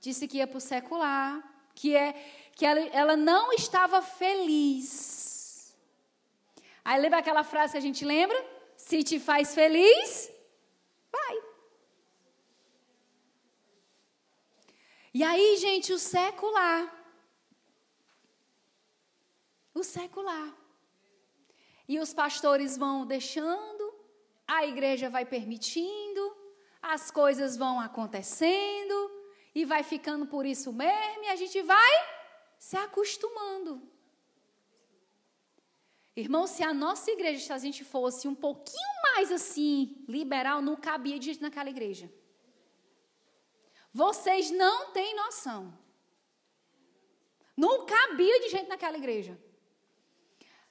disse 0.00 0.28
que 0.28 0.36
ia 0.36 0.46
para 0.46 0.58
o 0.58 0.60
secular 0.60 1.51
que 1.74 1.96
é 1.96 2.12
que 2.54 2.66
ela, 2.66 2.80
ela 2.80 3.16
não 3.16 3.52
estava 3.52 4.02
feliz. 4.02 5.76
Aí 6.84 7.00
lembra 7.00 7.18
aquela 7.18 7.44
frase 7.44 7.72
que 7.72 7.78
a 7.78 7.80
gente 7.80 8.04
lembra? 8.04 8.38
Se 8.76 9.02
te 9.02 9.18
faz 9.18 9.54
feliz, 9.54 10.30
vai. 11.10 11.42
E 15.14 15.22
aí, 15.22 15.56
gente, 15.58 15.92
o 15.92 15.98
secular. 15.98 16.92
O 19.74 19.82
secular. 19.82 20.52
E 21.88 21.98
os 21.98 22.12
pastores 22.12 22.76
vão 22.76 23.06
deixando, 23.06 23.94
a 24.46 24.66
igreja 24.66 25.10
vai 25.10 25.24
permitindo, 25.24 26.36
as 26.80 27.10
coisas 27.10 27.56
vão 27.56 27.80
acontecendo 27.80 29.21
e 29.54 29.64
vai 29.64 29.82
ficando 29.82 30.26
por 30.26 30.46
isso 30.46 30.72
mesmo, 30.72 31.24
e 31.24 31.28
a 31.28 31.36
gente 31.36 31.60
vai 31.62 31.92
se 32.58 32.76
acostumando. 32.76 33.82
Irmão, 36.14 36.46
se 36.46 36.62
a 36.62 36.74
nossa 36.74 37.10
igreja, 37.10 37.46
se 37.46 37.52
a 37.52 37.58
gente 37.58 37.84
fosse 37.84 38.28
um 38.28 38.34
pouquinho 38.34 39.02
mais 39.14 39.32
assim, 39.32 40.04
liberal, 40.08 40.60
não 40.60 40.76
cabia 40.76 41.18
de 41.18 41.26
gente 41.26 41.42
naquela 41.42 41.70
igreja. 41.70 42.12
Vocês 43.92 44.50
não 44.50 44.92
têm 44.92 45.14
noção. 45.14 45.76
Não 47.56 47.86
cabia 47.86 48.40
de 48.40 48.48
gente 48.48 48.68
naquela 48.68 48.96
igreja. 48.96 49.38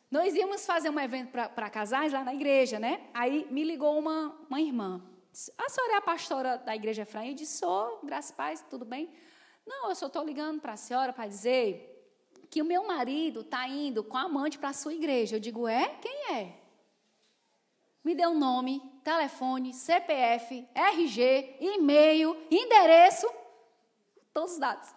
Nós 0.09 0.35
íamos 0.35 0.65
fazer 0.65 0.89
um 0.89 0.99
evento 0.99 1.31
para 1.31 1.69
casais 1.69 2.11
lá 2.11 2.23
na 2.23 2.33
igreja, 2.33 2.79
né? 2.79 3.09
Aí 3.13 3.47
me 3.49 3.63
ligou 3.63 3.97
uma, 3.97 4.35
uma 4.49 4.59
irmã. 4.59 5.01
A 5.57 5.69
senhora 5.69 5.93
é 5.93 5.97
a 5.97 6.01
pastora 6.01 6.57
da 6.57 6.75
igreja 6.75 7.03
Efraim? 7.03 7.29
Eu 7.29 7.35
disse, 7.35 7.59
sou, 7.59 8.01
graças 8.03 8.31
a 8.31 8.35
paz, 8.35 8.65
tudo 8.69 8.83
bem? 8.83 9.09
Não, 9.65 9.89
eu 9.89 9.95
só 9.95 10.07
estou 10.07 10.23
ligando 10.23 10.59
para 10.59 10.73
a 10.73 10.77
senhora 10.77 11.13
para 11.13 11.27
dizer 11.27 11.87
que 12.49 12.61
o 12.61 12.65
meu 12.65 12.85
marido 12.85 13.39
está 13.39 13.65
indo 13.67 14.03
com 14.03 14.17
a 14.17 14.23
amante 14.23 14.59
para 14.59 14.69
a 14.69 14.73
sua 14.73 14.93
igreja. 14.93 15.37
Eu 15.37 15.39
digo, 15.39 15.67
é? 15.67 15.87
Quem 16.01 16.35
é? 16.35 16.59
Me 18.03 18.13
deu 18.13 18.33
nome, 18.33 18.81
telefone, 19.03 19.73
CPF, 19.73 20.67
RG, 20.75 21.57
e-mail, 21.61 22.35
endereço, 22.51 23.31
todos 24.33 24.53
os 24.53 24.59
dados. 24.59 24.93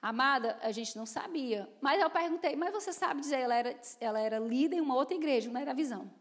Amada, 0.00 0.58
a 0.62 0.70
gente 0.70 0.96
não 0.96 1.06
sabia. 1.06 1.68
Mas 1.80 2.00
eu 2.00 2.08
perguntei, 2.08 2.54
mas 2.54 2.72
você 2.72 2.92
sabe 2.92 3.20
dizer, 3.20 3.40
ela 3.40 3.54
era, 3.54 3.80
ela 4.00 4.20
era 4.20 4.38
líder 4.38 4.76
em 4.76 4.80
uma 4.80 4.94
outra 4.94 5.16
igreja, 5.16 5.50
não 5.50 5.60
era 5.60 5.74
visão. 5.74 6.19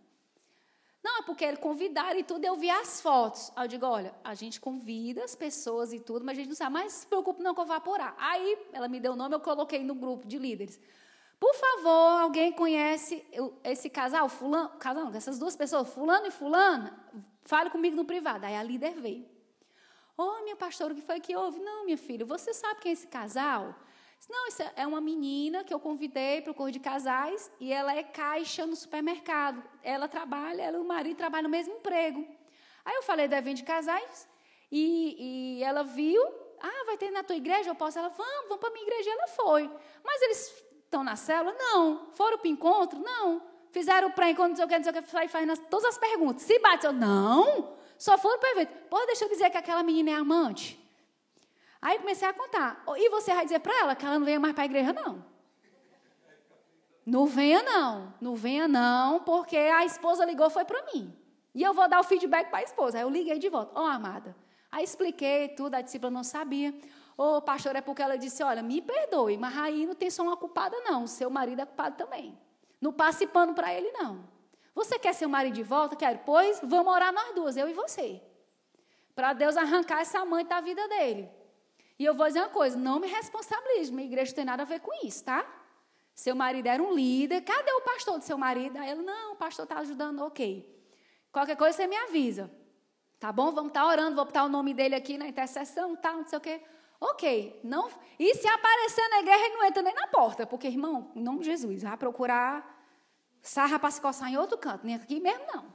Não, 1.04 1.20
é 1.20 1.22
porque 1.22 1.46
ele 1.46 1.58
convidaram 1.58 2.20
e 2.20 2.24
tudo, 2.24 2.44
eu 2.44 2.56
vi 2.56 2.70
as 2.70 3.02
fotos. 3.02 3.52
Aí 3.56 3.66
eu 3.66 3.68
digo, 3.70 3.86
olha, 3.86 4.14
a 4.24 4.34
gente 4.34 4.60
convida 4.60 5.24
as 5.24 5.34
pessoas 5.34 5.94
e 5.94 6.00
tudo, 6.00 6.26
mas 6.26 6.38
a 6.38 6.42
gente 6.42 6.50
não 6.50 6.56
sabe, 6.56 6.74
mas 6.74 6.92
se 6.92 7.08
preocupe 7.08 7.42
não 7.42 7.54
que 7.54 7.62
eu 7.62 7.66
vou 7.66 7.76
apurar. 7.76 8.16
Aí 8.18 8.58
ela 8.74 8.88
me 8.88 9.00
deu 9.00 9.14
o 9.14 9.16
nome, 9.16 9.34
eu 9.34 9.40
coloquei 9.40 9.84
no 9.84 9.96
grupo 9.96 10.28
de 10.28 10.38
líderes. 10.38 10.80
Por 11.40 11.56
favor, 11.56 12.22
alguém 12.22 12.52
conhece 12.52 13.26
esse 13.64 13.90
casal, 13.90 14.28
fulano, 14.28 14.70
casal, 14.78 15.10
essas 15.16 15.40
duas 15.40 15.56
pessoas, 15.56 15.88
fulano 15.94 16.28
e 16.28 16.32
fulana? 16.32 17.00
Fale 17.44 17.70
comigo 17.70 17.96
no 17.96 18.04
privado. 18.04 18.46
Aí 18.46 18.56
a 18.56 18.62
líder 18.62 19.00
veio. 19.00 19.26
Ô, 20.18 20.24
oh, 20.24 20.44
minha 20.44 20.58
pastora, 20.58 20.92
o 20.92 20.96
que 20.96 21.02
foi 21.02 21.22
que 21.22 21.34
houve? 21.34 21.62
Não, 21.62 21.86
minha 21.86 21.98
filha, 21.98 22.26
você 22.26 22.54
sabe 22.54 22.82
quem 22.82 22.90
é 22.90 22.94
esse 22.94 23.08
casal? 23.08 23.74
Não, 24.28 24.48
isso 24.48 24.62
é 24.76 24.86
uma 24.86 25.00
menina 25.00 25.64
que 25.64 25.74
eu 25.74 25.80
convidei 25.80 26.42
para 26.42 26.52
o 26.52 26.56
cor 26.56 26.72
de 26.72 26.80
casais 26.80 27.52
e 27.60 27.72
ela 27.72 27.96
é 27.96 28.04
caixa 28.04 28.66
no 28.66 28.76
supermercado. 28.76 29.64
Ela 29.84 30.08
trabalha, 30.08 30.62
ela 30.62 30.78
e 30.78 30.82
o 30.82 30.84
marido 30.84 31.18
trabalham 31.18 31.44
no 31.44 31.50
mesmo 31.50 31.76
emprego. 31.76 32.28
Aí 32.84 32.96
eu 32.96 33.04
falei 33.04 33.28
do 33.28 33.36
evento 33.36 33.58
de 33.58 33.64
casais 33.64 34.28
e, 34.72 35.58
e 35.60 35.64
ela 35.64 35.84
viu, 35.84 36.22
ah, 36.60 36.84
vai 36.86 36.98
ter 36.98 37.12
na 37.12 37.24
tua 37.24 37.36
igreja? 37.36 37.70
Eu 37.70 37.76
posso? 37.76 37.98
Ela, 37.98 38.10
vamos, 38.10 38.50
vamos 38.50 38.60
para 38.60 38.72
minha 38.72 38.86
igreja. 38.86 39.10
Ela 39.10 39.28
foi. 39.28 39.70
Mas 40.04 40.22
eles 40.22 40.64
estão 40.84 41.04
na 41.04 41.16
célula? 41.16 41.56
Não. 41.58 42.12
Foram 42.14 42.38
para 42.38 42.48
o 42.48 42.52
encontro? 42.52 43.00
Não. 43.00 43.42
Fizeram 43.72 44.08
o 44.10 44.12
pré-encontro, 44.12 44.50
não 44.50 44.56
sei 44.56 44.66
o 44.66 44.68
que, 44.68 44.78
não 44.78 44.84
sei 44.84 44.92
o 44.92 44.96
que, 44.96 45.10
sai 45.10 45.28
fazendo 45.28 45.58
todas 45.70 45.86
as 45.86 45.98
perguntas. 45.98 46.44
Se 46.44 46.58
bateu? 46.60 46.92
Não. 46.92 47.78
Só 47.98 48.18
foram 48.18 48.40
para 48.40 48.50
o 48.50 48.52
evento. 48.54 48.74
Pô, 48.90 49.06
deixa 49.06 49.26
eu 49.26 49.30
dizer 49.30 49.50
que 49.50 49.58
aquela 49.58 49.84
menina 49.84 50.12
é 50.12 50.14
amante. 50.14 50.80
Aí 51.82 51.98
comecei 52.00 52.28
a 52.28 52.34
contar. 52.34 52.84
E 52.98 53.10
você 53.10 53.34
vai 53.34 53.46
dizer 53.46 53.60
para 53.60 53.78
ela 53.80 53.96
que 53.96 54.06
ela 54.06 54.20
não 54.20 54.26
venha 54.26 54.40
mais 54.40 54.54
para 54.54 54.64
a 54.64 54.66
igreja, 54.66 54.92
não. 54.92 55.24
Não 57.06 57.26
venha, 57.26 57.64
não. 57.64 58.14
Não 58.20 58.36
venha, 58.36 58.68
não, 58.68 59.22
porque 59.22 59.58
a 59.58 59.86
esposa 59.86 60.26
ligou, 60.26 60.50
foi 60.50 60.66
para 60.66 60.84
mim. 60.94 61.16
E 61.56 61.64
eu 61.64 61.74
vou 61.74 61.88
dar 61.88 62.00
o 62.00 62.04
feedback 62.04 62.50
para 62.50 62.60
a 62.60 62.64
esposa. 62.64 62.98
Aí 62.98 63.04
eu 63.04 63.10
liguei 63.10 63.40
de 63.40 63.50
volta. 63.50 63.72
Ó, 63.76 63.84
oh, 63.84 63.88
amada. 63.88 64.36
Aí 64.72 64.84
expliquei 64.84 65.50
tudo, 65.50 65.76
a 65.76 65.82
discípula 65.82 66.12
não 66.12 66.24
sabia. 66.24 66.74
Ô, 67.18 67.38
oh, 67.38 67.42
pastor, 67.42 67.76
é 67.76 67.82
porque 67.82 68.02
ela 68.02 68.18
disse: 68.18 68.44
olha, 68.44 68.62
me 68.62 68.82
perdoe, 68.82 69.38
mas 69.38 69.58
aí 69.58 69.86
não 69.86 69.96
tem 69.96 70.10
só 70.10 70.24
uma 70.24 70.38
culpada, 70.38 70.78
não. 70.82 71.08
Seu 71.08 71.30
marido 71.30 71.62
é 71.62 71.66
culpado 71.66 71.98
também. 71.98 72.38
Não 72.80 72.94
passe 72.94 73.26
pano 73.26 73.54
para 73.54 73.74
ele, 73.74 73.92
não. 73.92 74.24
Você 74.76 75.00
quer 75.00 75.14
seu 75.14 75.28
marido 75.28 75.54
de 75.54 75.64
volta? 75.64 75.96
Quero. 75.96 76.20
Pois 76.26 76.62
vamos 76.64 76.94
orar 76.94 77.12
nós 77.12 77.34
duas, 77.34 77.58
eu 77.58 77.68
e 77.68 77.74
você. 77.74 78.22
Para 79.16 79.34
Deus 79.34 79.58
arrancar 79.58 80.02
essa 80.02 80.24
mãe 80.24 80.46
da 80.46 80.62
vida 80.62 80.88
dele. 80.88 81.30
E 82.00 82.06
eu 82.06 82.16
vou 82.16 82.26
dizer 82.26 82.40
uma 82.40 82.50
coisa: 82.50 82.78
não 82.78 83.00
me 83.00 83.08
responsabilize, 83.08 83.92
minha 83.92 84.08
igreja 84.08 84.32
não 84.32 84.36
tem 84.38 84.46
nada 84.46 84.64
a 84.64 84.66
ver 84.66 84.80
com 84.80 85.06
isso, 85.06 85.24
tá? 85.24 85.46
Seu 86.16 86.34
marido 86.36 86.68
era 86.68 86.82
um 86.82 86.94
líder, 86.94 87.42
cadê 87.42 87.72
o 87.74 87.82
pastor 87.82 88.18
do 88.18 88.24
seu 88.24 88.38
marido? 88.38 88.78
Aí 88.78 88.90
ele, 88.90 89.02
não, 89.02 89.34
o 89.34 89.36
pastor 89.36 89.64
está 89.64 89.78
ajudando, 89.80 90.22
ok. 90.22 90.68
Qualquer 91.32 91.56
coisa 91.56 91.78
você 91.78 91.88
me 91.88 91.96
avisa. 91.96 92.50
Tá 93.20 93.32
bom? 93.32 93.52
Vamos 93.52 93.70
estar 93.70 93.82
tá 93.82 93.88
orando, 93.88 94.16
vou 94.16 94.26
botar 94.26 94.46
o 94.46 94.50
nome 94.50 94.74
dele 94.74 94.96
aqui 94.96 95.18
na 95.18 95.28
intercessão, 95.28 95.96
tal, 95.98 96.18
não 96.18 96.28
sei 96.28 96.38
o 96.38 96.42
quê. 96.42 96.62
Ok. 97.02 97.60
Não, 97.64 97.90
e 98.18 98.34
se 98.36 98.48
aparecer 98.48 99.08
na 99.10 99.20
igreja, 99.20 99.46
ele 99.46 99.56
não 99.56 99.66
entra 99.66 99.82
nem 99.84 99.94
na 99.94 100.08
porta, 100.08 100.48
porque, 100.48 100.68
irmão, 100.68 101.12
em 101.16 101.22
nome 101.22 101.40
de 101.40 101.46
Jesus, 101.46 101.84
vai 101.84 101.98
procurar 101.98 102.78
sarra 103.42 103.80
para 103.80 103.92
se 103.92 104.02
coçar 104.02 104.30
em 104.30 104.38
outro 104.38 104.58
canto, 104.58 104.86
nem 104.86 104.96
aqui 104.96 105.20
mesmo 105.20 105.46
não. 105.54 105.74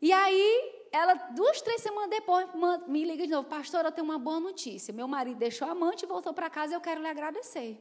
E 0.00 0.12
aí, 0.12 0.75
ela, 0.92 1.14
duas, 1.14 1.60
três 1.60 1.82
semanas 1.82 2.10
depois, 2.10 2.48
me 2.86 3.04
liga 3.04 3.26
de 3.26 3.32
novo, 3.32 3.48
pastor, 3.48 3.84
eu 3.84 3.92
tenho 3.92 4.04
uma 4.04 4.18
boa 4.18 4.40
notícia. 4.40 4.92
Meu 4.92 5.08
marido 5.08 5.38
deixou 5.38 5.68
a 5.68 5.72
amante 5.72 6.04
e 6.04 6.08
voltou 6.08 6.32
para 6.32 6.48
casa 6.48 6.74
eu 6.74 6.80
quero 6.80 7.00
lhe 7.00 7.08
agradecer. 7.08 7.78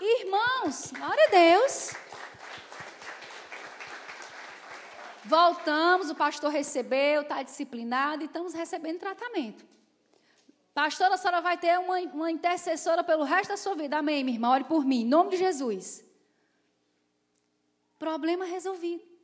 Irmãos, 0.00 0.92
glória 0.92 1.24
a 1.24 1.30
Deus. 1.30 1.94
Voltamos, 5.24 6.10
o 6.10 6.14
pastor 6.14 6.50
recebeu, 6.50 7.22
está 7.22 7.42
disciplinado 7.42 8.22
e 8.22 8.26
estamos 8.26 8.54
recebendo 8.54 9.00
tratamento. 9.00 9.66
Pastora, 10.72 11.14
a 11.14 11.16
senhora 11.16 11.40
vai 11.40 11.56
ter 11.56 11.78
uma, 11.78 11.98
uma 11.98 12.30
intercessora 12.30 13.02
pelo 13.02 13.24
resto 13.24 13.48
da 13.48 13.56
sua 13.56 13.74
vida. 13.74 13.96
Amém, 13.96 14.22
minha 14.22 14.36
irmã. 14.36 14.50
Ore 14.50 14.64
por 14.64 14.84
mim, 14.84 15.00
em 15.00 15.06
nome 15.06 15.30
de 15.30 15.38
Jesus. 15.38 16.04
Problema 17.98 18.44
resolvido. 18.44 19.15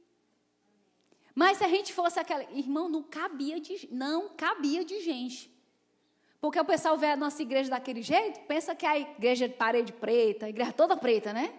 Mas 1.35 1.59
se 1.59 1.65
a 1.65 1.69
gente 1.69 1.93
fosse 1.93 2.19
aquela. 2.19 2.45
Irmão, 2.53 2.89
não 2.89 3.03
cabia 3.03 3.61
de, 3.61 3.89
não 3.91 4.29
cabia 4.31 4.85
de 4.85 5.01
gente. 5.01 5.51
Porque 6.41 6.59
o 6.59 6.65
pessoal 6.65 6.99
vê 6.99 7.07
a 7.07 7.17
nossa 7.17 7.41
igreja 7.41 7.71
daquele 7.71 8.03
jeito, 8.03 8.41
pensa 8.41 8.75
que 8.75 8.85
a 8.85 8.99
igreja 8.99 9.49
de 9.49 9.55
parede 9.55 9.93
preta, 9.93 10.47
a 10.47 10.49
igreja 10.49 10.73
toda 10.73 10.97
preta, 10.97 11.33
né? 11.33 11.55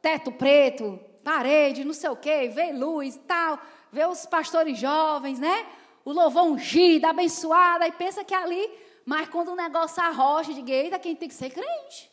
Teto 0.00 0.30
preto, 0.30 1.00
parede, 1.24 1.84
não 1.84 1.92
sei 1.92 2.10
o 2.10 2.16
quê, 2.16 2.48
vê 2.48 2.72
luz 2.72 3.16
e 3.16 3.18
tal, 3.20 3.58
vê 3.90 4.06
os 4.06 4.24
pastores 4.26 4.78
jovens, 4.78 5.40
né? 5.40 5.66
O 6.04 6.12
louvor 6.12 6.44
ungido, 6.44 7.06
abençoado, 7.06 7.82
aí 7.82 7.90
pensa 7.90 8.22
que 8.22 8.32
ali, 8.32 8.70
mas 9.04 9.28
quando 9.28 9.48
o 9.48 9.56
negócio 9.56 10.00
arrocha 10.00 10.54
de 10.54 10.72
eita, 10.72 10.98
quem 10.98 11.16
tem 11.16 11.28
que 11.28 11.34
ser 11.34 11.50
crente. 11.50 12.08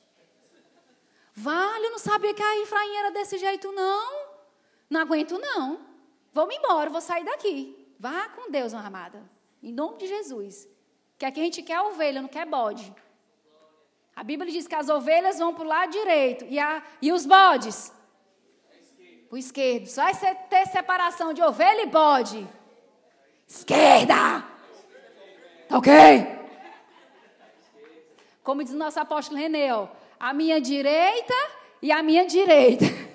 Vale, 1.36 1.86
eu 1.86 1.92
não 1.92 2.00
sabia 2.00 2.34
que 2.34 2.42
a 2.42 2.62
Efraim 2.64 2.96
era 2.96 3.12
desse 3.12 3.38
jeito, 3.38 3.72
não. 3.72 4.26
Não 4.90 5.02
aguento, 5.02 5.38
não. 5.38 5.87
Vou-me 6.38 6.56
embora, 6.56 6.88
vou 6.88 7.02
sair 7.02 7.24
daqui. 7.24 7.76
Vá 8.00 8.30
com 8.30 8.52
Deus, 8.52 8.72
minha 8.72 8.86
amada. 8.86 9.24
Em 9.64 9.74
nome 9.74 9.98
de 9.98 10.06
Jesus. 10.06 10.70
Que 11.18 11.26
aqui 11.26 11.40
a 11.40 11.44
gente 11.44 11.64
quer 11.64 11.82
ovelha, 11.82 12.22
não 12.22 12.28
quer 12.28 12.46
bode. 12.46 12.94
A 14.16 14.24
Bíblia 14.24 14.52
diz 14.52 14.68
que 14.68 14.76
as 14.76 14.88
ovelhas 14.88 15.40
vão 15.40 15.52
para 15.56 15.64
o 15.64 15.68
lado 15.68 15.92
direito 15.92 16.46
e, 16.48 16.60
a, 16.60 16.84
e 17.02 17.12
os 17.12 17.26
bodes 17.26 17.92
para 19.28 19.36
o 19.36 19.38
esquerdo. 19.40 19.88
Só 19.88 20.04
vai 20.04 20.36
ter 20.48 20.68
separação 20.68 21.34
de 21.34 21.42
ovelha 21.42 21.82
e 21.82 21.88
bode. 21.88 22.48
Esquerda! 23.48 24.46
Ok? 25.72 25.92
Como 28.44 28.64
diz 28.64 28.76
o 28.76 28.78
nosso 28.78 29.00
apóstolo 29.00 29.40
René, 29.40 29.74
ó, 29.74 29.88
a 30.20 30.36
minha 30.36 30.62
direita 30.62 31.34
e 31.82 31.92
a 31.92 32.04
minha 32.04 32.28
direita. 32.28 33.07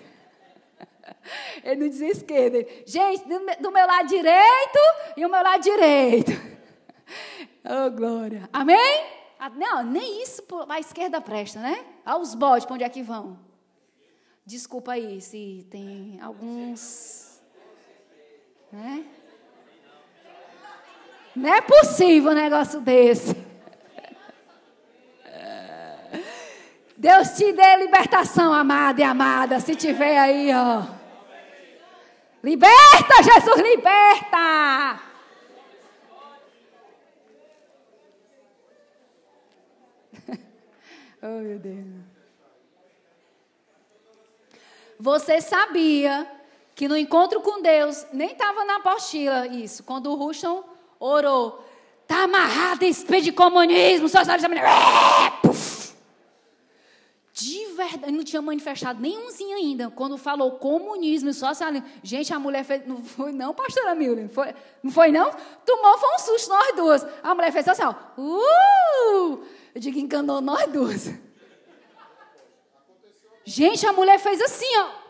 Ele 1.65 1.77
não 1.77 1.89
diz 1.89 2.01
esquerda. 2.01 2.67
Gente, 2.87 3.25
do 3.61 3.71
meu 3.71 3.87
lado 3.87 4.09
direito 4.09 4.79
e 5.17 5.25
o 5.25 5.31
meu 5.31 5.43
lado 5.43 5.63
direito. 5.63 6.33
Oh, 7.65 7.89
glória. 7.93 8.49
Amém? 8.53 9.05
Ah, 9.39 9.49
não, 9.51 9.85
nem 9.85 10.21
isso 10.21 10.43
a 10.69 10.81
esquerda 10.81 11.21
presta, 11.21 11.61
né? 11.61 11.85
Olha 12.05 12.19
os 12.19 12.35
bodes, 12.35 12.65
para 12.65 12.75
onde 12.75 12.83
é 12.83 12.89
que 12.89 13.05
vão? 13.05 13.39
Desculpa 14.45 14.93
aí 14.93 15.21
se 15.21 15.65
tem 15.71 16.19
alguns. 16.21 17.41
Né? 18.73 19.05
Não 21.37 21.55
é 21.55 21.61
possível 21.61 22.33
um 22.33 22.35
negócio 22.35 22.81
desse. 22.81 23.37
Deus 26.97 27.29
te 27.31 27.53
dê 27.53 27.77
libertação, 27.77 28.53
amada 28.53 29.01
e 29.01 29.05
amada, 29.05 29.61
se 29.61 29.77
tiver 29.77 30.19
aí, 30.19 30.51
ó. 30.53 31.02
Liberta, 32.43 33.23
Jesus, 33.23 33.61
liberta! 33.61 35.01
oh, 41.23 41.41
meu 41.41 41.59
Deus. 41.61 41.87
Você 44.99 45.41
sabia 45.41 46.27
que 46.75 46.89
no 46.89 46.97
encontro 46.97 47.41
com 47.41 47.63
Deus, 47.63 48.05
nem 48.13 48.33
estava 48.33 48.65
na 48.65 48.77
apostila 48.77 49.47
isso, 49.47 49.85
quando 49.85 50.11
o 50.11 50.17
Rushon 50.17 50.65
orou, 50.99 51.65
está 52.03 52.25
amarrado 52.25 52.83
esse 52.83 53.01
espírito 53.01 53.25
de 53.25 53.33
comunismo, 53.33 54.09
socialismo, 54.09 54.49
de 57.43 57.67
verdade, 57.75 58.13
não 58.13 58.23
tinha 58.23 58.41
manifestado 58.41 59.01
nenhumzinho 59.01 59.57
ainda, 59.57 59.91
quando 59.91 60.17
falou 60.17 60.53
comunismo 60.53 61.31
e 61.31 61.35
socialismo. 61.35 61.89
Gente, 62.03 62.33
a 62.33 62.39
mulher 62.39 62.65
fez, 62.65 62.87
não 62.87 63.03
foi 63.03 63.33
não, 63.33 63.53
pastora 63.53 63.95
Miller, 63.97 64.29
foi, 64.29 64.55
não 64.83 64.93
foi 64.93 65.11
não? 65.11 65.33
Tomou, 65.67 65.99
foi 65.99 66.15
um 66.15 66.19
susto 66.19 66.49
nós 66.49 66.77
duas. 66.77 67.07
A 67.23 67.35
mulher 67.35 67.53
fez 67.53 67.67
assim, 67.67 67.83
ó, 67.83 67.95
uh! 68.17 69.45
Eu 69.75 69.81
digo, 69.81 69.99
enganou 69.99 70.41
nós 70.41 70.71
duas. 70.71 71.11
Gente, 73.45 73.85
a 73.85 73.93
mulher 73.93 74.21
fez 74.21 74.41
assim, 74.41 74.77
ó. 74.77 75.03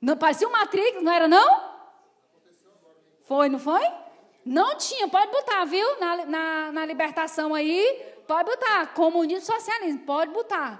Não 0.00 0.16
parecia 0.16 0.48
um 0.48 0.52
Matrix, 0.52 1.02
não 1.02 1.12
era 1.12 1.28
não? 1.28 1.68
Foi, 3.26 3.50
não 3.50 3.58
foi? 3.58 3.82
Não 4.42 4.74
tinha, 4.78 5.06
pode 5.08 5.30
botar, 5.30 5.66
viu? 5.66 6.00
Na, 6.00 6.24
na, 6.24 6.72
na 6.72 6.86
libertação 6.86 7.54
aí, 7.54 8.16
pode 8.28 8.50
botar. 8.50 8.94
Comunismo 8.94 9.46
socialismo, 9.54 10.00
pode 10.04 10.30
botar. 10.32 10.72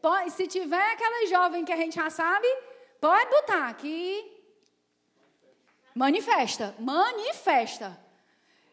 Pode, 0.00 0.30
se 0.30 0.46
tiver 0.46 0.92
aquela 0.92 1.26
jovem 1.26 1.64
que 1.64 1.72
a 1.72 1.76
gente 1.76 1.94
já 1.94 2.10
sabe, 2.10 2.48
pode 3.00 3.30
botar 3.30 3.72
que 3.74 3.92
manifesta, 5.94 6.74
manifesta. 6.78 7.98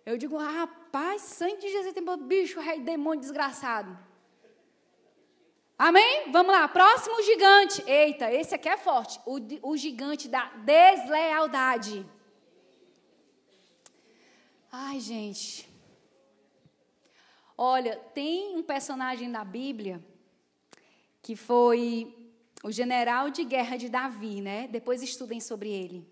Eu 0.06 0.18
digo, 0.18 0.38
rapaz, 0.38 1.22
sangue 1.22 1.58
de 1.58 1.70
Jesus 1.70 1.94
tem 1.94 2.04
bicho, 2.28 2.60
rei 2.60 2.80
demônio 2.80 3.22
desgraçado. 3.22 3.98
Amém? 5.78 6.32
Vamos 6.32 6.52
lá. 6.52 6.68
Próximo 6.68 7.24
gigante. 7.24 7.84
Eita, 7.88 8.32
esse 8.32 8.54
aqui 8.54 8.70
é 8.70 8.78
forte. 8.78 9.20
O, 9.26 9.72
o 9.72 9.78
gigante 9.78 10.28
da 10.28 10.46
deslealdade. 10.58 12.06
Ai, 14.72 15.00
gente. 15.00 15.71
Olha, 17.64 17.96
tem 17.96 18.58
um 18.58 18.64
personagem 18.64 19.30
na 19.30 19.46
Bíblia 19.46 20.04
que 21.22 21.36
foi 21.36 22.12
o 22.64 22.72
general 22.72 23.30
de 23.30 23.44
guerra 23.44 23.78
de 23.78 23.88
Davi, 23.88 24.42
né? 24.42 24.68
Depois 24.68 25.04
estudem 25.04 25.40
sobre 25.40 25.70
ele. 25.70 26.10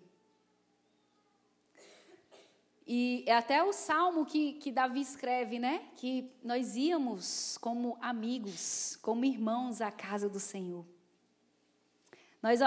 E 2.86 3.24
é 3.26 3.36
até 3.36 3.64
o 3.64 3.74
salmo 3.74 4.28
que, 4.28 4.54
que 4.60 4.72
Davi 4.72 5.02
escreve, 5.02 5.58
né? 5.58 5.90
Que 5.98 6.32
nós 6.44 6.76
íamos 6.76 7.58
como 7.58 7.98
amigos, 8.00 9.00
como 9.02 9.26
irmãos 9.26 9.82
à 9.82 9.92
casa 9.92 10.30
do 10.30 10.40
Senhor. 10.40 10.86
Nós 12.44 12.60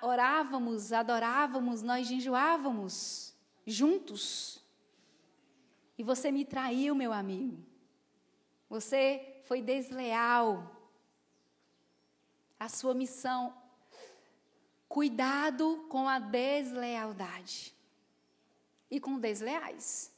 orávamos, 0.00 0.92
adorávamos, 0.92 1.82
nós 1.82 2.06
jejuávamos 2.06 3.34
juntos. 3.66 4.62
E 5.98 6.04
você 6.04 6.30
me 6.30 6.44
traiu, 6.44 6.94
meu 6.94 7.12
amigo. 7.12 7.66
Você 8.68 9.42
foi 9.44 9.62
desleal. 9.62 10.74
A 12.60 12.68
sua 12.68 12.92
missão, 12.92 13.56
cuidado 14.88 15.86
com 15.88 16.08
a 16.08 16.18
deslealdade 16.18 17.72
e 18.90 18.98
com 18.98 19.18
desleais. 19.18 20.12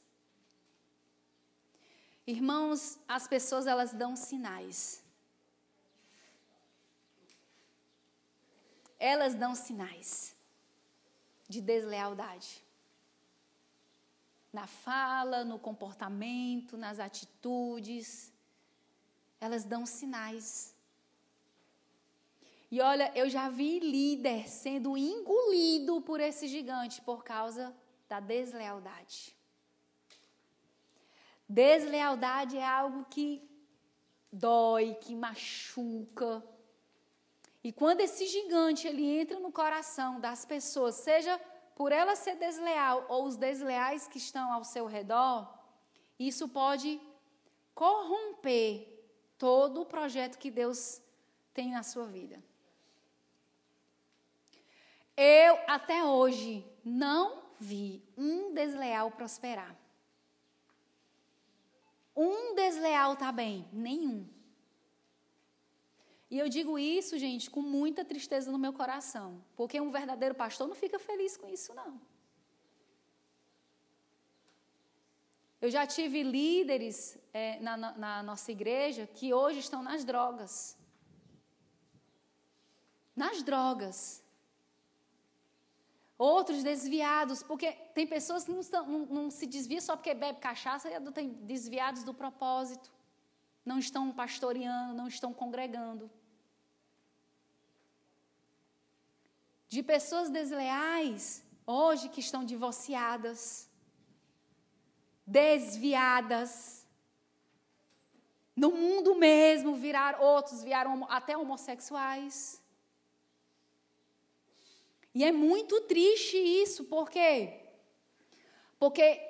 Irmãos, 2.26 2.98
as 3.06 3.28
pessoas 3.28 3.66
elas 3.66 3.92
dão 3.92 4.16
sinais. 4.16 5.02
Elas 8.98 9.34
dão 9.34 9.54
sinais 9.54 10.34
de 11.48 11.60
deslealdade. 11.60 12.64
Na 14.52 14.66
fala, 14.66 15.44
no 15.44 15.58
comportamento, 15.58 16.76
nas 16.76 16.98
atitudes, 16.98 18.32
elas 19.40 19.64
dão 19.64 19.86
sinais. 19.86 20.74
E 22.70 22.80
olha, 22.80 23.10
eu 23.16 23.28
já 23.28 23.48
vi 23.48 23.80
líder 23.80 24.48
sendo 24.48 24.96
engolido 24.96 26.00
por 26.02 26.20
esse 26.20 26.46
gigante 26.46 27.00
por 27.00 27.24
causa 27.24 27.74
da 28.08 28.20
deslealdade. 28.20 29.36
Deslealdade 31.48 32.56
é 32.56 32.64
algo 32.64 33.04
que 33.10 33.42
dói, 34.32 34.94
que 35.00 35.16
machuca. 35.16 36.44
E 37.64 37.72
quando 37.72 38.02
esse 38.02 38.26
gigante 38.26 38.86
ele 38.86 39.04
entra 39.04 39.40
no 39.40 39.50
coração 39.50 40.20
das 40.20 40.44
pessoas, 40.44 40.94
seja 40.94 41.40
por 41.74 41.90
ela 41.90 42.14
ser 42.14 42.36
desleal 42.36 43.04
ou 43.08 43.24
os 43.24 43.36
desleais 43.36 44.06
que 44.06 44.18
estão 44.18 44.52
ao 44.52 44.62
seu 44.62 44.86
redor, 44.86 45.52
isso 46.18 46.48
pode 46.48 47.00
corromper 47.74 48.99
todo 49.40 49.80
o 49.80 49.86
projeto 49.86 50.38
que 50.38 50.50
Deus 50.50 51.00
tem 51.54 51.72
na 51.72 51.82
sua 51.82 52.06
vida. 52.06 52.38
Eu 55.16 55.58
até 55.66 56.04
hoje 56.04 56.64
não 56.84 57.42
vi 57.58 58.02
um 58.18 58.52
desleal 58.52 59.10
prosperar. 59.10 59.74
Um 62.14 62.54
desleal 62.54 63.16
tá 63.16 63.32
bem, 63.32 63.66
nenhum. 63.72 64.28
E 66.30 66.38
eu 66.38 66.48
digo 66.48 66.78
isso, 66.78 67.18
gente, 67.18 67.50
com 67.50 67.62
muita 67.62 68.04
tristeza 68.04 68.52
no 68.52 68.58
meu 68.58 68.74
coração, 68.74 69.42
porque 69.56 69.80
um 69.80 69.90
verdadeiro 69.90 70.34
pastor 70.34 70.68
não 70.68 70.74
fica 70.74 70.98
feliz 70.98 71.34
com 71.38 71.48
isso, 71.48 71.72
não. 71.74 71.98
Eu 75.60 75.70
já 75.70 75.86
tive 75.86 76.22
líderes 76.22 77.18
é, 77.32 77.60
na, 77.60 77.76
na 77.76 78.22
nossa 78.22 78.50
igreja 78.50 79.06
que 79.06 79.34
hoje 79.34 79.58
estão 79.58 79.82
nas 79.82 80.04
drogas. 80.04 80.76
Nas 83.14 83.42
drogas 83.42 84.22
outros 86.20 86.62
desviados, 86.62 87.42
porque 87.42 87.72
tem 87.94 88.06
pessoas 88.06 88.44
que 88.44 88.52
não, 88.52 88.60
estão, 88.60 88.86
não, 88.86 89.06
não 89.06 89.30
se 89.30 89.46
desviam 89.46 89.80
só 89.80 89.96
porque 89.96 90.12
bebe 90.12 90.38
cachaça, 90.38 90.90
tem 91.14 91.30
desviados 91.30 92.04
do 92.04 92.12
propósito, 92.12 92.92
não 93.64 93.78
estão 93.78 94.12
pastoreando, 94.12 94.92
não 94.92 95.08
estão 95.08 95.32
congregando. 95.32 96.10
De 99.66 99.82
pessoas 99.82 100.28
desleais, 100.28 101.42
hoje 101.66 102.10
que 102.10 102.20
estão 102.20 102.44
divorciadas, 102.44 103.69
desviadas, 105.30 106.84
no 108.56 108.72
mundo 108.72 109.14
mesmo 109.14 109.76
virar 109.76 110.20
outros 110.20 110.62
viraram 110.62 111.06
até 111.08 111.38
homossexuais. 111.38 112.60
E 115.14 115.24
é 115.24 115.30
muito 115.30 115.80
triste 115.82 116.36
isso, 116.36 116.84
por 116.84 117.08
quê? 117.08 117.60
Porque 118.78 119.20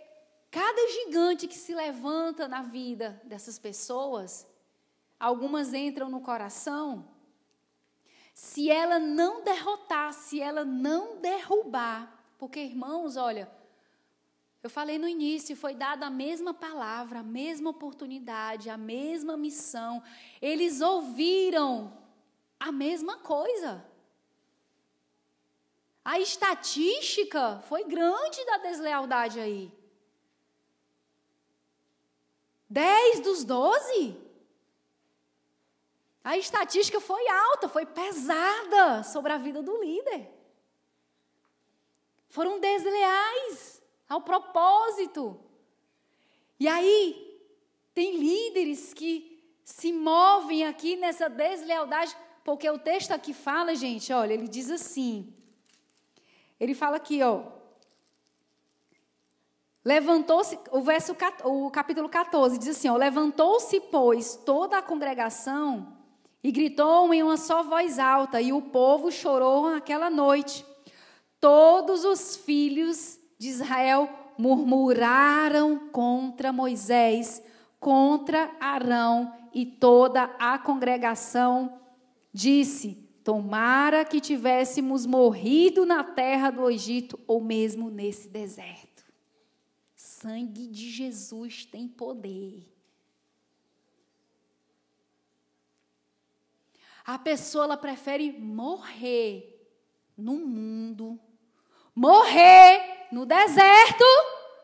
cada 0.51 0.89
gigante 0.89 1.47
que 1.47 1.57
se 1.57 1.75
levanta 1.75 2.49
na 2.49 2.63
vida 2.63 3.21
dessas 3.25 3.59
pessoas, 3.59 4.47
algumas 5.19 5.75
entram 5.75 6.09
no 6.09 6.23
coração, 6.23 7.09
se 8.35 8.71
ela 8.71 8.99
não 8.99 9.45
derrotar, 9.45 10.15
se 10.15 10.41
ela 10.41 10.65
não 10.65 11.19
derrubar, 11.19 12.25
porque 12.39 12.59
irmãos, 12.59 13.17
olha, 13.17 13.60
eu 14.62 14.69
falei 14.69 14.99
no 14.99 15.09
início, 15.09 15.57
foi 15.57 15.74
dada 15.74 16.07
a 16.07 16.11
mesma 16.11 16.53
palavra, 16.53 17.20
a 17.20 17.23
mesma 17.23 17.70
oportunidade, 17.70 18.69
a 18.69 18.77
mesma 18.77 19.37
missão. 19.37 20.03
Eles 20.41 20.82
ouviram 20.82 21.97
a 22.59 22.70
mesma 22.70 23.16
coisa. 23.19 23.82
A 26.05 26.20
estatística 26.20 27.61
foi 27.69 27.85
grande 27.85 28.45
da 28.45 28.59
deslealdade 28.59 29.41
aí. 29.41 29.73
Dez 32.69 33.20
dos 33.20 33.45
doze. 33.45 34.16
A 36.23 36.37
estatística 36.37 37.01
foi 37.01 37.27
alta, 37.28 37.66
foi 37.66 37.87
pesada 37.87 39.03
sobre 39.05 39.32
a 39.32 39.39
vida 39.39 39.62
do 39.62 39.82
líder. 39.82 40.28
Foram 42.28 42.61
desleais 42.61 43.80
ao 44.11 44.20
propósito. 44.20 45.41
E 46.59 46.66
aí, 46.66 47.41
tem 47.95 48.19
líderes 48.19 48.93
que 48.93 49.41
se 49.65 49.93
movem 49.93 50.66
aqui 50.66 50.97
nessa 50.97 51.28
deslealdade, 51.31 52.16
porque 52.45 52.69
o 52.69 52.78
texto 52.78 53.12
aqui 53.12 53.32
fala, 53.32 53.74
gente, 53.77 54.12
olha, 54.12 54.35
ele 54.35 54.49
diz 54.49 54.69
assim: 54.69 55.32
ele 56.59 56.74
fala 56.74 56.97
aqui, 56.97 57.23
ó. 57.23 57.45
Levantou-se, 59.82 60.59
o 60.73 61.59
o 61.66 61.70
capítulo 61.70 62.09
14 62.09 62.59
diz 62.59 62.77
assim, 62.77 62.89
ó, 62.89 62.97
levantou-se, 62.97 63.81
pois, 63.81 64.37
toda 64.45 64.77
a 64.77 64.82
congregação 64.82 65.97
e 66.43 66.51
gritou 66.51 67.15
em 67.15 67.23
uma 67.23 67.37
só 67.37 67.62
voz 67.62 67.99
alta, 67.99 68.41
e 68.41 68.53
o 68.53 68.61
povo 68.61 69.11
chorou 69.12 69.70
naquela 69.70 70.11
noite. 70.11 70.66
Todos 71.39 72.05
os 72.05 72.37
filhos 72.37 73.20
de 73.41 73.49
Israel 73.49 74.35
murmuraram 74.37 75.89
contra 75.89 76.53
Moisés, 76.53 77.43
contra 77.81 78.55
Arão, 78.61 79.35
e 79.55 79.65
toda 79.65 80.25
a 80.39 80.59
congregação 80.59 81.81
disse: 82.31 83.09
Tomara 83.25 84.05
que 84.05 84.21
tivéssemos 84.21 85.07
morrido 85.07 85.87
na 85.87 86.05
terra 86.05 86.51
do 86.51 86.71
Egito 86.71 87.19
ou 87.27 87.41
mesmo 87.41 87.89
nesse 87.89 88.29
deserto. 88.29 89.07
Sangue 89.97 90.67
de 90.67 90.91
Jesus 90.91 91.65
tem 91.65 91.89
poder. 91.89 92.71
A 97.07 97.19
pessoa 97.19 97.65
ela 97.65 97.77
prefere 97.79 98.33
morrer 98.33 99.67
no 100.15 100.47
mundo, 100.47 101.19
morrer 101.95 103.09
no 103.11 103.27
deserto, 103.27 104.05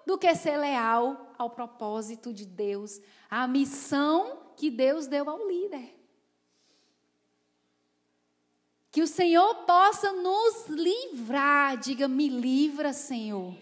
do 0.07 0.17
que 0.17 0.33
ser 0.37 0.57
leal 0.57 1.35
ao 1.37 1.51
propósito 1.51 2.33
de 2.33 2.47
Deus, 2.47 3.01
à 3.29 3.47
missão 3.49 4.39
que 4.57 4.71
Deus 4.71 5.07
deu 5.09 5.29
ao 5.29 5.47
líder. 5.47 5.95
Que 8.91 9.03
o 9.03 9.07
Senhor 9.07 9.55
possa 9.67 10.13
nos 10.13 10.69
livrar. 10.69 11.77
Diga, 11.77 12.09
me 12.09 12.29
livra, 12.29 12.93
Senhor. 12.95 13.55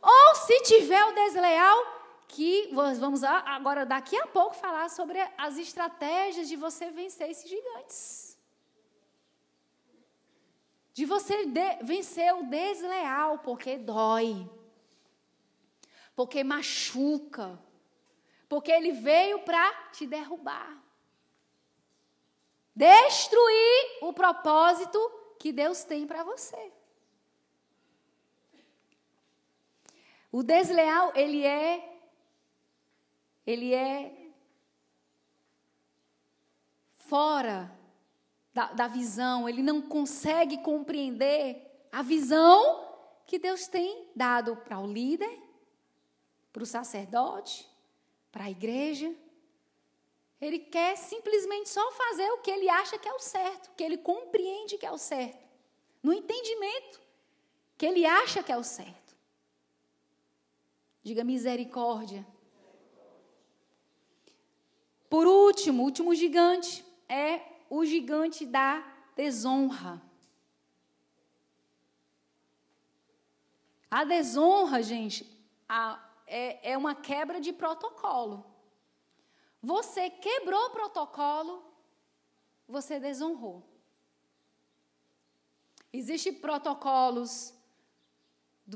Ou 0.00 0.34
se 0.36 0.60
tiver 0.60 1.04
o 1.06 1.14
desleal, 1.14 1.94
que 2.28 2.68
vamos 2.72 3.24
agora 3.24 3.86
daqui 3.86 4.16
a 4.16 4.26
pouco 4.26 4.54
falar 4.54 4.90
sobre 4.90 5.18
as 5.38 5.56
estratégias 5.56 6.46
de 6.46 6.54
você 6.54 6.90
vencer 6.90 7.30
esses 7.30 7.48
gigantes. 7.48 8.33
De 10.94 11.04
você 11.04 11.46
de, 11.46 11.82
vencer 11.82 12.32
o 12.34 12.44
desleal, 12.44 13.40
porque 13.40 13.76
dói. 13.76 14.48
Porque 16.14 16.44
machuca. 16.44 17.58
Porque 18.48 18.70
ele 18.70 18.92
veio 18.92 19.40
para 19.40 19.90
te 19.90 20.06
derrubar. 20.06 20.80
Destruir 22.76 23.98
o 24.02 24.12
propósito 24.12 24.98
que 25.40 25.52
Deus 25.52 25.82
tem 25.82 26.06
para 26.06 26.22
você. 26.22 26.72
O 30.30 30.44
desleal, 30.44 31.12
ele 31.16 31.44
é 31.44 31.90
ele 33.44 33.74
é 33.74 34.30
fora 36.92 37.83
da, 38.54 38.72
da 38.72 38.86
visão, 38.86 39.48
ele 39.48 39.62
não 39.62 39.82
consegue 39.82 40.58
compreender 40.58 41.86
a 41.90 42.02
visão 42.02 42.88
que 43.26 43.38
Deus 43.38 43.66
tem 43.66 44.06
dado 44.14 44.56
para 44.56 44.78
o 44.78 44.86
líder, 44.86 45.42
para 46.52 46.62
o 46.62 46.66
sacerdote, 46.66 47.68
para 48.30 48.44
a 48.44 48.50
igreja. 48.50 49.12
Ele 50.40 50.60
quer 50.60 50.96
simplesmente 50.96 51.68
só 51.68 51.90
fazer 51.92 52.30
o 52.30 52.38
que 52.38 52.50
ele 52.50 52.68
acha 52.68 52.96
que 52.96 53.08
é 53.08 53.12
o 53.12 53.18
certo, 53.18 53.70
que 53.76 53.82
ele 53.82 53.98
compreende 53.98 54.78
que 54.78 54.86
é 54.86 54.92
o 54.92 54.98
certo, 54.98 55.42
no 56.00 56.12
entendimento 56.12 57.02
que 57.76 57.84
ele 57.84 58.06
acha 58.06 58.42
que 58.42 58.52
é 58.52 58.56
o 58.56 58.62
certo. 58.62 59.16
Diga 61.02 61.24
misericórdia. 61.24 62.24
Por 65.10 65.26
último, 65.26 65.82
o 65.82 65.86
último 65.86 66.14
gigante 66.14 66.84
é 67.08 67.53
o 67.76 67.84
gigante 67.84 68.46
da 68.46 68.84
desonra. 69.16 70.00
A 73.90 74.04
desonra, 74.04 74.80
gente, 74.80 75.28
a, 75.68 76.00
é, 76.24 76.72
é 76.72 76.78
uma 76.78 76.94
quebra 76.94 77.40
de 77.40 77.52
protocolo. 77.52 78.46
Você 79.60 80.08
quebrou 80.08 80.66
o 80.66 80.70
protocolo, 80.70 81.64
você 82.68 83.00
desonrou. 83.00 83.68
Existem 85.92 86.32
protocolos 86.32 87.52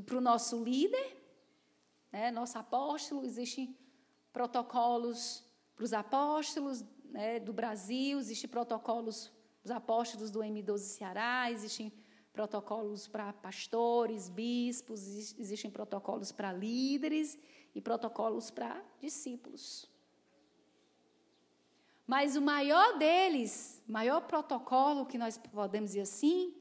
para 0.05 0.19
o 0.19 0.21
nosso 0.21 0.65
líder, 0.65 1.17
né, 2.11 2.33
nosso 2.33 2.59
apóstolo, 2.59 3.25
existem 3.25 3.79
protocolos 4.33 5.45
para 5.77 5.85
os 5.85 5.93
apóstolos 5.93 6.85
né, 7.11 7.41
do 7.41 7.53
Brasil, 7.53 8.19
existem 8.19 8.49
protocolos 8.49 9.33
para 9.63 9.65
os 9.65 9.71
apóstolos 9.71 10.31
do 10.31 10.41
M12 10.41 10.79
Ceará, 10.79 11.51
existem 11.51 11.93
protocolos 12.33 13.09
para 13.09 13.33
pastores, 13.33 14.29
bispos, 14.29 15.35
existem 15.39 15.71
protocolos 15.71 16.31
para 16.31 16.53
líderes 16.53 17.39
e 17.75 17.81
protocolos 17.81 18.51
para 18.51 18.81
discípulos. 19.01 19.91
Mas 22.07 22.37
o 22.37 22.41
maior 22.41 22.97
deles, 22.97 23.83
maior 23.87 24.23
protocolo 24.23 25.05
que 25.05 25.19
nós 25.19 25.37
podemos 25.37 25.91
dizer 25.91 26.03
assim, 26.03 26.55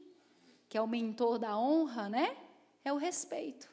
que 0.68 0.76
é 0.76 0.82
o 0.82 0.86
mentor 0.86 1.38
da 1.38 1.56
honra, 1.56 2.08
né? 2.08 2.36
É 2.84 2.92
o 2.92 2.96
respeito. 2.96 3.70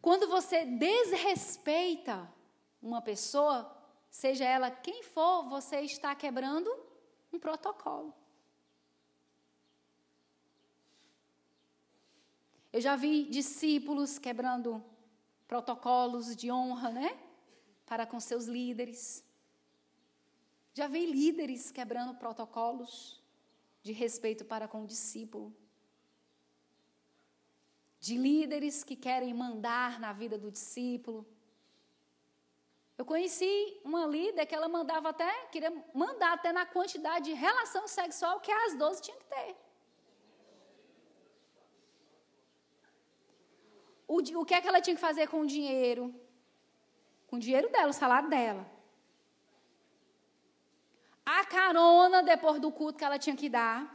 Quando 0.00 0.28
você 0.28 0.64
desrespeita 0.64 2.32
uma 2.86 3.02
pessoa, 3.02 3.70
seja 4.10 4.44
ela 4.44 4.70
quem 4.70 5.02
for, 5.02 5.48
você 5.48 5.80
está 5.80 6.14
quebrando 6.14 6.70
um 7.32 7.38
protocolo. 7.38 8.14
Eu 12.72 12.80
já 12.80 12.94
vi 12.94 13.24
discípulos 13.24 14.18
quebrando 14.18 14.84
protocolos 15.48 16.36
de 16.36 16.50
honra, 16.50 16.90
né? 16.90 17.18
Para 17.86 18.06
com 18.06 18.20
seus 18.20 18.46
líderes. 18.46 19.24
Já 20.74 20.86
vi 20.86 21.06
líderes 21.06 21.70
quebrando 21.70 22.14
protocolos 22.14 23.22
de 23.82 23.92
respeito 23.92 24.44
para 24.44 24.68
com 24.68 24.82
o 24.82 24.86
discípulo 24.86 25.54
de 28.06 28.16
líderes 28.16 28.84
que 28.84 28.94
querem 28.94 29.34
mandar 29.34 29.98
na 29.98 30.12
vida 30.12 30.38
do 30.38 30.48
discípulo. 30.48 31.26
Eu 32.98 33.04
conheci 33.04 33.78
uma 33.84 34.06
líder 34.06 34.46
que 34.46 34.54
ela 34.54 34.68
mandava 34.68 35.10
até, 35.10 35.30
queria 35.52 35.72
mandar 35.92 36.32
até 36.32 36.50
na 36.50 36.64
quantidade 36.64 37.26
de 37.26 37.34
relação 37.34 37.86
sexual 37.86 38.40
que 38.40 38.50
as 38.50 38.74
12 38.74 39.02
tinham 39.02 39.18
que 39.18 39.26
ter. 39.26 39.56
O, 44.08 44.18
o 44.40 44.44
que 44.46 44.54
é 44.54 44.60
que 44.60 44.68
ela 44.68 44.80
tinha 44.80 44.94
que 44.94 45.00
fazer 45.00 45.26
com 45.28 45.40
o 45.40 45.46
dinheiro? 45.46 46.14
Com 47.26 47.36
o 47.36 47.38
dinheiro 47.38 47.68
dela, 47.68 47.88
o 47.88 47.92
salário 47.92 48.30
dela. 48.30 48.64
A 51.24 51.44
carona 51.44 52.22
depois 52.22 52.60
do 52.60 52.70
culto 52.70 52.98
que 52.98 53.04
ela 53.04 53.18
tinha 53.18 53.36
que 53.36 53.48
dar. 53.48 53.92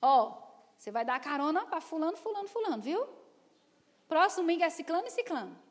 Ó, 0.00 0.40
você 0.78 0.90
vai 0.90 1.04
dar 1.04 1.20
carona 1.20 1.66
para 1.66 1.80
fulano, 1.80 2.16
fulano, 2.16 2.48
fulano, 2.48 2.80
viu? 2.80 3.06
Próximo 4.08 4.44
domingo 4.44 4.62
é 4.62 4.70
ciclano 4.70 5.06
e 5.06 5.10
ciclano. 5.10 5.63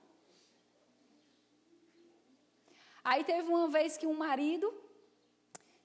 Aí 3.03 3.23
teve 3.23 3.47
uma 3.49 3.67
vez 3.67 3.97
que 3.97 4.07
um 4.07 4.13
marido 4.13 4.73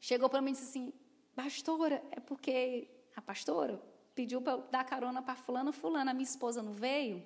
chegou 0.00 0.28
para 0.28 0.40
mim 0.40 0.50
e 0.50 0.52
disse 0.52 0.64
assim: 0.64 0.92
Pastora, 1.34 2.02
é 2.10 2.20
porque 2.20 2.88
a 3.16 3.22
pastora 3.22 3.82
pediu 4.14 4.40
para 4.40 4.52
eu 4.54 4.62
dar 4.70 4.84
carona 4.84 5.22
para 5.22 5.36
fulano, 5.36 5.72
fulano, 5.72 6.10
a 6.10 6.14
minha 6.14 6.24
esposa 6.24 6.62
não 6.62 6.72
veio. 6.72 7.24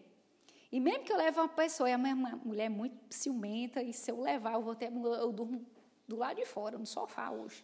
E 0.71 0.81
mesmo 0.81 1.05
que 1.05 1.13
eu 1.13 1.19
leve 1.19 1.39
uma 1.39 1.49
pessoa, 1.49 1.89
e 1.89 1.93
a 1.93 1.99
minha 1.99 2.17
mulher 2.17 2.65
é 2.65 2.69
muito 2.69 2.97
ciumenta, 3.11 3.83
e 3.83 3.93
se 3.93 4.11
eu 4.11 4.21
levar, 4.21 4.55
eu 4.55 4.63
vou 4.63 4.75
ter, 4.75 4.91
eu 4.91 5.31
durmo 5.31 5.67
do 6.09 6.17
lado 6.17 6.37
de 6.37 6.47
fora, 6.47 6.79
no 6.79 6.87
sofá 6.87 7.31
hoje. 7.31 7.63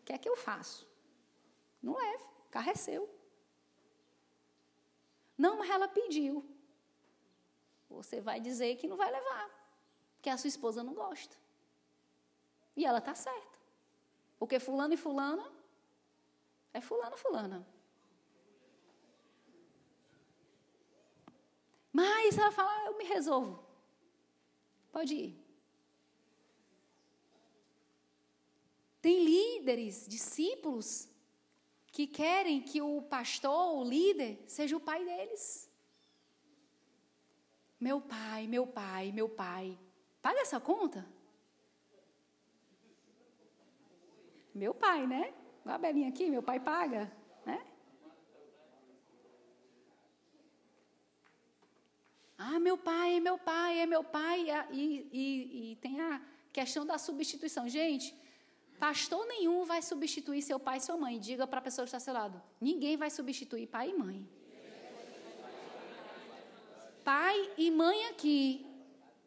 O 0.00 0.04
que 0.04 0.12
é 0.14 0.18
que 0.18 0.28
eu 0.28 0.36
faço? 0.36 0.88
Não 1.82 1.94
leve, 1.94 2.24
carro 2.50 2.76
seu. 2.76 3.08
Não, 5.36 5.58
mas 5.58 5.68
ela 5.68 5.88
pediu. 5.88 6.44
Você 7.90 8.20
vai 8.20 8.40
dizer 8.40 8.76
que 8.76 8.86
não 8.86 8.96
vai 8.96 9.10
levar, 9.10 9.50
que 10.22 10.30
a 10.30 10.38
sua 10.38 10.48
esposa 10.48 10.82
não 10.82 10.94
gosta. 10.94 11.41
E 12.76 12.84
ela 12.84 12.98
está 12.98 13.14
certa. 13.14 13.58
Porque 14.38 14.58
fulano 14.58 14.94
e 14.94 14.96
fulana 14.96 15.50
é 16.72 16.80
fulano 16.80 17.16
fulana. 17.16 17.66
Mas 21.92 22.38
ela 22.38 22.50
fala, 22.50 22.70
ah, 22.70 22.86
eu 22.86 22.96
me 22.96 23.04
resolvo. 23.04 23.62
Pode 24.90 25.14
ir. 25.14 25.42
Tem 29.02 29.22
líderes, 29.22 30.06
discípulos, 30.08 31.08
que 31.88 32.06
querem 32.06 32.62
que 32.62 32.80
o 32.80 33.02
pastor, 33.02 33.76
o 33.76 33.84
líder, 33.84 34.42
seja 34.46 34.76
o 34.76 34.80
pai 34.80 35.04
deles. 35.04 35.70
Meu 37.78 38.00
pai, 38.00 38.46
meu 38.46 38.66
pai, 38.66 39.12
meu 39.12 39.28
pai. 39.28 39.78
Paga 40.22 40.40
essa 40.40 40.58
conta? 40.58 41.06
Meu 44.54 44.74
pai, 44.74 45.06
né? 45.06 45.32
Olha 45.64 45.74
a 45.74 45.78
Belinha 45.78 46.08
aqui, 46.08 46.28
meu 46.30 46.42
pai 46.42 46.58
paga, 46.60 47.10
né? 47.46 47.64
Ah, 52.36 52.58
meu 52.58 52.76
pai, 52.76 53.20
meu 53.20 53.38
pai, 53.38 53.80
é 53.80 53.86
meu 53.86 54.02
pai. 54.02 54.46
E, 54.70 55.08
e, 55.12 55.72
e 55.72 55.76
tem 55.76 56.00
a 56.00 56.20
questão 56.52 56.84
da 56.84 56.98
substituição. 56.98 57.68
Gente, 57.68 58.14
pastor 58.78 59.24
nenhum 59.26 59.64
vai 59.64 59.80
substituir 59.80 60.42
seu 60.42 60.58
pai 60.58 60.78
e 60.78 60.80
sua 60.80 60.96
mãe. 60.96 61.18
Diga 61.18 61.46
para 61.46 61.58
a 61.60 61.62
pessoa 61.62 61.84
que 61.84 61.88
está 61.88 61.98
ao 61.98 62.00
seu 62.00 62.14
lado: 62.14 62.42
ninguém 62.60 62.96
vai 62.96 63.10
substituir 63.10 63.66
pai 63.68 63.90
e 63.90 63.94
mãe 63.94 64.28
pai 67.04 67.50
e 67.56 67.70
mãe 67.70 68.06
aqui, 68.06 68.66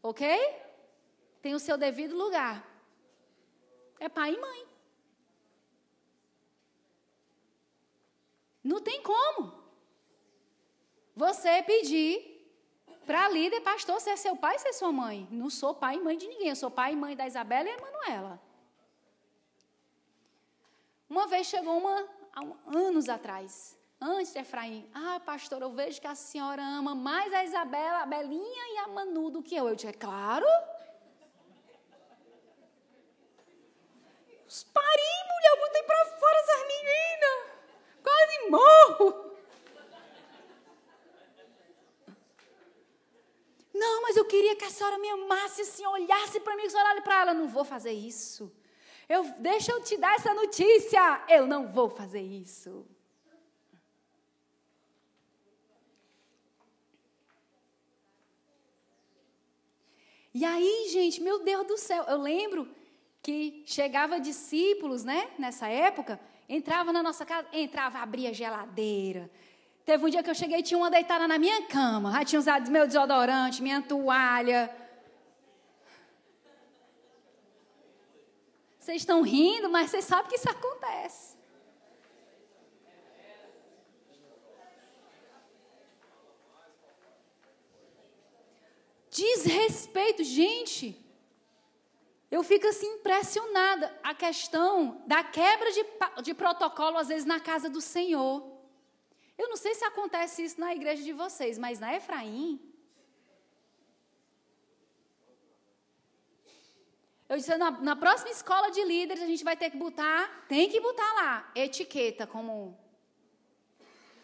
ok? 0.01 0.27
Tem 1.41 1.53
o 1.53 1.59
seu 1.59 1.77
devido 1.77 2.15
lugar. 2.15 2.65
É 3.99 4.09
pai 4.09 4.33
e 4.33 4.39
mãe. 4.39 4.65
Não 8.65 8.81
tem 8.81 9.01
como 9.03 9.53
você 11.15 11.61
pedir 11.63 12.33
para 13.05 13.29
líder, 13.29 13.61
pastor, 13.61 14.01
ser 14.01 14.17
seu 14.17 14.35
pai 14.35 14.57
ser 14.57 14.73
sua 14.73 14.91
mãe. 14.91 15.27
Não 15.31 15.49
sou 15.49 15.75
pai 15.75 15.97
e 15.97 16.01
mãe 16.01 16.17
de 16.17 16.27
ninguém. 16.27 16.49
Eu 16.49 16.55
sou 16.55 16.71
pai 16.71 16.93
e 16.93 16.95
mãe 16.95 17.15
da 17.15 17.27
Isabela 17.27 17.69
e 17.69 17.75
da 17.75 17.81
Manuela. 17.81 18.41
Uma 21.07 21.27
vez 21.27 21.45
chegou 21.47 21.77
uma, 21.77 22.09
há 22.33 22.77
anos 22.77 23.07
atrás, 23.07 23.77
Antes 24.01 24.33
de 24.33 24.39
Efraim, 24.39 24.89
ah, 24.93 25.21
pastor, 25.25 25.61
eu 25.61 25.71
vejo 25.71 26.01
que 26.01 26.07
a 26.07 26.15
senhora 26.15 26.61
ama 26.61 26.93
mais 26.93 27.33
a 27.33 27.43
Isabela, 27.45 28.03
a 28.03 28.05
Belinha 28.05 28.73
e 28.73 28.77
a 28.79 28.87
Manu 28.89 29.29
do 29.29 29.41
que 29.41 29.55
eu. 29.55 29.69
Eu 29.69 29.75
disse, 29.75 29.87
é 29.87 29.93
claro. 29.93 30.45
Pari, 34.73 35.11
mulher, 35.31 35.59
botei 35.59 35.83
para 35.83 36.05
fora 36.19 36.37
essas 36.39 36.67
meninas. 36.67 37.54
Quase 38.05 38.49
morro. 38.49 39.07
Não, 43.73 44.01
mas 44.03 44.15
eu 44.15 44.25
queria 44.25 44.55
que 44.55 44.63
a 44.63 44.69
senhora 44.69 44.97
me 44.99 45.09
amasse 45.09 45.61
assim, 45.63 45.85
olhasse 45.85 46.39
para 46.39 46.55
mim, 46.55 46.61
que 46.61 46.67
a 46.67 46.71
senhora 46.71 46.91
olhe 46.91 47.01
para 47.01 47.21
ela. 47.21 47.33
Não 47.33 47.47
vou 47.47 47.65
fazer 47.65 47.91
isso. 47.91 48.51
Eu, 49.09 49.23
deixa 49.39 49.71
eu 49.71 49.81
te 49.83 49.97
dar 49.97 50.15
essa 50.15 50.33
notícia. 50.33 51.25
Eu 51.27 51.45
não 51.45 51.67
vou 51.67 51.89
fazer 51.89 52.21
isso. 52.21 52.87
E 60.33 60.43
aí, 60.43 60.89
gente, 60.91 61.21
meu 61.21 61.39
Deus 61.43 61.65
do 61.65 61.77
céu, 61.77 62.03
eu 62.03 62.17
lembro 62.17 62.69
que 63.21 63.63
chegava 63.65 64.19
discípulos, 64.19 65.03
né, 65.03 65.31
nessa 65.39 65.67
época, 65.67 66.19
entrava 66.47 66.91
na 66.93 67.01
nossa 67.01 67.25
casa, 67.25 67.47
entrava, 67.51 67.99
abria 67.99 68.29
a 68.29 68.33
geladeira. 68.33 69.29
Teve 69.85 70.05
um 70.05 70.09
dia 70.09 70.23
que 70.23 70.29
eu 70.29 70.35
cheguei 70.35 70.59
e 70.59 70.63
tinha 70.63 70.77
uma 70.77 70.89
deitada 70.89 71.27
na 71.27 71.37
minha 71.37 71.63
cama. 71.67 72.11
Já 72.11 72.25
tinha 72.25 72.39
usado 72.39 72.71
meu 72.71 72.87
desodorante, 72.87 73.61
minha 73.61 73.81
toalha. 73.81 74.75
Vocês 78.79 79.01
estão 79.01 79.21
rindo, 79.21 79.69
mas 79.69 79.91
vocês 79.91 80.05
sabem 80.05 80.29
que 80.29 80.35
isso 80.35 80.49
acontece. 80.49 81.35
Desrespeito, 89.09 90.23
gente. 90.23 91.04
Eu 92.35 92.43
fico 92.43 92.67
assim 92.67 92.87
impressionada 92.95 93.97
a 94.03 94.13
questão 94.13 95.01
da 95.07 95.23
quebra 95.23 95.71
de, 95.71 95.83
de 96.21 96.33
protocolo, 96.33 96.97
às 96.97 97.07
vezes, 97.07 97.23
na 97.23 97.39
casa 97.39 97.69
do 97.69 97.79
Senhor. 97.79 98.35
Eu 99.37 99.47
não 99.47 99.55
sei 99.55 99.73
se 99.73 99.85
acontece 99.85 100.43
isso 100.43 100.59
na 100.59 100.75
igreja 100.75 101.01
de 101.01 101.13
vocês, 101.13 101.57
mas 101.57 101.79
na 101.79 101.95
Efraim. 101.95 102.59
Eu 107.29 107.37
disse, 107.37 107.55
na, 107.55 107.71
na 107.71 107.95
próxima 107.95 108.31
escola 108.31 108.69
de 108.69 108.83
líderes, 108.83 109.23
a 109.23 109.27
gente 109.27 109.45
vai 109.45 109.55
ter 109.55 109.69
que 109.69 109.77
botar, 109.77 110.45
tem 110.49 110.69
que 110.69 110.81
botar 110.81 111.13
lá, 111.13 111.49
etiqueta, 111.55 112.27
como 112.27 112.77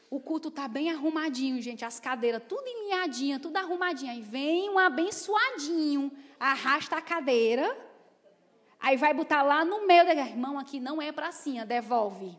o 0.09 0.19
culto 0.19 0.49
está 0.49 0.67
bem 0.67 0.91
arrumadinho, 0.91 1.61
gente. 1.61 1.85
As 1.85 1.97
cadeiras 1.97 2.43
tudo 2.45 2.67
enlinhadinha, 2.67 3.39
tudo 3.39 3.55
arrumadinha. 3.55 4.11
Aí 4.11 4.21
vem 4.21 4.69
um 4.69 4.77
abençoadinho, 4.77 6.11
arrasta 6.37 6.97
a 6.97 7.01
cadeira. 7.01 7.89
Aí 8.81 8.97
vai 8.97 9.13
botar 9.13 9.43
lá 9.43 9.63
no 9.63 9.85
meio 9.85 10.03
da 10.03 10.13
irmão, 10.13 10.57
aqui 10.57 10.79
não 10.79 10.99
é 10.99 11.11
pracinha, 11.11 11.65
devolve. 11.65 12.35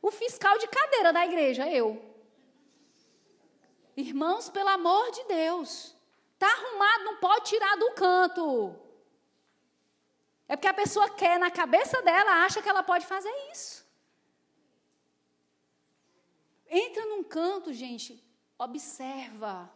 O 0.00 0.10
fiscal 0.10 0.58
de 0.58 0.66
cadeira 0.66 1.12
da 1.12 1.24
igreja, 1.26 1.68
eu. 1.68 2.02
Irmãos, 3.94 4.48
pelo 4.48 4.70
amor 4.70 5.10
de 5.10 5.24
Deus. 5.24 5.94
Está 6.32 6.46
arrumado, 6.50 7.04
não 7.04 7.16
pode 7.18 7.44
tirar 7.44 7.76
do 7.76 7.92
canto. 7.92 8.74
É 10.48 10.56
porque 10.56 10.68
a 10.68 10.74
pessoa 10.74 11.08
quer, 11.10 11.38
na 11.38 11.50
cabeça 11.50 12.00
dela, 12.02 12.44
acha 12.44 12.60
que 12.62 12.68
ela 12.68 12.82
pode 12.82 13.06
fazer 13.06 13.32
isso. 13.52 13.84
Entra 16.66 17.04
num 17.06 17.22
canto, 17.22 17.72
gente, 17.72 18.22
observa 18.58 19.70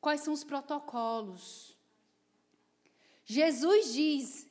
quais 0.00 0.20
são 0.20 0.34
os 0.34 0.44
protocolos. 0.44 1.73
Jesus 3.24 3.92
diz: 3.92 4.46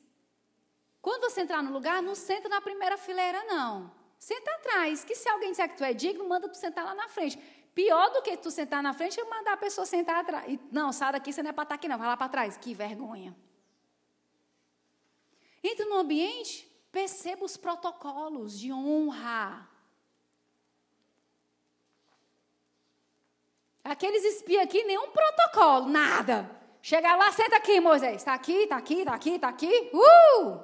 quando 1.04 1.30
você 1.30 1.42
entrar 1.42 1.62
no 1.62 1.70
lugar, 1.70 2.02
não 2.02 2.14
senta 2.14 2.48
na 2.48 2.62
primeira 2.62 2.96
fileira, 2.96 3.44
não. 3.44 3.92
Senta 4.18 4.50
atrás, 4.52 5.04
que 5.04 5.14
se 5.14 5.28
alguém 5.28 5.50
disser 5.50 5.68
que 5.68 5.76
tu 5.76 5.84
é 5.84 5.92
digno, 5.92 6.26
manda 6.26 6.48
tu 6.48 6.56
sentar 6.56 6.82
lá 6.82 6.94
na 6.94 7.08
frente. 7.08 7.38
Pior 7.74 8.10
do 8.10 8.22
que 8.22 8.36
tu 8.38 8.50
sentar 8.50 8.82
na 8.82 8.94
frente 8.94 9.20
é 9.20 9.24
mandar 9.24 9.52
a 9.52 9.56
pessoa 9.58 9.84
sentar 9.84 10.20
atrás. 10.20 10.58
Não, 10.72 10.92
sai 10.92 11.12
daqui, 11.12 11.30
você 11.30 11.42
não 11.42 11.50
é 11.50 11.52
para 11.52 11.64
estar 11.64 11.74
aqui, 11.74 11.88
não. 11.88 11.98
Vai 11.98 12.06
lá 12.06 12.16
para 12.16 12.30
trás. 12.30 12.56
Que 12.56 12.72
vergonha. 12.72 13.36
Entra 15.62 15.84
no 15.84 15.96
ambiente, 15.96 16.66
perceba 16.90 17.44
os 17.44 17.58
protocolos 17.58 18.58
de 18.58 18.72
honra. 18.72 19.68
Aqueles 23.82 24.24
espias 24.24 24.62
aqui, 24.62 24.84
nenhum 24.84 25.10
protocolo, 25.10 25.88
nada. 25.88 26.63
Chega 26.84 27.16
lá, 27.16 27.32
senta 27.32 27.56
aqui, 27.56 27.80
Moisés. 27.80 28.16
Está 28.16 28.34
aqui, 28.34 28.64
está 28.64 28.76
aqui, 28.76 28.98
está 28.98 29.14
aqui, 29.14 29.30
está 29.30 29.48
aqui. 29.48 29.90
Uh! 29.94 30.60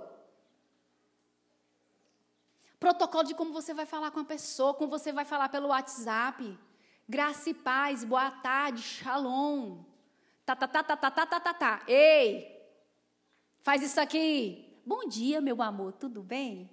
Protocolo 2.79 3.25
de 3.25 3.35
como 3.35 3.55
você 3.55 3.73
vai 3.73 3.87
falar 3.87 4.11
com 4.11 4.21
a 4.21 4.25
pessoa, 4.25 4.75
como 4.75 4.91
você 4.91 5.15
vai 5.15 5.25
falar 5.25 5.49
pelo 5.49 5.69
WhatsApp. 5.69 6.59
Graça 7.09 7.49
e 7.49 7.55
paz, 7.55 8.05
boa 8.05 8.31
tarde, 8.31 8.83
shalom. 8.83 9.83
Tá, 10.45 10.55
tá, 10.55 10.69
tá, 10.69 10.83
tá, 10.83 10.95
tá, 10.95 11.11
tá, 11.11 11.25
tá, 11.27 11.41
tá, 11.41 11.55
tá. 11.55 11.83
Ei, 11.89 12.69
faz 13.61 13.83
isso 13.83 13.99
aqui. 13.99 14.79
Bom 14.85 15.09
dia, 15.09 15.41
meu 15.41 15.63
amor, 15.63 15.95
tudo 15.95 16.23
bem? 16.23 16.71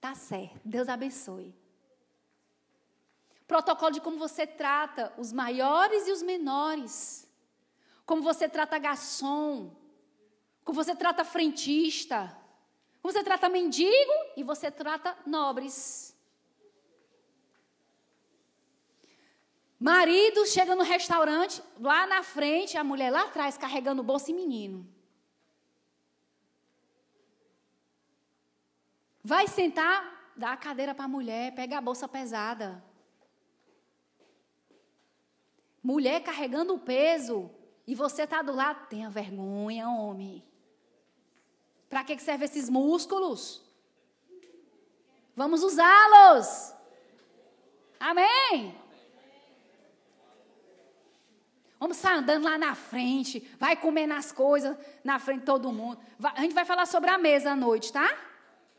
Tá 0.00 0.12
certo, 0.16 0.60
Deus 0.64 0.88
abençoe. 0.88 1.54
Protocolo 3.46 3.92
de 3.92 4.00
como 4.00 4.18
você 4.18 4.44
trata 4.44 5.12
os 5.16 5.32
maiores 5.32 6.08
e 6.08 6.10
os 6.10 6.20
menores. 6.20 7.25
Como 8.06 8.22
você 8.22 8.48
trata 8.48 8.78
garçom. 8.78 9.74
Como 10.64 10.76
você 10.82 10.94
trata 10.94 11.24
frentista. 11.24 12.38
Como 13.02 13.12
você 13.12 13.24
trata 13.24 13.48
mendigo 13.48 14.12
e 14.36 14.44
você 14.44 14.70
trata 14.70 15.18
nobres. 15.26 16.16
Marido 19.78 20.46
chega 20.46 20.74
no 20.74 20.82
restaurante, 20.82 21.62
lá 21.78 22.06
na 22.06 22.22
frente, 22.22 22.78
a 22.78 22.84
mulher 22.84 23.10
lá 23.10 23.24
atrás 23.24 23.58
carregando 23.58 24.02
bolsa 24.02 24.30
e 24.30 24.34
menino. 24.34 24.88
Vai 29.22 29.46
sentar, 29.48 30.32
dá 30.36 30.52
a 30.52 30.56
cadeira 30.56 30.94
para 30.94 31.04
a 31.04 31.08
mulher, 31.08 31.54
pega 31.54 31.76
a 31.76 31.80
bolsa 31.80 32.08
pesada. 32.08 32.82
Mulher 35.82 36.22
carregando 36.22 36.74
o 36.74 36.78
peso 36.78 37.50
e 37.86 37.94
você 37.94 38.22
está 38.22 38.42
do 38.42 38.52
lado, 38.52 38.88
tenha 38.88 39.08
vergonha, 39.08 39.88
homem. 39.88 40.42
Para 41.88 42.02
que 42.02 42.18
servem 42.18 42.46
esses 42.46 42.68
músculos? 42.68 43.62
Vamos 45.36 45.62
usá-los. 45.62 46.74
Amém? 48.00 48.74
Vamos 51.78 51.98
estar 51.98 52.14
andando 52.14 52.44
lá 52.44 52.56
na 52.56 52.74
frente, 52.74 53.48
vai 53.58 53.76
comer 53.76 54.06
nas 54.06 54.32
coisas, 54.32 54.76
na 55.04 55.18
frente 55.18 55.40
de 55.40 55.46
todo 55.46 55.72
mundo. 55.72 56.00
a 56.22 56.40
gente 56.40 56.54
vai 56.54 56.64
falar 56.64 56.86
sobre 56.86 57.10
a 57.10 57.18
mesa 57.18 57.52
à 57.52 57.56
noite, 57.56 57.92
tá? 57.92 58.16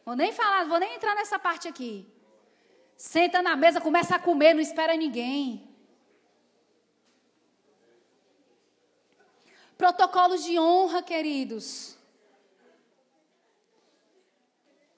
Vou 0.04 0.16
nem 0.16 0.34
falar, 0.34 0.66
vou 0.66 0.80
nem 0.80 0.96
entrar 0.96 1.14
nessa 1.16 1.38
parte 1.38 1.68
aqui. 1.68 2.12
Senta 2.96 3.42
na 3.42 3.56
mesa, 3.56 3.80
começa 3.80 4.16
a 4.16 4.20
comer, 4.20 4.54
não 4.54 4.62
espera 4.62 4.96
ninguém. 4.96 5.67
Protocolos 9.78 10.44
de 10.44 10.60
honra, 10.60 11.04
queridos. 11.04 11.98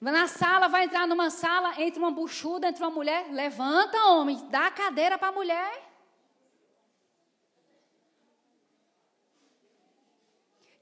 Na 0.00 0.26
sala, 0.26 0.66
vai 0.66 0.84
entrar 0.84 1.06
numa 1.06 1.28
sala, 1.28 1.78
entra 1.78 2.00
uma 2.00 2.10
buchuda, 2.10 2.68
entra 2.68 2.86
uma 2.86 2.94
mulher, 2.94 3.30
levanta, 3.30 4.02
homem, 4.06 4.48
dá 4.48 4.68
a 4.68 4.70
cadeira 4.70 5.18
para 5.18 5.28
a 5.28 5.32
mulher. 5.32 5.90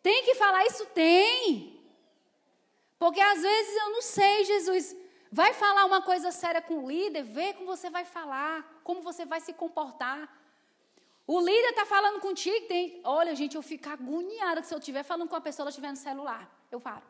Tem 0.00 0.24
que 0.24 0.36
falar 0.36 0.64
isso? 0.66 0.86
Tem. 0.86 1.82
Porque 2.96 3.20
às 3.20 3.42
vezes 3.42 3.76
eu 3.76 3.90
não 3.90 4.02
sei, 4.02 4.44
Jesus. 4.44 4.96
Vai 5.30 5.52
falar 5.52 5.84
uma 5.84 6.00
coisa 6.00 6.30
séria 6.30 6.62
com 6.62 6.84
o 6.84 6.88
líder, 6.88 7.24
vê 7.24 7.52
como 7.52 7.66
você 7.66 7.90
vai 7.90 8.04
falar, 8.04 8.80
como 8.84 9.02
você 9.02 9.26
vai 9.26 9.40
se 9.40 9.52
comportar. 9.52 10.38
O 11.34 11.38
líder 11.40 11.72
está 11.72 11.84
falando 11.84 12.20
contigo, 12.20 12.66
tem. 12.66 13.02
Olha, 13.05 13.34
gente, 13.40 13.55
eu 13.55 13.62
fico 13.70 13.86
agoniada 13.90 14.62
que 14.62 14.66
se 14.66 14.74
eu 14.74 14.78
estiver 14.78 15.02
falando 15.02 15.28
com 15.28 15.36
a 15.36 15.40
pessoa, 15.42 15.64
ela 15.64 15.68
estiver 15.68 15.90
no 15.90 15.96
celular. 15.96 16.42
Eu 16.70 16.80
paro. 16.80 17.06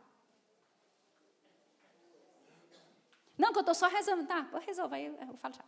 Não, 3.43 3.53
que 3.53 3.59
eu 3.59 3.67
estou 3.67 3.77
só 3.77 3.87
resolvendo. 3.87 4.27
Tá, 4.27 4.41
resolva 4.59 4.97
aí, 4.97 5.07
eu 5.07 5.37
falo 5.37 5.55
já. 5.55 5.65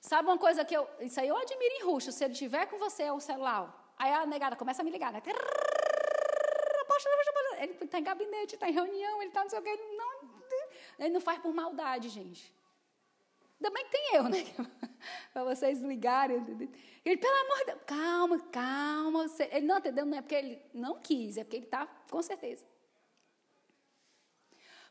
Sabe 0.00 0.26
uma 0.30 0.38
coisa 0.38 0.64
que 0.64 0.74
eu. 0.74 0.88
Isso 1.00 1.20
aí 1.20 1.28
eu 1.28 1.36
admiro 1.36 1.74
em 1.74 1.82
Ruxo. 1.82 2.10
Se 2.10 2.24
ele 2.24 2.32
tiver 2.32 2.64
com 2.64 2.78
você 2.78 3.10
o 3.10 3.20
celular, 3.20 3.62
aí 3.98 4.12
a 4.14 4.24
negada 4.24 4.56
começa 4.56 4.80
a 4.80 4.84
me 4.84 4.90
ligar, 4.90 5.12
né? 5.12 5.20
Ele 7.58 7.72
está 7.84 7.98
em 7.98 8.02
gabinete, 8.02 8.54
está 8.54 8.66
em 8.66 8.72
reunião, 8.72 9.20
ele 9.20 9.28
está 9.28 9.42
não 9.42 9.50
sei 9.50 9.58
o 9.58 9.62
que. 9.62 9.68
Ele 9.68 9.96
não, 9.96 10.10
ele 11.00 11.12
não 11.12 11.20
faz 11.20 11.38
por 11.38 11.52
maldade, 11.52 12.08
gente. 12.08 12.50
Que 13.70 13.90
tem 13.90 14.16
eu, 14.16 14.24
né? 14.24 14.44
Para 15.32 15.44
vocês 15.44 15.80
ligarem. 15.80 16.36
Ele, 17.04 17.16
pelo 17.16 17.36
amor 17.44 17.58
de 17.58 17.64
Deus, 17.66 17.80
calma, 17.86 18.40
calma. 18.50 19.26
Ele 19.50 19.66
não 19.66 19.78
entendeu, 19.78 20.06
não 20.06 20.18
é 20.18 20.22
porque 20.22 20.34
ele 20.34 20.62
não 20.72 21.00
quis, 21.00 21.36
é 21.36 21.44
porque 21.44 21.56
ele 21.56 21.64
está, 21.66 21.86
com 22.10 22.22
certeza. 22.22 22.64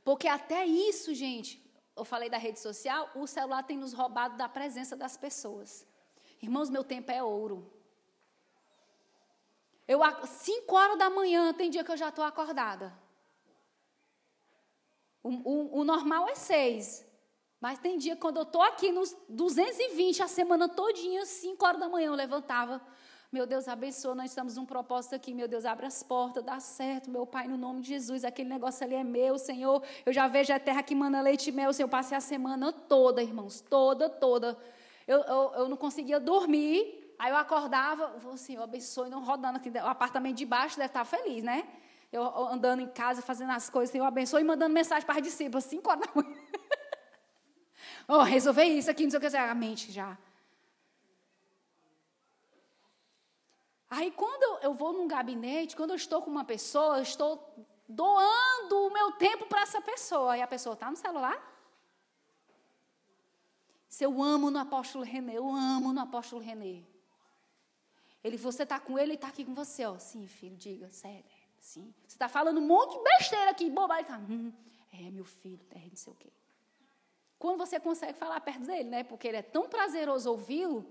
Porque 0.04 0.28
até 0.28 0.66
isso, 0.66 1.14
gente, 1.14 1.64
eu 1.96 2.04
falei 2.04 2.30
da 2.30 2.38
rede 2.38 2.60
social, 2.60 3.10
o 3.16 3.26
celular 3.26 3.64
tem 3.64 3.78
nos 3.78 3.94
roubado 3.94 4.38
da 4.38 4.50
presença 4.50 4.96
das 4.96 5.16
pessoas. 5.18 5.86
Irmãos, 6.42 6.70
meu 6.70 6.84
tempo 6.84 7.12
é 7.12 7.24
ouro. 7.24 7.72
Eu, 9.88 10.00
cinco 10.28 10.76
horas 10.76 10.98
da 10.98 11.10
manhã, 11.10 11.54
tem 11.54 11.70
dia 11.70 11.84
que 11.84 11.92
eu 11.92 11.98
já 11.98 12.10
estou 12.10 12.24
acordada. 12.24 12.94
O, 15.22 15.30
o, 15.30 15.80
o, 15.80 15.84
normal 15.86 16.28
é 16.28 16.36
seis. 16.36 17.06
Mas 17.64 17.80
tem 17.80 17.98
dia 17.98 18.18
quando 18.18 18.36
eu 18.36 18.44
estou 18.44 18.62
aqui 18.62 18.92
nos 18.92 19.16
220, 19.30 20.22
a 20.22 20.28
semana 20.28 20.68
todinha, 20.68 21.26
cinco 21.26 21.66
horas 21.66 21.80
da 21.80 21.88
manhã, 21.88 22.08
eu 22.08 22.14
levantava. 22.14 22.82
Meu 23.32 23.48
Deus, 23.48 23.70
abençoa, 23.70 24.14
nós 24.14 24.32
estamos 24.32 24.58
num 24.58 24.66
propósito 24.66 25.16
aqui. 25.16 25.34
Meu 25.34 25.48
Deus, 25.48 25.64
abre 25.64 25.86
as 25.86 26.04
portas, 26.04 26.44
dá 26.44 26.60
certo, 26.60 27.10
meu 27.10 27.26
Pai, 27.26 27.48
no 27.48 27.56
nome 27.56 27.80
de 27.80 27.88
Jesus. 27.88 28.26
Aquele 28.26 28.50
negócio 28.50 28.86
ali 28.86 28.96
é 28.96 29.04
meu, 29.06 29.38
Senhor. 29.38 29.82
Eu 30.06 30.12
já 30.12 30.28
vejo 30.28 30.52
a 30.52 30.60
terra 30.60 30.84
que 30.84 30.94
manda 30.94 31.22
leite 31.22 31.52
e 31.52 31.54
mel. 31.54 31.72
Senhor, 31.72 31.88
eu 31.88 31.90
passei 31.90 32.18
a 32.18 32.20
semana 32.20 32.74
toda, 32.74 33.24
irmãos, 33.24 33.62
toda, 33.62 34.10
toda. 34.10 34.58
Eu, 35.08 35.22
eu, 35.22 35.54
eu 35.60 35.70
não 35.70 35.78
conseguia 35.78 36.20
dormir. 36.20 37.16
Aí 37.18 37.32
eu 37.32 37.38
acordava, 37.38 38.08
vou 38.18 38.36
eu 38.50 38.62
abençoe, 38.62 39.10
não 39.10 39.24
rodando 39.24 39.56
aqui, 39.56 39.70
o 39.70 39.88
apartamento 39.88 40.36
de 40.36 40.46
baixo 40.46 40.76
deve 40.76 40.88
estar 40.88 41.06
feliz, 41.06 41.42
né? 41.42 41.66
Eu 42.12 42.24
andando 42.26 42.82
em 42.82 42.90
casa, 42.90 43.22
fazendo 43.22 43.54
as 43.54 43.70
coisas, 43.70 43.96
eu 43.96 44.04
abençoe 44.04 44.42
e 44.42 44.44
mandando 44.44 44.74
mensagem 44.74 45.06
para 45.06 45.16
os 45.16 45.24
discípulos, 45.24 45.64
5 45.64 45.90
horas 45.90 46.06
da 46.06 46.12
manhã. 46.14 46.38
oh, 48.08 48.24
resolver 48.24 48.64
isso 48.64 48.90
aqui, 48.90 49.04
não 49.04 49.12
sei 49.12 49.20
o 49.20 49.22
que, 49.22 49.38
a 49.38 49.56
mente 49.56 49.92
já. 49.92 50.18
Aí, 53.90 54.12
quando 54.12 54.64
eu 54.64 54.74
vou 54.74 54.92
num 54.92 55.08
gabinete, 55.08 55.76
quando 55.76 55.92
eu 55.92 55.96
estou 55.96 56.22
com 56.22 56.32
uma 56.32 56.44
pessoa, 56.44 56.98
eu 56.98 57.04
estou 57.04 57.54
doando 57.88 58.88
o 58.88 58.92
meu 58.92 59.12
tempo 59.14 59.46
para 59.46 59.62
essa 59.62 59.80
pessoa. 59.82 60.36
E 60.36 60.42
a 60.42 60.48
pessoa 60.48 60.74
está 60.74 60.90
no 60.90 60.98
celular? 60.98 61.38
Se 63.88 64.04
eu 64.04 64.24
amo 64.24 64.50
no 64.50 64.58
apóstolo 64.58 65.04
Renê, 65.04 65.38
eu 65.38 65.48
amo 65.48 65.94
no 65.94 66.02
apóstolo 66.02 66.42
Renê. 66.42 66.82
Ele, 68.24 68.36
você 68.38 68.64
está 68.64 68.80
com 68.80 68.98
ele, 68.98 69.10
ele 69.10 69.14
está 69.14 69.28
aqui 69.28 69.46
com 69.46 69.54
você. 69.54 69.86
Ó. 69.86 70.00
Sim, 70.00 70.26
filho, 70.26 70.58
diga, 70.58 70.90
sério. 70.90 71.24
Sim. 71.60 71.94
Você 72.08 72.16
está 72.16 72.28
falando 72.28 72.58
um 72.58 72.66
monte 72.66 72.98
de 72.98 73.04
besteira 73.04 73.52
aqui, 73.52 73.70
bobagem. 73.70 74.06
Tá, 74.06 74.18
hum, 74.18 74.52
é, 74.92 75.12
meu 75.12 75.26
filho, 75.26 75.64
é, 75.70 75.80
não 75.80 75.96
sei 75.96 76.12
o 76.12 76.16
quê. 76.16 76.34
Quando 77.44 77.58
você 77.58 77.78
consegue 77.78 78.14
falar 78.14 78.40
perto 78.40 78.62
dele, 78.62 78.86
né? 78.86 79.04
Porque 79.04 79.28
ele 79.28 79.36
é 79.36 79.42
tão 79.42 79.68
prazeroso 79.68 80.32
ouvi-lo, 80.32 80.86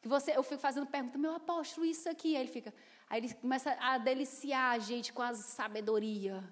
que 0.00 0.06
você, 0.06 0.30
eu 0.36 0.42
fico 0.44 0.60
fazendo 0.60 0.86
pergunta, 0.86 1.18
meu 1.18 1.34
apóstolo, 1.34 1.84
isso 1.84 2.08
aqui. 2.08 2.36
Aí 2.36 2.42
ele 2.42 2.48
fica, 2.48 2.72
aí 3.08 3.20
ele 3.20 3.34
começa 3.34 3.76
a 3.80 3.98
deliciar 3.98 4.70
a 4.70 4.78
gente 4.78 5.12
com 5.12 5.20
a 5.20 5.34
sabedoria. 5.34 6.44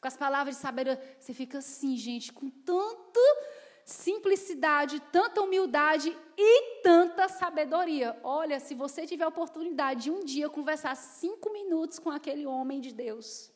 Com 0.00 0.06
as 0.06 0.16
palavras 0.16 0.54
de 0.54 0.62
sabedoria. 0.62 1.16
Você 1.18 1.34
fica 1.34 1.58
assim, 1.58 1.96
gente, 1.96 2.32
com 2.32 2.48
tanto 2.48 3.18
simplicidade, 3.84 5.00
tanta 5.10 5.42
humildade 5.42 6.16
e 6.36 6.80
tanta 6.80 7.28
sabedoria. 7.28 8.16
Olha, 8.22 8.60
se 8.60 8.76
você 8.76 9.04
tiver 9.08 9.24
a 9.24 9.28
oportunidade 9.28 10.04
de 10.04 10.10
um 10.12 10.20
dia 10.20 10.48
conversar 10.48 10.94
cinco 10.94 11.52
minutos 11.52 11.98
com 11.98 12.10
aquele 12.10 12.46
homem 12.46 12.80
de 12.80 12.94
Deus. 12.94 13.50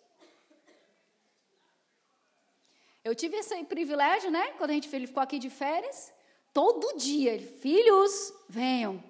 Eu 3.05 3.15
tive 3.15 3.37
esse 3.37 3.65
privilégio, 3.65 4.31
né? 4.31 4.53
Quando 4.53 4.71
a 4.71 4.75
gente 4.75 4.89
ficou 4.89 5.23
aqui 5.23 5.39
de 5.39 5.51
férias, 5.51 6.13
todo 6.53 6.97
dia, 6.97 7.39
filhos, 7.39 8.33
venham. 8.49 9.03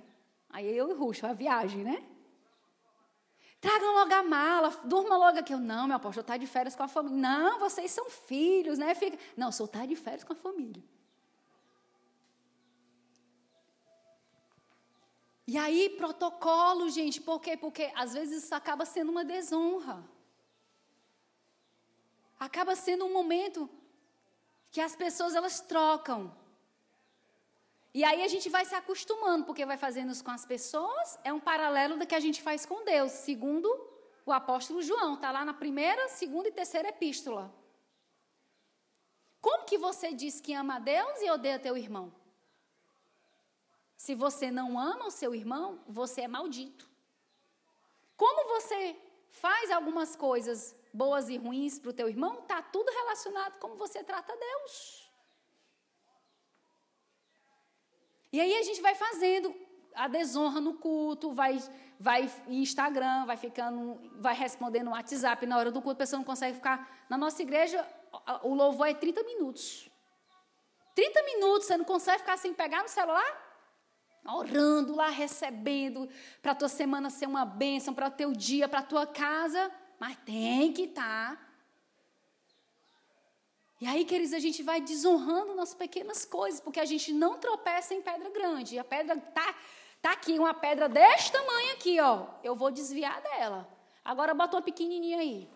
Aí 0.48 0.66
eu 0.77 0.90
e 0.90 0.94
Ruxo, 0.94 1.27
a 1.27 1.32
viagem, 1.32 1.85
né? 1.85 2.02
Tragam 3.60 3.94
logo 3.94 4.12
a 4.12 4.23
mala, 4.23 4.70
durma 4.85 5.16
logo 5.16 5.39
aqui. 5.39 5.52
Eu, 5.52 5.59
não, 5.59 5.86
meu 5.86 5.97
apóstolo, 5.97 6.23
está 6.23 6.36
de 6.36 6.47
férias 6.47 6.74
com 6.74 6.82
a 6.82 6.89
família. 6.89 7.16
Não, 7.16 7.60
vocês 7.60 7.90
são 7.90 8.10
filhos, 8.10 8.78
né? 8.78 8.94
Fica... 8.94 9.19
Não, 9.36 9.52
sou 9.52 9.69
tá 9.69 9.86
de 9.86 9.94
férias 9.94 10.24
com 10.24 10.32
a 10.32 10.36
família. 10.36 10.82
E 15.47 15.56
aí, 15.56 15.90
protocolo, 15.90 16.89
gente, 16.89 17.20
por 17.20 17.40
quê? 17.40 17.56
Porque 17.56 17.93
às 17.94 18.14
vezes 18.14 18.44
isso 18.44 18.55
acaba 18.55 18.85
sendo 18.85 19.10
uma 19.10 19.24
desonra. 19.24 20.02
Acaba 22.40 22.74
sendo 22.74 23.05
um 23.05 23.12
momento 23.12 23.70
que 24.73 24.81
as 24.81 24.97
pessoas 24.97 25.35
elas 25.35 25.61
trocam. 25.61 26.35
E 27.94 28.03
aí 28.03 28.23
a 28.24 28.28
gente 28.28 28.49
vai 28.49 28.65
se 28.65 28.74
acostumando, 28.74 29.44
porque 29.44 29.66
vai 29.66 29.77
fazendo 29.77 30.11
isso 30.11 30.24
com 30.24 30.31
as 30.31 30.47
pessoas, 30.47 31.19
é 31.23 31.31
um 31.31 31.39
paralelo 31.39 31.99
do 31.99 32.07
que 32.07 32.15
a 32.15 32.20
gente 32.20 32.40
faz 32.40 32.65
com 32.65 32.82
Deus, 32.82 33.12
segundo 33.12 33.69
o 34.24 34.32
apóstolo 34.32 34.81
João, 34.81 35.15
está 35.15 35.31
lá 35.31 35.44
na 35.44 35.53
primeira, 35.53 36.09
segunda 36.09 36.49
e 36.49 36.53
terceira 36.53 36.89
epístola. 36.89 37.55
Como 39.43 39.66
que 39.66 39.77
você 39.77 40.15
diz 40.15 40.40
que 40.40 40.55
ama 40.55 40.77
a 40.77 40.78
Deus 40.78 41.20
e 41.20 41.31
odeia 41.31 41.59
teu 41.59 41.77
irmão? 41.77 42.11
Se 43.97 44.15
você 44.15 44.51
não 44.51 44.78
ama 44.78 45.07
o 45.07 45.11
seu 45.11 45.35
irmão, 45.35 45.81
você 45.86 46.23
é 46.23 46.28
maldito. 46.28 46.89
Como 48.16 48.49
você 48.55 48.97
faz 49.31 49.70
algumas 49.70 50.16
coisas 50.16 50.74
boas 50.93 51.28
e 51.28 51.36
ruins 51.36 51.78
para 51.78 51.90
o 51.90 51.93
teu 51.93 52.09
irmão, 52.09 52.40
está 52.40 52.60
tudo 52.62 52.90
relacionado 52.90 53.52
com 53.55 53.69
como 53.69 53.77
você 53.77 54.02
trata 54.05 54.36
Deus. 54.36 55.10
E 58.32 58.40
aí 58.40 58.56
a 58.56 58.62
gente 58.62 58.81
vai 58.81 58.94
fazendo 58.94 59.55
a 59.94 60.09
desonra 60.09 60.60
no 60.60 60.74
culto, 60.74 61.32
vai, 61.32 61.59
vai 61.98 62.31
em 62.47 62.62
Instagram, 62.62 63.27
vai 63.27 63.36
ficando, 63.36 64.01
vai 64.20 64.35
respondendo 64.35 64.86
no 64.86 64.93
WhatsApp 64.93 65.44
na 65.47 65.59
hora 65.59 65.70
do 65.70 65.82
culto, 65.82 65.97
a 65.97 66.05
pessoa 66.05 66.19
não 66.19 66.24
consegue 66.24 66.56
ficar. 66.56 67.06
Na 67.09 67.19
nossa 67.19 67.43
igreja, 67.43 67.86
o 68.43 68.55
louvor 68.55 68.89
é 68.89 68.94
30 68.94 69.23
minutos. 69.24 69.90
30 70.94 71.23
minutos, 71.24 71.66
você 71.66 71.77
não 71.77 71.85
consegue 71.85 72.20
ficar 72.20 72.36
sem 72.36 72.52
pegar 72.52 72.82
no 72.82 72.89
celular? 72.89 73.52
orando 74.24 74.94
lá, 74.94 75.09
recebendo, 75.09 76.09
para 76.40 76.52
a 76.52 76.55
tua 76.55 76.69
semana 76.69 77.10
ser 77.10 77.27
uma 77.27 77.44
bênção, 77.44 77.93
para 77.93 78.06
o 78.06 78.10
teu 78.10 78.32
dia, 78.32 78.69
para 78.69 78.78
a 78.78 78.85
tua 78.85 79.05
casa, 79.05 79.69
mas 80.03 80.16
tem 80.27 80.73
que 80.73 80.83
estar. 80.83 81.37
Tá. 81.37 81.47
E 83.81 83.87
aí, 83.87 84.05
queridos, 84.05 84.33
a 84.33 84.41
gente 84.41 84.61
vai 84.61 84.81
desonrando 84.81 85.55
nas 85.55 85.74
pequenas 85.74 86.24
coisas, 86.24 86.59
porque 86.59 86.81
a 86.81 86.85
gente 86.85 87.12
não 87.12 87.39
tropeça 87.39 87.95
em 87.95 88.03
pedra 88.03 88.29
grande. 88.31 88.81
A 88.81 88.83
pedra 88.83 89.16
tá, 89.16 89.55
tá 90.01 90.11
aqui, 90.11 90.41
uma 90.41 90.55
pedra 90.55 90.89
deste 90.89 91.31
tamanho 91.31 91.74
aqui, 91.74 92.01
ó. 92.01 92.27
Eu 92.43 92.57
vou 92.57 92.73
desviar 92.73 93.23
dela. 93.23 93.69
Agora 94.05 94.35
bota 94.35 94.57
uma 94.57 94.62
pequenininha 94.62 95.19
aí. 95.19 95.49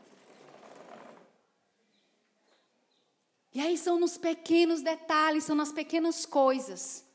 E 3.53 3.61
aí 3.61 3.77
são 3.77 3.99
nos 3.99 4.17
pequenos 4.17 4.81
detalhes, 4.81 5.43
são 5.43 5.57
nas 5.57 5.73
pequenas 5.73 6.25
coisas 6.25 7.06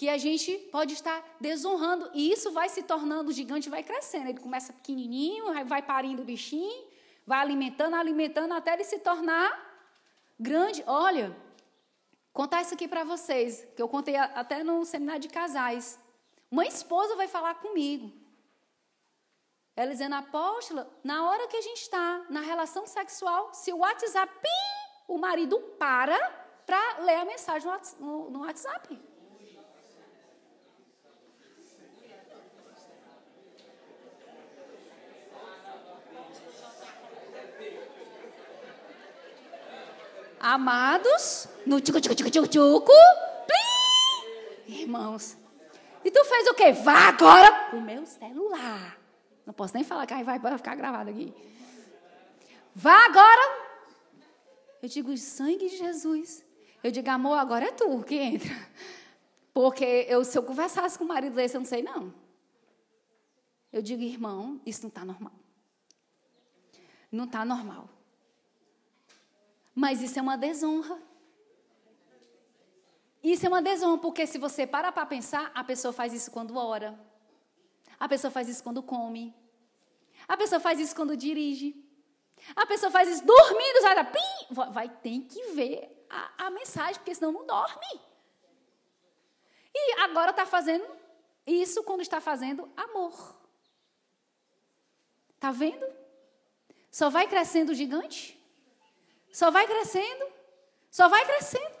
que 0.00 0.08
a 0.08 0.16
gente 0.16 0.56
pode 0.72 0.94
estar 0.94 1.22
desonrando. 1.38 2.10
E 2.14 2.32
isso 2.32 2.50
vai 2.52 2.70
se 2.70 2.82
tornando, 2.82 3.30
gigante 3.32 3.68
vai 3.68 3.82
crescendo. 3.82 4.30
Ele 4.30 4.40
começa 4.40 4.72
pequenininho, 4.72 5.44
vai 5.66 5.82
parindo 5.82 6.22
o 6.22 6.24
bichinho, 6.24 6.86
vai 7.26 7.38
alimentando, 7.38 7.96
alimentando, 7.96 8.54
até 8.54 8.72
ele 8.72 8.82
se 8.82 8.98
tornar 9.00 9.50
grande. 10.38 10.82
Olha, 10.86 11.36
contar 12.32 12.62
isso 12.62 12.72
aqui 12.72 12.88
para 12.88 13.04
vocês, 13.04 13.68
que 13.76 13.82
eu 13.82 13.90
contei 13.90 14.16
até 14.16 14.64
no 14.64 14.86
seminário 14.86 15.20
de 15.20 15.28
casais. 15.28 15.98
Uma 16.50 16.64
esposa 16.64 17.14
vai 17.14 17.28
falar 17.28 17.56
comigo. 17.56 18.10
Ela 19.76 19.90
dizendo, 19.90 20.14
apóstola, 20.14 20.90
na 21.04 21.28
hora 21.28 21.46
que 21.46 21.58
a 21.58 21.60
gente 21.60 21.82
está 21.82 22.24
na 22.30 22.40
relação 22.40 22.86
sexual, 22.86 23.52
se 23.52 23.70
o 23.70 23.80
WhatsApp, 23.80 24.32
pim, 24.40 24.88
o 25.08 25.18
marido 25.18 25.58
para 25.78 26.18
para 26.64 27.00
ler 27.00 27.16
a 27.16 27.24
mensagem 27.26 27.70
no 28.00 28.40
WhatsApp. 28.40 29.09
Amados, 40.40 41.48
no 41.66 41.82
tchucu, 41.82 42.00
tchucu, 42.00 42.14
tchucu, 42.14 42.48
tchucu, 42.48 42.92
plim! 43.46 44.80
Irmãos. 44.80 45.36
E 46.02 46.10
tu 46.10 46.24
fez 46.24 46.48
o 46.48 46.54
quê? 46.54 46.72
Vá 46.72 47.08
agora 47.08 47.68
pro 47.68 47.78
meu 47.78 48.06
celular. 48.06 48.98
Não 49.44 49.52
posso 49.52 49.74
nem 49.74 49.84
falar 49.84 50.06
que 50.06 50.14
vai 50.24 50.56
ficar 50.56 50.74
gravado 50.76 51.10
aqui. 51.10 51.34
Vá 52.74 53.04
agora. 53.04 53.68
Eu 54.82 54.88
digo, 54.88 55.14
sangue 55.18 55.68
de 55.68 55.76
Jesus. 55.76 56.42
Eu 56.82 56.90
digo, 56.90 57.10
amor, 57.10 57.36
agora 57.36 57.66
é 57.66 57.72
tu 57.72 58.02
que 58.02 58.14
entra. 58.14 58.50
Porque 59.52 60.06
eu, 60.08 60.24
se 60.24 60.38
eu 60.38 60.42
conversasse 60.42 60.96
com 60.96 61.04
o 61.04 61.08
marido 61.08 61.34
desse, 61.34 61.54
eu 61.54 61.60
não 61.60 61.66
sei 61.66 61.82
não. 61.82 62.14
Eu 63.70 63.82
digo, 63.82 64.02
irmão, 64.02 64.58
isso 64.64 64.80
não 64.80 64.88
está 64.88 65.04
normal. 65.04 65.34
Não 67.12 67.24
está 67.24 67.44
normal. 67.44 67.90
Mas 69.80 70.02
isso 70.02 70.18
é 70.18 70.22
uma 70.22 70.36
desonra. 70.36 71.00
Isso 73.22 73.46
é 73.46 73.48
uma 73.48 73.62
desonra, 73.62 73.96
porque 73.96 74.26
se 74.26 74.36
você 74.36 74.66
para 74.66 74.92
para 74.92 75.06
pensar, 75.06 75.50
a 75.54 75.64
pessoa 75.64 75.90
faz 75.90 76.12
isso 76.12 76.30
quando 76.30 76.54
ora. 76.58 77.00
A 77.98 78.06
pessoa 78.06 78.30
faz 78.30 78.46
isso 78.46 78.62
quando 78.62 78.82
come. 78.82 79.34
A 80.28 80.36
pessoa 80.36 80.60
faz 80.60 80.78
isso 80.78 80.94
quando 80.94 81.16
dirige. 81.16 81.74
A 82.54 82.66
pessoa 82.66 82.92
faz 82.92 83.08
isso 83.08 83.24
dormindo, 83.24 83.80
vai, 83.80 84.04
pim, 84.12 84.54
vai 84.70 84.88
tem 84.88 85.22
que 85.22 85.52
ver 85.52 86.06
a, 86.10 86.46
a 86.46 86.50
mensagem, 86.50 86.96
porque 86.96 87.14
senão 87.14 87.32
não 87.32 87.46
dorme. 87.46 88.00
E 89.74 90.00
agora 90.00 90.30
está 90.30 90.44
fazendo 90.44 90.84
Isso 91.46 91.82
quando 91.84 92.02
está 92.02 92.20
fazendo 92.20 92.70
amor. 92.76 93.34
Tá 95.38 95.50
vendo? 95.50 95.86
Só 96.90 97.08
vai 97.08 97.26
crescendo 97.26 97.72
o 97.72 97.74
gigante? 97.74 98.39
Só 99.32 99.50
vai 99.50 99.66
crescendo? 99.66 100.26
Só 100.90 101.08
vai 101.08 101.24
crescendo. 101.24 101.78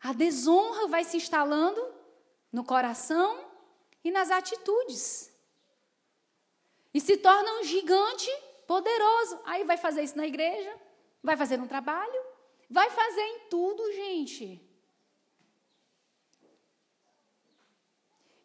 A 0.00 0.12
desonra 0.12 0.86
vai 0.86 1.02
se 1.02 1.16
instalando 1.16 1.82
no 2.52 2.64
coração 2.64 3.44
e 4.04 4.10
nas 4.10 4.30
atitudes. 4.30 5.32
E 6.92 7.00
se 7.00 7.16
torna 7.16 7.60
um 7.60 7.64
gigante 7.64 8.30
poderoso. 8.66 9.40
Aí 9.44 9.64
vai 9.64 9.76
fazer 9.76 10.02
isso 10.02 10.16
na 10.16 10.26
igreja, 10.26 10.78
vai 11.22 11.36
fazer 11.36 11.56
no 11.56 11.66
trabalho, 11.66 12.22
vai 12.70 12.90
fazer 12.90 13.22
em 13.22 13.40
tudo, 13.48 13.92
gente. 13.92 14.60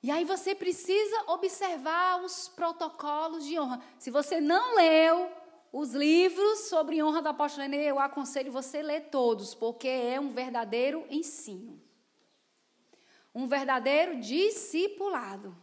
E 0.02 0.10
aí 0.10 0.24
você 0.24 0.56
precisa 0.56 1.24
observar 1.28 2.24
os 2.24 2.48
protocolos 2.48 3.46
de 3.46 3.60
honra. 3.60 3.84
Se 4.00 4.10
você 4.10 4.40
não 4.40 4.76
leu 4.76 5.30
os 5.72 5.94
livros 5.94 6.62
sobre 6.62 7.02
honra 7.04 7.22
do 7.22 7.30
apóstolo 7.30 7.68
Nenê, 7.68 7.86
eu 7.86 8.00
aconselho 8.00 8.52
você 8.52 8.82
ler 8.82 9.10
todos, 9.10 9.54
porque 9.54 9.88
é 9.88 10.20
um 10.20 10.30
verdadeiro 10.30 11.06
ensino. 11.10 11.80
Um 13.34 13.48
verdadeiro 13.48 14.20
discipulado. 14.20 15.56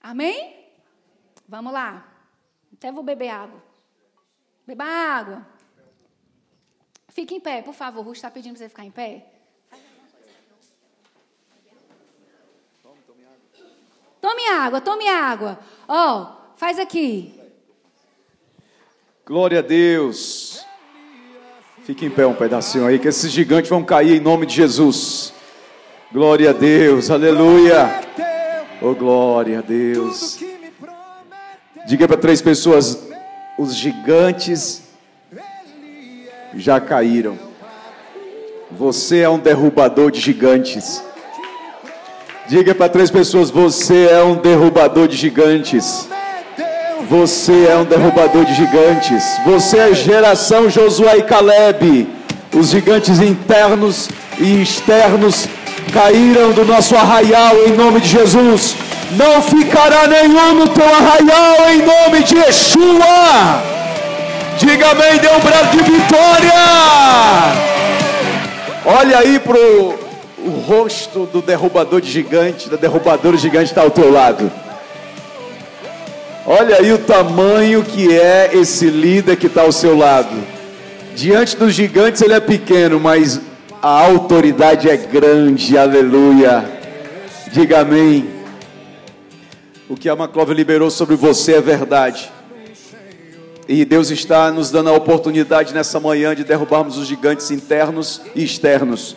Amém? 0.00 0.66
Vamos 1.46 1.72
lá. 1.72 2.12
Até 2.72 2.90
vou 2.90 3.02
beber 3.02 3.28
água. 3.28 3.62
Beba 4.66 4.84
água. 4.84 5.46
Fique 7.08 7.34
em 7.34 7.40
pé, 7.40 7.62
por 7.62 7.74
favor. 7.74 8.06
O 8.06 8.12
está 8.12 8.30
pedindo 8.30 8.54
para 8.54 8.64
você 8.64 8.68
ficar 8.68 8.84
em 8.84 8.90
pé. 8.90 9.32
Tome 14.20 14.48
água, 14.48 14.80
tome 14.80 15.08
água. 15.08 15.58
Ó, 15.86 16.37
Faz 16.58 16.76
aqui. 16.76 17.32
Glória 19.24 19.60
a 19.60 19.62
Deus. 19.62 20.66
Fique 21.84 22.04
em 22.04 22.10
pé 22.10 22.26
um 22.26 22.34
pedacinho 22.34 22.84
aí, 22.84 22.98
que 22.98 23.06
esses 23.06 23.30
gigantes 23.30 23.70
vão 23.70 23.84
cair 23.84 24.16
em 24.16 24.20
nome 24.20 24.44
de 24.44 24.56
Jesus. 24.56 25.32
Glória 26.12 26.50
a 26.50 26.52
Deus, 26.52 27.12
aleluia. 27.12 28.00
Oh, 28.82 28.92
glória 28.92 29.60
a 29.60 29.62
Deus. 29.62 30.40
Diga 31.86 32.08
para 32.08 32.16
três 32.16 32.42
pessoas: 32.42 33.06
os 33.56 33.76
gigantes 33.76 34.82
já 36.56 36.80
caíram. 36.80 37.38
Você 38.72 39.20
é 39.20 39.28
um 39.28 39.38
derrubador 39.38 40.10
de 40.10 40.18
gigantes. 40.18 41.04
Diga 42.48 42.74
para 42.74 42.88
três 42.88 43.12
pessoas: 43.12 43.48
você 43.48 44.08
é 44.08 44.20
um 44.24 44.34
derrubador 44.34 45.06
de 45.06 45.16
gigantes. 45.16 46.08
Você 47.06 47.68
é 47.70 47.76
um 47.76 47.84
derrubador 47.84 48.44
de 48.44 48.54
gigantes. 48.54 49.24
Você 49.46 49.78
é 49.78 49.94
geração 49.94 50.68
Josué 50.68 51.18
e 51.18 51.22
Caleb. 51.22 52.08
Os 52.52 52.70
gigantes 52.70 53.20
internos 53.20 54.08
e 54.38 54.62
externos 54.62 55.46
caíram 55.92 56.50
do 56.50 56.64
nosso 56.64 56.96
arraial 56.96 57.54
em 57.66 57.72
nome 57.72 58.00
de 58.00 58.08
Jesus. 58.08 58.74
Não 59.12 59.40
ficará 59.40 60.08
nenhum 60.08 60.54
no 60.54 60.68
teu 60.68 60.84
arraial 60.84 61.70
em 61.70 61.82
nome 61.86 62.24
de 62.24 62.36
Yeshua. 62.36 63.62
Diga 64.58 64.90
amém, 64.90 65.18
dê 65.18 65.28
um 65.28 65.38
brado 65.38 65.76
de 65.76 65.82
vitória. 65.84 66.52
Olha 68.84 69.18
aí 69.18 69.38
pro 69.38 69.94
o 70.44 70.50
rosto 70.66 71.26
do 71.26 71.40
derrubador 71.40 72.00
de 72.00 72.10
gigante, 72.10 72.68
da 72.68 72.76
derrubadora 72.76 73.36
de 73.36 73.42
gigante 73.42 73.66
está 73.66 73.82
ao 73.82 73.90
teu 73.90 74.10
lado. 74.10 74.50
Olha 76.50 76.76
aí 76.76 76.90
o 76.94 76.98
tamanho 76.98 77.84
que 77.84 78.10
é 78.18 78.52
esse 78.54 78.88
líder 78.88 79.36
que 79.36 79.48
está 79.48 79.60
ao 79.60 79.70
seu 79.70 79.94
lado. 79.94 80.34
Diante 81.14 81.54
dos 81.54 81.74
gigantes 81.74 82.22
ele 82.22 82.32
é 82.32 82.40
pequeno, 82.40 82.98
mas 82.98 83.38
a 83.82 83.90
autoridade 83.90 84.88
é 84.88 84.96
grande, 84.96 85.76
aleluia. 85.76 86.64
Diga 87.52 87.80
amém. 87.80 88.30
O 89.90 89.94
que 89.94 90.08
a 90.08 90.16
Maclove 90.16 90.54
liberou 90.54 90.90
sobre 90.90 91.16
você 91.16 91.56
é 91.56 91.60
verdade. 91.60 92.32
E 93.68 93.84
Deus 93.84 94.08
está 94.08 94.50
nos 94.50 94.70
dando 94.70 94.88
a 94.88 94.94
oportunidade 94.94 95.74
nessa 95.74 96.00
manhã 96.00 96.34
de 96.34 96.44
derrubarmos 96.44 96.96
os 96.96 97.06
gigantes 97.06 97.50
internos 97.50 98.22
e 98.34 98.42
externos. 98.42 99.14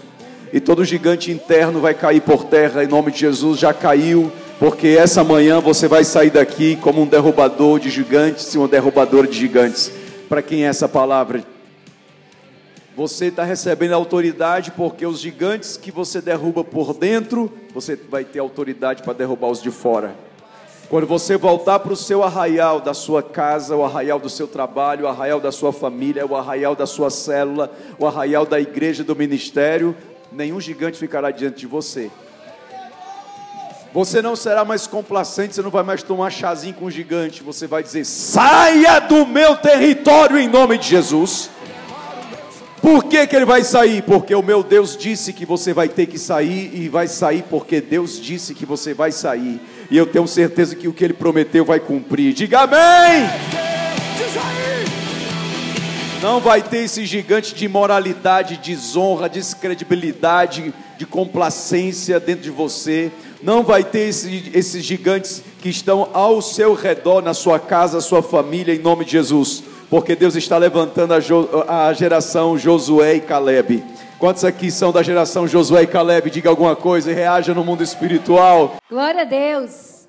E 0.51 0.59
todo 0.59 0.83
gigante 0.83 1.31
interno 1.31 1.79
vai 1.79 1.93
cair 1.93 2.19
por 2.19 2.43
terra 2.43 2.83
em 2.83 2.87
nome 2.87 3.09
de 3.09 3.19
Jesus, 3.19 3.57
já 3.57 3.73
caiu 3.73 4.29
porque 4.61 4.89
essa 4.89 5.23
manhã 5.23 5.59
você 5.59 5.87
vai 5.87 6.03
sair 6.03 6.29
daqui 6.29 6.75
como 6.75 7.01
um 7.01 7.07
derrubador 7.07 7.79
de 7.79 7.89
gigantes 7.89 8.53
e 8.53 8.59
uma 8.59 8.67
derrubadora 8.67 9.25
de 9.27 9.35
gigantes. 9.35 9.91
Para 10.29 10.43
quem 10.43 10.65
é 10.65 10.67
essa 10.67 10.87
palavra? 10.87 11.43
Você 12.95 13.25
está 13.25 13.43
recebendo 13.43 13.93
autoridade 13.93 14.69
porque 14.69 15.03
os 15.03 15.19
gigantes 15.19 15.77
que 15.77 15.89
você 15.89 16.21
derruba 16.21 16.63
por 16.63 16.93
dentro, 16.93 17.51
você 17.73 17.95
vai 17.95 18.23
ter 18.23 18.37
autoridade 18.37 19.01
para 19.01 19.13
derrubar 19.13 19.47
os 19.47 19.63
de 19.63 19.71
fora. 19.71 20.13
Quando 20.89 21.07
você 21.07 21.35
voltar 21.37 21.79
para 21.79 21.93
o 21.93 21.97
seu 21.97 22.21
arraial 22.21 22.79
da 22.79 22.93
sua 22.93 23.23
casa, 23.23 23.75
o 23.75 23.83
arraial 23.83 24.19
do 24.19 24.29
seu 24.29 24.47
trabalho, 24.47 25.05
o 25.05 25.07
arraial 25.07 25.39
da 25.39 25.51
sua 25.51 25.73
família, 25.73 26.23
o 26.23 26.35
arraial 26.35 26.75
da 26.75 26.85
sua 26.85 27.09
célula, 27.09 27.71
o 27.97 28.05
arraial 28.05 28.45
da 28.45 28.61
igreja, 28.61 29.03
do 29.03 29.15
ministério, 29.15 29.97
nenhum 30.31 30.61
gigante 30.61 30.99
ficará 30.99 31.31
diante 31.31 31.61
de 31.61 31.65
você 31.65 32.11
você 33.93 34.21
não 34.21 34.35
será 34.35 34.63
mais 34.63 34.87
complacente, 34.87 35.53
você 35.53 35.61
não 35.61 35.69
vai 35.69 35.83
mais 35.83 36.01
tomar 36.01 36.29
chazinho 36.29 36.73
com 36.73 36.85
o 36.85 36.91
gigante. 36.91 37.43
Você 37.43 37.67
vai 37.67 37.83
dizer: 37.83 38.05
saia 38.05 38.99
do 38.99 39.25
meu 39.25 39.55
território 39.57 40.37
em 40.37 40.47
nome 40.47 40.77
de 40.77 40.87
Jesus. 40.87 41.49
Por 42.81 43.03
que, 43.03 43.27
que 43.27 43.35
ele 43.35 43.45
vai 43.45 43.63
sair? 43.63 44.01
Porque 44.01 44.33
o 44.33 44.41
meu 44.41 44.63
Deus 44.63 44.97
disse 44.97 45.33
que 45.33 45.45
você 45.45 45.71
vai 45.71 45.87
ter 45.87 46.07
que 46.07 46.17
sair 46.17 46.71
e 46.73 46.89
vai 46.89 47.07
sair 47.07 47.43
porque 47.47 47.79
Deus 47.79 48.19
disse 48.19 48.55
que 48.55 48.65
você 48.65 48.93
vai 48.93 49.11
sair. 49.11 49.61
E 49.89 49.97
eu 49.97 50.07
tenho 50.07 50.27
certeza 50.27 50.75
que 50.75 50.87
o 50.87 50.93
que 50.93 51.03
ele 51.03 51.13
prometeu 51.13 51.63
vai 51.63 51.79
cumprir. 51.79 52.33
Diga 52.33 52.61
amém! 52.61 53.29
Não 56.23 56.39
vai 56.39 56.61
ter 56.61 56.79
esse 56.79 57.05
gigante 57.05 57.53
de 57.53 57.65
imoralidade, 57.65 58.57
desonra, 58.57 59.29
descredibilidade, 59.29 60.73
de 60.97 61.05
complacência 61.05 62.19
dentro 62.19 62.43
de 62.43 62.51
você 62.51 63.11
não 63.43 63.63
vai 63.63 63.83
ter 63.83 64.09
esse, 64.09 64.51
esses 64.53 64.83
gigantes 64.83 65.43
que 65.61 65.69
estão 65.69 66.09
ao 66.13 66.41
seu 66.41 66.73
redor, 66.73 67.21
na 67.21 67.33
sua 67.33 67.59
casa, 67.59 67.95
na 67.97 68.01
sua 68.01 68.21
família, 68.21 68.73
em 68.73 68.79
nome 68.79 69.05
de 69.05 69.11
Jesus, 69.11 69.63
porque 69.89 70.15
Deus 70.15 70.35
está 70.35 70.57
levantando 70.57 71.13
a, 71.13 71.19
jo, 71.19 71.47
a 71.67 71.91
geração 71.93 72.57
Josué 72.57 73.15
e 73.15 73.21
Caleb. 73.21 73.83
Quantos 74.19 74.45
aqui 74.45 74.69
são 74.69 74.91
da 74.91 75.01
geração 75.01 75.47
Josué 75.47 75.83
e 75.83 75.87
Caleb? 75.87 76.29
Diga 76.29 76.49
alguma 76.49 76.75
coisa 76.75 77.11
e 77.11 77.13
reaja 77.13 77.53
no 77.53 77.63
mundo 77.63 77.83
espiritual. 77.83 78.75
Glória 78.89 79.21
a 79.21 79.25
Deus. 79.25 80.07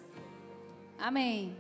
Amém. 0.99 1.57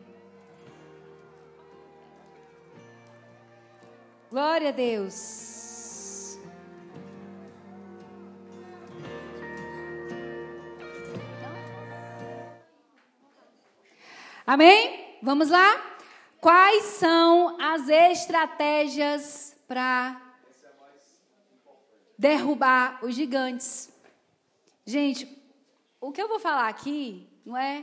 Glória 4.30 4.68
a 4.68 4.72
Deus. 4.72 5.51
Amém? 14.52 15.16
Vamos 15.22 15.48
lá? 15.48 15.96
Quais 16.38 16.84
são 16.84 17.58
as 17.58 17.88
estratégias 17.88 19.56
para 19.66 20.20
derrubar 22.18 23.02
os 23.02 23.14
gigantes? 23.14 23.90
Gente, 24.84 25.26
o 25.98 26.12
que 26.12 26.20
eu 26.20 26.28
vou 26.28 26.38
falar 26.38 26.68
aqui 26.68 27.26
não 27.46 27.56
é 27.56 27.82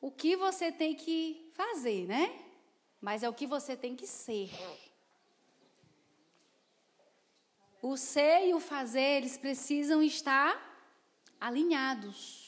o 0.00 0.10
que 0.10 0.36
você 0.36 0.72
tem 0.72 0.94
que 0.94 1.52
fazer, 1.52 2.06
né? 2.06 2.40
Mas 2.98 3.22
é 3.22 3.28
o 3.28 3.34
que 3.34 3.46
você 3.46 3.76
tem 3.76 3.94
que 3.94 4.06
ser. 4.06 4.50
O 7.82 7.94
ser 7.98 8.48
e 8.48 8.54
o 8.54 8.58
fazer, 8.58 9.18
eles 9.18 9.36
precisam 9.36 10.02
estar 10.02 10.58
alinhados. 11.38 12.43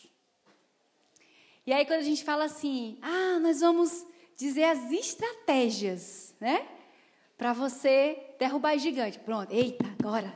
E 1.66 1.72
aí 1.72 1.84
quando 1.84 1.98
a 1.98 2.05
gente 2.05 2.22
fala 2.22 2.44
assim, 2.44 2.97
ah, 3.02 3.40
nós 3.40 3.60
vamos 3.60 4.06
dizer 4.36 4.64
as 4.64 4.93
estratégias, 4.93 6.32
né? 6.38 6.64
Para 7.36 7.52
você 7.52 8.34
derrubar 8.38 8.78
gigante. 8.78 9.18
Pronto, 9.18 9.52
eita, 9.52 9.84
agora. 9.98 10.32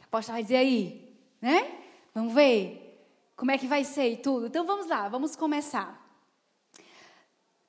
A 0.00 0.04
aposta 0.04 0.32
vai 0.32 0.42
dizer 0.42 0.56
aí, 0.56 1.14
né? 1.38 1.70
Vamos 2.14 2.32
ver 2.32 2.98
como 3.36 3.50
é 3.50 3.58
que 3.58 3.66
vai 3.66 3.84
ser 3.84 4.10
e 4.10 4.16
tudo. 4.16 4.46
Então 4.46 4.64
vamos 4.64 4.86
lá, 4.86 5.06
vamos 5.08 5.36
começar. 5.36 6.02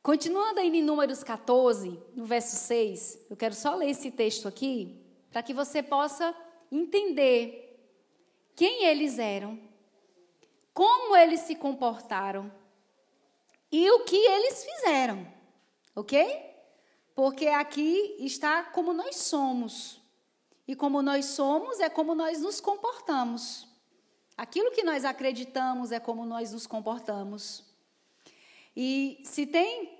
Continuando 0.01 0.61
aí 0.61 0.69
em 0.69 0.81
Números 0.81 1.21
14, 1.21 1.99
no 2.15 2.23
verso 2.23 2.55
6, 2.55 3.25
eu 3.29 3.35
quero 3.35 3.53
só 3.53 3.75
ler 3.75 3.89
esse 3.89 4.09
texto 4.09 4.47
aqui, 4.47 4.97
para 5.29 5.43
que 5.43 5.53
você 5.53 5.83
possa 5.83 6.33
entender 6.71 7.77
quem 8.55 8.85
eles 8.85 9.19
eram, 9.19 9.59
como 10.73 11.13
eles 11.17 11.41
se 11.41 11.55
comportaram 11.55 12.49
e 13.71 13.89
o 13.91 13.99
que 14.03 14.15
eles 14.15 14.63
fizeram, 14.63 15.27
ok? 15.95 16.49
Porque 17.13 17.47
aqui 17.47 18.15
está 18.19 18.63
como 18.63 18.93
nós 18.93 19.17
somos. 19.17 20.01
E 20.67 20.75
como 20.75 21.01
nós 21.01 21.25
somos 21.25 21.79
é 21.79 21.89
como 21.89 22.15
nós 22.15 22.39
nos 22.41 22.61
comportamos. 22.61 23.67
Aquilo 24.37 24.71
que 24.71 24.83
nós 24.83 25.03
acreditamos 25.03 25.91
é 25.91 25.99
como 25.99 26.25
nós 26.25 26.51
nos 26.51 26.65
comportamos. 26.65 27.63
E 28.75 29.21
se 29.23 29.45
tem 29.45 29.99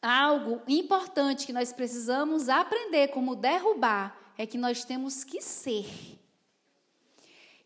algo 0.00 0.62
importante 0.66 1.46
que 1.46 1.52
nós 1.52 1.72
precisamos 1.72 2.48
aprender 2.48 3.08
como 3.08 3.36
derrubar, 3.36 4.32
é 4.38 4.46
que 4.46 4.56
nós 4.56 4.84
temos 4.84 5.24
que 5.24 5.40
ser. 5.40 6.18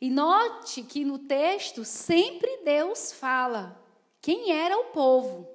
E 0.01 0.11
note 0.11 0.83
que 0.83 1.05
no 1.05 1.19
texto 1.19 1.85
sempre 1.85 2.63
Deus 2.65 3.13
fala 3.13 3.82
quem 4.23 4.53
era 4.53 4.79
o 4.79 4.85
povo. 4.85 5.49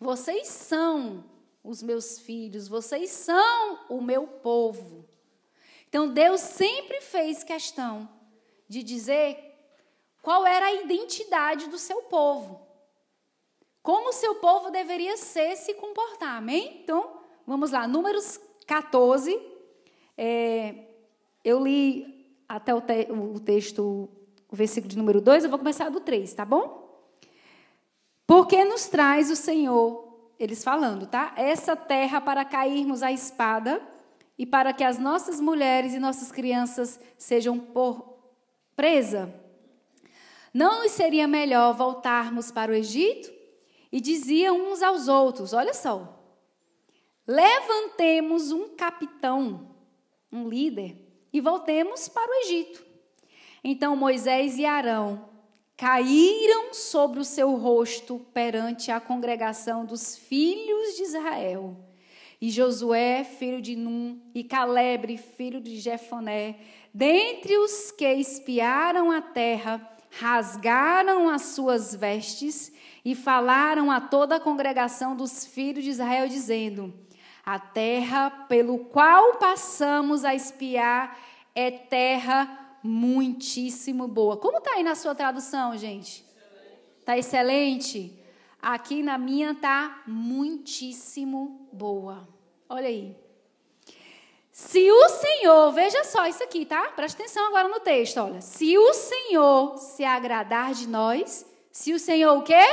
Vocês 0.00 0.48
são 0.48 1.24
os 1.62 1.82
meus 1.82 2.18
filhos, 2.18 2.66
vocês 2.66 3.10
são 3.10 3.78
o 3.88 4.02
meu 4.02 4.26
povo. 4.26 5.08
Então 5.88 6.12
Deus 6.12 6.40
sempre 6.40 7.00
fez 7.00 7.42
questão 7.44 8.08
de 8.68 8.82
dizer 8.82 9.38
qual 10.20 10.46
era 10.46 10.66
a 10.66 10.74
identidade 10.74 11.68
do 11.68 11.78
seu 11.78 12.02
povo. 12.02 12.66
Como 13.82 14.10
o 14.10 14.12
seu 14.12 14.34
povo 14.34 14.70
deveria 14.70 15.16
ser, 15.16 15.56
se 15.56 15.72
comportar. 15.74 16.36
Amém? 16.36 16.80
Então, 16.82 17.20
vamos 17.46 17.70
lá. 17.70 17.88
Números 17.88 18.38
14. 18.66 19.40
É, 20.16 20.74
eu 21.44 21.62
li 21.62 22.36
até 22.48 22.74
o, 22.74 22.80
te, 22.80 23.10
o 23.10 23.38
texto, 23.40 24.08
o 24.50 24.56
versículo 24.56 24.90
de 24.90 24.98
número 24.98 25.20
2, 25.20 25.44
eu 25.44 25.50
vou 25.50 25.58
começar 25.58 25.88
do 25.90 26.00
3, 26.00 26.34
tá 26.34 26.44
bom? 26.44 26.87
Porque 28.28 28.62
nos 28.62 28.86
traz 28.88 29.30
o 29.30 29.36
Senhor, 29.36 30.06
eles 30.38 30.62
falando, 30.62 31.06
tá? 31.06 31.32
Essa 31.34 31.74
terra 31.74 32.20
para 32.20 32.44
cairmos 32.44 33.02
à 33.02 33.10
espada 33.10 33.80
e 34.36 34.44
para 34.44 34.74
que 34.74 34.84
as 34.84 34.98
nossas 34.98 35.40
mulheres 35.40 35.94
e 35.94 35.98
nossas 35.98 36.30
crianças 36.30 37.00
sejam 37.16 37.58
por 37.58 38.18
presa. 38.76 39.34
Não 40.52 40.82
nos 40.82 40.92
seria 40.92 41.26
melhor 41.26 41.72
voltarmos 41.72 42.52
para 42.52 42.70
o 42.70 42.74
Egito? 42.74 43.32
E 43.90 43.98
diziam 43.98 44.72
uns 44.72 44.82
aos 44.82 45.08
outros: 45.08 45.54
Olha 45.54 45.72
só, 45.72 46.22
levantemos 47.26 48.52
um 48.52 48.76
capitão, 48.76 49.74
um 50.30 50.46
líder, 50.46 50.98
e 51.32 51.40
voltemos 51.40 52.10
para 52.10 52.30
o 52.30 52.34
Egito. 52.42 52.84
Então 53.64 53.96
Moisés 53.96 54.58
e 54.58 54.66
Arão 54.66 55.37
caíram 55.78 56.74
sobre 56.74 57.20
o 57.20 57.24
seu 57.24 57.54
rosto 57.54 58.18
perante 58.34 58.90
a 58.90 58.98
congregação 58.98 59.84
dos 59.84 60.16
filhos 60.16 60.96
de 60.96 61.04
Israel. 61.04 61.76
E 62.40 62.50
Josué, 62.50 63.22
filho 63.22 63.62
de 63.62 63.76
Num, 63.76 64.20
e 64.34 64.42
Calebre, 64.42 65.16
filho 65.16 65.60
de 65.60 65.78
Jefoné, 65.78 66.56
dentre 66.92 67.56
os 67.58 67.92
que 67.92 68.12
espiaram 68.12 69.12
a 69.12 69.22
terra, 69.22 69.80
rasgaram 70.18 71.28
as 71.28 71.42
suas 71.42 71.94
vestes 71.94 72.72
e 73.04 73.14
falaram 73.14 73.88
a 73.88 74.00
toda 74.00 74.36
a 74.36 74.40
congregação 74.40 75.14
dos 75.14 75.46
filhos 75.46 75.84
de 75.84 75.90
Israel, 75.90 76.26
dizendo: 76.28 76.92
A 77.46 77.58
terra 77.60 78.30
pelo 78.48 78.78
qual 78.86 79.36
passamos 79.36 80.24
a 80.24 80.34
espiar 80.34 81.16
é 81.54 81.70
terra 81.70 82.67
muitíssimo 82.82 84.06
boa. 84.08 84.36
Como 84.36 84.58
está 84.58 84.72
aí 84.72 84.82
na 84.82 84.94
sua 84.94 85.14
tradução, 85.14 85.76
gente? 85.76 86.24
Está 86.98 87.16
excelente? 87.16 88.18
Aqui 88.60 89.02
na 89.02 89.16
minha 89.16 89.52
está 89.52 90.02
muitíssimo 90.06 91.68
boa. 91.72 92.28
Olha 92.68 92.88
aí. 92.88 93.16
Se 94.50 94.90
o 94.90 95.08
Senhor, 95.08 95.70
veja 95.70 96.02
só 96.02 96.26
isso 96.26 96.42
aqui, 96.42 96.66
tá? 96.66 96.88
Presta 96.88 97.22
atenção 97.22 97.46
agora 97.46 97.68
no 97.68 97.78
texto, 97.78 98.18
olha. 98.18 98.40
Se 98.40 98.76
o 98.76 98.92
Senhor 98.92 99.78
se 99.78 100.04
agradar 100.04 100.74
de 100.74 100.88
nós, 100.88 101.46
se 101.70 101.94
o 101.94 101.98
Senhor 101.98 102.36
o 102.36 102.42
quê? 102.42 102.66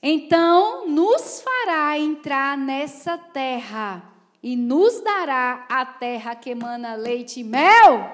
Então 0.00 0.86
nos 0.86 1.40
fará 1.40 1.98
entrar 1.98 2.56
nessa 2.56 3.18
terra 3.18 4.13
e 4.44 4.56
nos 4.56 5.00
dará 5.00 5.64
a 5.70 5.86
terra 5.86 6.34
que 6.34 6.50
emana 6.50 6.96
leite 6.96 7.40
e 7.40 7.44
mel. 7.44 8.10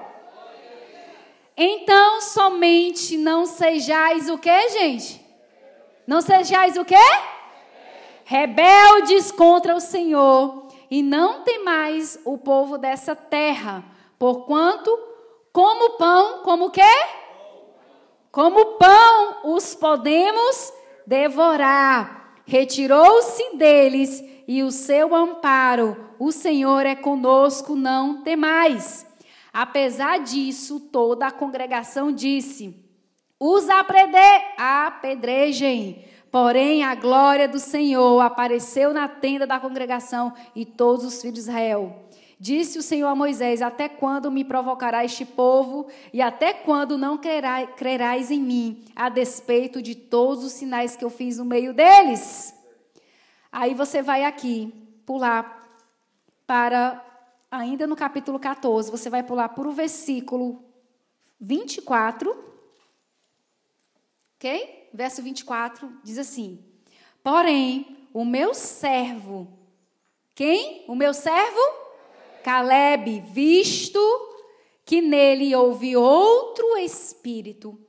Então 1.57 2.21
somente 2.21 3.17
não 3.17 3.45
sejais 3.45 4.29
o 4.29 4.37
que, 4.37 4.69
gente? 4.69 5.19
Não 6.07 6.21
sejais 6.21 6.77
o 6.77 6.85
quê? 6.85 6.95
Rebeldes 8.23 9.29
contra 9.29 9.75
o 9.75 9.81
Senhor 9.81 10.69
e 10.89 11.03
não 11.03 11.43
temais 11.43 12.17
o 12.23 12.37
povo 12.37 12.77
dessa 12.77 13.13
terra, 13.13 13.83
porquanto 14.17 14.97
como 15.51 15.97
pão, 15.97 16.43
como 16.43 16.67
o 16.67 16.71
quê? 16.71 16.81
Como 18.31 18.77
pão 18.77 19.53
os 19.53 19.75
podemos 19.75 20.71
devorar. 21.05 22.39
Retirou-se 22.45 23.57
deles 23.57 24.30
e 24.53 24.63
o 24.63 24.69
seu 24.69 25.15
amparo, 25.15 25.95
o 26.19 26.29
Senhor 26.29 26.85
é 26.85 26.93
conosco, 26.93 27.73
não 27.73 28.21
temais. 28.21 29.07
Apesar 29.53 30.19
disso, 30.19 30.77
toda 30.91 31.25
a 31.27 31.31
congregação 31.31 32.11
disse: 32.11 32.75
Os 33.39 33.69
apedrejem. 34.57 36.03
Porém, 36.29 36.83
a 36.83 36.93
glória 36.95 37.47
do 37.47 37.59
Senhor 37.59 38.19
apareceu 38.19 38.93
na 38.93 39.07
tenda 39.07 39.47
da 39.47 39.57
congregação 39.57 40.33
e 40.53 40.65
todos 40.65 41.05
os 41.05 41.21
filhos 41.21 41.35
de 41.35 41.39
Israel. 41.39 42.09
Disse 42.37 42.77
o 42.77 42.83
Senhor 42.83 43.07
a 43.07 43.15
Moisés: 43.15 43.61
Até 43.61 43.87
quando 43.87 44.29
me 44.29 44.43
provocará 44.43 45.05
este 45.05 45.23
povo? 45.23 45.87
E 46.11 46.21
até 46.21 46.51
quando 46.51 46.97
não 46.97 47.17
crerás 47.17 48.29
em 48.29 48.41
mim, 48.41 48.83
a 48.93 49.07
despeito 49.07 49.81
de 49.81 49.95
todos 49.95 50.43
os 50.43 50.51
sinais 50.51 50.97
que 50.97 51.05
eu 51.05 51.09
fiz 51.09 51.37
no 51.37 51.45
meio 51.45 51.73
deles? 51.73 52.59
Aí 53.51 53.73
você 53.73 54.01
vai 54.01 54.23
aqui 54.23 54.73
pular 55.05 55.67
para, 56.47 57.03
ainda 57.49 57.85
no 57.85 57.95
capítulo 57.95 58.39
14, 58.39 58.89
você 58.89 59.09
vai 59.09 59.23
pular 59.23 59.49
para 59.49 59.67
o 59.67 59.73
versículo 59.73 60.63
24. 61.39 62.33
Ok? 64.35 64.89
Verso 64.93 65.21
24 65.21 65.91
diz 66.03 66.17
assim: 66.17 66.63
Porém, 67.23 68.07
o 68.13 68.23
meu 68.23 68.53
servo, 68.53 69.47
quem? 70.33 70.85
O 70.87 70.95
meu 70.95 71.13
servo? 71.13 71.59
Caleb, 72.43 73.19
visto 73.31 73.99
que 74.85 75.01
nele 75.01 75.55
houve 75.55 75.95
outro 75.95 76.77
espírito, 76.77 77.79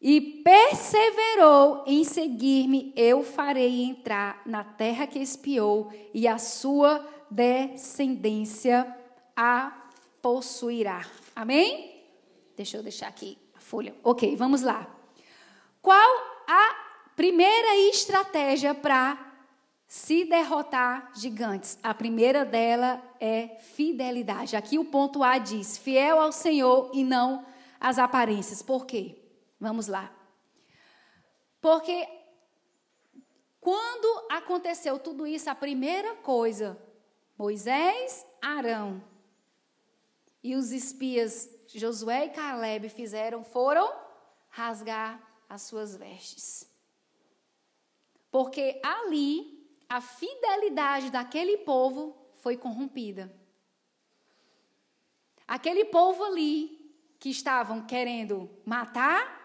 e 0.00 0.20
perseverou 0.20 1.84
em 1.86 2.04
seguir-me, 2.04 2.92
eu 2.96 3.22
farei 3.22 3.82
entrar 3.82 4.40
na 4.46 4.64
terra 4.64 5.06
que 5.06 5.18
espiou, 5.18 5.92
e 6.14 6.26
a 6.26 6.38
sua 6.38 7.06
descendência 7.30 8.96
a 9.36 9.88
possuirá. 10.22 11.04
Amém? 11.36 12.02
Deixa 12.56 12.76
eu 12.76 12.82
deixar 12.82 13.08
aqui 13.08 13.36
a 13.54 13.60
folha. 13.60 13.94
Ok, 14.02 14.34
vamos 14.36 14.62
lá. 14.62 14.86
Qual 15.82 16.10
a 16.46 16.76
primeira 17.14 17.76
estratégia 17.90 18.74
para 18.74 19.30
se 19.90 20.24
derrotar 20.24 21.10
gigantes. 21.16 21.76
A 21.82 21.92
primeira 21.92 22.44
dela 22.44 23.02
é 23.18 23.56
fidelidade. 23.58 24.54
Aqui 24.54 24.78
o 24.78 24.84
ponto 24.84 25.24
A 25.24 25.36
diz: 25.36 25.76
fiel 25.76 26.20
ao 26.20 26.30
Senhor 26.30 26.92
e 26.94 27.02
não 27.02 27.44
às 27.80 27.98
aparências. 27.98 28.62
Por 28.62 28.86
quê? 28.86 29.19
Vamos 29.60 29.86
lá. 29.86 30.10
Porque 31.60 32.08
quando 33.60 34.26
aconteceu 34.30 34.98
tudo 34.98 35.26
isso, 35.26 35.50
a 35.50 35.54
primeira 35.54 36.16
coisa, 36.16 36.80
Moisés, 37.36 38.26
Arão 38.40 39.04
e 40.42 40.56
os 40.56 40.72
espias 40.72 41.48
Josué 41.78 42.26
e 42.26 42.30
Caleb 42.30 42.88
fizeram 42.88 43.44
foram 43.44 43.94
rasgar 44.48 45.20
as 45.48 45.62
suas 45.62 45.94
vestes. 45.94 46.68
Porque 48.30 48.80
ali 48.82 49.68
a 49.88 50.00
fidelidade 50.00 51.10
daquele 51.10 51.58
povo 51.58 52.16
foi 52.34 52.56
corrompida. 52.56 53.32
Aquele 55.46 55.84
povo 55.84 56.24
ali 56.24 56.96
que 57.18 57.28
estavam 57.28 57.84
querendo 57.86 58.48
matar 58.64 59.39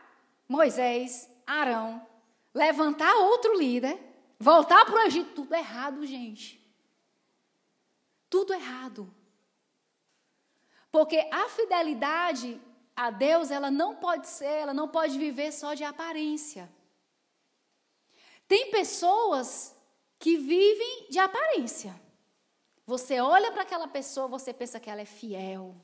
Moisés, 0.48 1.30
Arão, 1.46 2.06
levantar 2.54 3.14
outro 3.16 3.58
líder, 3.58 4.00
voltar 4.40 4.86
para 4.86 4.96
o 4.96 5.00
Egito, 5.00 5.34
tudo 5.34 5.54
errado, 5.56 6.06
gente. 6.06 6.62
Tudo 8.30 8.54
errado. 8.54 9.14
Porque 10.92 11.28
a 11.32 11.50
fidelidade 11.50 12.62
a 12.96 13.10
Deus, 13.10 13.52
ela 13.52 13.70
não 13.70 13.96
pode 13.96 14.28
ser, 14.28 14.46
ela 14.46 14.74
não 14.74 14.88
pode 14.88 15.18
viver 15.18 15.52
só 15.52 15.74
de 15.74 15.84
aparência. 15.84 16.72
Tem 18.48 18.72
pessoas 18.72 19.76
que 20.18 20.38
vivem 20.38 21.08
de 21.10 21.20
aparência. 21.20 22.00
Você 22.86 23.20
olha 23.20 23.52
para 23.52 23.64
aquela 23.64 23.88
pessoa, 23.88 24.28
você 24.28 24.54
pensa 24.54 24.80
que 24.80 24.90
ela 24.90 25.02
é 25.02 25.06
fiel. 25.06 25.76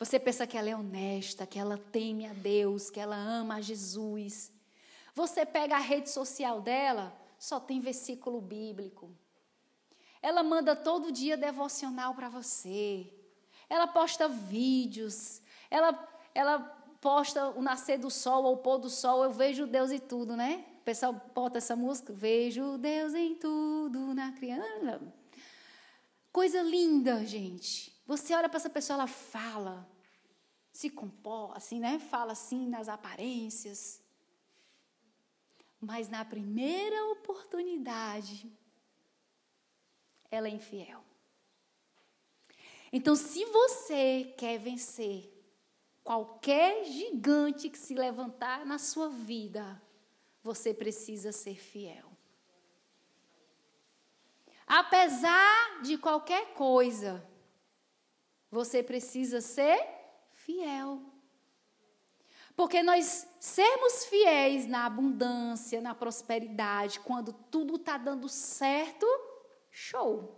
Você 0.00 0.18
pensa 0.18 0.46
que 0.46 0.56
ela 0.56 0.70
é 0.70 0.74
honesta, 0.74 1.46
que 1.46 1.58
ela 1.58 1.76
teme 1.76 2.26
a 2.26 2.32
Deus, 2.32 2.88
que 2.88 2.98
ela 2.98 3.14
ama 3.14 3.56
a 3.56 3.60
Jesus. 3.60 4.50
Você 5.14 5.44
pega 5.44 5.76
a 5.76 5.78
rede 5.78 6.08
social 6.08 6.62
dela, 6.62 7.14
só 7.38 7.60
tem 7.60 7.80
versículo 7.80 8.40
bíblico. 8.40 9.14
Ela 10.22 10.42
manda 10.42 10.74
todo 10.74 11.12
dia 11.12 11.36
devocional 11.36 12.14
para 12.14 12.30
você. 12.30 13.12
Ela 13.68 13.86
posta 13.86 14.26
vídeos. 14.26 15.42
Ela, 15.70 16.08
ela 16.34 16.60
posta 16.98 17.48
o 17.50 17.60
nascer 17.60 17.98
do 17.98 18.10
sol 18.10 18.44
ou 18.44 18.54
o 18.54 18.58
pôr 18.58 18.78
do 18.78 18.88
sol. 18.88 19.22
Eu 19.22 19.32
vejo 19.32 19.66
Deus 19.66 19.90
em 19.90 19.98
tudo, 19.98 20.34
né? 20.34 20.64
O 20.80 20.82
pessoal 20.82 21.12
bota 21.34 21.58
essa 21.58 21.76
música. 21.76 22.10
Vejo 22.10 22.78
Deus 22.78 23.12
em 23.12 23.34
tudo 23.34 24.14
na 24.14 24.32
criança. 24.32 24.98
Coisa 26.32 26.62
linda, 26.62 27.22
gente. 27.26 27.90
Você 28.06 28.34
olha 28.34 28.48
para 28.48 28.56
essa 28.56 28.68
pessoa, 28.68 28.96
ela 28.96 29.06
fala, 29.06 29.88
se 30.72 30.90
comporta, 30.90 31.58
assim, 31.58 31.80
né? 31.80 31.98
Fala 31.98 32.32
assim 32.32 32.68
nas 32.68 32.88
aparências. 32.88 34.02
Mas 35.80 36.08
na 36.08 36.24
primeira 36.24 37.06
oportunidade, 37.06 38.50
ela 40.30 40.48
é 40.48 40.50
infiel. 40.50 41.02
Então, 42.92 43.14
se 43.14 43.44
você 43.46 44.34
quer 44.36 44.58
vencer 44.58 45.32
qualquer 46.02 46.84
gigante 46.84 47.70
que 47.70 47.78
se 47.78 47.94
levantar 47.94 48.66
na 48.66 48.78
sua 48.78 49.08
vida, 49.08 49.80
você 50.42 50.74
precisa 50.74 51.30
ser 51.32 51.56
fiel. 51.56 52.10
Apesar 54.66 55.82
de 55.82 55.98
qualquer 55.98 56.54
coisa, 56.54 57.26
você 58.50 58.82
precisa 58.82 59.40
ser 59.40 59.99
fiel. 60.44 61.02
Porque 62.56 62.82
nós 62.82 63.26
sermos 63.38 64.04
fiéis 64.04 64.66
na 64.66 64.84
abundância, 64.84 65.80
na 65.80 65.94
prosperidade, 65.94 67.00
quando 67.00 67.32
tudo 67.32 67.76
está 67.76 67.96
dando 67.96 68.28
certo, 68.28 69.06
show. 69.70 70.36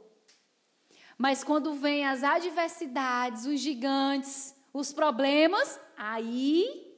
Mas 1.18 1.42
quando 1.42 1.74
vem 1.74 2.06
as 2.06 2.22
adversidades, 2.22 3.46
os 3.46 3.60
gigantes, 3.60 4.54
os 4.72 4.92
problemas, 4.92 5.80
aí. 5.96 6.90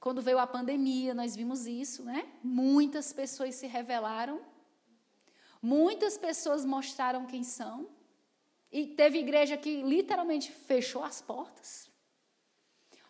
Quando 0.00 0.22
veio 0.22 0.38
a 0.38 0.46
pandemia, 0.46 1.14
nós 1.14 1.34
vimos 1.34 1.66
isso, 1.66 2.04
né? 2.04 2.26
Muitas 2.42 3.12
pessoas 3.12 3.56
se 3.56 3.66
revelaram, 3.66 4.40
muitas 5.60 6.16
pessoas 6.16 6.64
mostraram 6.64 7.26
quem 7.26 7.42
são, 7.42 7.90
e 8.76 8.86
teve 8.86 9.18
igreja 9.18 9.56
que 9.56 9.80
literalmente 9.80 10.52
fechou 10.52 11.02
as 11.02 11.22
portas. 11.22 11.90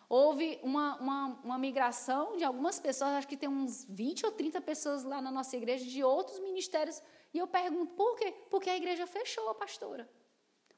Houve 0.07 0.57
uma, 0.63 0.95
uma, 0.95 1.25
uma, 1.43 1.57
migração 1.57 2.37
de 2.37 2.45
algumas 2.45 2.79
pessoas, 2.79 3.11
acho 3.11 3.27
que 3.27 3.35
tem 3.35 3.49
uns 3.49 3.83
20 3.83 4.27
ou 4.27 4.31
30 4.31 4.61
pessoas 4.61 5.03
lá 5.03 5.21
na 5.21 5.29
nossa 5.29 5.57
igreja, 5.57 5.83
de 5.83 6.01
outros 6.01 6.39
ministérios. 6.39 7.01
E 7.33 7.37
eu 7.37 7.47
pergunto, 7.47 7.93
por 7.95 8.15
quê? 8.15 8.33
Porque 8.49 8.69
a 8.69 8.77
igreja 8.77 9.05
fechou, 9.05 9.49
a 9.49 9.55
pastora. 9.55 10.09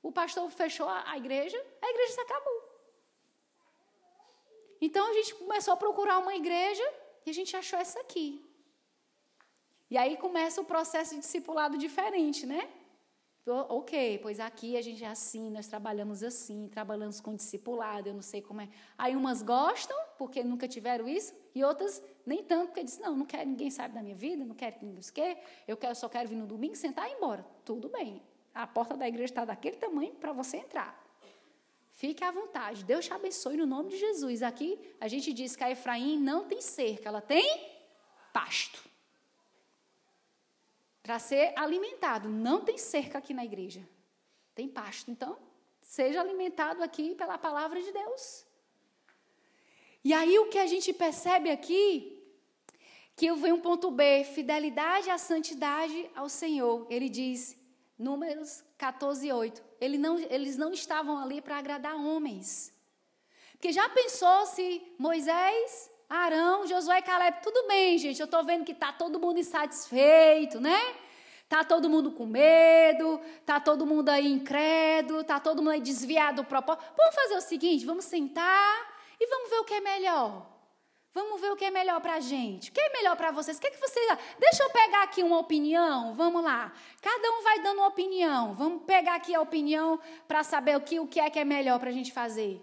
O 0.01 0.11
pastor 0.11 0.49
fechou 0.49 0.89
a, 0.89 1.11
a 1.11 1.15
igreja, 1.17 1.63
a 1.83 1.89
igreja 1.91 2.13
se 2.13 2.21
acabou. 2.21 2.59
Então 4.81 5.07
a 5.11 5.13
gente 5.13 5.35
começou 5.35 5.75
a 5.75 5.77
procurar 5.77 6.17
uma 6.17 6.33
igreja 6.33 6.83
e 7.27 7.29
a 7.29 7.33
gente 7.33 7.55
achou 7.55 7.77
essa 7.77 7.99
aqui. 7.99 8.43
E 9.87 9.99
aí 9.99 10.17
começa 10.17 10.59
o 10.59 10.65
processo 10.65 11.13
de 11.13 11.19
discipulado 11.19 11.77
diferente, 11.77 12.47
né? 12.47 12.78
Ok, 13.51 14.19
pois 14.21 14.39
aqui 14.39 14.77
a 14.77 14.81
gente 14.81 15.03
é 15.03 15.07
assim, 15.07 15.49
nós 15.49 15.67
trabalhamos 15.67 16.23
assim, 16.23 16.67
trabalhamos 16.67 17.19
com 17.19 17.35
discipulado, 17.35 18.09
eu 18.09 18.13
não 18.13 18.21
sei 18.21 18.41
como 18.41 18.61
é. 18.61 18.69
Aí 18.97 19.15
umas 19.15 19.41
gostam, 19.41 19.97
porque 20.17 20.43
nunca 20.43 20.67
tiveram 20.67 21.07
isso, 21.07 21.33
e 21.55 21.63
outras 21.63 22.01
nem 22.25 22.43
tanto, 22.43 22.67
porque 22.67 22.83
dizem, 22.83 23.03
não, 23.03 23.15
não 23.15 23.25
quero, 23.25 23.49
ninguém 23.49 23.71
sabe 23.71 23.93
da 23.93 24.03
minha 24.03 24.15
vida, 24.15 24.45
não 24.45 24.55
quero 24.55 24.77
que 24.77 24.85
ninguém 24.85 25.01
quê, 25.13 25.37
eu 25.67 25.75
quero, 25.75 25.95
só 25.95 26.07
quero 26.07 26.29
vir 26.29 26.35
no 26.35 26.45
domingo, 26.45 26.75
sentar 26.75 27.07
e 27.09 27.13
ir 27.13 27.15
embora. 27.15 27.45
Tudo 27.65 27.89
bem, 27.89 28.21
a 28.53 28.67
porta 28.67 28.95
da 28.95 29.07
igreja 29.07 29.31
está 29.31 29.45
daquele 29.45 29.77
tamanho 29.77 30.13
para 30.15 30.31
você 30.31 30.57
entrar. 30.57 31.07
Fique 31.91 32.23
à 32.23 32.31
vontade, 32.31 32.83
Deus 32.83 33.05
te 33.05 33.13
abençoe 33.13 33.57
no 33.57 33.65
nome 33.65 33.89
de 33.89 33.97
Jesus. 33.97 34.41
Aqui 34.43 34.79
a 35.01 35.07
gente 35.07 35.33
diz 35.33 35.55
que 35.55 35.63
a 35.63 35.71
Efraim 35.71 36.17
não 36.17 36.45
tem 36.45 36.61
cerca, 36.61 37.09
ela 37.09 37.21
tem 37.21 37.77
pasto 38.31 38.88
para 41.09 41.17
ser 41.17 41.53
alimentado. 41.55 42.29
Não 42.29 42.61
tem 42.61 42.77
cerca 42.77 43.17
aqui 43.17 43.33
na 43.33 43.43
igreja. 43.43 43.81
Tem 44.53 44.67
pasto. 44.67 45.09
Então, 45.09 45.39
seja 45.81 46.21
alimentado 46.21 46.83
aqui 46.83 47.15
pela 47.15 47.35
palavra 47.35 47.81
de 47.81 47.91
Deus. 47.91 48.45
E 50.03 50.13
aí 50.13 50.37
o 50.37 50.49
que 50.49 50.59
a 50.59 50.67
gente 50.67 50.93
percebe 50.93 51.49
aqui, 51.49 52.23
que 53.15 53.33
vem 53.33 53.51
um 53.51 53.59
ponto 53.59 53.89
B, 53.89 54.23
fidelidade 54.23 55.09
à 55.09 55.17
santidade 55.17 56.11
ao 56.13 56.29
Senhor. 56.29 56.85
Ele 56.91 57.09
diz, 57.09 57.57
Números 57.97 58.63
14, 58.77 59.31
8. 59.31 59.63
Ele 59.81 59.97
não, 59.97 60.19
eles 60.19 60.57
não 60.57 60.71
estavam 60.71 61.17
ali 61.17 61.41
para 61.41 61.57
agradar 61.57 61.95
homens. 61.95 62.71
Porque 63.53 63.71
já 63.71 63.89
pensou 63.89 64.45
se 64.45 64.93
Moisés 64.99 65.89
Arão, 66.09 66.65
Josué 66.65 66.97
e 66.97 67.01
Caleb, 67.03 67.37
tudo 67.43 67.67
bem, 67.67 67.95
gente, 67.99 68.19
eu 68.19 68.25
estou 68.25 68.43
vendo 68.43 68.65
que 68.65 68.71
está 68.71 68.91
todo 68.91 69.19
mundo 69.19 69.39
insatisfeito, 69.39 70.59
né? 70.59 70.95
Está 71.43 71.63
todo 71.63 71.87
mundo 71.87 72.11
com 72.11 72.25
medo, 72.25 73.21
está 73.39 73.59
todo 73.59 73.85
mundo 73.85 74.09
aí 74.09 74.27
incrédulo, 74.27 75.21
está 75.21 75.39
todo 75.39 75.57
mundo 75.61 75.71
aí 75.71 75.81
desviado 75.81 76.41
do 76.41 76.45
propósito. 76.45 76.83
Vamos 76.97 77.15
fazer 77.15 77.35
o 77.35 77.41
seguinte, 77.41 77.85
vamos 77.85 78.05
sentar 78.05 78.99
e 79.19 79.27
vamos 79.27 79.49
ver 79.51 79.59
o 79.59 79.63
que 79.63 79.73
é 79.75 79.81
melhor. 79.81 80.47
Vamos 81.11 81.41
ver 81.41 81.51
o 81.51 81.55
que 81.55 81.65
é 81.65 81.71
melhor 81.71 81.99
para 82.01 82.15
a 82.15 82.19
gente. 82.19 82.69
O 82.69 82.73
que 82.73 82.79
é 82.79 82.93
melhor 82.93 83.15
para 83.15 83.31
vocês? 83.31 83.57
O 83.57 83.61
que, 83.61 83.67
é 83.67 83.71
que 83.71 83.79
vocês. 83.79 84.17
Deixa 84.39 84.63
eu 84.63 84.69
pegar 84.69 85.03
aqui 85.03 85.23
uma 85.23 85.39
opinião. 85.39 86.13
Vamos 86.13 86.43
lá. 86.43 86.71
Cada 87.01 87.31
um 87.31 87.43
vai 87.43 87.59
dando 87.61 87.77
uma 87.79 87.87
opinião. 87.87 88.53
Vamos 88.53 88.83
pegar 88.83 89.15
aqui 89.15 89.33
a 89.33 89.41
opinião 89.41 89.99
para 90.27 90.43
saber 90.43 90.77
o 90.77 90.81
que, 90.81 90.99
o 90.99 91.07
que 91.07 91.19
é 91.19 91.29
que 91.29 91.39
é 91.39 91.45
melhor 91.45 91.79
para 91.79 91.89
a 91.89 91.93
gente 91.93 92.11
fazer. 92.11 92.61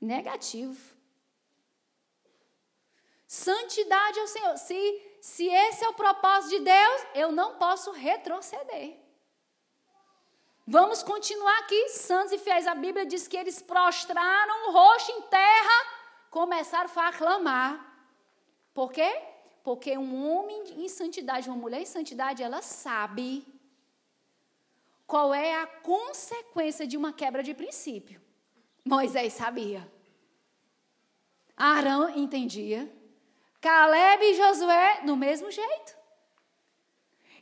Negativo. 0.00 0.93
Santidade 3.34 4.20
ao 4.20 4.28
Senhor. 4.28 4.56
Se, 4.56 5.02
se 5.20 5.48
esse 5.48 5.84
é 5.84 5.88
o 5.88 5.94
propósito 5.94 6.50
de 6.50 6.60
Deus, 6.60 7.06
eu 7.16 7.32
não 7.32 7.56
posso 7.56 7.90
retroceder. 7.90 8.96
Vamos 10.64 11.02
continuar 11.02 11.58
aqui, 11.58 11.88
santos 11.88 12.32
e 12.32 12.38
fiéis. 12.38 12.64
A 12.68 12.76
Bíblia 12.76 13.04
diz 13.04 13.26
que 13.26 13.36
eles 13.36 13.60
prostraram 13.60 14.68
o 14.68 14.72
rosto 14.72 15.10
em 15.10 15.22
terra, 15.22 15.78
começaram 16.30 16.88
a 16.94 17.12
clamar. 17.12 17.72
Por 18.72 18.92
quê? 18.92 19.10
Porque 19.64 19.98
um 19.98 20.30
homem 20.30 20.84
em 20.84 20.88
santidade, 20.88 21.48
uma 21.48 21.58
mulher 21.58 21.80
em 21.80 21.86
santidade, 21.86 22.40
ela 22.40 22.62
sabe 22.62 23.44
qual 25.08 25.34
é 25.34 25.60
a 25.60 25.66
consequência 25.66 26.86
de 26.86 26.96
uma 26.96 27.12
quebra 27.12 27.42
de 27.42 27.52
princípio. 27.52 28.22
Moisés 28.84 29.32
sabia. 29.32 29.90
Arão 31.56 32.08
entendia. 32.10 33.03
Caleb 33.64 34.22
e 34.22 34.34
Josué, 34.34 35.00
do 35.06 35.16
mesmo 35.16 35.50
jeito. 35.50 35.96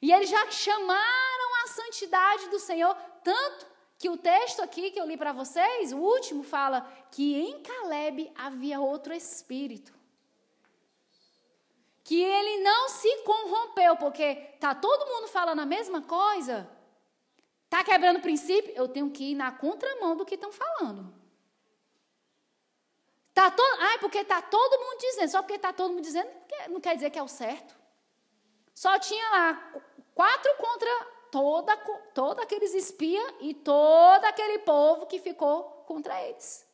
E 0.00 0.12
eles 0.12 0.30
já 0.30 0.48
chamaram 0.52 1.64
a 1.64 1.66
santidade 1.66 2.48
do 2.48 2.60
Senhor, 2.60 2.94
tanto 3.24 3.66
que 3.98 4.08
o 4.08 4.16
texto 4.16 4.62
aqui 4.62 4.92
que 4.92 5.00
eu 5.00 5.04
li 5.04 5.16
para 5.16 5.32
vocês, 5.32 5.92
o 5.92 5.98
último, 5.98 6.44
fala 6.44 6.88
que 7.10 7.34
em 7.34 7.60
Caleb 7.60 8.32
havia 8.36 8.78
outro 8.78 9.12
espírito. 9.12 9.92
Que 12.04 12.22
ele 12.22 12.62
não 12.62 12.88
se 12.88 13.24
corrompeu, 13.24 13.96
porque 13.96 14.36
tá 14.60 14.76
todo 14.76 15.12
mundo 15.12 15.26
falando 15.26 15.58
a 15.58 15.66
mesma 15.66 16.02
coisa. 16.02 16.70
Tá 17.68 17.82
quebrando 17.82 18.18
o 18.18 18.22
princípio, 18.22 18.72
eu 18.76 18.86
tenho 18.86 19.10
que 19.10 19.32
ir 19.32 19.34
na 19.34 19.50
contramão 19.50 20.16
do 20.16 20.24
que 20.24 20.36
estão 20.36 20.52
falando. 20.52 21.21
Tá 23.34 23.50
to... 23.50 23.62
Ah, 23.62 23.98
porque 24.00 24.18
está 24.18 24.42
todo 24.42 24.80
mundo 24.80 24.98
dizendo. 24.98 25.28
Só 25.30 25.42
porque 25.42 25.54
está 25.54 25.72
todo 25.72 25.90
mundo 25.90 26.02
dizendo, 26.02 26.28
não 26.68 26.80
quer 26.80 26.94
dizer 26.94 27.10
que 27.10 27.18
é 27.18 27.22
o 27.22 27.28
certo. 27.28 27.74
Só 28.74 28.98
tinha 28.98 29.30
lá 29.30 29.72
quatro 30.14 30.54
contra 30.56 30.90
toda, 31.30 31.76
todo 32.14 32.40
aqueles 32.40 32.74
espias 32.74 33.34
e 33.40 33.54
todo 33.54 34.24
aquele 34.24 34.58
povo 34.60 35.06
que 35.06 35.18
ficou 35.18 35.62
contra 35.86 36.20
eles. 36.22 36.66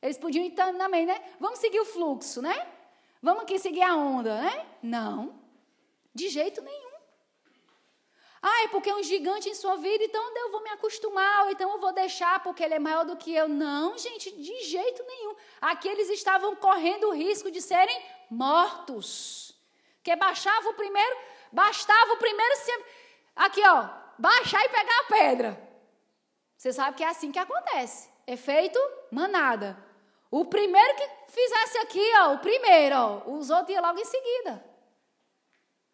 Eles 0.00 0.18
podiam 0.18 0.44
então 0.44 0.76
também, 0.76 1.06
né? 1.06 1.20
Vamos 1.40 1.58
seguir 1.58 1.80
o 1.80 1.84
fluxo, 1.84 2.42
né? 2.42 2.68
Vamos 3.22 3.42
aqui 3.42 3.58
seguir 3.58 3.82
a 3.82 3.96
onda, 3.96 4.40
né? 4.40 4.66
Não, 4.82 5.34
de 6.14 6.28
jeito 6.28 6.60
nenhum. 6.60 6.83
Ah, 8.46 8.64
é 8.64 8.68
porque 8.68 8.90
é 8.90 8.94
um 8.94 9.02
gigante 9.02 9.48
em 9.48 9.54
sua 9.54 9.74
vida, 9.76 10.04
então 10.04 10.22
eu 10.36 10.50
vou 10.50 10.62
me 10.62 10.68
acostumar, 10.68 11.44
ou 11.44 11.50
então 11.50 11.70
eu 11.72 11.78
vou 11.78 11.94
deixar 11.94 12.42
porque 12.42 12.62
ele 12.62 12.74
é 12.74 12.78
maior 12.78 13.02
do 13.02 13.16
que 13.16 13.34
eu. 13.34 13.48
Não, 13.48 13.96
gente, 13.96 14.30
de 14.30 14.64
jeito 14.64 15.02
nenhum. 15.02 15.34
Aqueles 15.62 16.10
estavam 16.10 16.54
correndo 16.54 17.08
o 17.08 17.14
risco 17.14 17.50
de 17.50 17.62
serem 17.62 17.98
mortos. 18.28 19.58
Que 20.02 20.14
baixava 20.14 20.68
o 20.68 20.74
primeiro, 20.74 21.16
bastava 21.50 22.12
o 22.12 22.16
primeiro 22.18 22.56
sempre. 22.56 22.84
Aqui, 23.34 23.66
ó, 23.66 23.88
baixar 24.18 24.62
e 24.62 24.68
pegar 24.68 25.00
a 25.00 25.04
pedra. 25.04 25.68
Você 26.54 26.70
sabe 26.70 26.98
que 26.98 27.04
é 27.04 27.08
assim 27.08 27.32
que 27.32 27.38
acontece. 27.38 28.10
Efeito 28.26 28.78
manada. 29.10 29.74
O 30.30 30.44
primeiro 30.44 30.94
que 30.96 31.08
fizesse 31.28 31.78
aqui, 31.78 32.12
ó, 32.18 32.34
o 32.34 32.38
primeiro, 32.40 32.94
ó, 32.94 33.22
os 33.30 33.48
outros 33.48 33.70
iam 33.70 33.82
logo 33.82 33.98
em 33.98 34.04
seguida. 34.04 34.62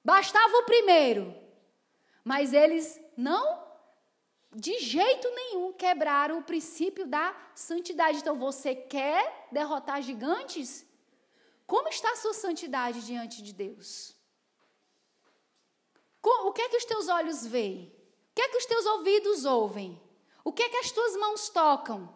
Bastava 0.04 0.56
o 0.56 0.64
primeiro. 0.64 1.48
Mas 2.30 2.52
eles 2.54 2.86
não, 3.16 3.60
de 4.54 4.78
jeito 4.78 5.28
nenhum, 5.30 5.72
quebraram 5.72 6.38
o 6.38 6.44
princípio 6.44 7.04
da 7.04 7.36
santidade. 7.56 8.18
Então, 8.18 8.36
você 8.38 8.72
quer 8.72 9.48
derrotar 9.50 10.00
gigantes? 10.00 10.86
Como 11.66 11.88
está 11.88 12.08
a 12.12 12.20
sua 12.22 12.32
santidade 12.32 13.04
diante 13.04 13.42
de 13.42 13.52
Deus? 13.52 14.14
O 16.22 16.52
que 16.52 16.62
é 16.62 16.68
que 16.68 16.76
os 16.76 16.84
teus 16.84 17.08
olhos 17.08 17.44
veem? 17.44 17.92
O 18.30 18.34
que 18.36 18.42
é 18.42 18.48
que 18.48 18.58
os 18.58 18.66
teus 18.66 18.86
ouvidos 18.86 19.44
ouvem? 19.44 20.00
O 20.44 20.52
que 20.52 20.62
é 20.62 20.68
que 20.68 20.76
as 20.76 20.92
tuas 20.92 21.16
mãos 21.16 21.48
tocam? 21.48 22.14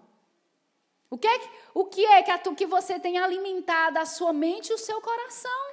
O 1.11 1.19
que 1.19 1.27
é 1.27 1.39
que, 1.41 1.51
o 1.75 1.85
que, 1.87 2.07
é 2.07 2.23
que, 2.23 2.31
a 2.31 2.39
que 2.39 2.67
você 2.67 3.01
tem 3.01 3.19
alimentado 3.19 3.99
a 3.99 4.07
sua 4.07 4.33
mente 4.33 4.71
e 4.71 4.75
o 4.75 4.79
seu 4.79 5.01
coração? 5.01 5.64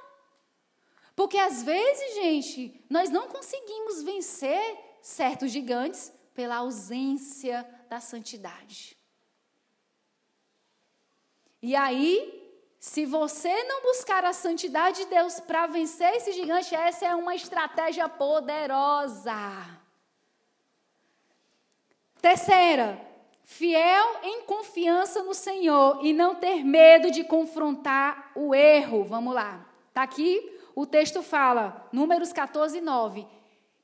Porque 1.14 1.38
às 1.38 1.62
vezes, 1.62 2.14
gente, 2.14 2.84
nós 2.88 3.10
não 3.10 3.28
conseguimos 3.28 4.02
vencer 4.02 4.78
certos 5.00 5.50
gigantes 5.50 6.12
pela 6.34 6.56
ausência 6.56 7.66
da 7.88 8.00
santidade. 8.00 8.96
E 11.60 11.76
aí, 11.76 12.42
se 12.80 13.04
você 13.04 13.62
não 13.64 13.82
buscar 13.82 14.24
a 14.24 14.32
santidade 14.32 15.04
de 15.04 15.06
Deus 15.06 15.38
para 15.38 15.66
vencer 15.66 16.16
esse 16.16 16.32
gigante, 16.32 16.74
essa 16.74 17.06
é 17.06 17.14
uma 17.14 17.34
estratégia 17.34 18.08
poderosa. 18.08 19.32
Terceira, 22.20 23.00
fiel 23.44 24.20
em 24.22 24.42
confiança 24.42 25.22
no 25.22 25.34
Senhor 25.34 26.04
e 26.04 26.12
não 26.12 26.34
ter 26.34 26.64
medo 26.64 27.10
de 27.10 27.22
confrontar 27.22 28.32
o 28.34 28.54
erro. 28.54 29.04
Vamos 29.04 29.34
lá. 29.34 29.64
Está 29.88 30.02
aqui 30.02 30.51
o 30.74 30.86
texto 30.86 31.22
fala, 31.22 31.88
Números 31.92 32.32
14, 32.32 32.80
9, 32.80 33.26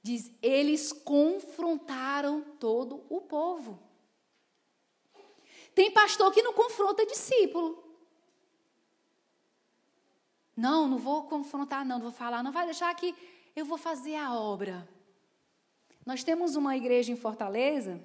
diz: 0.03 0.33
eles 0.41 0.93
confrontaram 0.93 2.43
todo 2.59 3.05
o 3.09 3.21
povo. 3.21 3.79
Tem 5.75 5.91
pastor 5.91 6.33
que 6.33 6.43
não 6.43 6.53
confronta 6.53 7.07
discípulo. 7.07 7.85
Não, 10.57 10.89
não 10.89 10.99
vou 10.99 11.25
confrontar, 11.25 11.85
não, 11.85 11.97
não 11.97 12.03
vou 12.03 12.13
falar, 12.13 12.43
não 12.43 12.51
vai 12.51 12.65
deixar 12.65 12.93
que 12.95 13.15
eu 13.55 13.65
vou 13.65 13.79
fazer 13.79 14.17
a 14.17 14.35
obra. 14.35 14.89
Nós 16.05 16.25
temos 16.25 16.57
uma 16.57 16.77
igreja 16.77 17.13
em 17.13 17.17
Fortaleza, 17.17 18.03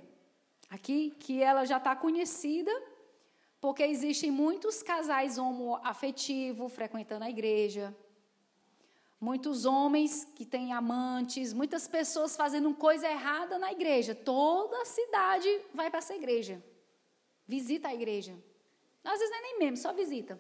aqui, 0.70 1.16
que 1.20 1.42
ela 1.42 1.66
já 1.66 1.78
está 1.78 1.96
conhecida, 1.96 2.72
porque 3.60 3.82
existem 3.82 4.30
muitos 4.30 4.84
casais 4.84 5.38
homoafetivos 5.38 6.72
frequentando 6.74 7.24
a 7.24 7.30
igreja 7.30 7.96
muitos 9.24 9.64
homens 9.64 10.28
que 10.36 10.46
têm 10.46 10.74
amantes, 10.74 11.54
muitas 11.54 11.88
pessoas 11.88 12.36
fazendo 12.36 12.74
coisa 12.74 13.10
errada 13.10 13.58
na 13.58 13.72
igreja. 13.72 14.14
Toda 14.14 14.82
a 14.82 14.86
cidade 14.86 15.48
vai 15.74 15.90
para 15.90 16.00
essa 16.00 16.14
igreja. 16.14 16.62
Visita 17.48 17.88
a 17.88 17.94
igreja. 17.94 18.36
Às 19.02 19.20
vezes 19.20 19.30
não 19.30 19.38
é 19.38 19.42
nem 19.42 19.60
mesmo, 19.60 19.78
só 19.78 19.94
visita. 19.94 20.38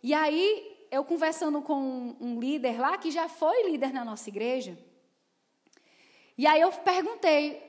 E 0.00 0.14
aí, 0.14 0.86
eu 0.88 1.04
conversando 1.04 1.60
com 1.62 2.16
um 2.20 2.38
líder 2.38 2.80
lá, 2.80 2.96
que 2.96 3.10
já 3.10 3.28
foi 3.28 3.70
líder 3.70 3.92
na 3.92 4.04
nossa 4.04 4.28
igreja, 4.28 4.78
e 6.38 6.46
aí 6.46 6.60
eu 6.60 6.70
perguntei, 6.70 7.60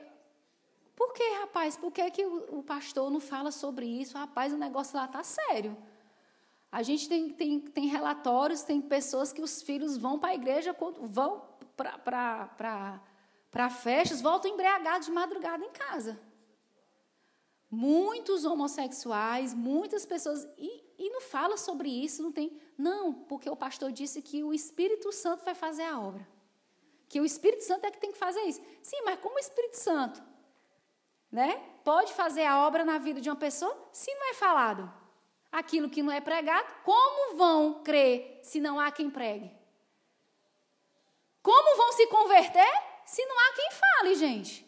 por 0.94 1.12
que, 1.12 1.24
rapaz, 1.40 1.76
por 1.76 1.90
que, 1.90 2.10
que 2.12 2.24
o, 2.24 2.58
o 2.58 2.62
pastor 2.62 3.10
não 3.10 3.20
fala 3.20 3.50
sobre 3.50 3.86
isso? 3.86 4.16
Rapaz, 4.16 4.52
o 4.52 4.56
negócio 4.56 4.96
lá 4.96 5.06
está 5.06 5.22
sério. 5.24 5.76
A 6.74 6.82
gente 6.82 7.08
tem, 7.08 7.30
tem, 7.30 7.60
tem 7.60 7.86
relatórios, 7.86 8.64
tem 8.64 8.80
pessoas 8.80 9.32
que 9.32 9.40
os 9.40 9.62
filhos 9.62 9.96
vão 9.96 10.18
para 10.18 10.30
a 10.30 10.34
igreja, 10.34 10.76
vão 11.02 11.40
para 11.76 13.70
festas, 13.70 14.20
voltam 14.20 14.50
embriagados 14.50 15.06
de 15.06 15.12
madrugada 15.12 15.64
em 15.64 15.70
casa. 15.70 16.20
Muitos 17.70 18.44
homossexuais, 18.44 19.54
muitas 19.54 20.04
pessoas. 20.04 20.48
E, 20.58 20.82
e 20.98 21.10
não 21.10 21.20
fala 21.20 21.56
sobre 21.56 21.88
isso, 21.88 22.24
não 22.24 22.32
tem. 22.32 22.60
Não, 22.76 23.12
porque 23.12 23.48
o 23.48 23.54
pastor 23.54 23.92
disse 23.92 24.20
que 24.20 24.42
o 24.42 24.52
Espírito 24.52 25.12
Santo 25.12 25.44
vai 25.44 25.54
fazer 25.54 25.84
a 25.84 26.00
obra. 26.00 26.26
Que 27.08 27.20
o 27.20 27.24
Espírito 27.24 27.62
Santo 27.62 27.86
é 27.86 27.92
que 27.92 28.00
tem 28.00 28.10
que 28.10 28.18
fazer 28.18 28.40
isso. 28.40 28.60
Sim, 28.82 29.00
mas 29.04 29.20
como 29.20 29.36
o 29.36 29.38
Espírito 29.38 29.76
Santo 29.76 30.20
né, 31.30 31.54
pode 31.84 32.12
fazer 32.14 32.46
a 32.46 32.66
obra 32.66 32.84
na 32.84 32.98
vida 32.98 33.20
de 33.20 33.30
uma 33.30 33.36
pessoa 33.36 33.78
se 33.92 34.12
não 34.12 34.30
é 34.30 34.34
falado? 34.34 35.03
Aquilo 35.54 35.88
que 35.88 36.02
não 36.02 36.12
é 36.12 36.20
pregado, 36.20 36.66
como 36.82 37.36
vão 37.36 37.82
crer 37.82 38.40
se 38.42 38.60
não 38.60 38.78
há 38.80 38.90
quem 38.90 39.08
pregue? 39.08 39.50
Como 41.40 41.76
vão 41.76 41.92
se 41.92 42.06
converter 42.08 42.82
se 43.06 43.24
não 43.24 43.38
há 43.38 43.52
quem 43.52 43.68
fale, 43.70 44.14
gente? 44.16 44.66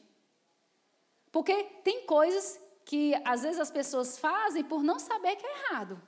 Porque 1.32 1.64
tem 1.82 2.06
coisas 2.06 2.60
que 2.84 3.14
às 3.24 3.42
vezes 3.42 3.58
as 3.58 3.70
pessoas 3.70 4.18
fazem 4.18 4.62
por 4.62 4.82
não 4.82 4.98
saber 4.98 5.36
que 5.36 5.44
é 5.44 5.50
errado. 5.50 6.00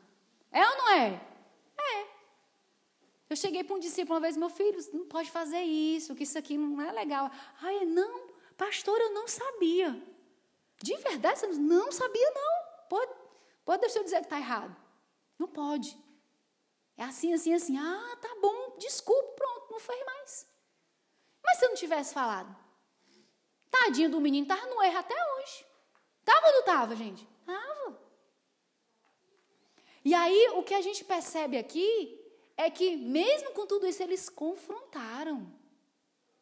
É 0.52 0.64
ou 0.64 0.76
não 0.76 0.90
é? 0.92 1.20
É. 1.80 2.06
Eu 3.28 3.36
cheguei 3.36 3.64
para 3.64 3.76
um 3.76 3.80
discípulo 3.80 4.14
uma 4.14 4.20
vez, 4.20 4.36
meu 4.36 4.48
filho, 4.48 4.78
não 4.92 5.06
pode 5.06 5.30
fazer 5.30 5.60
isso, 5.60 6.14
que 6.14 6.22
isso 6.22 6.38
aqui 6.38 6.56
não 6.56 6.80
é 6.80 6.92
legal. 6.92 7.30
Ai, 7.60 7.84
não, 7.84 8.28
pastor, 8.56 8.98
eu 9.00 9.12
não 9.12 9.26
sabia. 9.26 10.00
De 10.80 10.96
verdade, 10.96 11.46
não 11.58 11.90
sabia, 11.90 12.30
não. 12.30 12.86
Pode, 12.88 13.12
Pode 13.68 13.82
deixar 13.82 13.98
eu 13.98 14.04
dizer 14.04 14.20
que 14.20 14.22
está 14.22 14.38
errado. 14.38 14.74
Não 15.38 15.46
pode. 15.46 15.94
É 16.96 17.04
assim, 17.04 17.34
assim, 17.34 17.52
assim. 17.52 17.76
Ah, 17.76 18.16
tá 18.18 18.34
bom, 18.40 18.78
desculpa, 18.78 19.32
pronto, 19.32 19.72
não 19.72 19.78
fez 19.78 20.06
mais. 20.06 20.46
Mas 21.44 21.58
se 21.58 21.66
eu 21.66 21.68
não 21.68 21.76
tivesse 21.76 22.14
falado? 22.14 22.56
Tadinho 23.70 24.10
do 24.10 24.22
menino, 24.22 24.46
estava 24.50 24.66
no 24.74 24.82
erro 24.82 24.96
até 24.96 25.14
hoje. 25.34 25.66
Estava 26.20 26.46
ou 26.46 26.52
não 26.54 26.60
estava, 26.60 26.96
gente? 26.96 27.28
Estava. 27.40 28.00
E 30.02 30.14
aí, 30.14 30.48
o 30.54 30.62
que 30.62 30.72
a 30.72 30.80
gente 30.80 31.04
percebe 31.04 31.58
aqui 31.58 32.18
é 32.56 32.70
que, 32.70 32.96
mesmo 32.96 33.50
com 33.50 33.66
tudo 33.66 33.86
isso, 33.86 34.02
eles 34.02 34.30
confrontaram. 34.30 35.46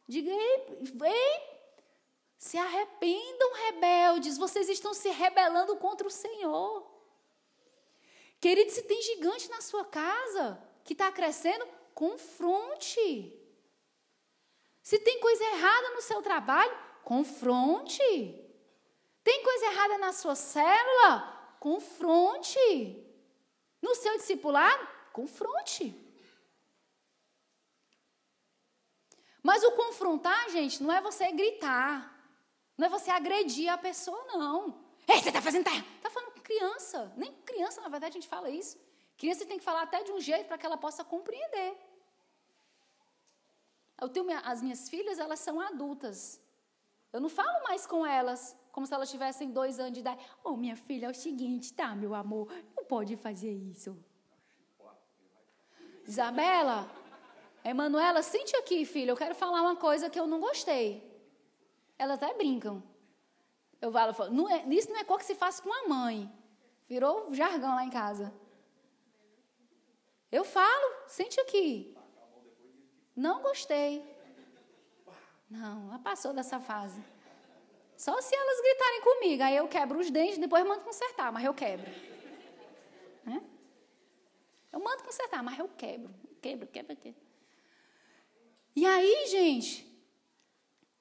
Diga, 0.07 0.31
ei, 0.31 0.78
ei, 1.03 1.40
se 2.39 2.57
arrependam, 2.57 3.53
rebeldes, 3.53 4.39
vocês 4.39 4.69
estão 4.69 4.94
se 4.94 5.09
rebelando 5.09 5.77
contra 5.78 6.07
o 6.07 6.11
Senhor. 6.11 6.85
Querido, 8.40 8.70
se 8.70 8.82
tem 8.82 9.00
gigante 9.02 9.48
na 9.50 9.60
sua 9.60 9.84
casa 9.84 10.62
que 10.84 10.92
está 10.92 11.10
crescendo, 11.10 11.66
confronte. 11.94 13.32
Se 14.82 14.98
tem 14.98 15.18
coisa 15.20 15.44
errada 15.44 15.90
no 15.90 16.02
seu 16.02 16.22
trabalho, 16.22 16.76
confronte. 17.02 17.98
Tem 19.24 19.42
coisa 19.42 19.66
errada 19.66 19.98
na 19.98 20.12
sua 20.12 20.34
célula? 20.36 21.56
Confronte. 21.58 23.04
No 23.82 23.94
seu 23.94 24.16
discipulado? 24.16 24.86
Confronte. 25.12 25.94
Mas 29.42 29.64
o 29.64 29.72
confrontar, 29.72 30.50
gente, 30.50 30.82
não 30.82 30.92
é 30.92 31.00
você 31.00 31.32
gritar. 31.32 32.12
Não 32.76 32.86
é 32.86 32.90
você 32.90 33.10
agredir 33.10 33.68
a 33.68 33.78
pessoa, 33.78 34.24
não. 34.34 34.84
Ei, 35.08 35.20
você 35.20 35.28
está 35.28 35.40
fazendo. 35.40 35.66
Está 35.66 35.82
tá 36.02 36.10
falando 36.10 36.35
criança. 36.48 36.98
Nem 37.23 37.32
criança, 37.51 37.81
na 37.81 37.90
verdade, 37.94 38.12
a 38.14 38.18
gente 38.18 38.32
fala 38.35 38.48
isso. 38.60 38.74
Criança 39.20 39.44
tem 39.51 39.59
que 39.60 39.68
falar 39.70 39.82
até 39.82 39.98
de 40.06 40.12
um 40.16 40.20
jeito 40.20 40.47
para 40.48 40.59
que 40.59 40.66
ela 40.68 40.78
possa 40.86 41.02
compreender. 41.14 41.70
Eu 44.01 44.09
tenho 44.09 44.27
minha, 44.27 44.40
as 44.52 44.60
minhas 44.64 44.89
filhas, 44.93 45.18
elas 45.18 45.40
são 45.40 45.56
adultas. 45.60 46.18
Eu 47.12 47.20
não 47.24 47.31
falo 47.40 47.59
mais 47.68 47.82
com 47.93 48.01
elas 48.18 48.40
como 48.70 48.86
se 48.86 48.94
elas 48.97 49.10
tivessem 49.14 49.51
dois 49.51 49.81
anos 49.81 49.94
de 49.94 50.01
idade. 50.01 50.20
Ô, 50.44 50.51
oh, 50.51 50.56
minha 50.56 50.77
filha, 50.77 51.06
é 51.06 51.10
o 51.10 51.14
seguinte, 51.14 51.73
tá, 51.73 51.94
meu 52.02 52.14
amor, 52.14 52.47
não 52.77 52.85
pode 52.85 53.16
fazer 53.16 53.55
isso. 53.73 53.97
Isabela, 56.06 56.78
Emanuela, 57.64 58.23
sente 58.23 58.55
aqui, 58.56 58.85
filha, 58.85 59.10
eu 59.10 59.16
quero 59.16 59.35
falar 59.35 59.62
uma 59.62 59.77
coisa 59.77 60.10
que 60.10 60.20
eu 60.20 60.27
não 60.27 60.40
gostei. 60.48 60.89
Elas 61.98 62.23
até 62.23 62.35
brincam. 62.35 62.82
Eu 63.81 63.93
falo, 63.93 64.31
não 64.31 64.48
é, 64.48 64.65
isso 64.69 64.90
não 64.90 64.98
é 64.98 65.05
coisa 65.05 65.20
que 65.20 65.27
se 65.27 65.35
faz 65.35 65.61
com 65.61 65.73
a 65.73 65.89
mãe. 65.89 66.31
Virou 66.86 67.35
jargão 67.35 67.74
lá 67.74 67.85
em 67.85 67.90
casa. 67.90 68.32
Eu 70.31 70.44
falo, 70.44 71.09
sente 71.09 71.39
aqui. 71.40 71.97
Não 73.15 73.43
gostei. 73.43 74.05
Não, 75.48 75.89
ela 75.89 75.98
passou 75.98 76.32
dessa 76.32 76.59
fase. 76.59 77.01
Só 77.97 78.20
se 78.20 78.35
elas 78.35 78.61
gritarem 78.61 79.01
comigo, 79.03 79.43
aí 79.43 79.57
eu 79.57 79.69
quebro 79.69 79.98
os 79.98 80.11
dentes, 80.11 80.39
depois 80.39 80.66
mando 80.66 80.82
consertar, 80.82 81.32
mas 81.32 81.44
eu 81.44 81.55
quebro. 81.55 81.90
Né? 83.24 83.43
Eu 84.73 84.81
mando 84.81 85.03
consertar, 85.03 85.43
mas 85.43 85.59
eu 85.59 85.69
quebro. 85.69 86.15
Quebro, 86.43 86.66
quebro, 86.66 86.97
quebro. 86.97 87.20
E 88.74 88.85
aí, 88.85 89.27
gente, 89.28 89.86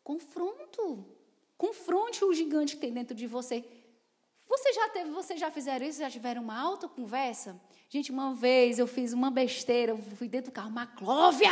confronto. 0.03 1.14
Confronte 1.57 2.23
o 2.23 2.33
gigante 2.33 2.75
que 2.75 2.81
tem 2.81 2.93
dentro 2.93 3.15
de 3.15 3.27
você. 3.27 3.63
Você 4.47 4.73
já 4.73 4.89
teve, 4.89 5.09
vocês 5.11 5.39
já 5.39 5.49
fizeram 5.49 5.85
isso? 5.85 5.99
Já 5.99 6.09
tiveram 6.09 6.41
uma 6.41 6.59
alta 6.59 6.87
conversa? 6.87 7.59
Gente, 7.89 8.11
uma 8.11 8.33
vez 8.33 8.77
eu 8.77 8.87
fiz 8.87 9.13
uma 9.13 9.31
besteira, 9.31 9.91
eu 9.91 9.97
fui 9.97 10.27
dentro 10.27 10.51
do 10.51 10.53
carro, 10.53 10.71
Maclóvia! 10.71 11.49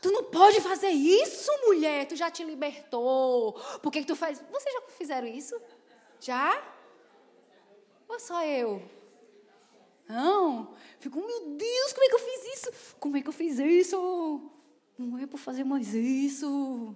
Tu 0.00 0.10
não 0.10 0.24
pode 0.24 0.60
fazer 0.60 0.90
isso, 0.90 1.50
mulher! 1.66 2.06
Tu 2.06 2.16
já 2.16 2.30
te 2.30 2.42
libertou. 2.44 3.52
Por 3.82 3.90
que, 3.90 4.00
que 4.00 4.06
tu 4.06 4.16
faz? 4.16 4.42
Vocês 4.50 4.74
já 4.74 4.82
fizeram 4.96 5.26
isso? 5.26 5.60
Já? 6.20 6.62
Ou 8.08 8.18
só 8.18 8.44
eu? 8.44 8.82
Não. 10.08 10.74
Fico, 10.98 11.18
meu 11.18 11.56
Deus, 11.56 11.92
como 11.92 12.04
é 12.04 12.08
que 12.08 12.14
eu 12.14 12.18
fiz 12.18 12.54
isso? 12.54 12.96
Como 12.98 13.16
é 13.16 13.22
que 13.22 13.28
eu 13.28 13.32
fiz 13.32 13.58
isso? 13.58 14.50
Não 14.98 15.18
é 15.18 15.26
por 15.26 15.38
fazer 15.38 15.64
mais 15.64 15.94
isso. 15.94 16.94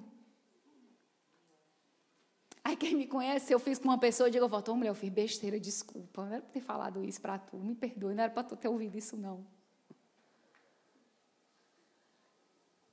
Aí 2.64 2.76
quem 2.76 2.94
me 2.94 3.06
conhece, 3.06 3.52
eu 3.52 3.58
fiz 3.58 3.78
com 3.78 3.84
uma 3.84 3.98
pessoa, 3.98 4.26
eu 4.26 4.32
digo, 4.32 4.48
volta, 4.48 4.72
mulher, 4.72 4.88
eu 4.88 4.94
fiz 4.94 5.10
besteira, 5.10 5.60
desculpa. 5.60 6.24
Não 6.24 6.32
era 6.32 6.42
para 6.42 6.50
ter 6.50 6.60
falado 6.60 7.04
isso 7.04 7.20
para 7.20 7.38
tu, 7.38 7.58
me 7.58 7.74
perdoe, 7.74 8.14
não 8.14 8.24
era 8.24 8.32
para 8.32 8.42
tu 8.42 8.56
ter 8.56 8.68
ouvido 8.68 8.96
isso, 8.96 9.16
não. 9.16 9.46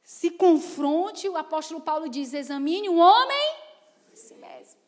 Se 0.04 0.30
confronte, 0.32 1.30
o 1.30 1.38
apóstolo 1.38 1.80
Paulo 1.80 2.10
diz, 2.10 2.34
examine 2.34 2.90
o 2.90 2.98
homem 2.98 3.62
si 4.22 4.36
mesmo. 4.36 4.80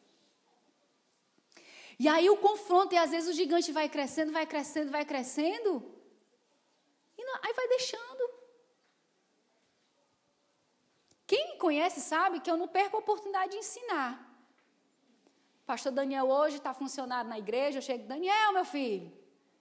E 2.00 2.08
aí 2.08 2.30
o 2.30 2.38
confronto, 2.38 2.94
e 2.94 2.98
às 2.98 3.12
vezes 3.12 3.30
o 3.30 3.34
gigante 3.34 3.72
vai 3.72 3.88
crescendo, 3.88 4.32
vai 4.32 4.46
crescendo, 4.46 4.92
vai 4.92 5.06
crescendo, 5.06 5.72
e 7.18 7.24
não, 7.24 7.36
aí 7.42 7.54
vai 7.54 7.68
deixando. 7.68 8.34
Quem 11.26 11.52
me 11.52 11.58
conhece 11.58 12.02
sabe 12.02 12.40
que 12.40 12.52
eu 12.52 12.58
não 12.58 12.68
perco 12.68 12.98
a 12.98 13.00
oportunidade 13.00 13.52
de 13.52 13.58
ensinar. 13.58 14.33
Pastor 15.66 15.92
Daniel 15.92 16.28
hoje 16.28 16.58
está 16.58 16.74
funcionário 16.74 17.30
na 17.30 17.40
igreja. 17.40 17.78
Eu 17.78 17.82
chego, 17.82 18.08
Daniel, 18.08 18.54
meu 18.54 18.66
filho, 18.66 19.12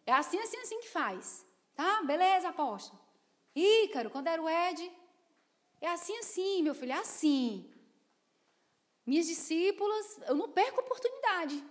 é 0.04 0.12
assim, 0.12 0.38
assim, 0.38 0.58
assim 0.58 0.80
que 0.80 0.88
faz. 0.88 1.46
Tá? 1.74 2.02
Beleza, 2.02 2.48
apóstolo. 2.48 3.00
Ícaro, 3.54 4.10
quando 4.10 4.26
era 4.28 4.42
o 4.42 4.48
Ed, 4.48 4.90
é 5.80 5.88
assim, 5.88 6.16
assim, 6.18 6.62
meu 6.62 6.74
filho, 6.74 6.92
é 6.92 6.98
assim. 6.98 7.70
Minhas 9.04 9.26
discípulas, 9.26 10.20
eu 10.28 10.34
não 10.34 10.48
perco 10.48 10.80
oportunidade. 10.80 11.62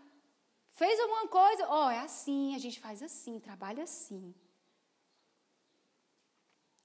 Fez 0.70 1.00
alguma 1.00 1.28
coisa, 1.28 1.68
ó, 1.68 1.88
oh, 1.88 1.90
é 1.90 2.00
assim, 2.00 2.56
a 2.56 2.58
gente 2.58 2.80
faz 2.80 3.02
assim, 3.02 3.40
trabalha 3.40 3.84
assim. 3.84 4.34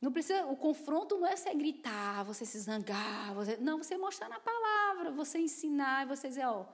Não 0.01 0.13
precisa, 0.13 0.47
o 0.47 0.57
confronto 0.57 1.17
não 1.17 1.27
é 1.27 1.35
você 1.35 1.55
gritar, 1.55 2.23
você 2.25 2.45
se 2.45 2.59
zangar, 2.61 3.35
você, 3.35 3.57
não, 3.57 3.79
você 3.79 3.97
mostrar 3.97 4.29
na 4.29 4.39
palavra, 4.39 5.11
você 5.11 5.39
ensinar, 5.39 6.07
você 6.07 6.29
dizer, 6.29 6.47
ó, 6.47 6.63
oh, 6.63 6.67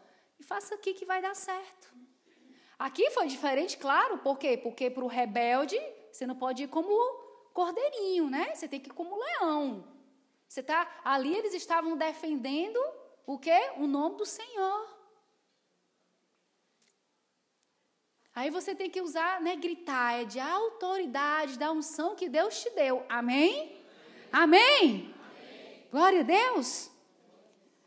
e 0.43 0.45
faça 0.45 0.75
aqui 0.75 0.93
que 0.93 1.05
vai 1.05 1.23
dar 1.23 1.37
certo. 1.37 1.95
Aqui 2.77 3.09
foi 3.13 3.29
diferente, 3.29 3.79
claro, 3.79 4.19
por 4.19 4.37
quê? 4.37 4.57
Porque 4.57 4.91
para 4.91 5.05
o 5.05 5.07
rebelde, 5.07 5.81
você 6.11 6.27
não 6.27 6.35
pode 6.35 6.65
ir 6.65 6.69
como 6.69 6.93
cordeirinho, 7.55 8.29
né? 8.29 8.53
Você 8.53 8.67
tem 8.67 8.81
que 8.81 8.91
ir 8.91 8.93
como 8.93 9.17
leão. 9.17 9.87
Você 10.49 10.61
tá 10.61 11.01
ali 11.05 11.33
eles 11.33 11.55
estavam 11.55 11.97
defendendo 11.97 12.77
o 13.25 13.39
quê? 13.39 13.71
O 13.77 13.87
nome 13.87 14.17
do 14.17 14.27
Senhor. 14.27 14.89
Aí 18.35 18.51
você 18.51 18.75
tem 18.75 18.91
que 18.91 19.01
usar, 19.01 19.41
né, 19.41 19.55
gritar, 19.55 20.23
é 20.23 20.25
de 20.25 20.41
autoridade, 20.41 21.57
da 21.57 21.71
unção 21.71 22.17
que 22.17 22.29
Deus 22.29 22.61
te 22.61 22.71
deu. 22.71 23.07
Amém? 23.09 23.81
Amém? 24.33 24.61
Amém? 24.73 25.15
Glória 25.93 26.21
a 26.21 26.25
Deus. 26.25 26.91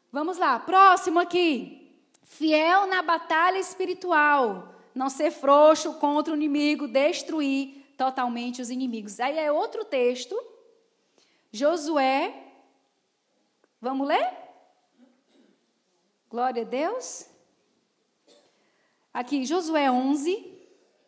Vamos 0.10 0.38
lá, 0.38 0.58
próximo 0.58 1.20
aqui. 1.20 1.85
Fiel 2.26 2.88
na 2.88 3.04
batalha 3.04 3.60
espiritual, 3.60 4.74
não 4.96 5.10
ser 5.12 5.30
frouxo 5.30 5.94
contra 6.00 6.34
o 6.34 6.36
inimigo, 6.36 6.88
destruir 6.88 7.86
totalmente 7.96 8.64
os 8.64 8.72
inimigos. 8.72 9.20
Aí 9.20 9.38
é 9.38 9.52
outro 9.52 9.86
texto, 9.86 10.36
Josué. 11.52 12.34
Vamos 13.80 14.08
ler? 14.08 14.28
Glória 16.28 16.64
a 16.64 16.66
Deus. 16.66 17.30
Aqui, 19.14 19.46
Josué 19.46 19.90
11, 19.92 20.52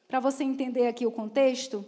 para 0.08 0.20
você 0.20 0.44
entender 0.44 0.88
aqui 0.88 1.08
o 1.08 1.12
contexto. 1.12 1.84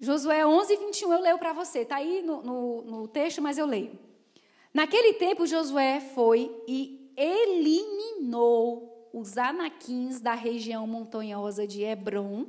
Josué 0.00 0.44
11, 0.44 0.76
21, 0.76 1.12
eu 1.12 1.20
leio 1.20 1.38
para 1.38 1.52
você. 1.52 1.80
Está 1.80 1.96
aí 1.96 2.20
no, 2.20 2.42
no, 2.42 2.82
no 2.82 3.08
texto, 3.08 3.40
mas 3.40 3.58
eu 3.58 3.64
leio. 3.64 3.96
Naquele 4.74 5.12
tempo, 5.12 5.46
Josué 5.46 6.00
foi 6.00 6.62
e 6.66 6.99
eliminou 7.16 9.10
os 9.12 9.36
anaquins 9.36 10.20
da 10.20 10.34
região 10.34 10.86
montanhosa 10.86 11.66
de 11.66 11.82
Hebron 11.82 12.46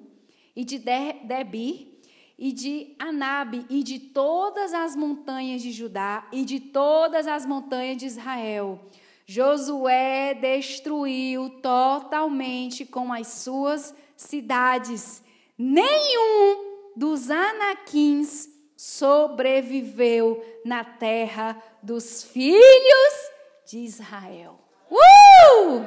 e 0.56 0.64
de 0.64 0.78
Debir 0.78 2.00
e 2.38 2.52
de 2.52 2.96
Anabe 2.98 3.66
e 3.70 3.84
de 3.84 4.00
todas 4.00 4.74
as 4.74 4.96
montanhas 4.96 5.62
de 5.62 5.72
Judá 5.72 6.28
e 6.32 6.44
de 6.44 6.60
todas 6.60 7.28
as 7.28 7.46
montanhas 7.46 7.98
de 7.98 8.06
Israel. 8.06 8.80
Josué 9.26 10.34
destruiu 10.34 11.50
totalmente 11.62 12.86
com 12.86 13.14
as 13.14 13.28
suas 13.28 13.96
cidades. 14.18 15.24
Nenhum 15.58 16.92
dos 16.96 17.30
anaquins 17.30 18.50
sobreviveu 18.76 20.44
na 20.66 20.84
terra 20.84 21.62
dos 21.82 22.24
filhos 22.24 23.31
de 23.66 23.80
Israel. 23.80 24.60
Uh! 24.90 25.86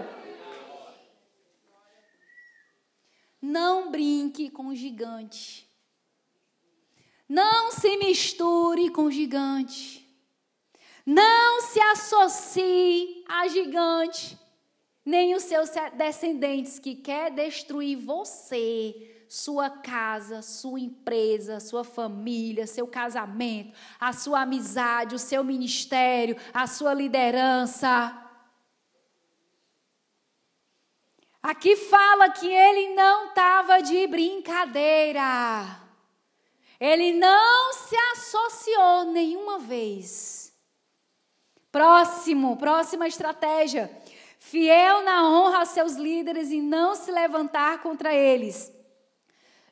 Não 3.40 3.90
brinque 3.90 4.50
com 4.50 4.74
gigante. 4.74 5.68
Não 7.28 7.72
se 7.72 7.96
misture 7.96 8.90
com 8.90 9.10
gigante. 9.10 10.04
Não 11.06 11.60
se 11.60 11.78
associe 11.80 13.22
a 13.28 13.46
gigante, 13.48 14.38
nem 15.04 15.34
os 15.34 15.42
seus 15.42 15.68
descendentes 15.98 16.78
que 16.78 16.94
quer 16.94 17.30
destruir 17.30 17.96
você 17.96 19.13
sua 19.28 19.70
casa, 19.70 20.42
sua 20.42 20.80
empresa, 20.80 21.60
sua 21.60 21.84
família, 21.84 22.66
seu 22.66 22.86
casamento, 22.86 23.72
a 23.98 24.12
sua 24.12 24.42
amizade, 24.42 25.14
o 25.14 25.18
seu 25.18 25.42
ministério, 25.42 26.36
a 26.52 26.66
sua 26.66 26.94
liderança. 26.94 28.20
Aqui 31.42 31.76
fala 31.76 32.30
que 32.30 32.48
ele 32.48 32.94
não 32.94 33.28
estava 33.28 33.82
de 33.82 34.06
brincadeira. 34.06 35.84
Ele 36.80 37.12
não 37.12 37.72
se 37.72 37.96
associou 38.12 39.04
nenhuma 39.04 39.58
vez. 39.58 40.54
Próximo, 41.70 42.56
próxima 42.56 43.06
estratégia. 43.06 43.90
Fiel 44.38 45.02
na 45.02 45.28
honra 45.28 45.62
a 45.62 45.64
seus 45.66 45.94
líderes 45.94 46.50
e 46.50 46.60
não 46.60 46.94
se 46.94 47.10
levantar 47.10 47.82
contra 47.82 48.12
eles. 48.14 48.73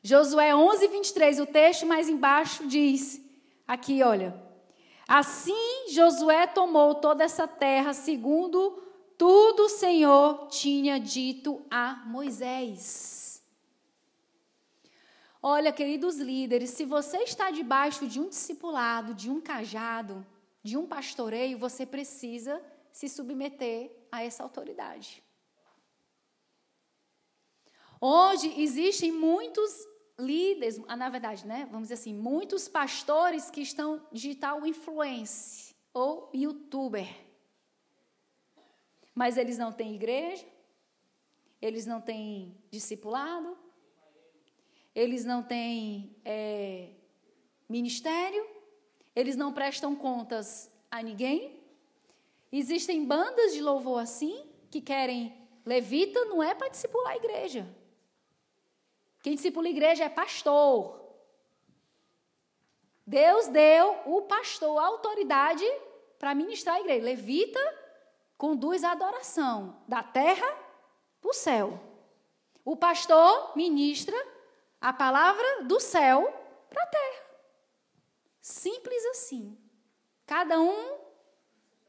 Josué 0.05 0.53
11, 0.53 0.85
23, 0.89 1.39
o 1.39 1.45
texto 1.45 1.85
mais 1.85 2.09
embaixo 2.09 2.67
diz, 2.67 3.21
aqui, 3.65 4.03
olha. 4.03 4.37
Assim 5.07 5.89
Josué 5.91 6.45
tomou 6.45 6.95
toda 6.95 7.23
essa 7.23 7.47
terra, 7.47 7.93
segundo 7.93 8.83
tudo 9.17 9.63
o 9.63 9.69
Senhor 9.69 10.47
tinha 10.49 10.99
dito 10.99 11.65
a 11.71 12.03
Moisés. 12.05 13.41
Olha, 15.41 15.71
queridos 15.71 16.17
líderes, 16.17 16.71
se 16.71 16.83
você 16.83 17.19
está 17.19 17.49
debaixo 17.49 18.05
de 18.05 18.19
um 18.19 18.27
discipulado, 18.27 19.13
de 19.13 19.29
um 19.29 19.39
cajado, 19.39 20.25
de 20.61 20.75
um 20.75 20.85
pastoreio, 20.85 21.57
você 21.57 21.85
precisa 21.85 22.61
se 22.91 23.07
submeter 23.07 23.89
a 24.11 24.21
essa 24.21 24.43
autoridade. 24.43 25.23
Hoje 27.99 28.53
existem 28.61 29.13
muitos 29.13 29.92
líderes, 30.25 30.81
ah, 30.87 30.95
na 30.95 31.09
verdade, 31.09 31.45
né, 31.45 31.67
vamos 31.71 31.89
dizer 31.89 31.95
assim, 31.95 32.13
muitos 32.13 32.67
pastores 32.67 33.49
que 33.49 33.61
estão 33.61 34.05
digital 34.11 34.65
influence 34.65 35.75
ou 35.93 36.29
youtuber. 36.33 37.07
Mas 39.13 39.37
eles 39.37 39.57
não 39.57 39.71
têm 39.71 39.93
igreja, 39.93 40.45
eles 41.61 41.85
não 41.85 42.01
têm 42.01 42.57
discipulado, 42.71 43.57
eles 44.95 45.23
não 45.25 45.43
têm 45.43 46.15
é, 46.25 46.89
ministério, 47.69 48.47
eles 49.15 49.35
não 49.35 49.53
prestam 49.53 49.95
contas 49.95 50.71
a 50.89 51.01
ninguém, 51.01 51.63
Existem 52.55 53.03
bandas 53.03 53.51
de 53.51 53.61
louvor 53.63 53.99
assim, 53.99 54.45
que 54.69 54.79
querem 54.79 55.33
levita, 55.65 56.23
não 56.25 56.43
é 56.43 56.53
para 56.53 56.69
discipular 56.69 57.13
a 57.13 57.17
igreja. 57.17 57.67
Quem 59.23 59.35
discipula 59.35 59.67
a 59.67 59.71
igreja 59.71 60.03
é 60.03 60.09
pastor. 60.09 61.01
Deus 63.07 63.47
deu 63.47 63.97
o 64.05 64.23
pastor 64.23 64.77
a 64.77 64.85
autoridade 64.85 65.65
para 66.19 66.35
ministrar 66.35 66.75
a 66.75 66.81
igreja. 66.81 67.05
Levita 67.05 67.59
conduz 68.37 68.83
a 68.83 68.91
adoração 68.91 69.81
da 69.87 70.03
terra 70.03 70.45
para 71.21 71.29
o 71.29 71.33
céu. 71.33 71.79
O 72.65 72.75
pastor 72.75 73.55
ministra 73.55 74.15
a 74.81 74.91
palavra 74.91 75.63
do 75.63 75.79
céu 75.79 76.23
para 76.69 76.83
a 76.83 76.87
terra. 76.87 77.23
Simples 78.41 79.05
assim. 79.05 79.57
Cada 80.25 80.59
um 80.59 80.99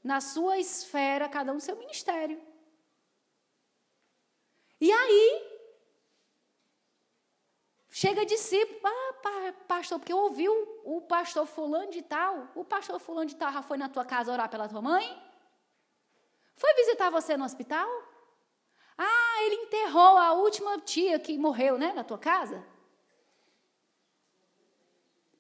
na 0.05 0.21
sua 0.21 0.57
esfera, 0.59 1.29
cada 1.29 1.53
um 1.53 1.59
seu 1.59 1.75
ministério. 1.75 2.41
E 4.81 4.93
aí, 4.93 5.54
chega 7.97 8.27
discípulo, 8.27 8.81
ah, 8.85 9.55
pastor, 9.69 10.01
porque 10.01 10.13
eu 10.13 10.19
ouvi 10.19 10.49
o, 10.49 10.81
o 10.85 11.01
pastor 11.03 11.47
fulano 11.47 11.93
de 11.93 12.03
tal, 12.03 12.49
o 12.57 12.65
pastor 12.65 12.99
fulano 12.99 13.27
de 13.27 13.37
tal 13.37 13.53
já 13.53 13.63
foi 13.63 13.79
na 13.79 13.89
tua 13.89 14.05
casa 14.05 14.33
orar 14.33 14.51
pela 14.51 14.69
tua 14.69 14.83
mãe? 14.83 15.07
Foi 16.57 16.75
visitar 16.75 17.09
você 17.09 17.37
no 17.37 17.45
hospital? 17.45 17.89
Ah, 18.99 19.45
ele 19.45 19.55
enterrou 19.67 20.19
a 20.19 20.33
última 20.33 20.77
tia 20.81 21.21
que 21.21 21.39
morreu, 21.39 21.79
né, 21.79 21.93
na 21.93 22.03
tua 22.03 22.19
casa? 22.19 22.67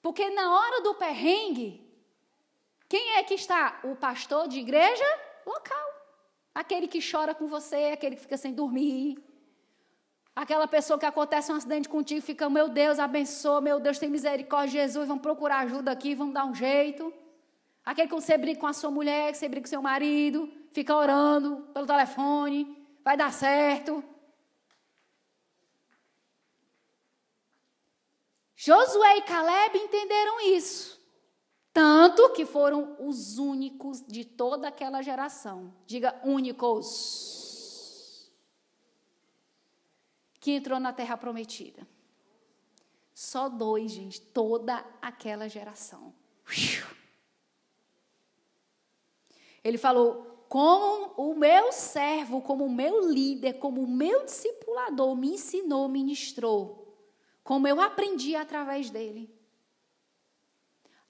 Porque 0.00 0.30
na 0.30 0.54
hora 0.54 0.80
do 0.80 0.94
perrengue, 0.94 1.84
quem 2.88 3.14
é 3.16 3.24
que 3.24 3.34
está? 3.34 3.80
O 3.82 3.96
pastor 3.96 4.46
de 4.46 4.60
igreja 4.60 5.20
local. 5.44 5.88
Aquele 6.54 6.86
que 6.86 7.00
chora 7.00 7.34
com 7.34 7.48
você, 7.48 7.90
aquele 7.92 8.14
que 8.14 8.22
fica 8.22 8.36
sem 8.36 8.54
dormir. 8.54 9.33
Aquela 10.34 10.66
pessoa 10.66 10.98
que 10.98 11.06
acontece 11.06 11.52
um 11.52 11.54
acidente 11.54 11.88
contigo, 11.88 12.20
fica, 12.20 12.50
meu 12.50 12.68
Deus, 12.68 12.98
abençoa, 12.98 13.60
meu 13.60 13.78
Deus, 13.78 13.98
tem 13.98 14.10
misericórdia, 14.10 14.82
Jesus, 14.82 15.06
vamos 15.06 15.22
procurar 15.22 15.60
ajuda 15.60 15.92
aqui, 15.92 16.14
vamos 16.14 16.34
dar 16.34 16.44
um 16.44 16.54
jeito. 16.54 17.12
Aquele 17.84 18.08
que 18.08 18.14
você 18.14 18.36
briga 18.36 18.58
com 18.58 18.66
a 18.66 18.72
sua 18.72 18.90
mulher, 18.90 19.30
que 19.30 19.38
você 19.38 19.48
briga 19.48 19.64
com 19.64 19.70
seu 19.70 19.82
marido, 19.82 20.50
fica 20.72 20.96
orando 20.96 21.68
pelo 21.72 21.86
telefone, 21.86 22.84
vai 23.04 23.16
dar 23.16 23.32
certo. 23.32 24.02
Josué 28.56 29.18
e 29.18 29.22
Caleb 29.22 29.78
entenderam 29.78 30.40
isso. 30.40 30.98
Tanto 31.72 32.30
que 32.30 32.46
foram 32.46 32.96
os 32.98 33.36
únicos 33.36 34.02
de 34.06 34.24
toda 34.24 34.68
aquela 34.68 35.02
geração. 35.02 35.74
Diga 35.86 36.18
únicos. 36.24 37.33
Que 40.44 40.50
entrou 40.50 40.78
na 40.78 40.92
terra 40.92 41.16
prometida. 41.16 41.88
Só 43.14 43.48
dois, 43.48 43.92
gente, 43.92 44.20
toda 44.20 44.84
aquela 45.00 45.48
geração. 45.48 46.14
Ele 49.64 49.78
falou: 49.78 50.44
como 50.46 51.14
o 51.16 51.34
meu 51.34 51.72
servo, 51.72 52.42
como 52.42 52.66
o 52.66 52.70
meu 52.70 53.10
líder, 53.10 53.54
como 53.54 53.82
o 53.82 53.88
meu 53.88 54.26
discipulador 54.26 55.16
me 55.16 55.28
ensinou, 55.32 55.88
ministrou, 55.88 56.94
como 57.42 57.66
eu 57.66 57.80
aprendi 57.80 58.36
através 58.36 58.90
dele. 58.90 59.34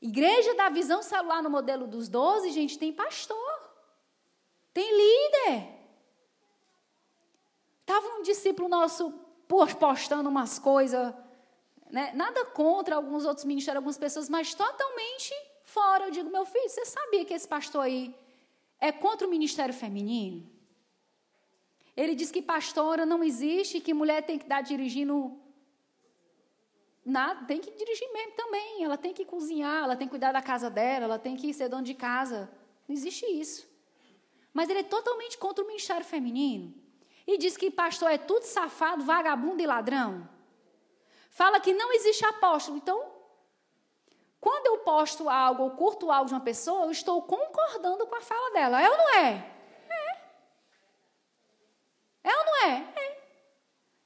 Igreja 0.01 0.55
da 0.55 0.69
visão 0.69 1.03
celular 1.03 1.43
no 1.43 1.51
modelo 1.51 1.89
dos 1.89 2.09
doze, 2.09 2.53
gente, 2.53 2.79
tem 2.79 2.93
pastor, 2.93 3.73
tem 4.73 4.89
líder. 4.93 5.75
Estava 7.81 8.07
um 8.15 8.23
discípulo 8.23 8.69
nosso 8.69 9.24
postando 9.49 10.29
umas 10.29 10.59
coisas, 10.59 11.15
né? 11.91 12.13
nada 12.15 12.45
contra 12.47 12.97
alguns 12.97 13.25
outros 13.25 13.45
ministérios, 13.45 13.79
algumas 13.79 13.99
pessoas, 13.99 14.29
mas 14.29 14.55
totalmente 14.55 15.33
fora. 15.65 16.07
Eu 16.07 16.11
digo, 16.11 16.31
meu 16.31 16.45
filho, 16.45 16.69
você 16.69 16.85
sabia 16.85 17.25
que 17.25 17.35
esse 17.35 17.47
pastor 17.47 17.83
aí 17.83 18.15
é 18.81 18.93
contra 18.93 19.27
o 19.27 19.31
ministério 19.31 19.75
feminino. 19.75 20.49
Ele 21.97 22.15
diz 22.15 22.31
que 22.31 22.43
pastora 22.43 23.07
não 23.07 23.23
existe, 23.23 23.81
que 23.81 23.95
mulher 23.95 24.23
tem 24.23 24.39
que 24.39 24.47
dar 24.47 24.63
dirigindo 24.63 25.41
nada, 27.05 27.45
tem 27.47 27.61
que 27.61 27.71
dirigir 27.71 28.13
mesmo 28.13 28.33
também. 28.33 28.83
Ela 28.83 28.97
tem 28.97 29.13
que 29.13 29.25
cozinhar, 29.25 29.85
ela 29.85 29.97
tem 29.97 30.09
que 30.09 30.11
cuidar 30.11 30.33
da 30.33 30.43
casa 30.43 30.69
dela, 30.69 31.05
ela 31.05 31.19
tem 31.19 31.37
que 31.37 31.53
ser 31.53 31.69
dona 31.69 31.83
de 31.83 31.95
casa. 31.95 32.51
Não 32.89 32.95
existe 32.95 33.25
isso. 33.27 33.69
Mas 34.53 34.69
ele 34.69 34.81
é 34.81 34.85
totalmente 34.85 35.39
contra 35.39 35.63
o 35.63 35.67
ministério 35.67 36.05
feminino. 36.05 36.75
E 37.27 37.39
diz 37.39 37.57
que 37.57 37.71
pastor 37.71 38.11
é 38.11 38.19
tudo 38.19 38.43
safado, 38.45 39.05
vagabundo 39.05 39.63
e 39.63 39.67
ladrão. 39.67 40.29
Fala 41.31 41.59
que 41.59 41.73
não 41.73 41.93
existe 41.93 42.25
apóstolo. 42.25 42.77
Então, 42.77 43.13
quando 44.41 44.67
eu 44.67 44.79
posto 44.79 45.29
algo 45.29 45.63
ou 45.63 45.71
curto 45.71 46.11
algo 46.11 46.29
de 46.29 46.35
uma 46.35 46.41
pessoa, 46.41 46.85
eu 46.85 46.91
estou 46.91 47.23
concordando 47.23 48.07
com 48.07 48.15
a 48.15 48.21
fala 48.21 48.53
dela. 48.53 48.81
É 48.81 48.91
ou 48.91 48.97
não 48.97 49.15
é? 49.15 49.53
É. 49.89 50.25
É 52.25 52.37
ou 52.37 52.45
não 52.45 52.63
é? 52.65 52.93
É. 52.97 53.25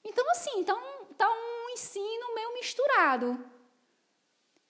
Então, 0.05 0.31
assim, 0.31 0.61
está 0.61 0.75
um, 0.75 1.05
tá 1.15 1.29
um 1.29 1.71
ensino 1.71 2.35
meio 2.35 2.55
misturado. 2.55 3.45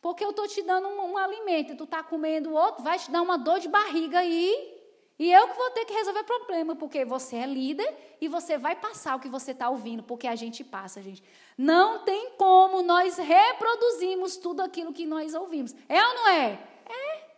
Porque 0.01 0.25
eu 0.25 0.31
estou 0.31 0.49
te 0.49 0.63
dando 0.63 0.89
um, 0.89 1.13
um 1.13 1.19
alimento, 1.19 1.77
tu 1.77 1.85
está 1.85 2.03
comendo 2.03 2.55
outro, 2.55 2.83
vai 2.83 2.99
te 2.99 3.11
dar 3.11 3.21
uma 3.21 3.37
dor 3.37 3.61
de 3.61 3.69
barriga 3.69 4.21
aí 4.21 4.78
e 5.19 5.33
eu 5.33 5.49
que 5.49 5.57
vou 5.57 5.71
ter 5.71 5.85
que 5.85 5.93
resolver 5.93 6.21
o 6.21 6.25
problema, 6.25 6.77
porque 6.77 7.05
você 7.05 7.37
é 7.37 7.47
líder 7.47 8.17
e 8.21 8.29
você 8.29 8.57
vai 8.57 8.77
passar 8.77 9.17
o 9.17 9.21
que 9.21 9.29
você 9.29 9.51
está 9.51 9.69
ouvindo, 9.69 10.03
porque 10.03 10.29
a 10.29 10.37
gente 10.37 10.63
passa, 10.63 11.03
gente. 11.03 11.25
Não 11.57 12.05
tem 12.05 12.31
como 12.37 12.83
nós 12.83 13.19
reproduzirmos 13.19 14.37
tudo 14.37 14.61
aquilo 14.61 14.93
que 14.93 15.05
nós 15.05 15.35
ouvimos. 15.35 15.75
É 15.89 16.01
ou 16.07 16.15
não 16.15 16.29
é? 16.29 16.53
É. 16.87 17.29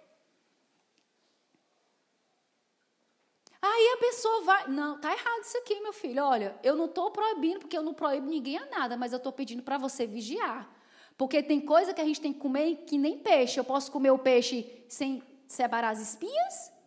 Aí 3.62 3.94
a 3.94 3.96
pessoa 3.98 4.42
vai. 4.42 4.68
Não, 4.68 4.98
tá 5.00 5.12
errado 5.12 5.42
isso 5.42 5.56
aqui, 5.56 5.80
meu 5.80 5.94
filho. 5.94 6.22
Olha, 6.22 6.58
eu 6.62 6.76
não 6.76 6.84
estou 6.84 7.10
proibindo, 7.10 7.60
porque 7.60 7.76
eu 7.76 7.82
não 7.82 7.94
proíbo 7.94 8.26
ninguém 8.26 8.58
a 8.58 8.66
nada, 8.66 8.94
mas 8.94 9.12
eu 9.12 9.18
estou 9.18 9.32
pedindo 9.32 9.62
para 9.62 9.78
você 9.78 10.06
vigiar. 10.06 10.70
Porque 11.16 11.42
tem 11.42 11.60
coisa 11.60 11.94
que 11.94 12.00
a 12.00 12.04
gente 12.04 12.20
tem 12.20 12.32
que 12.32 12.38
comer 12.38 12.84
que 12.86 12.98
nem 12.98 13.18
peixe. 13.18 13.58
Eu 13.58 13.64
posso 13.64 13.90
comer 13.90 14.10
o 14.10 14.18
peixe 14.18 14.84
sem 14.86 15.22
separar 15.46 15.90
as 15.90 16.00
espinhas? 16.00 16.79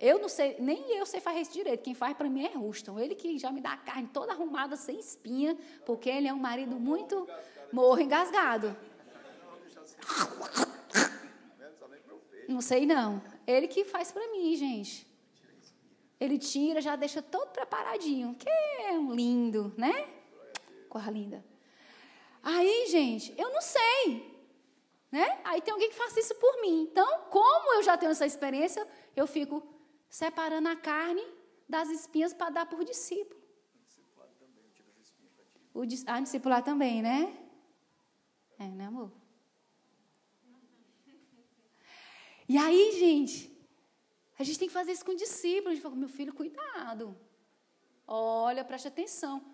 Eu 0.00 0.20
não 0.20 0.28
sei, 0.28 0.56
nem 0.60 0.96
eu 0.96 1.04
sei 1.04 1.20
fazer 1.20 1.40
isso 1.40 1.52
direito. 1.52 1.82
Quem 1.82 1.94
faz 1.94 2.16
para 2.16 2.30
mim 2.30 2.44
é 2.44 2.56
Ruston. 2.56 3.00
Ele 3.00 3.16
que 3.16 3.36
já 3.36 3.50
me 3.50 3.60
dá 3.60 3.72
a 3.72 3.76
carne 3.76 4.08
toda 4.12 4.32
arrumada, 4.32 4.76
sem 4.76 4.98
espinha, 4.98 5.58
porque 5.84 6.08
ele 6.08 6.28
é 6.28 6.32
um 6.32 6.38
marido 6.38 6.78
muito 6.78 7.28
morro 7.72 8.00
engasgado. 8.00 8.76
Não 12.48 12.60
sei 12.60 12.86
não. 12.86 13.20
Ele 13.46 13.66
que 13.66 13.84
faz 13.84 14.12
para 14.12 14.26
mim, 14.30 14.54
gente. 14.54 15.06
Ele 16.20 16.38
tira, 16.38 16.80
já 16.80 16.94
deixa 16.94 17.20
todo 17.20 17.50
preparadinho. 17.50 18.36
Que 18.36 18.48
é 18.48 18.96
lindo, 18.96 19.74
né? 19.76 20.08
Corra 20.88 21.10
linda. 21.10 21.44
Aí, 22.42 22.86
gente, 22.88 23.34
eu 23.36 23.50
não 23.52 23.60
sei. 23.60 24.38
Né? 25.10 25.40
Aí 25.42 25.60
tem 25.60 25.72
alguém 25.72 25.90
que 25.90 25.96
faz 25.96 26.16
isso 26.16 26.34
por 26.36 26.60
mim. 26.60 26.88
Então, 26.90 27.22
como 27.30 27.74
eu 27.74 27.82
já 27.82 27.96
tenho 27.96 28.12
essa 28.12 28.26
experiência, 28.26 28.86
eu 29.16 29.26
fico 29.26 29.62
separando 30.08 30.68
a 30.68 30.76
carne 30.76 31.24
das 31.68 31.88
espinhas 31.90 32.32
para 32.32 32.50
dar 32.50 32.66
por 32.66 32.84
discípulo. 32.84 33.38
O 35.74 35.82
ah, 36.06 36.20
discipular 36.20 36.62
também, 36.62 37.00
né? 37.00 37.36
É, 38.58 38.66
né, 38.66 38.86
amor? 38.86 39.12
E 42.48 42.56
aí, 42.56 42.98
gente, 42.98 43.56
a 44.38 44.42
gente 44.42 44.58
tem 44.58 44.68
que 44.68 44.74
fazer 44.74 44.92
isso 44.92 45.04
com 45.04 45.12
o 45.12 45.16
discípulo. 45.16 45.68
A 45.68 45.74
gente 45.74 45.82
fala, 45.82 45.94
meu 45.94 46.08
filho, 46.08 46.32
cuidado. 46.32 47.16
Olha, 48.06 48.64
preste 48.64 48.88
atenção. 48.88 49.44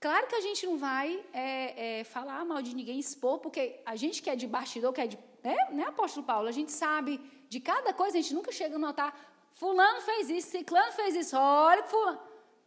Claro 0.00 0.26
que 0.26 0.34
a 0.34 0.40
gente 0.40 0.64
não 0.66 0.78
vai 0.78 1.24
é, 1.32 2.00
é, 2.00 2.04
falar 2.04 2.44
mal 2.44 2.62
de 2.62 2.74
ninguém, 2.74 2.98
expor, 2.98 3.38
porque 3.38 3.80
a 3.84 3.94
gente 3.96 4.22
que 4.22 4.30
é 4.30 4.36
de 4.36 4.46
bastidor, 4.46 4.92
que 4.92 5.00
é 5.00 5.06
de. 5.06 5.18
Né, 5.44 5.56
né, 5.72 5.84
apóstolo 5.84 6.24
Paulo? 6.24 6.48
A 6.48 6.52
gente 6.52 6.72
sabe 6.72 7.20
de 7.48 7.60
cada 7.60 7.92
coisa, 7.92 8.16
a 8.16 8.20
gente 8.20 8.34
nunca 8.34 8.50
chega 8.50 8.76
a 8.76 8.78
notar 8.78 9.37
Fulano 9.52 10.00
fez 10.02 10.30
isso, 10.30 10.50
Ciclano 10.50 10.92
fez 10.92 11.14
isso, 11.16 11.36
olha 11.36 11.82
que 11.82 11.90
fulano. 11.90 12.20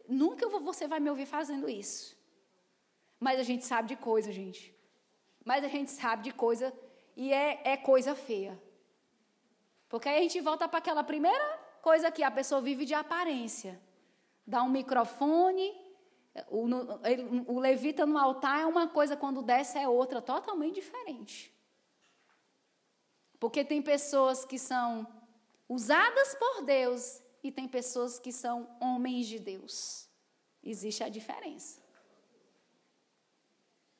Nunca 0.08 0.48
você 0.48 0.86
vai 0.86 1.00
me 1.00 1.08
ouvir 1.08 1.26
fazendo 1.26 1.68
isso. 1.68 2.16
Mas 3.18 3.38
a 3.38 3.42
gente 3.42 3.64
sabe 3.64 3.88
de 3.88 3.96
coisa, 3.96 4.32
gente. 4.32 4.74
Mas 5.44 5.64
a 5.64 5.68
gente 5.68 5.90
sabe 5.90 6.24
de 6.24 6.32
coisa 6.32 6.72
e 7.16 7.32
é, 7.32 7.60
é 7.64 7.76
coisa 7.76 8.14
feia. 8.14 8.60
Porque 9.88 10.08
aí 10.08 10.18
a 10.18 10.22
gente 10.22 10.40
volta 10.40 10.68
para 10.68 10.78
aquela 10.78 11.04
primeira 11.04 11.58
coisa 11.80 12.10
que 12.10 12.22
a 12.22 12.30
pessoa 12.30 12.60
vive 12.60 12.84
de 12.84 12.94
aparência. 12.94 13.80
Dá 14.46 14.62
um 14.62 14.68
microfone, 14.68 15.72
o, 16.48 16.66
o 17.54 17.58
levita 17.58 18.06
no 18.06 18.18
altar 18.18 18.60
é 18.60 18.66
uma 18.66 18.88
coisa, 18.88 19.16
quando 19.16 19.42
desce 19.42 19.78
é 19.78 19.88
outra, 19.88 20.22
totalmente 20.22 20.76
diferente. 20.76 21.52
Porque 23.38 23.64
tem 23.64 23.82
pessoas 23.82 24.44
que 24.44 24.58
são 24.58 25.06
usadas 25.72 26.34
por 26.34 26.62
Deus 26.62 27.22
e 27.42 27.50
tem 27.50 27.66
pessoas 27.66 28.18
que 28.18 28.32
são 28.32 28.68
homens 28.80 29.26
de 29.26 29.38
Deus. 29.38 30.08
Existe 30.62 31.02
a 31.02 31.08
diferença. 31.08 31.80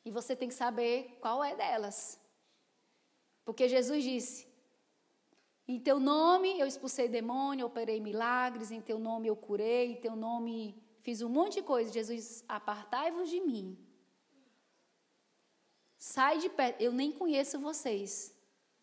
E 0.04 0.10
você 0.10 0.34
tem 0.36 0.48
que 0.48 0.54
saber 0.54 1.18
qual 1.20 1.42
é 1.42 1.54
delas. 1.56 2.20
Porque 3.44 3.68
Jesus 3.68 4.02
disse: 4.04 4.46
Em 5.66 5.78
teu 5.80 5.98
nome 5.98 6.58
eu 6.58 6.66
expulsei 6.66 7.08
demônio, 7.08 7.66
operei 7.66 8.00
milagres, 8.00 8.70
em 8.70 8.80
teu 8.80 8.98
nome 8.98 9.28
eu 9.28 9.36
curei, 9.36 9.92
em 9.92 10.00
teu 10.00 10.14
nome 10.14 10.80
fiz 10.98 11.22
um 11.22 11.28
monte 11.28 11.54
de 11.54 11.62
coisa. 11.62 11.92
Jesus, 11.92 12.44
apartai-vos 12.48 13.28
de 13.28 13.40
mim. 13.40 13.78
Sai 15.98 16.38
de 16.38 16.48
perto, 16.48 16.80
eu 16.80 16.92
nem 16.92 17.12
conheço 17.12 17.60
vocês. 17.60 18.34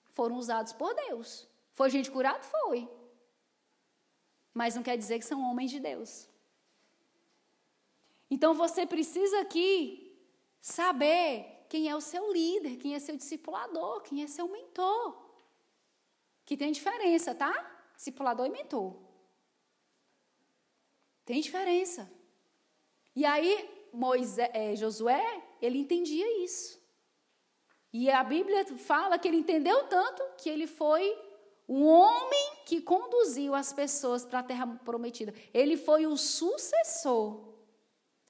Foram 0.06 0.38
usados 0.38 0.74
por 0.74 0.93
Deus. 0.95 1.48
Foi 1.80 1.90
gente 1.90 2.11
curada? 2.11 2.43
Foi. 2.43 2.80
Mas 4.53 4.75
não 4.75 4.83
quer 4.83 4.98
dizer 4.98 5.17
que 5.17 5.24
são 5.25 5.41
homens 5.49 5.72
de 5.72 5.80
Deus. 5.80 6.27
Então 8.30 8.53
você 8.53 8.85
precisa 8.85 9.40
aqui 9.40 9.74
saber 10.59 11.66
quem 11.69 11.88
é 11.88 11.95
o 11.95 12.01
seu 12.01 12.33
líder, 12.33 12.75
quem 12.75 12.95
é 12.95 12.99
seu 12.99 13.16
discipulador, 13.16 14.01
quem 14.01 14.22
é 14.22 14.27
seu 14.27 14.49
mentor. 14.49 15.06
Que 16.45 16.58
tem 16.58 16.74
diferença, 16.74 17.33
tá? 17.33 17.53
Discipulador 17.95 18.48
e 18.48 18.49
mentor. 18.49 18.93
Tem 21.24 21.40
diferença. 21.40 22.11
E 23.16 23.24
aí, 23.24 23.88
Moisés, 23.93 24.51
é, 24.53 24.75
Josué, 24.75 25.25
ele 25.61 25.80
entendia 25.80 26.43
isso. 26.43 26.77
E 27.93 28.11
a 28.11 28.22
Bíblia 28.22 28.66
fala 28.77 29.17
que 29.17 29.30
ele 29.30 29.38
entendeu 29.38 29.88
tanto 29.88 30.22
que 30.35 30.49
ele 30.49 30.67
foi 30.67 31.28
o 31.69 31.85
homem 31.85 32.53
que 32.65 32.81
conduziu 32.81 33.53
as 33.53 33.72
pessoas 33.72 34.25
para 34.25 34.39
a 34.39 34.43
terra 34.43 34.65
prometida. 34.83 35.31
Ele 35.53 35.77
foi 35.77 36.07
o 36.07 36.17
sucessor 36.17 37.48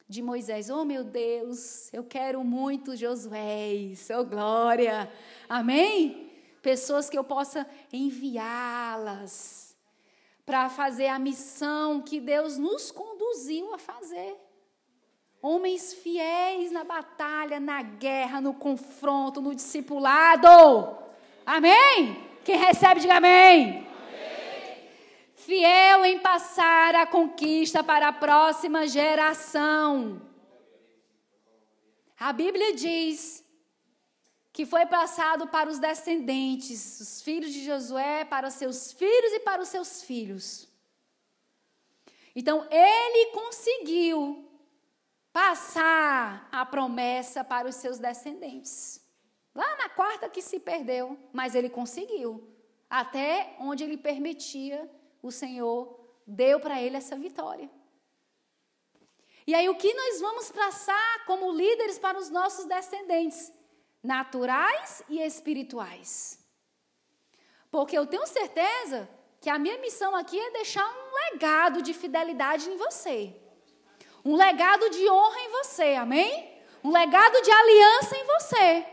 de 0.09 0.21
Moisés. 0.21 0.69
Oh, 0.69 0.83
meu 0.83 1.05
Deus, 1.05 1.89
eu 1.93 2.03
quero 2.03 2.43
muito 2.43 2.97
Josué, 2.97 3.93
oh 4.19 4.25
glória. 4.25 5.09
Amém? 5.47 6.29
Pessoas 6.61 7.09
que 7.09 7.17
eu 7.17 7.23
possa 7.23 7.65
enviá-las 7.93 9.73
para 10.45 10.67
fazer 10.67 11.07
a 11.07 11.17
missão 11.17 12.01
que 12.01 12.19
Deus 12.19 12.57
nos 12.57 12.91
conduziu 12.91 13.73
a 13.73 13.77
fazer. 13.77 14.35
Homens 15.41 15.93
fiéis 15.93 16.73
na 16.73 16.83
batalha, 16.83 17.57
na 17.57 17.81
guerra, 17.81 18.41
no 18.41 18.53
confronto, 18.53 19.39
no 19.39 19.55
discipulado. 19.55 20.49
Amém? 21.45 22.28
Quem 22.43 22.57
recebe, 22.57 23.01
diga 23.01 23.17
amém 23.17 23.89
fiel 25.49 26.05
em 26.05 26.19
passar 26.19 26.93
a 26.93 27.07
conquista 27.07 27.83
para 27.83 28.09
a 28.09 28.13
próxima 28.13 28.87
geração. 28.87 30.21
A 32.19 32.31
Bíblia 32.31 32.75
diz 32.75 33.43
que 34.53 34.63
foi 34.63 34.85
passado 34.85 35.47
para 35.47 35.67
os 35.67 35.79
descendentes, 35.79 36.99
os 36.99 37.23
filhos 37.23 37.51
de 37.51 37.65
Josué, 37.65 38.25
para 38.25 38.51
seus 38.51 38.91
filhos 38.91 39.33
e 39.33 39.39
para 39.39 39.59
os 39.59 39.69
seus 39.69 40.03
filhos. 40.03 40.67
Então, 42.35 42.67
ele 42.69 43.31
conseguiu 43.31 44.47
passar 45.33 46.47
a 46.51 46.63
promessa 46.63 47.43
para 47.43 47.67
os 47.67 47.75
seus 47.75 47.97
descendentes. 47.97 48.98
Lá 49.53 49.75
na 49.77 49.89
quarta 49.89 50.29
que 50.29 50.41
se 50.41 50.59
perdeu, 50.59 51.17
mas 51.33 51.55
ele 51.55 51.69
conseguiu, 51.69 52.47
até 52.89 53.55
onde 53.59 53.83
ele 53.83 53.97
permitia 53.97 54.89
o 55.21 55.31
Senhor 55.31 55.99
deu 56.25 56.59
para 56.59 56.81
ele 56.81 56.95
essa 56.95 57.15
vitória. 57.15 57.69
E 59.45 59.55
aí, 59.55 59.67
o 59.67 59.75
que 59.75 59.91
nós 59.93 60.21
vamos 60.21 60.51
passar 60.51 61.25
como 61.25 61.51
líderes 61.51 61.97
para 61.97 62.19
os 62.19 62.29
nossos 62.29 62.65
descendentes? 62.65 63.51
Naturais 64.03 65.03
e 65.09 65.19
espirituais. 65.19 66.39
Porque 67.71 67.97
eu 67.97 68.05
tenho 68.05 68.25
certeza 68.27 69.09
que 69.41 69.49
a 69.49 69.57
minha 69.57 69.79
missão 69.79 70.15
aqui 70.15 70.39
é 70.39 70.51
deixar 70.51 70.87
um 70.87 71.33
legado 71.33 71.81
de 71.81 71.93
fidelidade 71.93 72.69
em 72.69 72.77
você. 72.77 73.35
Um 74.23 74.35
legado 74.35 74.89
de 74.89 75.09
honra 75.09 75.39
em 75.39 75.49
você, 75.49 75.95
amém? 75.95 76.61
Um 76.83 76.91
legado 76.91 77.41
de 77.41 77.51
aliança 77.51 78.17
em 78.17 78.25
você. 78.25 78.85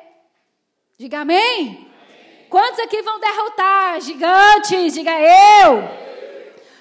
Diga 0.98 1.20
amém. 1.20 1.90
Quantos 2.48 2.80
aqui 2.80 3.02
vão 3.02 3.20
derrotar 3.20 4.00
gigantes? 4.00 4.94
Diga 4.94 5.12
eu. 5.20 5.82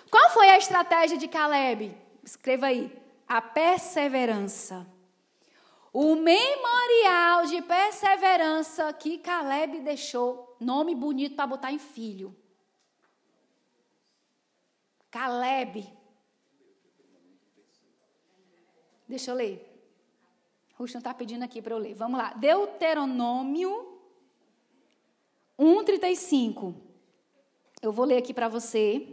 Qual 0.10 0.30
foi 0.30 0.50
a 0.50 0.58
estratégia 0.58 1.18
de 1.18 1.28
Caleb? 1.28 1.94
Escreva 2.24 2.68
aí. 2.68 2.92
A 3.28 3.42
perseverança. 3.42 4.88
O 5.92 6.16
memorial 6.16 7.46
de 7.46 7.62
perseverança 7.62 8.94
que 8.94 9.18
Caleb 9.18 9.80
deixou, 9.82 10.56
nome 10.60 10.94
bonito 10.96 11.36
para 11.36 11.48
botar 11.48 11.72
em 11.72 11.80
filho. 11.80 12.36
Caleb. 15.12 15.90
Deixa 19.08 19.32
eu 19.32 19.36
ler. 19.36 19.72
Ruxan 20.76 21.00
está 21.00 21.14
pedindo 21.14 21.44
aqui 21.44 21.62
para 21.62 21.74
eu 21.74 21.78
ler. 21.78 21.96
Vamos 21.96 22.18
lá. 22.18 22.34
Deuteronômio 22.34 23.95
1,35. 25.60 26.76
Eu 27.82 27.92
vou 27.92 28.06
ler 28.06 28.18
aqui 28.18 28.34
para 28.34 28.48
você. 28.48 29.08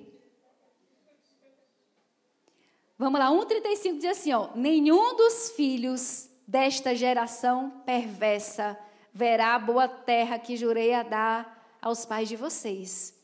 Vamos 2.98 3.18
lá, 3.18 3.30
1,35 3.30 3.98
diz 3.98 4.04
assim: 4.04 4.32
ó, 4.32 4.50
nenhum 4.54 5.16
dos 5.16 5.50
filhos 5.50 6.28
desta 6.46 6.94
geração 6.94 7.82
perversa 7.84 8.78
verá 9.12 9.54
a 9.54 9.58
boa 9.58 9.88
terra 9.88 10.38
que 10.38 10.56
jurei 10.56 10.94
a 10.94 11.02
dar 11.02 11.78
aos 11.80 12.04
pais 12.06 12.28
de 12.28 12.36
vocês. 12.36 13.14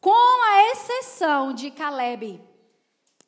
Com 0.00 0.10
a 0.10 0.72
exceção 0.72 1.52
de 1.52 1.70
Caleb, 1.70 2.40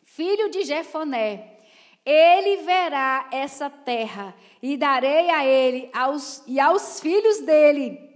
filho 0.03 0.51
de 0.51 0.65
Jefoné, 0.65 1.61
ele 2.05 2.63
verá 2.63 3.29
essa 3.33 3.71
terra 3.71 4.35
e 4.63 4.77
darei 4.77 5.31
a 5.31 5.45
ele 5.45 5.89
aos, 5.95 6.43
e 6.47 6.59
aos 6.59 7.01
filhos 7.01 7.41
dele 7.41 8.14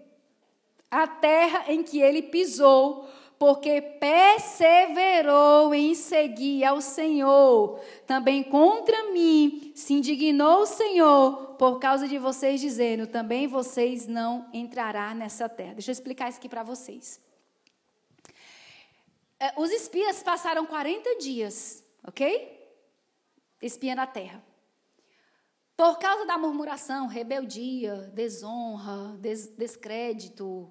a 0.90 1.06
terra 1.06 1.64
em 1.72 1.82
que 1.82 2.00
ele 2.00 2.22
pisou, 2.22 3.08
porque 3.38 3.80
perseverou 3.80 5.72
em 5.74 5.94
seguir 5.94 6.64
ao 6.64 6.80
Senhor. 6.80 7.78
Também 8.06 8.42
contra 8.42 9.12
mim 9.12 9.72
se 9.74 9.94
indignou 9.94 10.62
o 10.62 10.66
Senhor 10.66 11.54
por 11.58 11.78
causa 11.78 12.08
de 12.08 12.18
vocês, 12.18 12.60
dizendo: 12.60 13.06
também 13.06 13.46
vocês 13.46 14.06
não 14.06 14.48
entrarão 14.52 15.14
nessa 15.14 15.48
terra. 15.48 15.74
Deixa 15.74 15.90
eu 15.90 15.92
explicar 15.92 16.28
isso 16.28 16.38
aqui 16.38 16.48
para 16.48 16.62
vocês. 16.62 17.20
É, 19.40 19.52
os 19.56 19.70
espias 19.70 20.22
passaram 20.22 20.66
40 20.66 21.16
dias, 21.18 21.84
ok? 22.04 22.56
Espia 23.62 23.94
na 23.94 24.06
terra. 24.06 24.42
Por 25.76 25.96
causa 26.00 26.26
da 26.26 26.36
murmuração, 26.36 27.06
rebeldia, 27.06 28.10
desonra, 28.12 29.16
des 29.18 29.46
descrédito, 29.46 30.68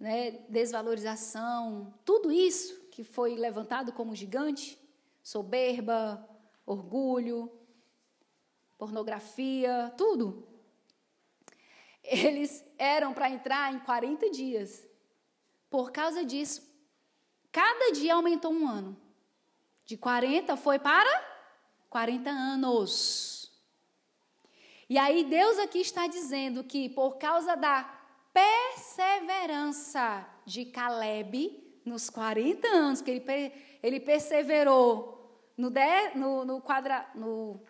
né, 0.00 0.30
desvalorização, 0.48 1.92
tudo 2.06 2.32
isso 2.32 2.80
que 2.90 3.04
foi 3.04 3.36
levantado 3.36 3.92
como 3.92 4.16
gigante, 4.16 4.78
soberba, 5.22 6.26
orgulho, 6.64 7.52
pornografia, 8.78 9.92
tudo. 9.98 10.48
Eles 12.02 12.64
eram 12.78 13.12
para 13.12 13.28
entrar 13.28 13.74
em 13.74 13.78
40 13.80 14.30
dias. 14.30 14.88
Por 15.68 15.92
causa 15.92 16.24
disso, 16.24 16.66
cada 17.52 17.92
dia 17.92 18.14
aumentou 18.14 18.50
um 18.52 18.66
ano. 18.66 18.96
De 19.84 19.98
40 19.98 20.56
foi 20.56 20.78
para 20.78 21.30
40 21.90 22.30
anos. 22.30 23.52
E 24.88 24.96
aí 24.96 25.24
Deus 25.24 25.58
aqui 25.58 25.80
está 25.80 26.06
dizendo 26.06 26.64
que 26.64 26.88
por 26.88 27.18
causa 27.18 27.54
da 27.54 27.99
perseverança 28.32 30.26
de 30.44 30.64
Caleb 30.66 31.80
nos 31.84 32.10
40 32.10 32.68
anos, 32.68 33.00
que 33.00 33.10
ele, 33.10 33.52
ele 33.82 34.00
perseverou 34.00 35.20
no, 35.56 35.70
de, 35.70 36.14
no, 36.14 36.44
no, 36.44 36.60
quadra, 36.60 37.08
no 37.14 37.60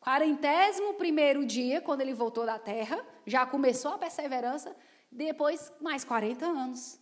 quarentésimo 0.00 0.94
primeiro 0.94 1.44
dia, 1.44 1.80
quando 1.80 2.00
ele 2.00 2.14
voltou 2.14 2.46
da 2.46 2.58
terra, 2.58 3.04
já 3.26 3.44
começou 3.44 3.92
a 3.92 3.98
perseverança, 3.98 4.76
depois 5.10 5.72
mais 5.80 6.04
40 6.04 6.46
anos. 6.46 7.00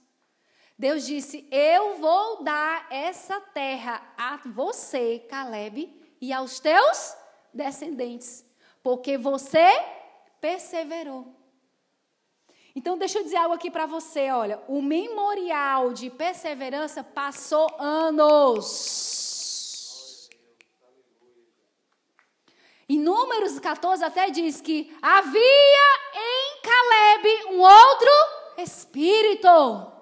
Deus 0.79 1.07
disse: 1.07 1.49
Eu 1.51 1.97
vou 1.97 2.43
dar 2.43 2.87
essa 2.91 3.41
terra 3.41 4.03
a 4.17 4.37
você, 4.49 5.19
Caleb, 5.29 5.93
e 6.21 6.33
aos 6.33 6.61
teus 6.61 7.17
descendentes, 7.53 8.45
porque 8.83 9.17
você 9.19 9.69
perseverou. 10.41 11.36
Então, 12.77 12.99
deixa 12.99 13.19
eu 13.19 13.25
dizer 13.25 13.39
algo 13.39 13.55
aqui 13.55 13.71
para 13.71 13.87
você, 13.87 14.31
olha. 14.31 14.61
O 14.69 14.83
memorial 14.83 15.95
de 15.95 16.11
perseverança 16.11 17.03
passou 17.03 17.67
anos. 17.81 19.09
Em 22.87 23.01
Números 23.01 23.59
14 23.59 24.05
até 24.05 24.29
diz 24.29 24.61
que 24.61 24.95
havia 25.01 25.41
em 26.15 26.61
Caleb 26.63 27.47
um 27.55 27.61
outro 27.61 28.11
espírito. 28.59 29.96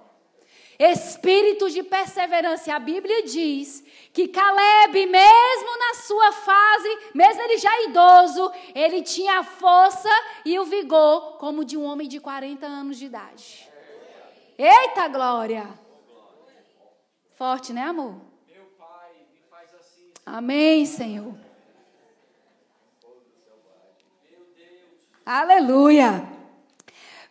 Espírito 0.78 1.70
de 1.70 1.82
perseverança. 1.82 2.74
A 2.74 2.78
Bíblia 2.78 3.22
diz 3.24 3.84
que 4.12 4.28
Caleb, 4.28 5.06
mesmo 5.06 5.78
na 5.78 5.94
sua 5.94 6.32
fase, 6.32 6.98
mesmo 7.14 7.42
ele 7.42 7.58
já 7.58 7.82
idoso, 7.82 8.52
ele 8.74 9.02
tinha 9.02 9.40
a 9.40 9.44
força 9.44 10.10
e 10.44 10.58
o 10.58 10.64
vigor 10.64 11.38
como 11.38 11.64
de 11.64 11.76
um 11.76 11.84
homem 11.84 12.08
de 12.08 12.20
40 12.20 12.66
anos 12.66 12.98
de 12.98 13.06
idade. 13.06 13.68
Eita 14.56 15.08
glória! 15.08 15.68
Forte, 17.32 17.72
né, 17.72 17.82
amor? 17.82 18.20
Amém, 20.24 20.86
Senhor. 20.86 21.34
Aleluia. 25.26 26.28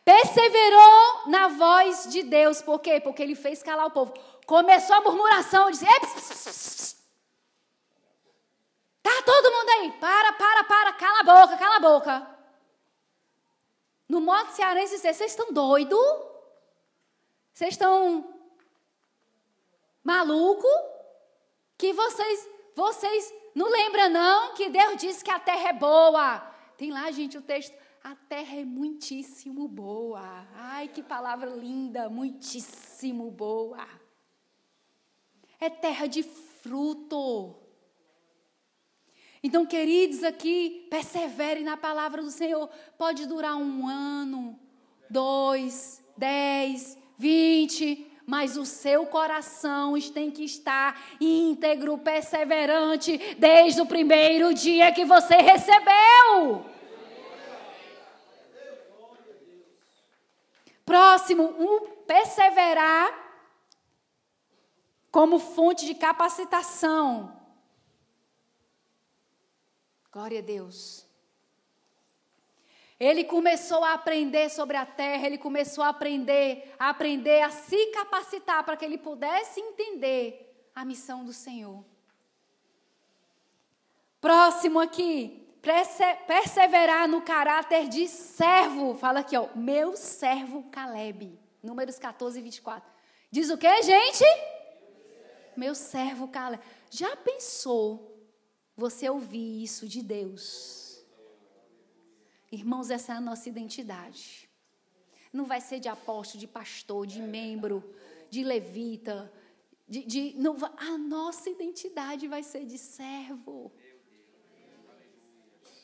Perseverou 0.03 1.27
na 1.27 1.47
voz 1.47 2.11
de 2.11 2.23
Deus. 2.23 2.61
Por 2.61 2.79
quê? 2.79 2.99
Porque 2.99 3.23
ele 3.23 3.35
fez 3.35 3.63
calar 3.63 3.87
o 3.87 3.91
povo. 3.91 4.13
Começou 4.45 4.95
a 4.95 5.01
murmuração. 5.01 5.71
Disse: 5.71 5.85
Tá 9.01 9.21
todo 9.25 9.51
mundo 9.51 9.69
aí. 9.69 9.91
Para, 9.99 10.33
para, 10.33 10.63
para. 10.65 10.93
Cala 10.93 11.19
a 11.19 11.23
boca, 11.23 11.57
cala 11.57 11.75
a 11.77 11.79
boca. 11.79 12.27
No 14.09 14.19
modo 14.19 14.51
cearense, 14.51 14.97
vocês 14.97 15.21
estão 15.21 15.53
doidos? 15.53 15.97
Vocês 17.53 17.73
estão 17.73 18.29
maluco? 20.03 20.67
Que 21.77 21.93
vocês, 21.93 22.49
vocês 22.75 23.33
não 23.55 23.69
lembram 23.69 24.09
não 24.09 24.53
que 24.53 24.69
Deus 24.69 24.97
disse 24.97 25.23
que 25.23 25.31
a 25.31 25.39
terra 25.39 25.69
é 25.69 25.73
boa? 25.73 26.39
Tem 26.77 26.91
lá, 26.91 27.09
gente, 27.11 27.37
o 27.37 27.41
texto 27.41 27.73
a 28.03 28.15
terra 28.15 28.57
é 28.57 28.65
muitíssimo 28.65 29.67
boa. 29.67 30.45
Ai, 30.55 30.89
que 30.89 31.01
palavra 31.01 31.49
linda, 31.49 32.09
muitíssimo 32.09 33.31
boa. 33.31 33.87
É 35.59 35.69
terra 35.69 36.05
de 36.07 36.21
fruto. 36.21 37.55
Então, 39.41 39.65
queridos, 39.65 40.23
aqui, 40.23 40.87
persevere 40.89 41.63
na 41.63 41.77
palavra 41.77 42.21
do 42.21 42.29
Senhor. 42.29 42.69
Pode 42.97 43.25
durar 43.25 43.55
um 43.55 43.87
ano, 43.87 44.59
dois, 45.09 46.03
dez, 46.17 46.97
vinte, 47.17 48.05
mas 48.25 48.57
o 48.57 48.65
seu 48.65 49.05
coração 49.05 49.93
tem 50.13 50.29
que 50.29 50.43
estar 50.43 51.01
íntegro, 51.21 51.97
perseverante, 51.97 53.17
desde 53.37 53.81
o 53.81 53.85
primeiro 53.85 54.53
dia 54.53 54.91
que 54.91 55.05
você 55.05 55.35
recebeu. 55.37 56.72
Próximo, 60.85 61.43
um 61.43 62.03
perseverar 62.05 63.23
como 65.11 65.39
fonte 65.39 65.85
de 65.85 65.95
capacitação. 65.95 67.39
Glória 70.11 70.39
a 70.39 70.41
Deus. 70.41 71.05
Ele 72.99 73.23
começou 73.23 73.83
a 73.83 73.93
aprender 73.93 74.49
sobre 74.49 74.77
a 74.77 74.85
terra, 74.85 75.25
ele 75.25 75.37
começou 75.37 75.83
a 75.83 75.89
aprender, 75.89 76.73
a 76.79 76.89
aprender 76.89 77.41
a 77.41 77.49
se 77.49 77.87
capacitar 77.87 78.63
para 78.63 78.77
que 78.77 78.85
ele 78.85 78.97
pudesse 78.97 79.59
entender 79.59 80.69
a 80.75 80.85
missão 80.85 81.25
do 81.25 81.33
Senhor. 81.33 81.83
Próximo 84.21 84.79
aqui, 84.79 85.42
perseverar 86.27 87.07
no 87.07 87.21
caráter 87.21 87.87
de 87.87 88.07
servo. 88.07 88.93
Fala 88.95 89.21
aqui, 89.21 89.37
ó, 89.37 89.47
meu 89.55 89.95
servo 89.95 90.63
Caleb. 90.63 91.39
Números 91.63 91.97
14 91.97 92.37
e 92.37 92.41
24. 92.41 92.91
Diz 93.31 93.49
o 93.49 93.57
que, 93.57 93.81
gente? 93.81 94.25
Meu 95.55 95.73
servo 95.73 96.27
Caleb. 96.27 96.61
Já 96.89 97.15
pensou 97.15 98.13
você 98.75 99.09
ouvir 99.09 99.63
isso 99.63 99.87
de 99.87 100.03
Deus? 100.03 101.03
Irmãos, 102.51 102.89
essa 102.89 103.13
é 103.13 103.15
a 103.15 103.21
nossa 103.21 103.47
identidade. 103.47 104.49
Não 105.31 105.45
vai 105.45 105.61
ser 105.61 105.79
de 105.79 105.87
apóstolo, 105.87 106.41
de 106.41 106.47
pastor, 106.47 107.07
de 107.07 107.21
membro, 107.21 107.95
de 108.29 108.43
levita. 108.43 109.31
De, 109.87 110.03
de, 110.03 110.33
não, 110.37 110.57
a 110.77 110.97
nossa 110.97 111.49
identidade 111.49 112.27
vai 112.27 112.43
ser 112.43 112.65
de 112.65 112.77
servo. 112.77 113.71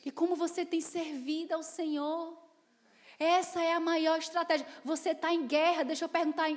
E 0.04 0.10
como 0.10 0.34
você 0.34 0.64
tem 0.64 0.80
servido 0.80 1.54
ao 1.54 1.62
Senhor. 1.62 2.38
Essa 3.18 3.62
é 3.62 3.72
a 3.72 3.80
maior 3.80 4.18
estratégia. 4.18 4.66
Você 4.82 5.10
está 5.10 5.32
em 5.32 5.46
guerra, 5.46 5.82
deixa 5.82 6.06
eu 6.06 6.08
perguntar 6.08 6.48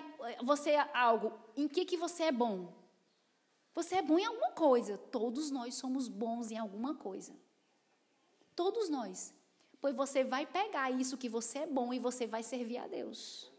você 0.41 0.75
algo. 0.93 1.33
Em 1.57 1.67
que, 1.67 1.83
que 1.83 1.97
você 1.97 2.23
é 2.23 2.31
bom? 2.31 2.73
Você 3.75 3.95
é 3.95 4.01
bom 4.01 4.17
em 4.17 4.25
alguma 4.25 4.51
coisa. 4.51 4.97
Todos 4.97 5.51
nós 5.51 5.75
somos 5.75 6.07
bons 6.07 6.51
em 6.51 6.57
alguma 6.57 6.95
coisa. 6.95 7.35
Todos 8.55 8.87
nós. 8.87 9.33
Pois 9.81 9.93
você 9.93 10.23
vai 10.23 10.45
pegar 10.45 10.91
isso 10.91 11.17
que 11.17 11.27
você 11.27 11.59
é 11.59 11.67
bom 11.67 11.93
e 11.93 11.99
você 11.99 12.25
vai 12.25 12.43
servir 12.43 12.77
a 12.77 12.87
Deus. 12.87 13.51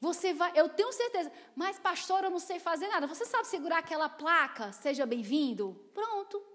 Você 0.00 0.34
vai, 0.34 0.52
eu 0.54 0.68
tenho 0.68 0.92
certeza, 0.92 1.32
mas 1.56 1.78
pastor, 1.78 2.24
eu 2.24 2.30
não 2.30 2.38
sei 2.38 2.60
fazer 2.60 2.88
nada. 2.88 3.06
Você 3.06 3.24
sabe 3.24 3.48
segurar 3.48 3.78
aquela 3.78 4.08
placa? 4.08 4.70
Seja 4.70 5.06
bem-vindo? 5.06 5.74
Pronto. 5.94 6.53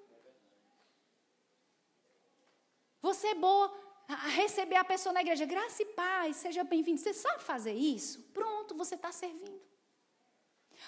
Você 3.01 3.27
é 3.27 3.35
boa 3.35 3.71
a 4.07 4.15
receber 4.29 4.75
a 4.75 4.83
pessoa 4.83 5.13
na 5.13 5.21
igreja, 5.21 5.45
graça 5.45 5.83
e 5.83 5.85
paz, 5.85 6.37
seja 6.37 6.63
bem-vindo. 6.63 6.99
Você 6.99 7.13
sabe 7.13 7.43
fazer 7.43 7.73
isso? 7.73 8.21
Pronto, 8.33 8.75
você 8.75 8.95
está 8.95 9.11
servindo. 9.11 9.61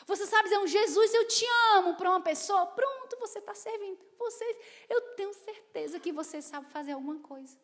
Você 0.07 0.25
sabe 0.25 0.43
dizer 0.45 0.57
um 0.57 0.67
Jesus, 0.67 1.13
eu 1.13 1.27
te 1.27 1.45
amo 1.75 1.95
para 1.95 2.09
uma 2.09 2.21
pessoa? 2.21 2.65
Pronto, 2.65 3.17
você 3.19 3.39
está 3.39 3.53
servindo. 3.53 3.99
Você, 4.17 4.59
eu 4.89 5.01
tenho 5.15 5.33
certeza 5.33 5.99
que 5.99 6.11
você 6.11 6.41
sabe 6.41 6.65
fazer 6.67 6.93
alguma 6.93 7.19
coisa. 7.19 7.57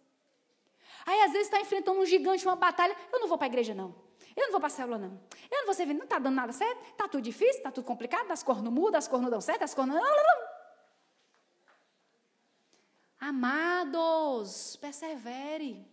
Aí 1.06 1.22
às 1.22 1.32
vezes 1.32 1.48
está 1.48 1.59
enfrentando 1.59 2.00
um 2.00 2.06
gigante, 2.06 2.45
uma 2.45 2.56
batalha. 2.56 2.95
Eu 3.11 3.19
não 3.19 3.27
vou 3.27 3.38
para 3.38 3.48
a 3.48 3.50
igreja, 3.50 3.74
não. 3.74 3.95
Eu 4.35 4.45
não 4.45 4.51
vou 4.51 4.59
para 4.59 4.67
a 4.67 4.69
célula, 4.69 4.98
não. 4.98 5.19
Eu 5.50 5.59
não 5.59 5.66
vou 5.66 5.74
servir, 5.74 5.93
não 5.93 6.03
está 6.03 6.19
dando 6.19 6.35
nada 6.35 6.51
certo. 6.51 6.80
Está 6.92 7.08
tudo 7.08 7.24
difícil, 7.24 7.58
está 7.58 7.72
tudo 7.72 7.85
complicado, 7.85 8.30
as 8.30 8.43
cor 8.43 8.61
não 8.61 8.72
mudam, 8.72 9.00
as 9.00 9.08
cor 9.08 9.22
não 9.22 9.30
dão 9.30 9.42
certo, 9.42 9.64
as 9.64 9.74
cor 9.74 9.88
não. 9.88 9.98
Amados, 13.20 14.76
persevere. 14.76 15.86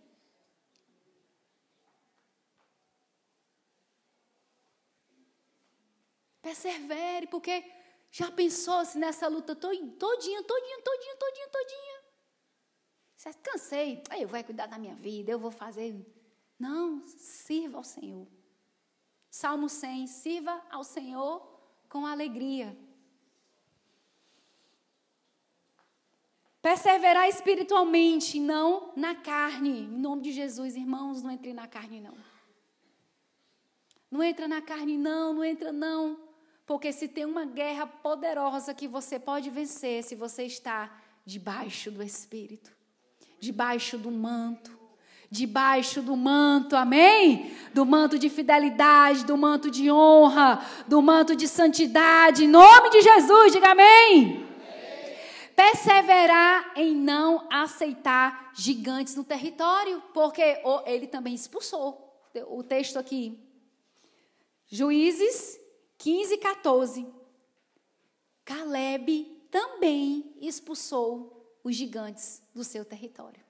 Persevere, 6.41 7.27
porque 7.27 7.63
já 8.11 8.31
pensou 8.31 8.85
se 8.85 8.99
nessa 8.99 9.27
luta 9.27 9.55
todinha, 9.55 9.91
todinha, 9.97 10.43
todinha, 10.43 11.15
todinha, 11.17 11.47
todinha. 11.49 12.05
Você 13.15 13.33
cansei, 13.33 14.03
eu 14.19 14.27
vou 14.27 14.43
cuidar 14.43 14.67
da 14.67 14.77
minha 14.77 14.93
vida, 14.93 15.31
eu 15.31 15.39
vou 15.39 15.49
fazer. 15.49 16.05
Não, 16.59 17.05
sirva 17.07 17.77
ao 17.77 17.83
Senhor. 17.83 18.27
Salmo 19.31 19.67
100, 19.67 20.07
sirva 20.07 20.63
ao 20.69 20.83
Senhor 20.83 21.41
com 21.89 22.05
alegria. 22.05 22.77
Perseverar 26.65 27.29
espiritualmente, 27.29 28.39
não 28.39 28.89
na 28.95 29.13
carne. 29.13 29.81
Em 29.81 29.99
nome 29.99 30.23
de 30.23 30.31
Jesus, 30.31 30.75
irmãos, 30.75 31.21
não 31.21 31.29
entre 31.29 31.53
na 31.53 31.67
carne, 31.67 32.01
não. 32.01 32.15
Não 34.09 34.23
entra 34.23 34.47
na 34.47 34.59
carne, 34.63 34.97
não, 34.97 35.31
não 35.31 35.43
entra, 35.43 35.71
não. 35.71 36.17
Porque 36.65 36.91
se 36.91 37.07
tem 37.07 37.23
uma 37.23 37.45
guerra 37.45 37.85
poderosa 37.85 38.73
que 38.73 38.87
você 38.87 39.19
pode 39.19 39.51
vencer, 39.51 40.03
se 40.03 40.15
você 40.15 40.45
está 40.45 40.91
debaixo 41.23 41.91
do 41.91 42.01
Espírito, 42.01 42.71
debaixo 43.39 43.95
do 43.95 44.09
manto, 44.09 44.75
debaixo 45.29 46.01
do 46.01 46.15
manto, 46.17 46.75
amém? 46.75 47.53
Do 47.75 47.85
manto 47.85 48.17
de 48.17 48.27
fidelidade, 48.27 49.23
do 49.23 49.37
manto 49.37 49.69
de 49.69 49.91
honra, 49.91 50.65
do 50.87 50.99
manto 50.99 51.35
de 51.35 51.47
santidade, 51.47 52.45
em 52.45 52.47
nome 52.47 52.89
de 52.89 53.03
Jesus, 53.03 53.51
diga 53.51 53.69
amém 53.69 54.44
perseverar 55.55 56.73
em 56.75 56.93
não 56.95 57.47
aceitar 57.51 58.51
gigantes 58.53 59.15
no 59.15 59.23
território, 59.23 60.01
porque 60.13 60.61
ele 60.85 61.07
também 61.07 61.33
expulsou. 61.33 62.01
O 62.47 62.61
texto 62.61 62.97
aqui, 62.97 63.39
Juízes 64.67 65.59
15, 65.97 66.37
14. 66.37 67.07
Caleb 68.43 69.23
também 69.49 70.35
expulsou 70.41 71.59
os 71.63 71.75
gigantes 71.75 72.41
do 72.53 72.63
seu 72.63 72.83
território. 72.83 73.43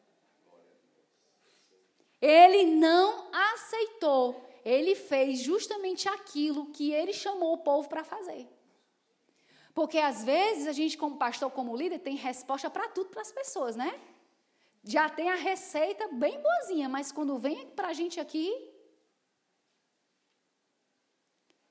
Ele 2.21 2.65
não 2.65 3.29
aceitou, 3.33 4.41
ele 4.63 4.95
fez 4.95 5.39
justamente 5.39 6.07
aquilo 6.07 6.67
que 6.71 6.91
ele 6.91 7.13
chamou 7.13 7.53
o 7.53 7.57
povo 7.57 7.89
para 7.89 8.03
fazer. 8.03 8.47
Porque 9.75 9.99
às 9.99 10.23
vezes 10.23 10.67
a 10.67 10.71
gente, 10.71 10.97
como 10.97 11.17
pastor, 11.17 11.51
como 11.51 11.75
líder, 11.75 11.99
tem 11.99 12.15
resposta 12.15 12.69
para 12.69 12.87
tudo 12.87 13.09
para 13.09 13.21
as 13.21 13.31
pessoas, 13.31 13.75
né? 13.75 13.99
Já 14.81 15.09
tem 15.09 15.29
a 15.29 15.35
receita 15.35 16.07
bem 16.13 16.41
boazinha, 16.41 16.87
mas 16.87 17.11
quando 17.11 17.37
vem 17.37 17.67
para 17.67 17.89
a 17.89 17.93
gente 17.93 18.17
aqui. 18.17 18.49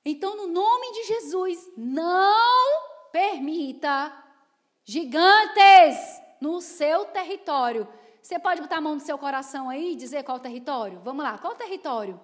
Então, 0.04 0.36
no 0.36 0.48
nome 0.48 0.92
de 0.92 1.04
Jesus, 1.04 1.72
não 1.78 2.82
permita 3.10 4.12
gigantes 4.84 6.20
no 6.42 6.60
seu 6.60 7.06
território. 7.06 7.88
Você 8.20 8.38
pode 8.38 8.60
botar 8.60 8.76
a 8.76 8.80
mão 8.82 8.96
no 8.96 9.00
seu 9.00 9.16
coração 9.16 9.70
aí 9.70 9.92
e 9.92 9.96
dizer 9.96 10.24
qual 10.24 10.38
território? 10.38 11.00
Vamos 11.02 11.24
lá, 11.24 11.38
qual 11.38 11.54
território? 11.54 12.20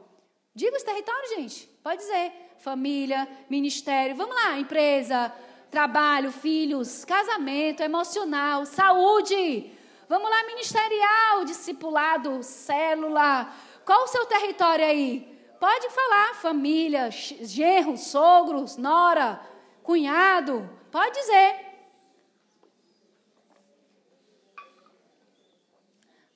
Diga 0.54 0.76
os 0.76 0.82
territórios, 0.82 1.30
gente. 1.30 1.66
Pode 1.82 2.02
dizer. 2.02 2.48
Família, 2.58 3.26
ministério, 3.48 4.14
vamos 4.14 4.36
lá, 4.36 4.58
empresa, 4.58 5.32
trabalho, 5.70 6.32
filhos, 6.32 7.04
casamento, 7.04 7.82
emocional, 7.82 8.66
saúde. 8.66 9.72
Vamos 10.08 10.28
lá, 10.28 10.44
ministerial, 10.44 11.44
discipulado, 11.44 12.42
célula. 12.42 13.52
Qual 13.84 14.04
o 14.04 14.08
seu 14.08 14.26
território 14.26 14.84
aí? 14.84 15.30
Pode 15.60 15.88
falar, 15.90 16.34
família, 16.34 17.10
genro, 17.10 17.96
sogros, 17.96 18.76
nora, 18.76 19.40
cunhado. 19.82 20.68
Pode 20.90 21.18
dizer. 21.18 21.70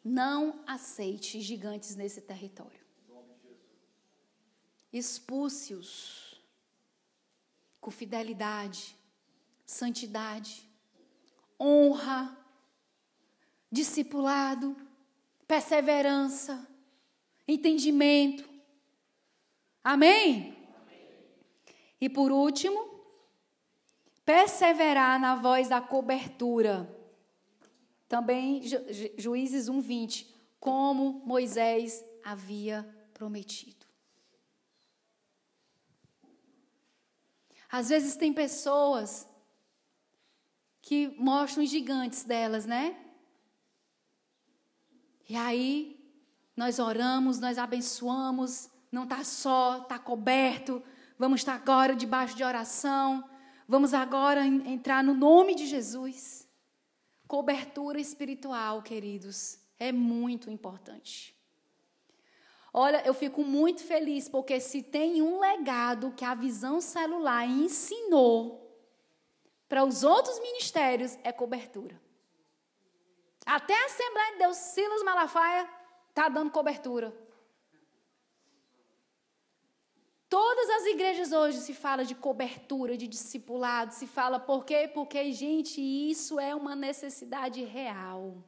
Não 0.04 0.62
aceite 0.66 1.40
gigantes 1.40 1.96
nesse 1.96 2.20
território. 2.20 2.84
Expulse-os 4.92 6.40
com 7.80 7.90
fidelidade, 7.90 8.96
santidade, 9.64 10.68
honra, 11.58 12.36
discipulado, 13.70 14.76
perseverança, 15.46 16.66
entendimento. 17.46 18.48
Amém? 19.82 20.56
Amém? 20.76 21.14
E 22.00 22.08
por 22.08 22.32
último, 22.32 22.94
perseverar 24.24 25.20
na 25.20 25.34
voz 25.34 25.68
da 25.68 25.80
cobertura. 25.80 26.88
Também 28.08 28.62
Ju, 28.62 28.78
Juízes 29.16 29.68
1:20, 29.68 30.26
como 30.60 31.22
Moisés 31.26 32.04
havia 32.22 32.88
prometido. 33.12 33.84
Às 37.70 37.88
vezes 37.88 38.14
tem 38.16 38.32
pessoas 38.32 39.26
que 40.84 41.08
mostram 41.18 41.64
os 41.64 41.70
gigantes 41.70 42.24
delas, 42.24 42.66
né? 42.66 42.94
E 45.26 45.34
aí 45.34 45.98
nós 46.54 46.78
oramos, 46.78 47.40
nós 47.40 47.56
abençoamos, 47.56 48.68
não 48.92 49.04
está 49.04 49.24
só, 49.24 49.78
está 49.78 49.98
coberto. 49.98 50.82
Vamos 51.18 51.40
estar 51.40 51.54
agora 51.54 51.96
debaixo 51.96 52.36
de 52.36 52.44
oração. 52.44 53.24
Vamos 53.66 53.94
agora 53.94 54.46
entrar 54.46 55.02
no 55.02 55.14
nome 55.14 55.54
de 55.54 55.66
Jesus. 55.66 56.46
Cobertura 57.26 57.98
espiritual, 57.98 58.82
queridos, 58.82 59.58
é 59.78 59.90
muito 59.90 60.50
importante. 60.50 61.34
Olha, 62.74 63.02
eu 63.06 63.14
fico 63.14 63.42
muito 63.42 63.82
feliz 63.82 64.28
porque 64.28 64.60
se 64.60 64.82
tem 64.82 65.22
um 65.22 65.40
legado 65.40 66.12
que 66.14 66.26
a 66.26 66.34
visão 66.34 66.78
celular 66.78 67.48
ensinou 67.48 68.63
para 69.68 69.84
os 69.84 70.04
outros 70.04 70.38
ministérios 70.40 71.18
é 71.22 71.32
cobertura. 71.32 72.00
Até 73.44 73.74
a 73.74 73.86
Assembleia 73.86 74.32
de 74.32 74.38
Deus, 74.38 74.56
Silas 74.56 75.02
Malafaia, 75.02 75.68
está 76.08 76.28
dando 76.28 76.50
cobertura. 76.50 77.12
Todas 80.28 80.68
as 80.70 80.86
igrejas 80.86 81.32
hoje 81.32 81.58
se 81.58 81.74
fala 81.74 82.04
de 82.04 82.14
cobertura, 82.14 82.96
de 82.96 83.06
discipulado, 83.06 83.92
se 83.92 84.06
fala 84.06 84.40
por 84.40 84.64
quê? 84.64 84.90
Porque, 84.92 85.30
gente, 85.32 85.80
isso 85.80 86.40
é 86.40 86.54
uma 86.54 86.74
necessidade 86.74 87.62
real. 87.64 88.42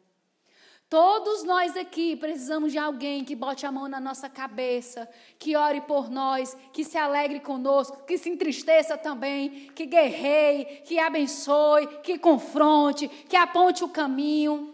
Todos 0.89 1.42
nós 1.42 1.76
aqui 1.76 2.15
precisamos 2.15 2.70
de 2.70 2.78
alguém 2.78 3.24
que 3.24 3.34
bote 3.34 3.66
a 3.66 3.73
mão 3.73 3.89
na 3.89 3.98
nossa 3.98 4.28
cabeça, 4.28 5.08
que 5.36 5.56
ore 5.56 5.81
por 5.81 6.08
nós, 6.08 6.56
que 6.73 6.84
se 6.84 6.97
alegre 6.97 7.40
conosco, 7.40 8.05
que 8.05 8.16
se 8.16 8.31
entristeça 8.31 8.97
também, 8.97 9.68
que 9.74 9.84
guerreie, 9.84 10.82
que 10.84 10.97
abençoe, 11.00 11.89
que 12.05 12.16
confronte, 12.18 13.08
que 13.08 13.34
aponte 13.34 13.82
o 13.82 13.89
caminho. 13.89 14.73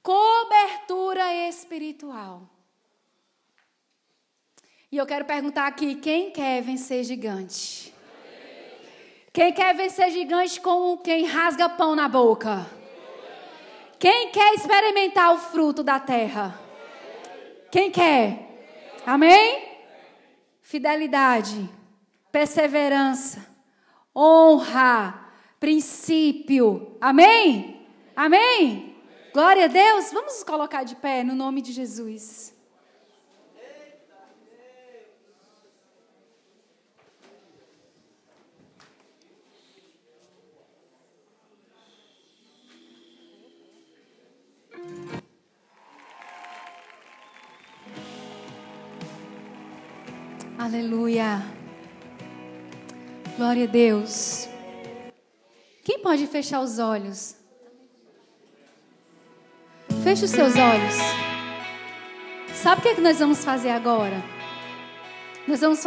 Cobertura 0.00 1.48
espiritual. 1.48 2.48
E 4.92 4.96
eu 4.96 5.06
quero 5.06 5.24
perguntar 5.24 5.66
aqui: 5.66 5.96
quem 5.96 6.30
quer 6.30 6.62
vencer 6.62 7.02
gigante? 7.02 7.92
Quem 9.32 9.52
quer 9.52 9.74
vencer 9.74 10.12
gigante 10.12 10.60
com 10.60 10.96
quem 10.98 11.24
rasga 11.24 11.68
pão 11.68 11.96
na 11.96 12.08
boca? 12.08 12.83
Quem 14.04 14.28
quer 14.28 14.52
experimentar 14.52 15.32
o 15.32 15.38
fruto 15.38 15.82
da 15.82 15.98
terra? 15.98 16.60
Quem 17.72 17.90
quer? 17.90 19.00
Amém? 19.06 19.66
Fidelidade, 20.60 21.70
perseverança, 22.30 23.46
honra, 24.14 25.32
princípio. 25.58 26.98
Amém? 27.00 27.88
Amém? 28.14 28.94
Glória 29.32 29.64
a 29.64 29.68
Deus. 29.68 30.12
Vamos 30.12 30.34
nos 30.34 30.44
colocar 30.44 30.84
de 30.84 30.96
pé 30.96 31.24
no 31.24 31.34
nome 31.34 31.62
de 31.62 31.72
Jesus. 31.72 32.53
Aleluia. 50.58 51.42
Glória 53.36 53.64
a 53.64 53.66
Deus. 53.66 54.48
Quem 55.82 55.98
pode 55.98 56.26
fechar 56.28 56.60
os 56.60 56.78
olhos? 56.78 57.36
Feche 60.04 60.24
os 60.24 60.30
seus 60.30 60.54
olhos. 60.56 60.94
Sabe 62.54 62.80
o 62.80 62.82
que, 62.82 62.88
é 62.90 62.94
que 62.94 63.00
nós 63.00 63.18
vamos 63.18 63.44
fazer 63.44 63.70
agora? 63.70 64.22
Nós 65.46 65.60
vamos 65.60 65.82